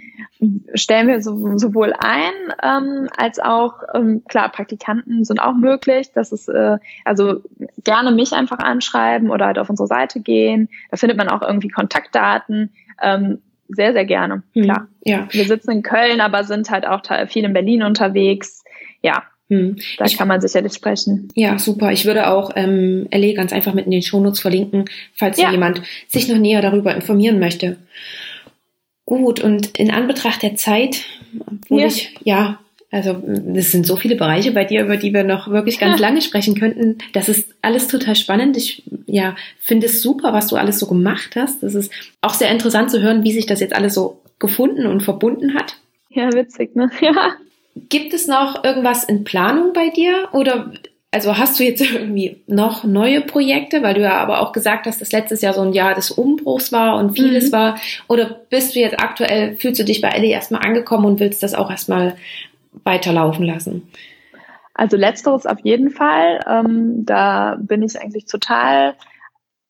stellen 0.75 1.09
wir 1.09 1.23
so, 1.23 1.57
sowohl 1.57 1.93
ein 1.99 2.33
ähm, 2.63 3.09
als 3.17 3.39
auch 3.39 3.83
ähm, 3.95 4.23
klar 4.29 4.51
Praktikanten 4.51 5.25
sind 5.25 5.41
auch 5.41 5.55
möglich. 5.55 6.13
Das 6.15 6.33
ist 6.33 6.49
äh, 6.49 6.79
also 7.05 7.43
gerne 7.85 8.13
mich 8.13 8.33
einfach 8.33 8.59
anschreiben 8.59 9.31
oder 9.31 9.47
halt 9.47 9.59
auf 9.59 9.71
unsere 9.71 9.87
Seite 9.87 10.21
gehen. 10.21 10.69
Da 10.91 10.97
findet 10.97 11.17
man 11.17 11.29
auch 11.29 11.43
irgendwie 11.43 11.69
Kontaktdaten. 11.69 12.73
Ähm, 13.01 13.39
sehr 13.69 13.93
sehr 13.93 14.05
gerne. 14.05 14.43
Mhm. 14.55 14.63
Klar. 14.63 14.89
Ja. 15.05 15.27
Wir 15.31 15.45
sitzen 15.45 15.71
in 15.71 15.83
Köln, 15.83 16.21
aber 16.21 16.45
sind 16.45 16.71
halt 16.71 16.87
auch 16.87 17.03
viel 17.29 17.45
in 17.45 17.53
Berlin 17.53 17.83
unterwegs. 17.83 18.63
Ja, 19.03 19.23
hm. 19.49 19.77
Da 19.99 20.07
ich, 20.07 20.17
kann 20.17 20.27
man 20.29 20.41
sicherlich 20.41 20.73
sprechen. 20.73 21.29
Ja, 21.35 21.59
super. 21.59 21.93
Ich 21.93 22.05
würde 22.05 22.29
auch 22.29 22.51
ähm, 22.57 23.07
LA 23.13 23.33
ganz 23.35 23.53
einfach 23.53 23.75
mit 23.75 23.85
in 23.85 23.93
den 23.93 24.03
Shownotes 24.03 24.41
verlinken, 24.41 24.87
falls 25.15 25.41
ja. 25.41 25.53
jemand 25.53 25.83
sich 26.09 26.29
noch 26.29 26.39
näher 26.39 26.63
darüber 26.63 26.95
informieren 26.95 27.39
möchte. 27.39 27.77
Gut, 29.05 29.39
und 29.39 29.79
in 29.79 29.93
Anbetracht 29.93 30.43
der 30.43 30.57
Zeit, 30.57 31.05
ja. 31.69 31.87
ich, 31.87 32.17
ja, 32.25 32.59
also 32.91 33.23
es 33.55 33.71
sind 33.71 33.87
so 33.87 33.95
viele 33.97 34.17
Bereiche 34.17 34.51
bei 34.51 34.65
dir, 34.65 34.83
über 34.83 34.97
die 34.97 35.15
wir 35.15 35.23
noch 35.23 35.49
wirklich 35.49 35.79
ganz 35.79 36.01
ja. 36.01 36.07
lange 36.09 36.23
sprechen 36.23 36.59
könnten. 36.59 36.99
Das 37.13 37.29
ist 37.29 37.55
alles 37.63 37.87
total 37.87 38.17
spannend. 38.17 38.57
Ich 38.57 38.83
ja, 39.07 39.37
finde 39.61 39.87
es 39.87 40.03
super, 40.03 40.33
was 40.33 40.49
du 40.49 40.57
alles 40.57 40.81
so 40.81 40.87
gemacht 40.87 41.37
hast. 41.37 41.63
Das 41.63 41.77
ist 41.77 41.93
auch 42.21 42.35
sehr 42.35 42.51
interessant 42.51 42.91
zu 42.91 43.01
hören, 43.01 43.23
wie 43.23 43.33
sich 43.33 43.47
das 43.47 43.61
jetzt 43.61 43.77
alles 43.77 43.95
so 43.95 44.23
gefunden 44.41 44.87
und 44.87 45.05
verbunden 45.05 45.55
hat. 45.55 45.77
Ja, 46.11 46.33
witzig, 46.33 46.75
ne? 46.75 46.91
Ja. 47.01 47.37
Gibt 47.89 48.15
es 48.15 48.27
noch 48.27 48.65
irgendwas 48.65 49.05
in 49.05 49.25
Planung 49.25 49.73
bei 49.75 49.91
dir 49.91 50.29
oder 50.33 50.73
also 51.11 51.39
hast 51.39 51.59
du 51.59 51.65
jetzt 51.65 51.81
irgendwie 51.93 52.43
noch 52.47 52.85
neue 52.85 53.21
Projekte, 53.21 53.83
weil 53.83 53.95
du 53.95 54.03
ja 54.03 54.17
aber 54.19 54.41
auch 54.41 54.53
gesagt 54.53 54.87
hast, 54.87 55.01
dass 55.01 55.13
letztes 55.13 55.43
Jahr 55.43 55.55
so 55.55 55.63
ein 55.63 55.73
Jahr 55.73 55.95
des 55.95 56.11
Umbruchs 56.11 56.73
war 56.73 56.97
und 56.97 57.17
vieles 57.17 57.49
mhm. 57.49 57.53
war. 57.53 57.79
Oder 58.09 58.41
bist 58.51 58.75
du 58.75 58.81
jetzt 58.81 59.01
aktuell, 59.01 59.57
fühlst 59.57 59.81
du 59.81 59.85
dich 59.85 60.01
bei 60.01 60.09
Ellie 60.09 60.31
erstmal 60.33 60.63
angekommen 60.63 61.05
und 61.05 61.21
willst 61.21 61.43
das 61.43 61.55
auch 61.55 61.71
erstmal 61.71 62.17
weiterlaufen 62.85 63.45
lassen? 63.45 63.91
Also 64.75 64.97
letzteres 64.97 65.47
auf 65.47 65.59
jeden 65.63 65.91
Fall. 65.91 66.45
Ähm, 66.47 67.07
da 67.07 67.57
bin 67.59 67.83
ich 67.83 67.99
eigentlich 67.99 68.27
total, 68.27 68.95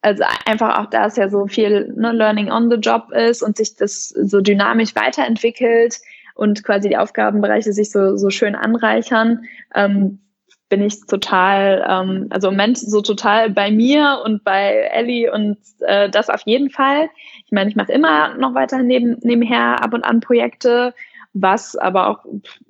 also 0.00 0.24
einfach 0.44 0.80
auch 0.80 0.90
da 0.90 1.06
es 1.06 1.16
ja 1.16 1.28
so 1.28 1.46
viel 1.46 1.92
ne, 1.96 2.12
Learning 2.12 2.50
on 2.50 2.70
the 2.70 2.76
Job 2.76 3.12
ist 3.12 3.42
und 3.42 3.56
sich 3.56 3.76
das 3.76 4.08
so 4.08 4.40
dynamisch 4.40 4.96
weiterentwickelt, 4.96 6.00
und 6.36 6.62
quasi 6.62 6.88
die 6.88 6.98
Aufgabenbereiche 6.98 7.72
sich 7.72 7.90
so, 7.90 8.16
so 8.16 8.30
schön 8.30 8.54
anreichern, 8.54 9.44
ähm, 9.74 10.20
bin 10.68 10.82
ich 10.82 11.06
total, 11.06 11.84
ähm, 11.88 12.26
also 12.30 12.48
im 12.48 12.54
Moment 12.54 12.78
so 12.78 13.00
total 13.00 13.50
bei 13.50 13.70
mir 13.70 14.20
und 14.24 14.44
bei 14.44 14.88
Ellie 14.92 15.32
und 15.32 15.58
äh, 15.80 16.10
das 16.10 16.28
auf 16.28 16.42
jeden 16.44 16.70
Fall. 16.70 17.08
Ich 17.46 17.52
meine, 17.52 17.70
ich 17.70 17.76
mache 17.76 17.92
immer 17.92 18.36
noch 18.36 18.54
weiterhin 18.54 18.86
neben, 18.86 19.16
nebenher 19.22 19.82
ab 19.82 19.94
und 19.94 20.04
an 20.04 20.20
Projekte, 20.20 20.92
was 21.32 21.76
aber 21.76 22.08
auch 22.08 22.24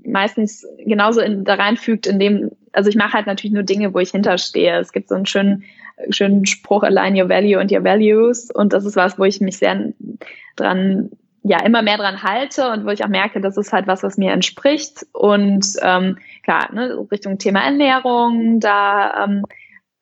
meistens 0.04 0.66
genauso 0.84 1.20
in, 1.20 1.44
da 1.44 1.54
reinfügt, 1.54 2.06
in 2.06 2.18
dem, 2.18 2.50
also 2.72 2.90
ich 2.90 2.96
mache 2.96 3.14
halt 3.14 3.26
natürlich 3.26 3.54
nur 3.54 3.62
Dinge, 3.62 3.94
wo 3.94 3.98
ich 3.98 4.10
hinterstehe. 4.10 4.78
Es 4.78 4.92
gibt 4.92 5.08
so 5.08 5.14
einen 5.14 5.26
schönen, 5.26 5.64
schönen 6.10 6.44
Spruch, 6.46 6.82
align 6.82 7.18
your 7.18 7.28
value 7.28 7.58
and 7.58 7.72
your 7.72 7.82
values 7.82 8.50
und 8.50 8.72
das 8.72 8.84
ist 8.84 8.96
was, 8.96 9.18
wo 9.18 9.24
ich 9.24 9.40
mich 9.40 9.56
sehr 9.58 9.92
dran 10.56 11.10
ja 11.48 11.60
immer 11.60 11.82
mehr 11.82 11.96
dran 11.96 12.22
halte 12.22 12.70
und 12.70 12.86
wo 12.86 12.90
ich 12.90 13.04
auch 13.04 13.08
merke, 13.08 13.40
das 13.40 13.56
ist 13.56 13.72
halt 13.72 13.86
was, 13.86 14.02
was 14.02 14.18
mir 14.18 14.32
entspricht. 14.32 15.06
Und 15.12 15.66
ähm, 15.82 16.18
klar, 16.42 16.72
ne, 16.72 17.06
Richtung 17.10 17.38
Thema 17.38 17.60
Ernährung, 17.64 18.60
da 18.60 19.24
ähm, 19.24 19.44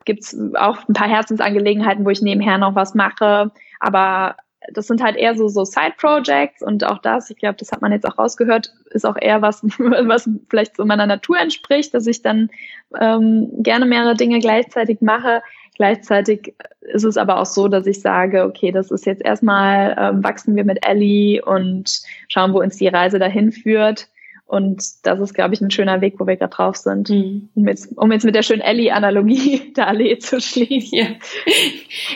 gibt's 0.04 0.36
auch 0.56 0.88
ein 0.88 0.94
paar 0.94 1.08
Herzensangelegenheiten, 1.08 2.04
wo 2.04 2.10
ich 2.10 2.22
nebenher 2.22 2.58
noch 2.58 2.74
was 2.74 2.94
mache. 2.94 3.50
Aber 3.80 4.36
das 4.72 4.86
sind 4.86 5.02
halt 5.02 5.16
eher 5.16 5.36
so, 5.36 5.48
so 5.48 5.64
Side-Projects 5.64 6.62
und 6.62 6.84
auch 6.84 6.98
das, 6.98 7.30
ich 7.30 7.36
glaube, 7.36 7.56
das 7.58 7.70
hat 7.70 7.82
man 7.82 7.92
jetzt 7.92 8.06
auch 8.06 8.18
rausgehört, 8.18 8.72
ist 8.90 9.04
auch 9.04 9.16
eher 9.20 9.42
was, 9.42 9.62
was 9.78 10.28
vielleicht 10.48 10.76
so 10.76 10.84
meiner 10.84 11.06
Natur 11.06 11.38
entspricht, 11.38 11.92
dass 11.92 12.06
ich 12.06 12.22
dann 12.22 12.50
ähm, 12.98 13.50
gerne 13.58 13.86
mehrere 13.86 14.14
Dinge 14.14 14.38
gleichzeitig 14.38 15.00
mache. 15.00 15.42
Gleichzeitig 15.74 16.54
ist 16.80 17.04
es 17.04 17.16
aber 17.16 17.40
auch 17.40 17.46
so, 17.46 17.68
dass 17.68 17.86
ich 17.86 18.00
sage, 18.00 18.44
okay, 18.44 18.70
das 18.70 18.90
ist 18.90 19.06
jetzt 19.06 19.22
erstmal, 19.24 19.96
ähm, 19.98 20.22
wachsen 20.22 20.54
wir 20.54 20.64
mit 20.64 20.86
Ellie 20.86 21.44
und 21.44 22.02
schauen, 22.28 22.52
wo 22.52 22.60
uns 22.60 22.76
die 22.76 22.88
Reise 22.88 23.18
dahin 23.18 23.50
führt. 23.52 24.08
Und 24.46 24.84
das 25.04 25.20
ist, 25.20 25.34
glaube 25.34 25.54
ich, 25.54 25.62
ein 25.62 25.70
schöner 25.70 26.02
Weg, 26.02 26.14
wo 26.18 26.26
wir 26.26 26.36
gerade 26.36 26.54
drauf 26.54 26.76
sind, 26.76 27.08
mhm. 27.08 27.48
um, 27.54 27.66
jetzt, 27.66 27.96
um 27.96 28.12
jetzt 28.12 28.24
mit 28.24 28.34
der 28.34 28.42
schönen 28.42 28.60
Ellie-Analogie 28.60 29.72
der 29.76 29.88
Allee 29.88 30.18
zu 30.18 30.40
schließen. 30.40 30.98
Ja. 30.98 31.06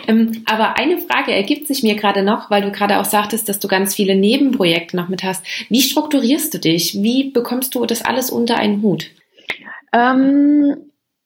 ähm, 0.06 0.44
aber 0.44 0.78
eine 0.78 0.98
Frage 0.98 1.32
ergibt 1.32 1.66
sich 1.66 1.82
mir 1.82 1.96
gerade 1.96 2.22
noch, 2.22 2.50
weil 2.50 2.62
du 2.62 2.70
gerade 2.70 3.00
auch 3.00 3.06
sagtest, 3.06 3.48
dass 3.48 3.58
du 3.58 3.66
ganz 3.66 3.94
viele 3.94 4.14
Nebenprojekte 4.14 4.96
noch 4.96 5.08
mit 5.08 5.24
hast. 5.24 5.44
Wie 5.70 5.80
strukturierst 5.80 6.52
du 6.52 6.58
dich? 6.58 7.02
Wie 7.02 7.30
bekommst 7.30 7.74
du 7.74 7.86
das 7.86 8.04
alles 8.04 8.30
unter 8.30 8.56
einen 8.56 8.82
Hut? 8.82 9.10
Ähm, 9.92 10.76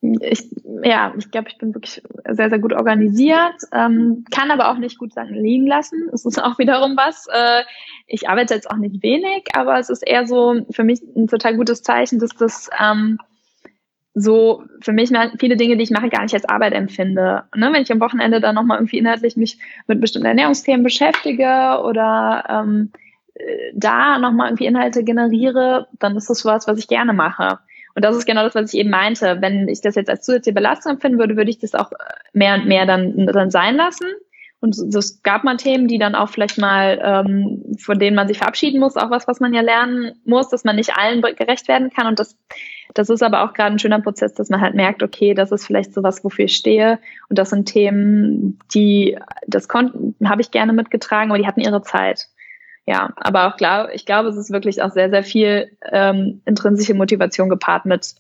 ich, 0.03 0.51
ja, 0.83 1.15
ich 1.17 1.31
glaube, 1.31 1.49
ich 1.49 1.59
bin 1.59 1.75
wirklich 1.75 2.03
sehr, 2.29 2.51
sehr 2.51 2.59
gut 2.59 2.73
organisiert, 2.73 3.55
ähm, 3.73 4.25
kann 4.33 4.51
aber 4.51 4.71
auch 4.71 4.79
nicht 4.79 4.99
gut 4.99 5.15
Sachen 5.15 5.35
liegen 5.35 5.67
lassen. 5.67 6.09
Es 6.13 6.27
ist 6.27 6.43
auch 6.43 6.59
wiederum 6.59 6.97
was. 6.97 7.27
Äh, 7.33 7.63
ich 8.09 8.29
arbeite 8.29 8.55
jetzt 8.55 8.71
auch 8.71 8.77
nicht 8.77 9.03
wenig, 9.03 9.45
aber 9.55 9.79
es 9.79 9.89
ist 9.89 10.03
eher 10.03 10.27
so 10.27 10.67
für 10.71 10.83
mich 10.83 11.01
ein 11.17 11.29
total 11.29 11.57
gutes 11.57 11.83
Zeichen, 11.83 12.19
dass 12.19 12.31
das 12.31 12.69
ähm, 12.81 13.19
so 14.15 14.65
für 14.81 14.93
mich 14.93 15.11
viele 15.39 15.57
Dinge, 15.57 15.77
die 15.77 15.85
ich 15.85 15.91
mache, 15.91 16.09
gar 16.09 16.23
nicht 16.23 16.35
als 16.35 16.49
Arbeit 16.49 16.75
empfinde. 16.75 17.45
Ne? 17.55 17.71
Wenn 17.73 17.83
ich 17.83 17.93
am 17.93 18.01
Wochenende 18.01 18.41
dann 18.41 18.57
nochmal 18.57 18.79
irgendwie 18.79 18.99
inhaltlich 18.99 19.37
mich 19.37 19.59
mit 19.87 20.01
bestimmten 20.01 20.27
Ernährungsthemen 20.27 20.83
beschäftige 20.83 21.81
oder 21.85 22.45
ähm, 22.49 22.91
äh, 23.35 23.73
da 23.75 24.19
nochmal 24.19 24.49
irgendwie 24.49 24.67
Inhalte 24.67 25.05
generiere, 25.05 25.87
dann 25.99 26.17
ist 26.17 26.29
das 26.29 26.45
was, 26.45 26.67
was 26.67 26.79
ich 26.79 26.89
gerne 26.89 27.13
mache. 27.13 27.61
Und 27.95 28.05
das 28.05 28.17
ist 28.17 28.27
genau 28.27 28.43
das, 28.43 28.55
was 28.55 28.73
ich 28.73 28.81
eben 28.81 28.91
meinte. 28.91 29.39
Wenn 29.41 29.69
ich 29.69 29.81
das 29.81 29.95
jetzt 29.95 30.11
als 30.11 30.25
zusätzliche 30.25 30.55
Belastung 30.55 30.93
empfinden 30.93 31.19
würde, 31.19 31.37
würde 31.37 31.51
ich 31.51 31.59
das 31.59 31.75
auch 31.75 31.91
mehr 32.33 32.55
und 32.55 32.67
mehr 32.67 32.87
dann, 32.87 33.27
dann 33.27 33.51
sein 33.51 33.77
lassen. 33.77 34.07
Und 34.63 34.77
es 34.95 35.23
gab 35.25 35.43
mal 35.43 35.57
Themen, 35.57 35.89
die 35.89 35.99
dann 35.99 36.15
auch 36.15 36.29
vielleicht 36.29 36.57
mal, 36.57 37.01
ähm, 37.03 37.75
von 37.81 37.99
denen 37.99 38.15
man 38.15 38.29
sich 38.29 38.39
verabschieden 38.39 38.79
muss, 38.79 38.97
auch 38.97 39.11
was, 39.11 39.27
was 39.27 39.41
man 39.41 39.53
ja 39.53 39.61
lernen 39.61 40.13
muss, 40.25 40.51
dass 40.51 40.63
man 40.63 40.77
nicht 40.77 40.97
allen 40.97 41.21
gerecht 41.21 41.67
werden 41.67 41.91
kann. 41.91 42.07
Und 42.07 42.21
das, 42.21 42.39
das 42.95 43.11
ist 43.11 43.25
aber 43.25 43.43
auch 43.43 43.55
gerade 43.55 43.75
ein 43.75 43.81
schöner 43.81 44.01
Prozess, 44.01 44.35
dass 44.35 44.51
man 44.51 44.61
halt 44.61 44.77
merkt, 44.77 45.03
okay, 45.03 45.35
das 45.35 45.51
ist 45.51 45.67
vielleicht 45.67 45.93
sowas, 45.93 46.23
wofür 46.23 46.45
ich 46.45 46.55
stehe. 46.55 47.01
Und 47.29 47.41
das 47.41 47.51
sind 47.51 47.67
Themen, 47.67 48.61
die, 48.73 49.19
das 49.49 49.67
konnten, 49.67 50.15
habe 50.29 50.43
ich 50.43 50.53
gerne 50.53 50.73
mitgetragen, 50.73 51.33
aber 51.33 51.39
die 51.41 51.47
hatten 51.49 51.61
ihre 51.61 51.83
Zeit 51.83 52.29
ja, 52.87 53.13
aber 53.17 53.47
auch 53.49 53.57
klar, 53.57 53.95
ich 53.95 54.07
glaube, 54.07 54.29
es 54.29 54.37
ist 54.37 54.51
wirklich 54.51 54.83
auch 54.83 54.91
sehr, 54.91 55.11
sehr 55.11 55.23
viel 55.23 55.71
ähm, 55.91 56.43
intrinsische 56.47 56.95
Motivation 56.95 57.49
gepaart 57.49 57.87
mit 57.87 58.15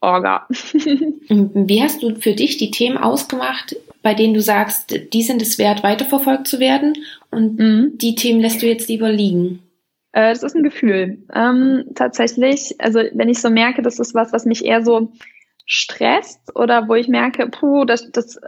Orga. 0.00 0.46
Wie 0.50 1.82
hast 1.82 2.02
du 2.02 2.16
für 2.16 2.34
dich 2.34 2.56
die 2.56 2.72
Themen 2.72 2.98
ausgemacht, 2.98 3.76
bei 4.02 4.14
denen 4.14 4.34
du 4.34 4.42
sagst, 4.42 4.98
die 5.12 5.22
sind 5.22 5.40
es 5.40 5.58
wert, 5.58 5.84
weiterverfolgt 5.84 6.48
zu 6.48 6.58
werden 6.58 6.94
und 7.30 7.58
mhm. 7.58 7.92
die 7.98 8.16
Themen 8.16 8.40
lässt 8.40 8.60
du 8.62 8.66
jetzt 8.66 8.88
lieber 8.88 9.12
liegen? 9.12 9.62
Äh, 10.10 10.30
das 10.30 10.42
ist 10.42 10.56
ein 10.56 10.64
Gefühl. 10.64 11.18
Ähm, 11.32 11.84
tatsächlich, 11.94 12.74
also 12.78 13.00
wenn 13.12 13.28
ich 13.28 13.40
so 13.40 13.50
merke, 13.50 13.82
das 13.82 14.00
ist 14.00 14.14
was, 14.14 14.32
was 14.32 14.44
mich 14.44 14.64
eher 14.64 14.84
so 14.84 15.12
stresst 15.64 16.54
oder 16.56 16.88
wo 16.88 16.94
ich 16.94 17.06
merke, 17.06 17.46
puh, 17.46 17.84
das, 17.84 18.10
das, 18.10 18.36
äh, 18.36 18.40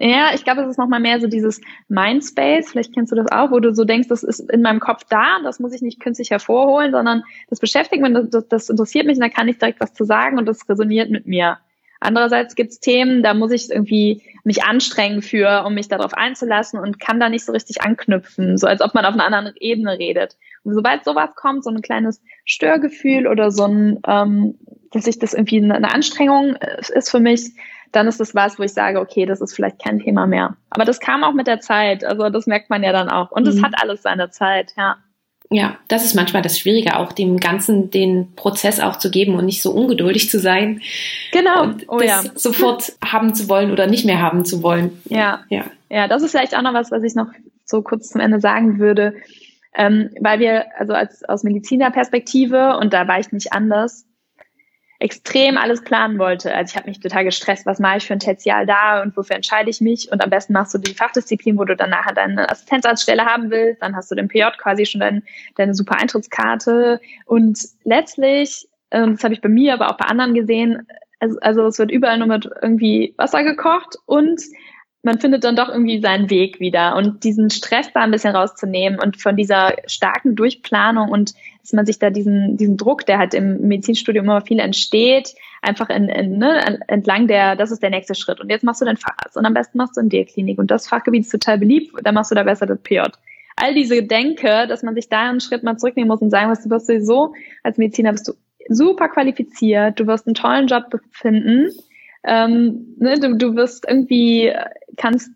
ja, 0.00 0.30
ich 0.34 0.44
glaube, 0.44 0.62
es 0.62 0.70
ist 0.70 0.78
nochmal 0.78 1.00
mehr 1.00 1.20
so 1.20 1.26
dieses 1.26 1.60
Mindspace, 1.88 2.70
vielleicht 2.70 2.94
kennst 2.94 3.12
du 3.12 3.16
das 3.16 3.30
auch, 3.30 3.50
wo 3.50 3.60
du 3.60 3.74
so 3.74 3.84
denkst, 3.84 4.08
das 4.08 4.22
ist 4.22 4.40
in 4.50 4.62
meinem 4.62 4.80
Kopf 4.80 5.04
da, 5.08 5.40
das 5.44 5.60
muss 5.60 5.74
ich 5.74 5.82
nicht 5.82 6.00
künstlich 6.00 6.30
hervorholen, 6.30 6.90
sondern 6.90 7.22
das 7.50 7.60
beschäftigt 7.60 8.02
mich, 8.02 8.12
das, 8.30 8.48
das 8.48 8.70
interessiert 8.70 9.06
mich 9.06 9.16
und 9.16 9.22
da 9.22 9.28
kann 9.28 9.48
ich 9.48 9.58
direkt 9.58 9.78
was 9.78 9.92
zu 9.92 10.04
sagen 10.04 10.38
und 10.38 10.46
das 10.46 10.66
resoniert 10.70 11.10
mit 11.10 11.26
mir. 11.26 11.58
Andererseits 12.00 12.54
gibt's 12.54 12.80
Themen, 12.80 13.22
da 13.22 13.34
muss 13.34 13.52
ich 13.52 13.70
irgendwie 13.70 14.22
mich 14.42 14.64
anstrengen 14.64 15.20
für, 15.20 15.64
um 15.66 15.74
mich 15.74 15.88
darauf 15.88 16.14
einzulassen 16.14 16.80
und 16.80 16.98
kann 16.98 17.20
da 17.20 17.28
nicht 17.28 17.44
so 17.44 17.52
richtig 17.52 17.82
anknüpfen, 17.82 18.56
so 18.56 18.66
als 18.66 18.80
ob 18.80 18.94
man 18.94 19.04
auf 19.04 19.12
einer 19.12 19.26
anderen 19.26 19.52
Ebene 19.60 19.98
redet. 19.98 20.38
Und 20.64 20.72
sobald 20.72 21.04
sowas 21.04 21.34
kommt, 21.36 21.62
so 21.62 21.68
ein 21.68 21.82
kleines 21.82 22.22
Störgefühl 22.46 23.26
oder 23.26 23.50
so 23.50 23.64
ein, 23.64 24.00
ähm, 24.08 24.58
dass 24.92 25.06
ich 25.06 25.18
das 25.18 25.34
irgendwie 25.34 25.62
eine 25.62 25.92
Anstrengung 25.92 26.56
ist 26.94 27.10
für 27.10 27.20
mich, 27.20 27.50
dann 27.92 28.06
ist 28.06 28.20
das 28.20 28.34
was, 28.34 28.58
wo 28.58 28.62
ich 28.62 28.72
sage, 28.72 29.00
okay, 29.00 29.26
das 29.26 29.40
ist 29.40 29.54
vielleicht 29.54 29.82
kein 29.82 29.98
Thema 29.98 30.26
mehr. 30.26 30.56
Aber 30.70 30.84
das 30.84 31.00
kam 31.00 31.24
auch 31.24 31.32
mit 31.32 31.46
der 31.46 31.60
Zeit, 31.60 32.04
also 32.04 32.28
das 32.30 32.46
merkt 32.46 32.70
man 32.70 32.82
ja 32.82 32.92
dann 32.92 33.08
auch. 33.08 33.30
Und 33.30 33.46
es 33.48 33.56
mhm. 33.56 33.64
hat 33.64 33.74
alles 33.82 34.02
seine 34.02 34.30
Zeit, 34.30 34.72
ja. 34.76 34.96
Ja, 35.52 35.78
das 35.88 36.04
ist 36.04 36.14
manchmal 36.14 36.42
das 36.42 36.60
Schwierige, 36.60 36.96
auch 36.96 37.12
dem 37.12 37.38
Ganzen 37.38 37.90
den 37.90 38.36
Prozess 38.36 38.78
auch 38.78 38.96
zu 38.96 39.10
geben 39.10 39.34
und 39.34 39.46
nicht 39.46 39.62
so 39.62 39.72
ungeduldig 39.72 40.30
zu 40.30 40.38
sein. 40.38 40.80
Genau. 41.32 41.64
Und 41.64 41.84
oh, 41.88 41.98
das 41.98 42.24
ja. 42.24 42.30
sofort 42.36 42.92
haben 43.04 43.34
zu 43.34 43.48
wollen 43.48 43.72
oder 43.72 43.88
nicht 43.88 44.04
mehr 44.04 44.22
haben 44.22 44.44
zu 44.44 44.62
wollen. 44.62 45.02
Ja. 45.06 45.40
Ja. 45.48 45.64
Ja, 45.88 46.06
das 46.06 46.22
ist 46.22 46.30
vielleicht 46.30 46.56
auch 46.56 46.62
noch 46.62 46.72
was, 46.72 46.92
was 46.92 47.02
ich 47.02 47.16
noch 47.16 47.26
so 47.64 47.82
kurz 47.82 48.10
zum 48.10 48.20
Ende 48.20 48.38
sagen 48.38 48.78
würde. 48.78 49.14
Ähm, 49.74 50.10
weil 50.20 50.38
wir, 50.38 50.66
also 50.78 50.92
als 50.92 51.24
aus 51.24 51.42
Medizinerperspektive, 51.42 52.76
und 52.76 52.92
da 52.92 53.08
war 53.08 53.18
ich 53.18 53.32
nicht 53.32 53.52
anders, 53.52 54.04
extrem 55.00 55.56
alles 55.56 55.82
planen 55.82 56.18
wollte. 56.18 56.54
Also 56.54 56.72
ich 56.72 56.76
habe 56.76 56.88
mich 56.88 57.00
total 57.00 57.24
gestresst, 57.24 57.64
was 57.64 57.78
mache 57.78 57.96
ich 57.96 58.06
für 58.06 58.12
ein 58.12 58.20
Tertial 58.20 58.66
da 58.66 59.02
und 59.02 59.16
wofür 59.16 59.34
entscheide 59.34 59.70
ich 59.70 59.80
mich. 59.80 60.12
Und 60.12 60.22
am 60.22 60.28
besten 60.28 60.52
machst 60.52 60.74
du 60.74 60.78
die 60.78 60.94
Fachdisziplin, 60.94 61.58
wo 61.58 61.64
du 61.64 61.74
dann 61.74 61.90
nachher 61.90 62.12
deine 62.12 62.48
Assistenzarztstelle 62.50 63.24
haben 63.24 63.50
willst. 63.50 63.82
Dann 63.82 63.96
hast 63.96 64.10
du 64.10 64.14
den 64.14 64.28
PJ 64.28 64.44
quasi 64.58 64.84
schon 64.84 65.00
dein, 65.00 65.22
deine 65.56 65.74
super 65.74 65.96
Eintrittskarte. 65.98 67.00
Und 67.24 67.58
letztlich, 67.84 68.68
ähm, 68.90 69.14
das 69.14 69.24
habe 69.24 69.32
ich 69.32 69.40
bei 69.40 69.48
mir, 69.48 69.72
aber 69.72 69.90
auch 69.90 69.96
bei 69.96 70.04
anderen 70.04 70.34
gesehen, 70.34 70.86
also, 71.18 71.38
also 71.40 71.66
es 71.66 71.78
wird 71.78 71.90
überall 71.90 72.18
nur 72.18 72.28
mit 72.28 72.48
irgendwie 72.62 73.14
Wasser 73.16 73.42
gekocht 73.42 73.96
und 74.06 74.40
man 75.02 75.18
findet 75.18 75.44
dann 75.44 75.56
doch 75.56 75.68
irgendwie 75.70 76.00
seinen 76.00 76.28
Weg 76.28 76.60
wieder 76.60 76.94
und 76.96 77.24
diesen 77.24 77.48
Stress 77.48 77.90
da 77.92 78.00
ein 78.00 78.10
bisschen 78.10 78.36
rauszunehmen 78.36 79.00
und 79.00 79.20
von 79.20 79.36
dieser 79.36 79.74
starken 79.86 80.36
Durchplanung 80.36 81.10
und 81.10 81.32
dass 81.62 81.72
man 81.72 81.86
sich 81.86 81.98
da 81.98 82.10
diesen, 82.10 82.56
diesen 82.56 82.76
Druck, 82.76 83.06
der 83.06 83.18
halt 83.18 83.34
im 83.34 83.60
Medizinstudium 83.60 84.24
immer 84.24 84.40
viel 84.40 84.58
entsteht, 84.58 85.34
einfach 85.62 85.90
in, 85.90 86.08
in, 86.08 86.38
ne, 86.38 86.80
entlang 86.88 87.26
der, 87.26 87.56
das 87.56 87.70
ist 87.70 87.82
der 87.82 87.90
nächste 87.90 88.14
Schritt. 88.14 88.40
Und 88.40 88.50
jetzt 88.50 88.64
machst 88.64 88.80
du 88.80 88.84
den 88.84 88.96
Facharzt 88.96 89.36
und 89.36 89.44
am 89.44 89.54
besten 89.54 89.78
machst 89.78 89.96
du 89.96 90.00
in 90.00 90.08
der 90.08 90.24
Klinik 90.24 90.58
und 90.58 90.70
das 90.70 90.88
Fachgebiet 90.88 91.24
ist 91.24 91.30
total 91.30 91.58
beliebt, 91.58 91.94
dann 92.02 92.14
machst 92.14 92.30
du 92.30 92.34
da 92.34 92.42
besser 92.42 92.66
das 92.66 92.80
PJ. 92.80 93.00
All 93.56 93.74
diese 93.74 94.02
Denke, 94.02 94.66
dass 94.68 94.82
man 94.82 94.94
sich 94.94 95.08
da 95.08 95.28
einen 95.28 95.40
Schritt 95.40 95.62
mal 95.62 95.76
zurücknehmen 95.76 96.08
muss 96.08 96.22
und 96.22 96.30
sagen 96.30 96.48
muss, 96.48 96.62
du 96.62 96.70
wirst 96.70 96.86
sowieso 96.86 97.34
als 97.62 97.76
Mediziner 97.78 98.12
bist 98.12 98.28
du 98.28 98.32
super 98.68 99.08
qualifiziert, 99.08 99.98
du 99.98 100.06
wirst 100.06 100.26
einen 100.26 100.34
tollen 100.34 100.66
Job 100.66 100.84
finden, 101.10 101.70
ähm, 102.24 102.94
ne, 102.98 103.18
du, 103.18 103.36
du 103.36 103.56
wirst 103.56 103.86
irgendwie, 103.88 104.52
kannst 104.96 105.30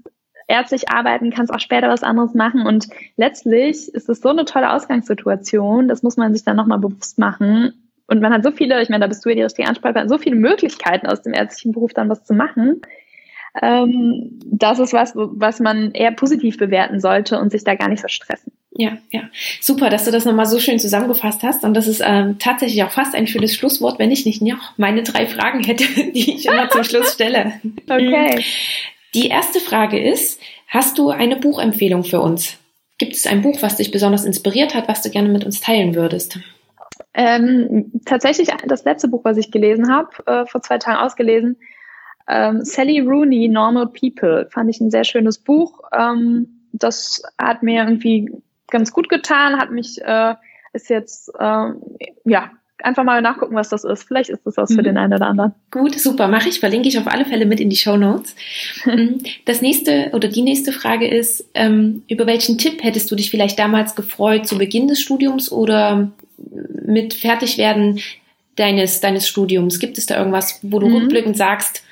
ärztlich 0.48 0.90
arbeiten, 0.90 1.30
kannst 1.30 1.52
auch 1.52 1.60
später 1.60 1.88
was 1.88 2.02
anderes 2.02 2.34
machen 2.34 2.66
und 2.66 2.88
letztlich 3.16 3.88
ist 3.94 4.08
es 4.08 4.20
so 4.20 4.30
eine 4.30 4.44
tolle 4.44 4.72
Ausgangssituation, 4.72 5.88
das 5.88 6.02
muss 6.02 6.16
man 6.16 6.32
sich 6.34 6.44
dann 6.44 6.56
nochmal 6.56 6.78
bewusst 6.78 7.18
machen. 7.18 7.72
Und 8.06 8.20
man 8.20 8.32
hat 8.32 8.44
so 8.44 8.50
viele, 8.50 8.82
ich 8.82 8.90
meine, 8.90 9.02
da 9.02 9.06
bist 9.06 9.24
du 9.24 9.30
ja 9.30 9.34
die 9.34 9.42
richtige 9.42 9.66
Ansprechpartnerin, 9.68 10.08
so 10.08 10.18
viele 10.18 10.36
Möglichkeiten 10.36 11.06
aus 11.06 11.22
dem 11.22 11.32
ärztlichen 11.32 11.72
Beruf 11.72 11.94
dann 11.94 12.10
was 12.10 12.24
zu 12.24 12.34
machen. 12.34 12.82
Ähm, 13.62 14.40
das 14.44 14.78
ist 14.78 14.92
was, 14.92 15.12
was 15.14 15.60
man 15.60 15.92
eher 15.92 16.10
positiv 16.10 16.58
bewerten 16.58 17.00
sollte 17.00 17.38
und 17.38 17.50
sich 17.50 17.64
da 17.64 17.74
gar 17.76 17.88
nicht 17.88 18.02
so 18.02 18.08
stressen. 18.08 18.52
Ja, 18.76 18.98
ja. 19.10 19.22
Super, 19.60 19.88
dass 19.88 20.04
du 20.04 20.10
das 20.10 20.24
nochmal 20.24 20.46
so 20.46 20.58
schön 20.58 20.80
zusammengefasst 20.80 21.44
hast. 21.44 21.62
Und 21.62 21.74
das 21.74 21.86
ist 21.86 22.02
ähm, 22.04 22.38
tatsächlich 22.40 22.82
auch 22.82 22.90
fast 22.90 23.14
ein 23.14 23.28
schönes 23.28 23.54
Schlusswort, 23.54 24.00
wenn 24.00 24.10
ich 24.10 24.26
nicht 24.26 24.42
noch 24.42 24.76
meine 24.76 25.04
drei 25.04 25.26
Fragen 25.26 25.62
hätte, 25.62 25.84
die 26.12 26.34
ich 26.34 26.46
immer 26.46 26.68
zum 26.70 26.82
Schluss 26.82 27.12
stelle. 27.12 27.52
Okay. 27.88 28.42
Die 29.14 29.28
erste 29.28 29.60
Frage 29.60 29.98
ist, 29.98 30.40
hast 30.68 30.98
du 30.98 31.10
eine 31.10 31.36
Buchempfehlung 31.36 32.04
für 32.04 32.20
uns? 32.20 32.58
Gibt 32.98 33.14
es 33.14 33.26
ein 33.26 33.42
Buch, 33.42 33.62
was 33.62 33.76
dich 33.76 33.90
besonders 33.90 34.24
inspiriert 34.24 34.74
hat, 34.74 34.88
was 34.88 35.02
du 35.02 35.10
gerne 35.10 35.28
mit 35.28 35.44
uns 35.44 35.60
teilen 35.60 35.94
würdest? 35.94 36.38
Ähm, 37.12 37.92
tatsächlich 38.04 38.48
das 38.66 38.84
letzte 38.84 39.08
Buch, 39.08 39.24
was 39.24 39.36
ich 39.36 39.50
gelesen 39.50 39.92
habe, 39.92 40.10
äh, 40.26 40.46
vor 40.46 40.62
zwei 40.62 40.78
Tagen 40.78 40.98
ausgelesen. 40.98 41.56
Ähm, 42.28 42.64
Sally 42.64 43.00
Rooney, 43.00 43.48
Normal 43.48 43.88
People, 43.88 44.48
fand 44.50 44.70
ich 44.70 44.80
ein 44.80 44.90
sehr 44.90 45.04
schönes 45.04 45.38
Buch. 45.38 45.80
Ähm, 45.96 46.68
das 46.72 47.22
hat 47.38 47.62
mir 47.62 47.82
irgendwie 47.82 48.30
ganz 48.68 48.92
gut 48.92 49.08
getan, 49.08 49.58
hat 49.60 49.70
mich, 49.70 50.00
äh, 50.02 50.34
ist 50.72 50.90
jetzt, 50.90 51.28
äh, 51.38 51.70
ja, 52.24 52.50
einfach 52.85 53.05
mal 53.05 53.23
nachgucken, 53.23 53.55
was 53.55 53.69
das 53.69 53.85
ist. 53.85 54.05
Vielleicht 54.05 54.31
ist 54.31 54.44
das 54.44 54.56
was 54.56 54.70
mhm. 54.70 54.74
für 54.74 54.82
den 54.82 54.97
einen 54.97 55.15
oder 55.15 55.27
anderen. 55.27 55.55
Gut, 55.70 55.98
super, 55.98 56.28
mache 56.28 56.48
ich. 56.48 56.61
Verlinke 56.61 56.89
ich 56.89 56.98
auf 56.98 57.06
alle 57.06 57.24
Fälle 57.24 57.47
mit 57.47 57.61
in 57.61 57.70
die 57.70 57.77
Show 57.77 57.97
Notes. 57.97 58.35
Mhm. 58.85 59.23
das 59.47 59.62
nächste 59.62 60.11
oder 60.12 60.28
die 60.28 60.43
nächste 60.43 60.70
Frage 60.70 61.09
ist, 61.09 61.44
ähm, 61.55 62.02
über 62.09 62.27
welchen 62.27 62.59
Tipp 62.59 62.82
hättest 62.82 63.11
du 63.11 63.16
dich 63.16 63.31
vielleicht 63.31 63.59
damals 63.59 63.94
gefreut 63.94 64.47
zu 64.47 64.59
Beginn 64.59 64.89
des 64.89 65.01
Studiums 65.01 65.51
oder 65.51 66.12
mit 66.85 67.15
Fertigwerden 67.15 68.01
deines, 68.56 69.01
deines 69.01 69.27
Studiums? 69.27 69.78
Gibt 69.78 69.97
es 69.97 70.06
da 70.06 70.19
irgendwas, 70.19 70.59
wo 70.62 70.81
du 70.81 70.89
mhm. 70.89 70.97
rückblickend 70.97 71.36
sagst, 71.36 71.82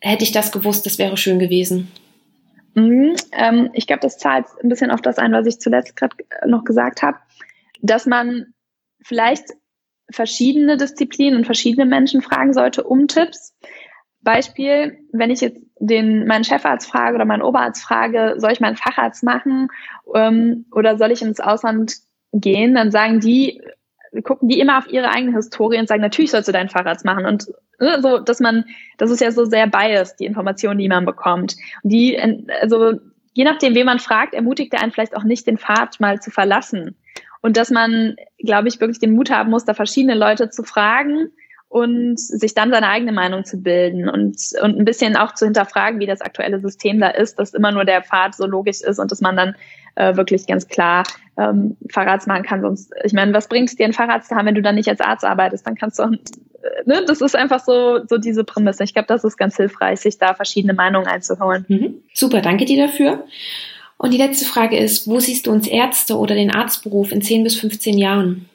hätte 0.00 0.24
ich 0.24 0.32
das 0.32 0.52
gewusst, 0.52 0.84
das 0.84 0.98
wäre 0.98 1.16
schön 1.16 1.38
gewesen? 1.38 1.88
Mhm, 2.74 3.16
ähm, 3.32 3.70
ich 3.72 3.86
glaube, 3.86 4.02
das 4.02 4.18
zahlt 4.18 4.46
ein 4.62 4.68
bisschen 4.68 4.90
auf 4.90 5.00
das 5.00 5.18
ein, 5.18 5.32
was 5.32 5.46
ich 5.46 5.60
zuletzt 5.60 5.96
gerade 5.96 6.16
noch 6.46 6.64
gesagt 6.64 7.02
habe, 7.02 7.18
dass 7.80 8.06
man 8.06 8.52
vielleicht 9.02 9.44
verschiedene 10.10 10.76
Disziplinen 10.76 11.38
und 11.38 11.44
verschiedene 11.44 11.86
Menschen 11.86 12.22
fragen 12.22 12.52
sollte 12.52 12.84
um 12.84 13.08
Tipps. 13.08 13.54
Beispiel, 14.20 14.98
wenn 15.12 15.30
ich 15.30 15.40
jetzt 15.40 15.60
den 15.78 16.26
meinen 16.26 16.44
Chefarzt 16.44 16.90
frage 16.90 17.14
oder 17.14 17.24
meinen 17.24 17.42
Oberarzt 17.42 17.82
frage, 17.82 18.34
soll 18.38 18.52
ich 18.52 18.60
meinen 18.60 18.76
Facharzt 18.76 19.22
machen 19.22 19.68
ähm, 20.14 20.66
oder 20.72 20.98
soll 20.98 21.12
ich 21.12 21.22
ins 21.22 21.40
Ausland 21.40 21.96
gehen, 22.32 22.74
dann 22.74 22.90
sagen 22.90 23.20
die, 23.20 23.62
gucken 24.24 24.48
die 24.48 24.60
immer 24.60 24.78
auf 24.78 24.88
ihre 24.88 25.10
eigene 25.10 25.34
Historie 25.34 25.78
und 25.78 25.88
sagen, 25.88 26.02
natürlich 26.02 26.30
sollst 26.30 26.48
du 26.48 26.52
deinen 26.52 26.68
Facharzt 26.68 27.04
machen. 27.04 27.26
Und 27.26 27.46
ne, 27.78 28.00
so, 28.02 28.18
dass 28.18 28.40
man, 28.40 28.64
das 28.96 29.10
ist 29.10 29.20
ja 29.20 29.30
so 29.30 29.44
sehr 29.44 29.66
biased, 29.66 30.18
die 30.20 30.26
Informationen, 30.26 30.78
die 30.78 30.88
man 30.88 31.04
bekommt. 31.04 31.56
Und 31.82 31.92
die, 31.92 32.18
also 32.60 32.94
je 33.34 33.44
nachdem, 33.44 33.74
wen 33.74 33.86
man 33.86 33.98
fragt, 33.98 34.34
ermutigt 34.34 34.72
er 34.74 34.82
einen 34.82 34.92
vielleicht 34.92 35.16
auch 35.16 35.24
nicht, 35.24 35.46
den 35.46 35.58
Pfad 35.58 36.00
mal 36.00 36.20
zu 36.20 36.30
verlassen. 36.30 36.96
Und 37.40 37.56
dass 37.56 37.70
man, 37.70 38.16
glaube 38.38 38.68
ich, 38.68 38.80
wirklich 38.80 38.98
den 38.98 39.12
Mut 39.12 39.30
haben 39.30 39.50
muss, 39.50 39.64
da 39.64 39.74
verschiedene 39.74 40.14
Leute 40.14 40.50
zu 40.50 40.62
fragen 40.62 41.30
und 41.68 42.18
sich 42.18 42.54
dann 42.54 42.70
seine 42.70 42.88
eigene 42.88 43.12
Meinung 43.12 43.44
zu 43.44 43.58
bilden 43.58 44.08
und, 44.08 44.38
und 44.62 44.78
ein 44.78 44.84
bisschen 44.84 45.16
auch 45.16 45.34
zu 45.34 45.44
hinterfragen, 45.44 46.00
wie 46.00 46.06
das 46.06 46.22
aktuelle 46.22 46.60
System 46.60 46.98
da 46.98 47.08
ist, 47.08 47.38
dass 47.38 47.52
immer 47.52 47.72
nur 47.72 47.84
der 47.84 48.02
Pfad 48.02 48.34
so 48.34 48.46
logisch 48.46 48.80
ist 48.80 48.98
und 48.98 49.12
dass 49.12 49.20
man 49.20 49.36
dann 49.36 49.54
äh, 49.94 50.16
wirklich 50.16 50.46
ganz 50.46 50.66
klar 50.66 51.04
ähm, 51.36 51.76
Fahrrads 51.90 52.26
machen 52.26 52.42
kann. 52.42 52.62
Sonst, 52.62 52.92
ich 53.04 53.12
meine, 53.12 53.34
was 53.34 53.48
bringt 53.48 53.68
es 53.68 53.76
dir, 53.76 53.84
ein 53.84 53.92
Fahrrad 53.92 54.24
zu 54.24 54.34
haben, 54.34 54.46
wenn 54.46 54.54
du 54.54 54.62
dann 54.62 54.76
nicht 54.76 54.88
als 54.88 55.00
Arzt 55.00 55.24
arbeitest? 55.24 55.66
Dann 55.66 55.74
kannst 55.74 55.98
du 55.98 56.04
auch, 56.04 56.12
äh, 56.12 56.18
ne? 56.86 57.04
Das 57.06 57.20
ist 57.20 57.36
einfach 57.36 57.60
so, 57.60 58.00
so 58.06 58.16
diese 58.16 58.44
Prämisse. 58.44 58.84
Ich 58.84 58.94
glaube, 58.94 59.08
das 59.08 59.24
ist 59.24 59.36
ganz 59.36 59.56
hilfreich, 59.56 60.00
sich 60.00 60.16
da 60.16 60.34
verschiedene 60.34 60.72
Meinungen 60.72 61.06
einzuholen. 61.06 61.66
Mhm. 61.68 62.02
Super, 62.14 62.40
danke 62.40 62.64
dir 62.64 62.86
dafür. 62.86 63.24
Und 63.98 64.12
die 64.12 64.18
letzte 64.18 64.44
Frage 64.44 64.78
ist, 64.78 65.08
wo 65.08 65.18
siehst 65.18 65.46
du 65.46 65.50
uns 65.50 65.66
Ärzte 65.66 66.16
oder 66.16 66.34
den 66.34 66.52
Arztberuf 66.52 67.10
in 67.10 67.20
10 67.20 67.42
bis 67.42 67.56
15 67.56 67.98
Jahren? 67.98 68.48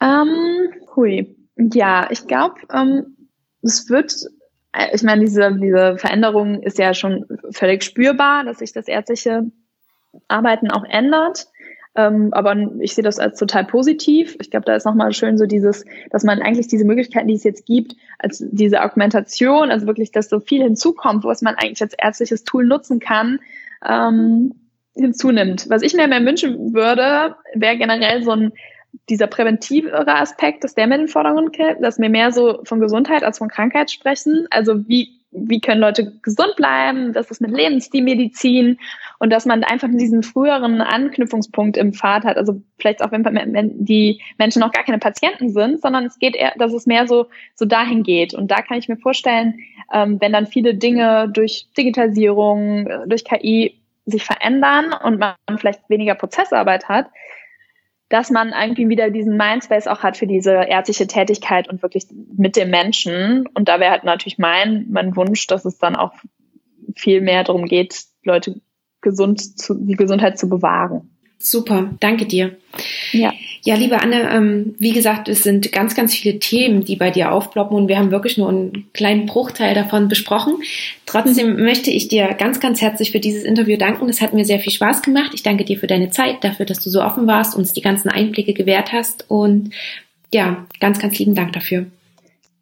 Ähm, 0.00 0.70
hui. 0.94 1.34
Ja, 1.56 2.08
ich 2.10 2.26
glaube, 2.26 2.56
ähm, 2.74 3.16
es 3.62 3.88
wird, 3.88 4.12
äh, 4.72 4.94
ich 4.94 5.02
meine, 5.04 5.24
diese, 5.24 5.52
diese 5.54 5.96
Veränderung 5.98 6.62
ist 6.62 6.78
ja 6.78 6.94
schon 6.94 7.24
völlig 7.52 7.84
spürbar, 7.84 8.44
dass 8.44 8.58
sich 8.58 8.72
das 8.72 8.88
ärztliche 8.88 9.50
Arbeiten 10.26 10.70
auch 10.70 10.84
ändert. 10.84 11.46
Ähm, 11.94 12.28
aber 12.32 12.56
ich 12.80 12.94
sehe 12.94 13.04
das 13.04 13.18
als 13.18 13.38
total 13.38 13.64
positiv. 13.64 14.36
Ich 14.40 14.50
glaube, 14.50 14.66
da 14.66 14.74
ist 14.74 14.84
nochmal 14.84 15.12
schön 15.12 15.38
so 15.38 15.46
dieses, 15.46 15.84
dass 16.10 16.22
man 16.22 16.42
eigentlich 16.42 16.68
diese 16.68 16.84
Möglichkeiten, 16.84 17.28
die 17.28 17.34
es 17.34 17.44
jetzt 17.44 17.66
gibt, 17.66 17.94
als 18.18 18.44
diese 18.50 18.82
Augmentation, 18.82 19.70
also 19.70 19.86
wirklich, 19.86 20.10
dass 20.10 20.28
so 20.28 20.40
viel 20.40 20.62
hinzukommt, 20.62 21.24
was 21.24 21.42
man 21.42 21.54
eigentlich 21.54 21.82
als 21.82 21.94
ärztliches 21.94 22.44
Tool 22.44 22.64
nutzen 22.66 23.00
kann, 23.00 23.40
ähm, 23.84 24.54
hinzunimmt. 24.98 25.70
Was 25.70 25.82
ich 25.82 25.94
mir 25.94 26.08
mehr 26.08 26.24
wünschen 26.24 26.74
würde, 26.74 27.36
wäre 27.54 27.76
generell 27.76 28.22
so 28.22 28.32
ein 28.32 28.52
dieser 29.08 29.26
präventivere 29.26 30.14
Aspekt, 30.14 30.64
dass 30.64 30.74
der 30.74 30.86
mit 30.86 30.98
den 30.98 31.08
Vordergrund 31.08 31.56
kommt, 31.56 31.82
dass 31.82 31.98
wir 31.98 32.08
mehr 32.08 32.32
so 32.32 32.60
von 32.64 32.80
Gesundheit 32.80 33.22
als 33.22 33.38
von 33.38 33.48
Krankheit 33.48 33.90
sprechen. 33.90 34.46
Also 34.50 34.86
wie, 34.88 35.10
wie 35.30 35.60
können 35.60 35.80
Leute 35.80 36.12
gesund 36.22 36.54
bleiben? 36.56 37.12
Das 37.12 37.30
ist 37.30 37.40
mit 37.40 37.50
Lebensstilmedizin 37.50 38.78
und 39.18 39.30
dass 39.30 39.46
man 39.46 39.64
einfach 39.64 39.88
diesen 39.90 40.22
früheren 40.22 40.80
Anknüpfungspunkt 40.80 41.76
im 41.76 41.92
Pfad 41.92 42.24
hat. 42.24 42.36
Also 42.36 42.60
vielleicht 42.78 43.02
auch, 43.02 43.12
wenn, 43.12 43.84
die 43.84 44.20
Menschen 44.36 44.60
noch 44.60 44.72
gar 44.72 44.84
keine 44.84 44.98
Patienten 44.98 45.50
sind, 45.50 45.80
sondern 45.80 46.06
es 46.06 46.18
geht 46.18 46.36
eher, 46.36 46.52
dass 46.58 46.72
es 46.72 46.86
mehr 46.86 47.06
so, 47.06 47.26
so 47.54 47.64
dahin 47.64 48.02
geht. 48.02 48.34
Und 48.34 48.50
da 48.50 48.62
kann 48.62 48.78
ich 48.78 48.88
mir 48.88 48.98
vorstellen, 48.98 49.58
ähm, 49.92 50.20
wenn 50.20 50.32
dann 50.32 50.46
viele 50.46 50.74
Dinge 50.74 51.30
durch 51.32 51.66
Digitalisierung, 51.76 52.88
durch 53.06 53.24
KI 53.24 53.77
sich 54.10 54.24
verändern 54.24 54.92
und 54.92 55.18
man 55.18 55.34
vielleicht 55.56 55.88
weniger 55.88 56.14
Prozessarbeit 56.14 56.88
hat, 56.88 57.06
dass 58.08 58.30
man 58.30 58.52
irgendwie 58.58 58.88
wieder 58.88 59.10
diesen 59.10 59.36
Mindspace 59.36 59.86
auch 59.86 60.02
hat 60.02 60.16
für 60.16 60.26
diese 60.26 60.52
ärztliche 60.52 61.06
Tätigkeit 61.06 61.68
und 61.68 61.82
wirklich 61.82 62.06
mit 62.36 62.56
dem 62.56 62.70
Menschen. 62.70 63.46
Und 63.54 63.68
da 63.68 63.80
wäre 63.80 63.90
halt 63.90 64.04
natürlich 64.04 64.38
mein, 64.38 64.86
mein 64.90 65.14
Wunsch, 65.14 65.46
dass 65.46 65.64
es 65.64 65.78
dann 65.78 65.94
auch 65.94 66.12
viel 66.96 67.20
mehr 67.20 67.44
darum 67.44 67.66
geht, 67.66 68.04
Leute 68.24 68.60
gesund 69.00 69.58
zu, 69.58 69.74
die 69.74 69.94
Gesundheit 69.94 70.38
zu 70.38 70.48
bewahren. 70.48 71.10
Super, 71.38 71.90
danke 72.00 72.26
dir. 72.26 72.56
Ja. 73.12 73.32
Ja, 73.62 73.74
liebe 73.74 74.00
Anne, 74.00 74.30
ähm, 74.30 74.74
wie 74.78 74.92
gesagt, 74.92 75.28
es 75.28 75.42
sind 75.42 75.72
ganz, 75.72 75.94
ganz 75.94 76.14
viele 76.14 76.38
Themen, 76.38 76.84
die 76.84 76.96
bei 76.96 77.10
dir 77.10 77.32
aufploppen 77.32 77.76
und 77.76 77.88
wir 77.88 77.98
haben 77.98 78.10
wirklich 78.10 78.38
nur 78.38 78.48
einen 78.48 78.88
kleinen 78.92 79.26
Bruchteil 79.26 79.74
davon 79.74 80.08
besprochen. 80.08 80.54
Trotzdem 81.06 81.56
mhm. 81.56 81.64
möchte 81.64 81.90
ich 81.90 82.08
dir 82.08 82.34
ganz, 82.34 82.60
ganz 82.60 82.80
herzlich 82.80 83.10
für 83.10 83.20
dieses 83.20 83.44
Interview 83.44 83.76
danken. 83.76 84.08
Es 84.08 84.20
hat 84.20 84.32
mir 84.32 84.44
sehr 84.44 84.60
viel 84.60 84.72
Spaß 84.72 85.02
gemacht. 85.02 85.32
Ich 85.34 85.42
danke 85.42 85.64
dir 85.64 85.78
für 85.78 85.86
deine 85.86 86.10
Zeit, 86.10 86.44
dafür, 86.44 86.66
dass 86.66 86.80
du 86.80 86.90
so 86.90 87.02
offen 87.02 87.26
warst, 87.26 87.56
uns 87.56 87.72
die 87.72 87.82
ganzen 87.82 88.08
Einblicke 88.08 88.54
gewährt 88.54 88.92
hast 88.92 89.24
und 89.28 89.70
ja, 90.32 90.66
ganz, 90.80 90.98
ganz 90.98 91.18
lieben 91.18 91.34
Dank 91.34 91.52
dafür. 91.52 91.86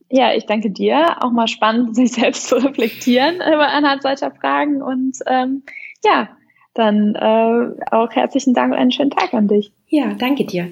Ja, 0.08 0.32
ich 0.34 0.46
danke 0.46 0.70
dir. 0.70 1.16
Auch 1.20 1.32
mal 1.32 1.48
spannend, 1.48 1.94
sich 1.96 2.12
selbst 2.12 2.48
zu 2.48 2.56
reflektieren 2.56 3.36
über 3.36 3.68
anhand 3.68 4.02
solcher 4.02 4.30
Fragen 4.30 4.82
und 4.82 5.18
ähm, 5.26 5.62
ja, 6.04 6.28
dann 6.74 7.14
äh, 7.14 7.84
auch 7.90 8.10
herzlichen 8.10 8.54
Dank 8.54 8.72
und 8.72 8.78
einen 8.78 8.92
schönen 8.92 9.10
Tag 9.10 9.34
an 9.34 9.48
dich. 9.48 9.72
Ja, 9.88 10.14
danke 10.14 10.44
dir. 10.44 10.70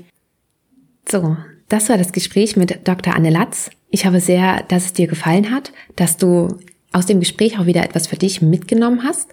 So, 1.08 1.36
das 1.68 1.88
war 1.88 1.98
das 1.98 2.12
Gespräch 2.12 2.56
mit 2.56 2.86
Dr. 2.86 3.14
Anne 3.14 3.30
Latz. 3.30 3.70
Ich 3.90 4.06
hoffe 4.06 4.20
sehr, 4.20 4.64
dass 4.68 4.86
es 4.86 4.92
dir 4.92 5.06
gefallen 5.06 5.50
hat, 5.50 5.72
dass 5.96 6.16
du 6.16 6.58
aus 6.92 7.06
dem 7.06 7.20
Gespräch 7.20 7.58
auch 7.58 7.66
wieder 7.66 7.84
etwas 7.84 8.06
für 8.06 8.16
dich 8.16 8.42
mitgenommen 8.42 9.04
hast. 9.04 9.30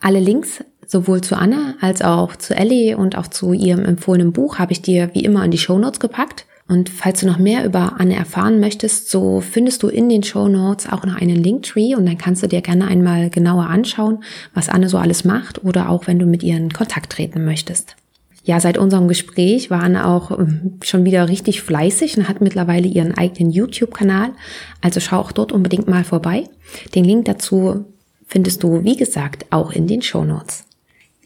Alle 0.00 0.20
Links 0.20 0.64
sowohl 0.86 1.20
zu 1.20 1.36
Anna 1.36 1.76
als 1.80 2.02
auch 2.02 2.36
zu 2.36 2.54
Ellie 2.54 2.96
und 2.96 3.16
auch 3.16 3.28
zu 3.28 3.52
ihrem 3.52 3.84
empfohlenen 3.84 4.32
Buch 4.32 4.58
habe 4.58 4.72
ich 4.72 4.82
dir 4.82 5.10
wie 5.14 5.24
immer 5.24 5.44
in 5.44 5.50
die 5.50 5.58
Show 5.58 5.78
Notes 5.78 6.00
gepackt. 6.00 6.46
Und 6.66 6.88
falls 6.88 7.20
du 7.20 7.26
noch 7.26 7.38
mehr 7.38 7.64
über 7.64 7.98
Anne 7.98 8.14
erfahren 8.14 8.60
möchtest, 8.60 9.10
so 9.10 9.40
findest 9.40 9.82
du 9.82 9.88
in 9.88 10.08
den 10.08 10.22
Show 10.22 10.46
Notes 10.46 10.88
auch 10.88 11.04
noch 11.04 11.16
einen 11.16 11.34
Linktree 11.36 11.96
und 11.96 12.06
dann 12.06 12.18
kannst 12.18 12.44
du 12.44 12.46
dir 12.46 12.60
gerne 12.60 12.86
einmal 12.86 13.28
genauer 13.28 13.66
anschauen, 13.66 14.22
was 14.54 14.68
Anne 14.68 14.88
so 14.88 14.98
alles 14.98 15.24
macht 15.24 15.64
oder 15.64 15.88
auch 15.88 16.06
wenn 16.06 16.20
du 16.20 16.26
mit 16.26 16.44
ihr 16.44 16.56
in 16.56 16.72
Kontakt 16.72 17.10
treten 17.10 17.44
möchtest. 17.44 17.96
Ja, 18.50 18.58
seit 18.58 18.78
unserem 18.78 19.06
Gespräch 19.06 19.70
war 19.70 19.80
Anne 19.80 20.08
auch 20.08 20.36
ähm, 20.36 20.80
schon 20.82 21.04
wieder 21.04 21.28
richtig 21.28 21.62
fleißig 21.62 22.18
und 22.18 22.28
hat 22.28 22.40
mittlerweile 22.40 22.88
ihren 22.88 23.16
eigenen 23.16 23.52
YouTube-Kanal. 23.52 24.32
Also 24.80 24.98
schau 24.98 25.20
auch 25.20 25.30
dort 25.30 25.52
unbedingt 25.52 25.86
mal 25.86 26.02
vorbei. 26.02 26.48
Den 26.96 27.04
Link 27.04 27.26
dazu 27.26 27.84
findest 28.26 28.64
du, 28.64 28.82
wie 28.82 28.96
gesagt, 28.96 29.46
auch 29.50 29.70
in 29.70 29.86
den 29.86 30.02
Show 30.02 30.24
Notes. 30.24 30.64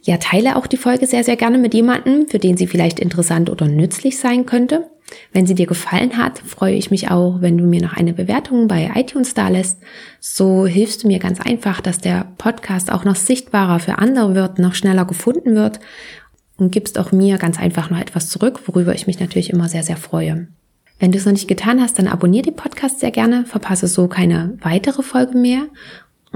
Ja, 0.03 0.19
teile 0.19 0.57
auch 0.57 0.67
die 0.67 0.77
Folge 0.77 1.07
sehr, 1.07 1.25
sehr 1.25 1.37
gerne 1.37 1.57
mit 1.57 1.73
jemandem, 1.73 2.29
für 2.29 2.39
den 2.39 2.59
sie 2.59 2.67
vielleicht 2.67 3.01
interessant 3.01 3.49
oder 3.49 3.69
nützlich 3.69 4.19
sein 4.19 4.45
könnte. 4.45 4.87
Wenn 5.33 5.47
sie 5.47 5.55
dir 5.55 5.67
gefallen 5.67 6.19
hat, 6.19 6.41
freue 6.41 6.75
ich 6.75 6.91
mich 6.91 7.11
auch, 7.11 7.41
wenn 7.41 7.57
du 7.57 7.65
mir 7.65 7.81
noch 7.81 7.95
eine 7.95 8.13
Bewertung 8.13 8.69
bei 8.69 8.91
iTunes 8.97 9.33
da 9.33 9.49
lässt. 9.49 9.81
So 10.21 10.67
hilfst 10.67 11.05
du 11.05 11.07
mir 11.07 11.21
ganz 11.21 11.41
einfach, 11.41 11.81
dass 11.81 11.99
der 11.99 12.27
Podcast 12.37 12.93
auch 12.93 13.05
noch 13.05 13.17
sichtbarer 13.17 13.81
für 13.81 13.97
andere 13.97 14.35
wird, 14.35 14.59
noch 14.59 14.75
schneller 14.75 15.07
gefunden 15.07 15.55
wird 15.55 15.81
und 16.57 16.73
gibst 16.73 16.99
auch 16.99 17.13
mir 17.13 17.39
ganz 17.39 17.59
einfach 17.59 17.91
noch 17.91 17.99
etwas 17.99 18.29
zurück, 18.29 18.61
worüber 18.67 18.95
ich 18.95 19.07
mich 19.07 19.21
natürlich 19.21 19.51
immer 19.51 19.69
sehr, 19.69 19.83
sehr 19.83 19.97
freue. 19.97 20.49
Wenn 20.99 21.13
du 21.13 21.19
es 21.19 21.27
noch 21.27 21.33
nicht 21.33 21.49
getan 21.49 21.81
hast, 21.81 21.99
dann 21.99 22.07
abonniere 22.07 22.45
den 22.45 22.57
Podcast 22.57 23.01
sehr 23.01 23.11
gerne, 23.11 23.45
verpasse 23.47 23.89
so 23.89 24.07
keine 24.07 24.57
weitere 24.63 25.03
Folge 25.03 25.37
mehr 25.37 25.67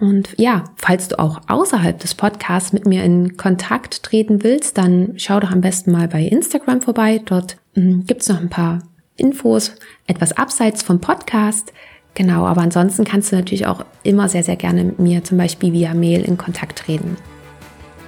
und 0.01 0.35
ja, 0.39 0.65
falls 0.77 1.09
du 1.09 1.19
auch 1.19 1.41
außerhalb 1.49 1.99
des 1.99 2.15
Podcasts 2.15 2.73
mit 2.73 2.87
mir 2.87 3.03
in 3.03 3.37
Kontakt 3.37 4.05
treten 4.05 4.45
willst, 4.45 4.79
dann 4.79 5.15
schau 5.17 5.41
doch 5.41 5.51
am 5.51 5.61
besten 5.61 5.91
mal 5.91 6.07
bei 6.07 6.23
Instagram 6.23 6.83
vorbei. 6.83 7.21
Dort 7.25 7.57
hm, 7.75 8.05
gibt's 8.07 8.29
noch 8.29 8.41
ein 8.41 8.49
paar 8.49 8.81
Infos, 9.17 9.73
etwas 10.07 10.37
abseits 10.37 10.83
vom 10.83 11.01
Podcast. 11.01 11.73
Genau, 12.15 12.47
aber 12.47 12.61
ansonsten 12.61 13.05
kannst 13.05 13.33
du 13.33 13.37
natürlich 13.37 13.67
auch 13.67 13.85
immer 14.05 14.29
sehr, 14.29 14.45
sehr 14.45 14.57
gerne 14.57 14.85
mit 14.85 14.99
mir 15.01 15.25
zum 15.25 15.37
Beispiel 15.37 15.73
via 15.73 15.95
Mail 15.95 16.23
in 16.23 16.39
Kontakt 16.39 16.79
treten. 16.79 17.17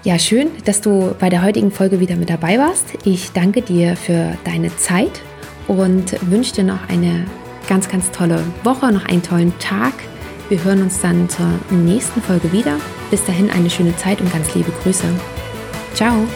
Ja, 0.03 0.19
schön, 0.19 0.49
dass 0.65 0.81
du 0.81 1.15
bei 1.19 1.29
der 1.29 1.43
heutigen 1.43 1.71
Folge 1.71 2.01
wieder 2.01 2.17
mit 2.17 2.31
dabei 2.31 2.57
warst. 2.57 2.87
Ich 3.05 3.33
danke 3.33 3.61
dir 3.61 3.97
für 3.97 4.39
deine 4.45 4.75
Zeit 4.79 5.21
und 5.69 6.17
wünsche 6.31 6.55
dir 6.55 6.65
noch 6.65 6.89
eine 6.89 7.27
ganz, 7.69 7.87
ganz 7.87 8.11
tolle 8.11 8.43
Woche, 8.65 8.91
noch 8.93 9.05
einen 9.05 9.23
tollen 9.23 9.53
Tag. 9.59 9.93
Wir 10.49 10.65
hören 10.65 10.83
uns 10.83 11.01
dann 11.01 11.29
zur 11.29 11.47
nächsten 11.71 12.23
Folge 12.23 12.51
wieder. 12.51 12.79
Bis 13.11 13.25
dahin 13.27 13.51
eine 13.51 13.69
schöne 13.69 13.95
Zeit 13.99 14.23
und 14.23 14.33
ganz 14.33 14.55
liebe 14.55 14.73
Grüße. 14.83 15.05
Ciao. 15.93 16.27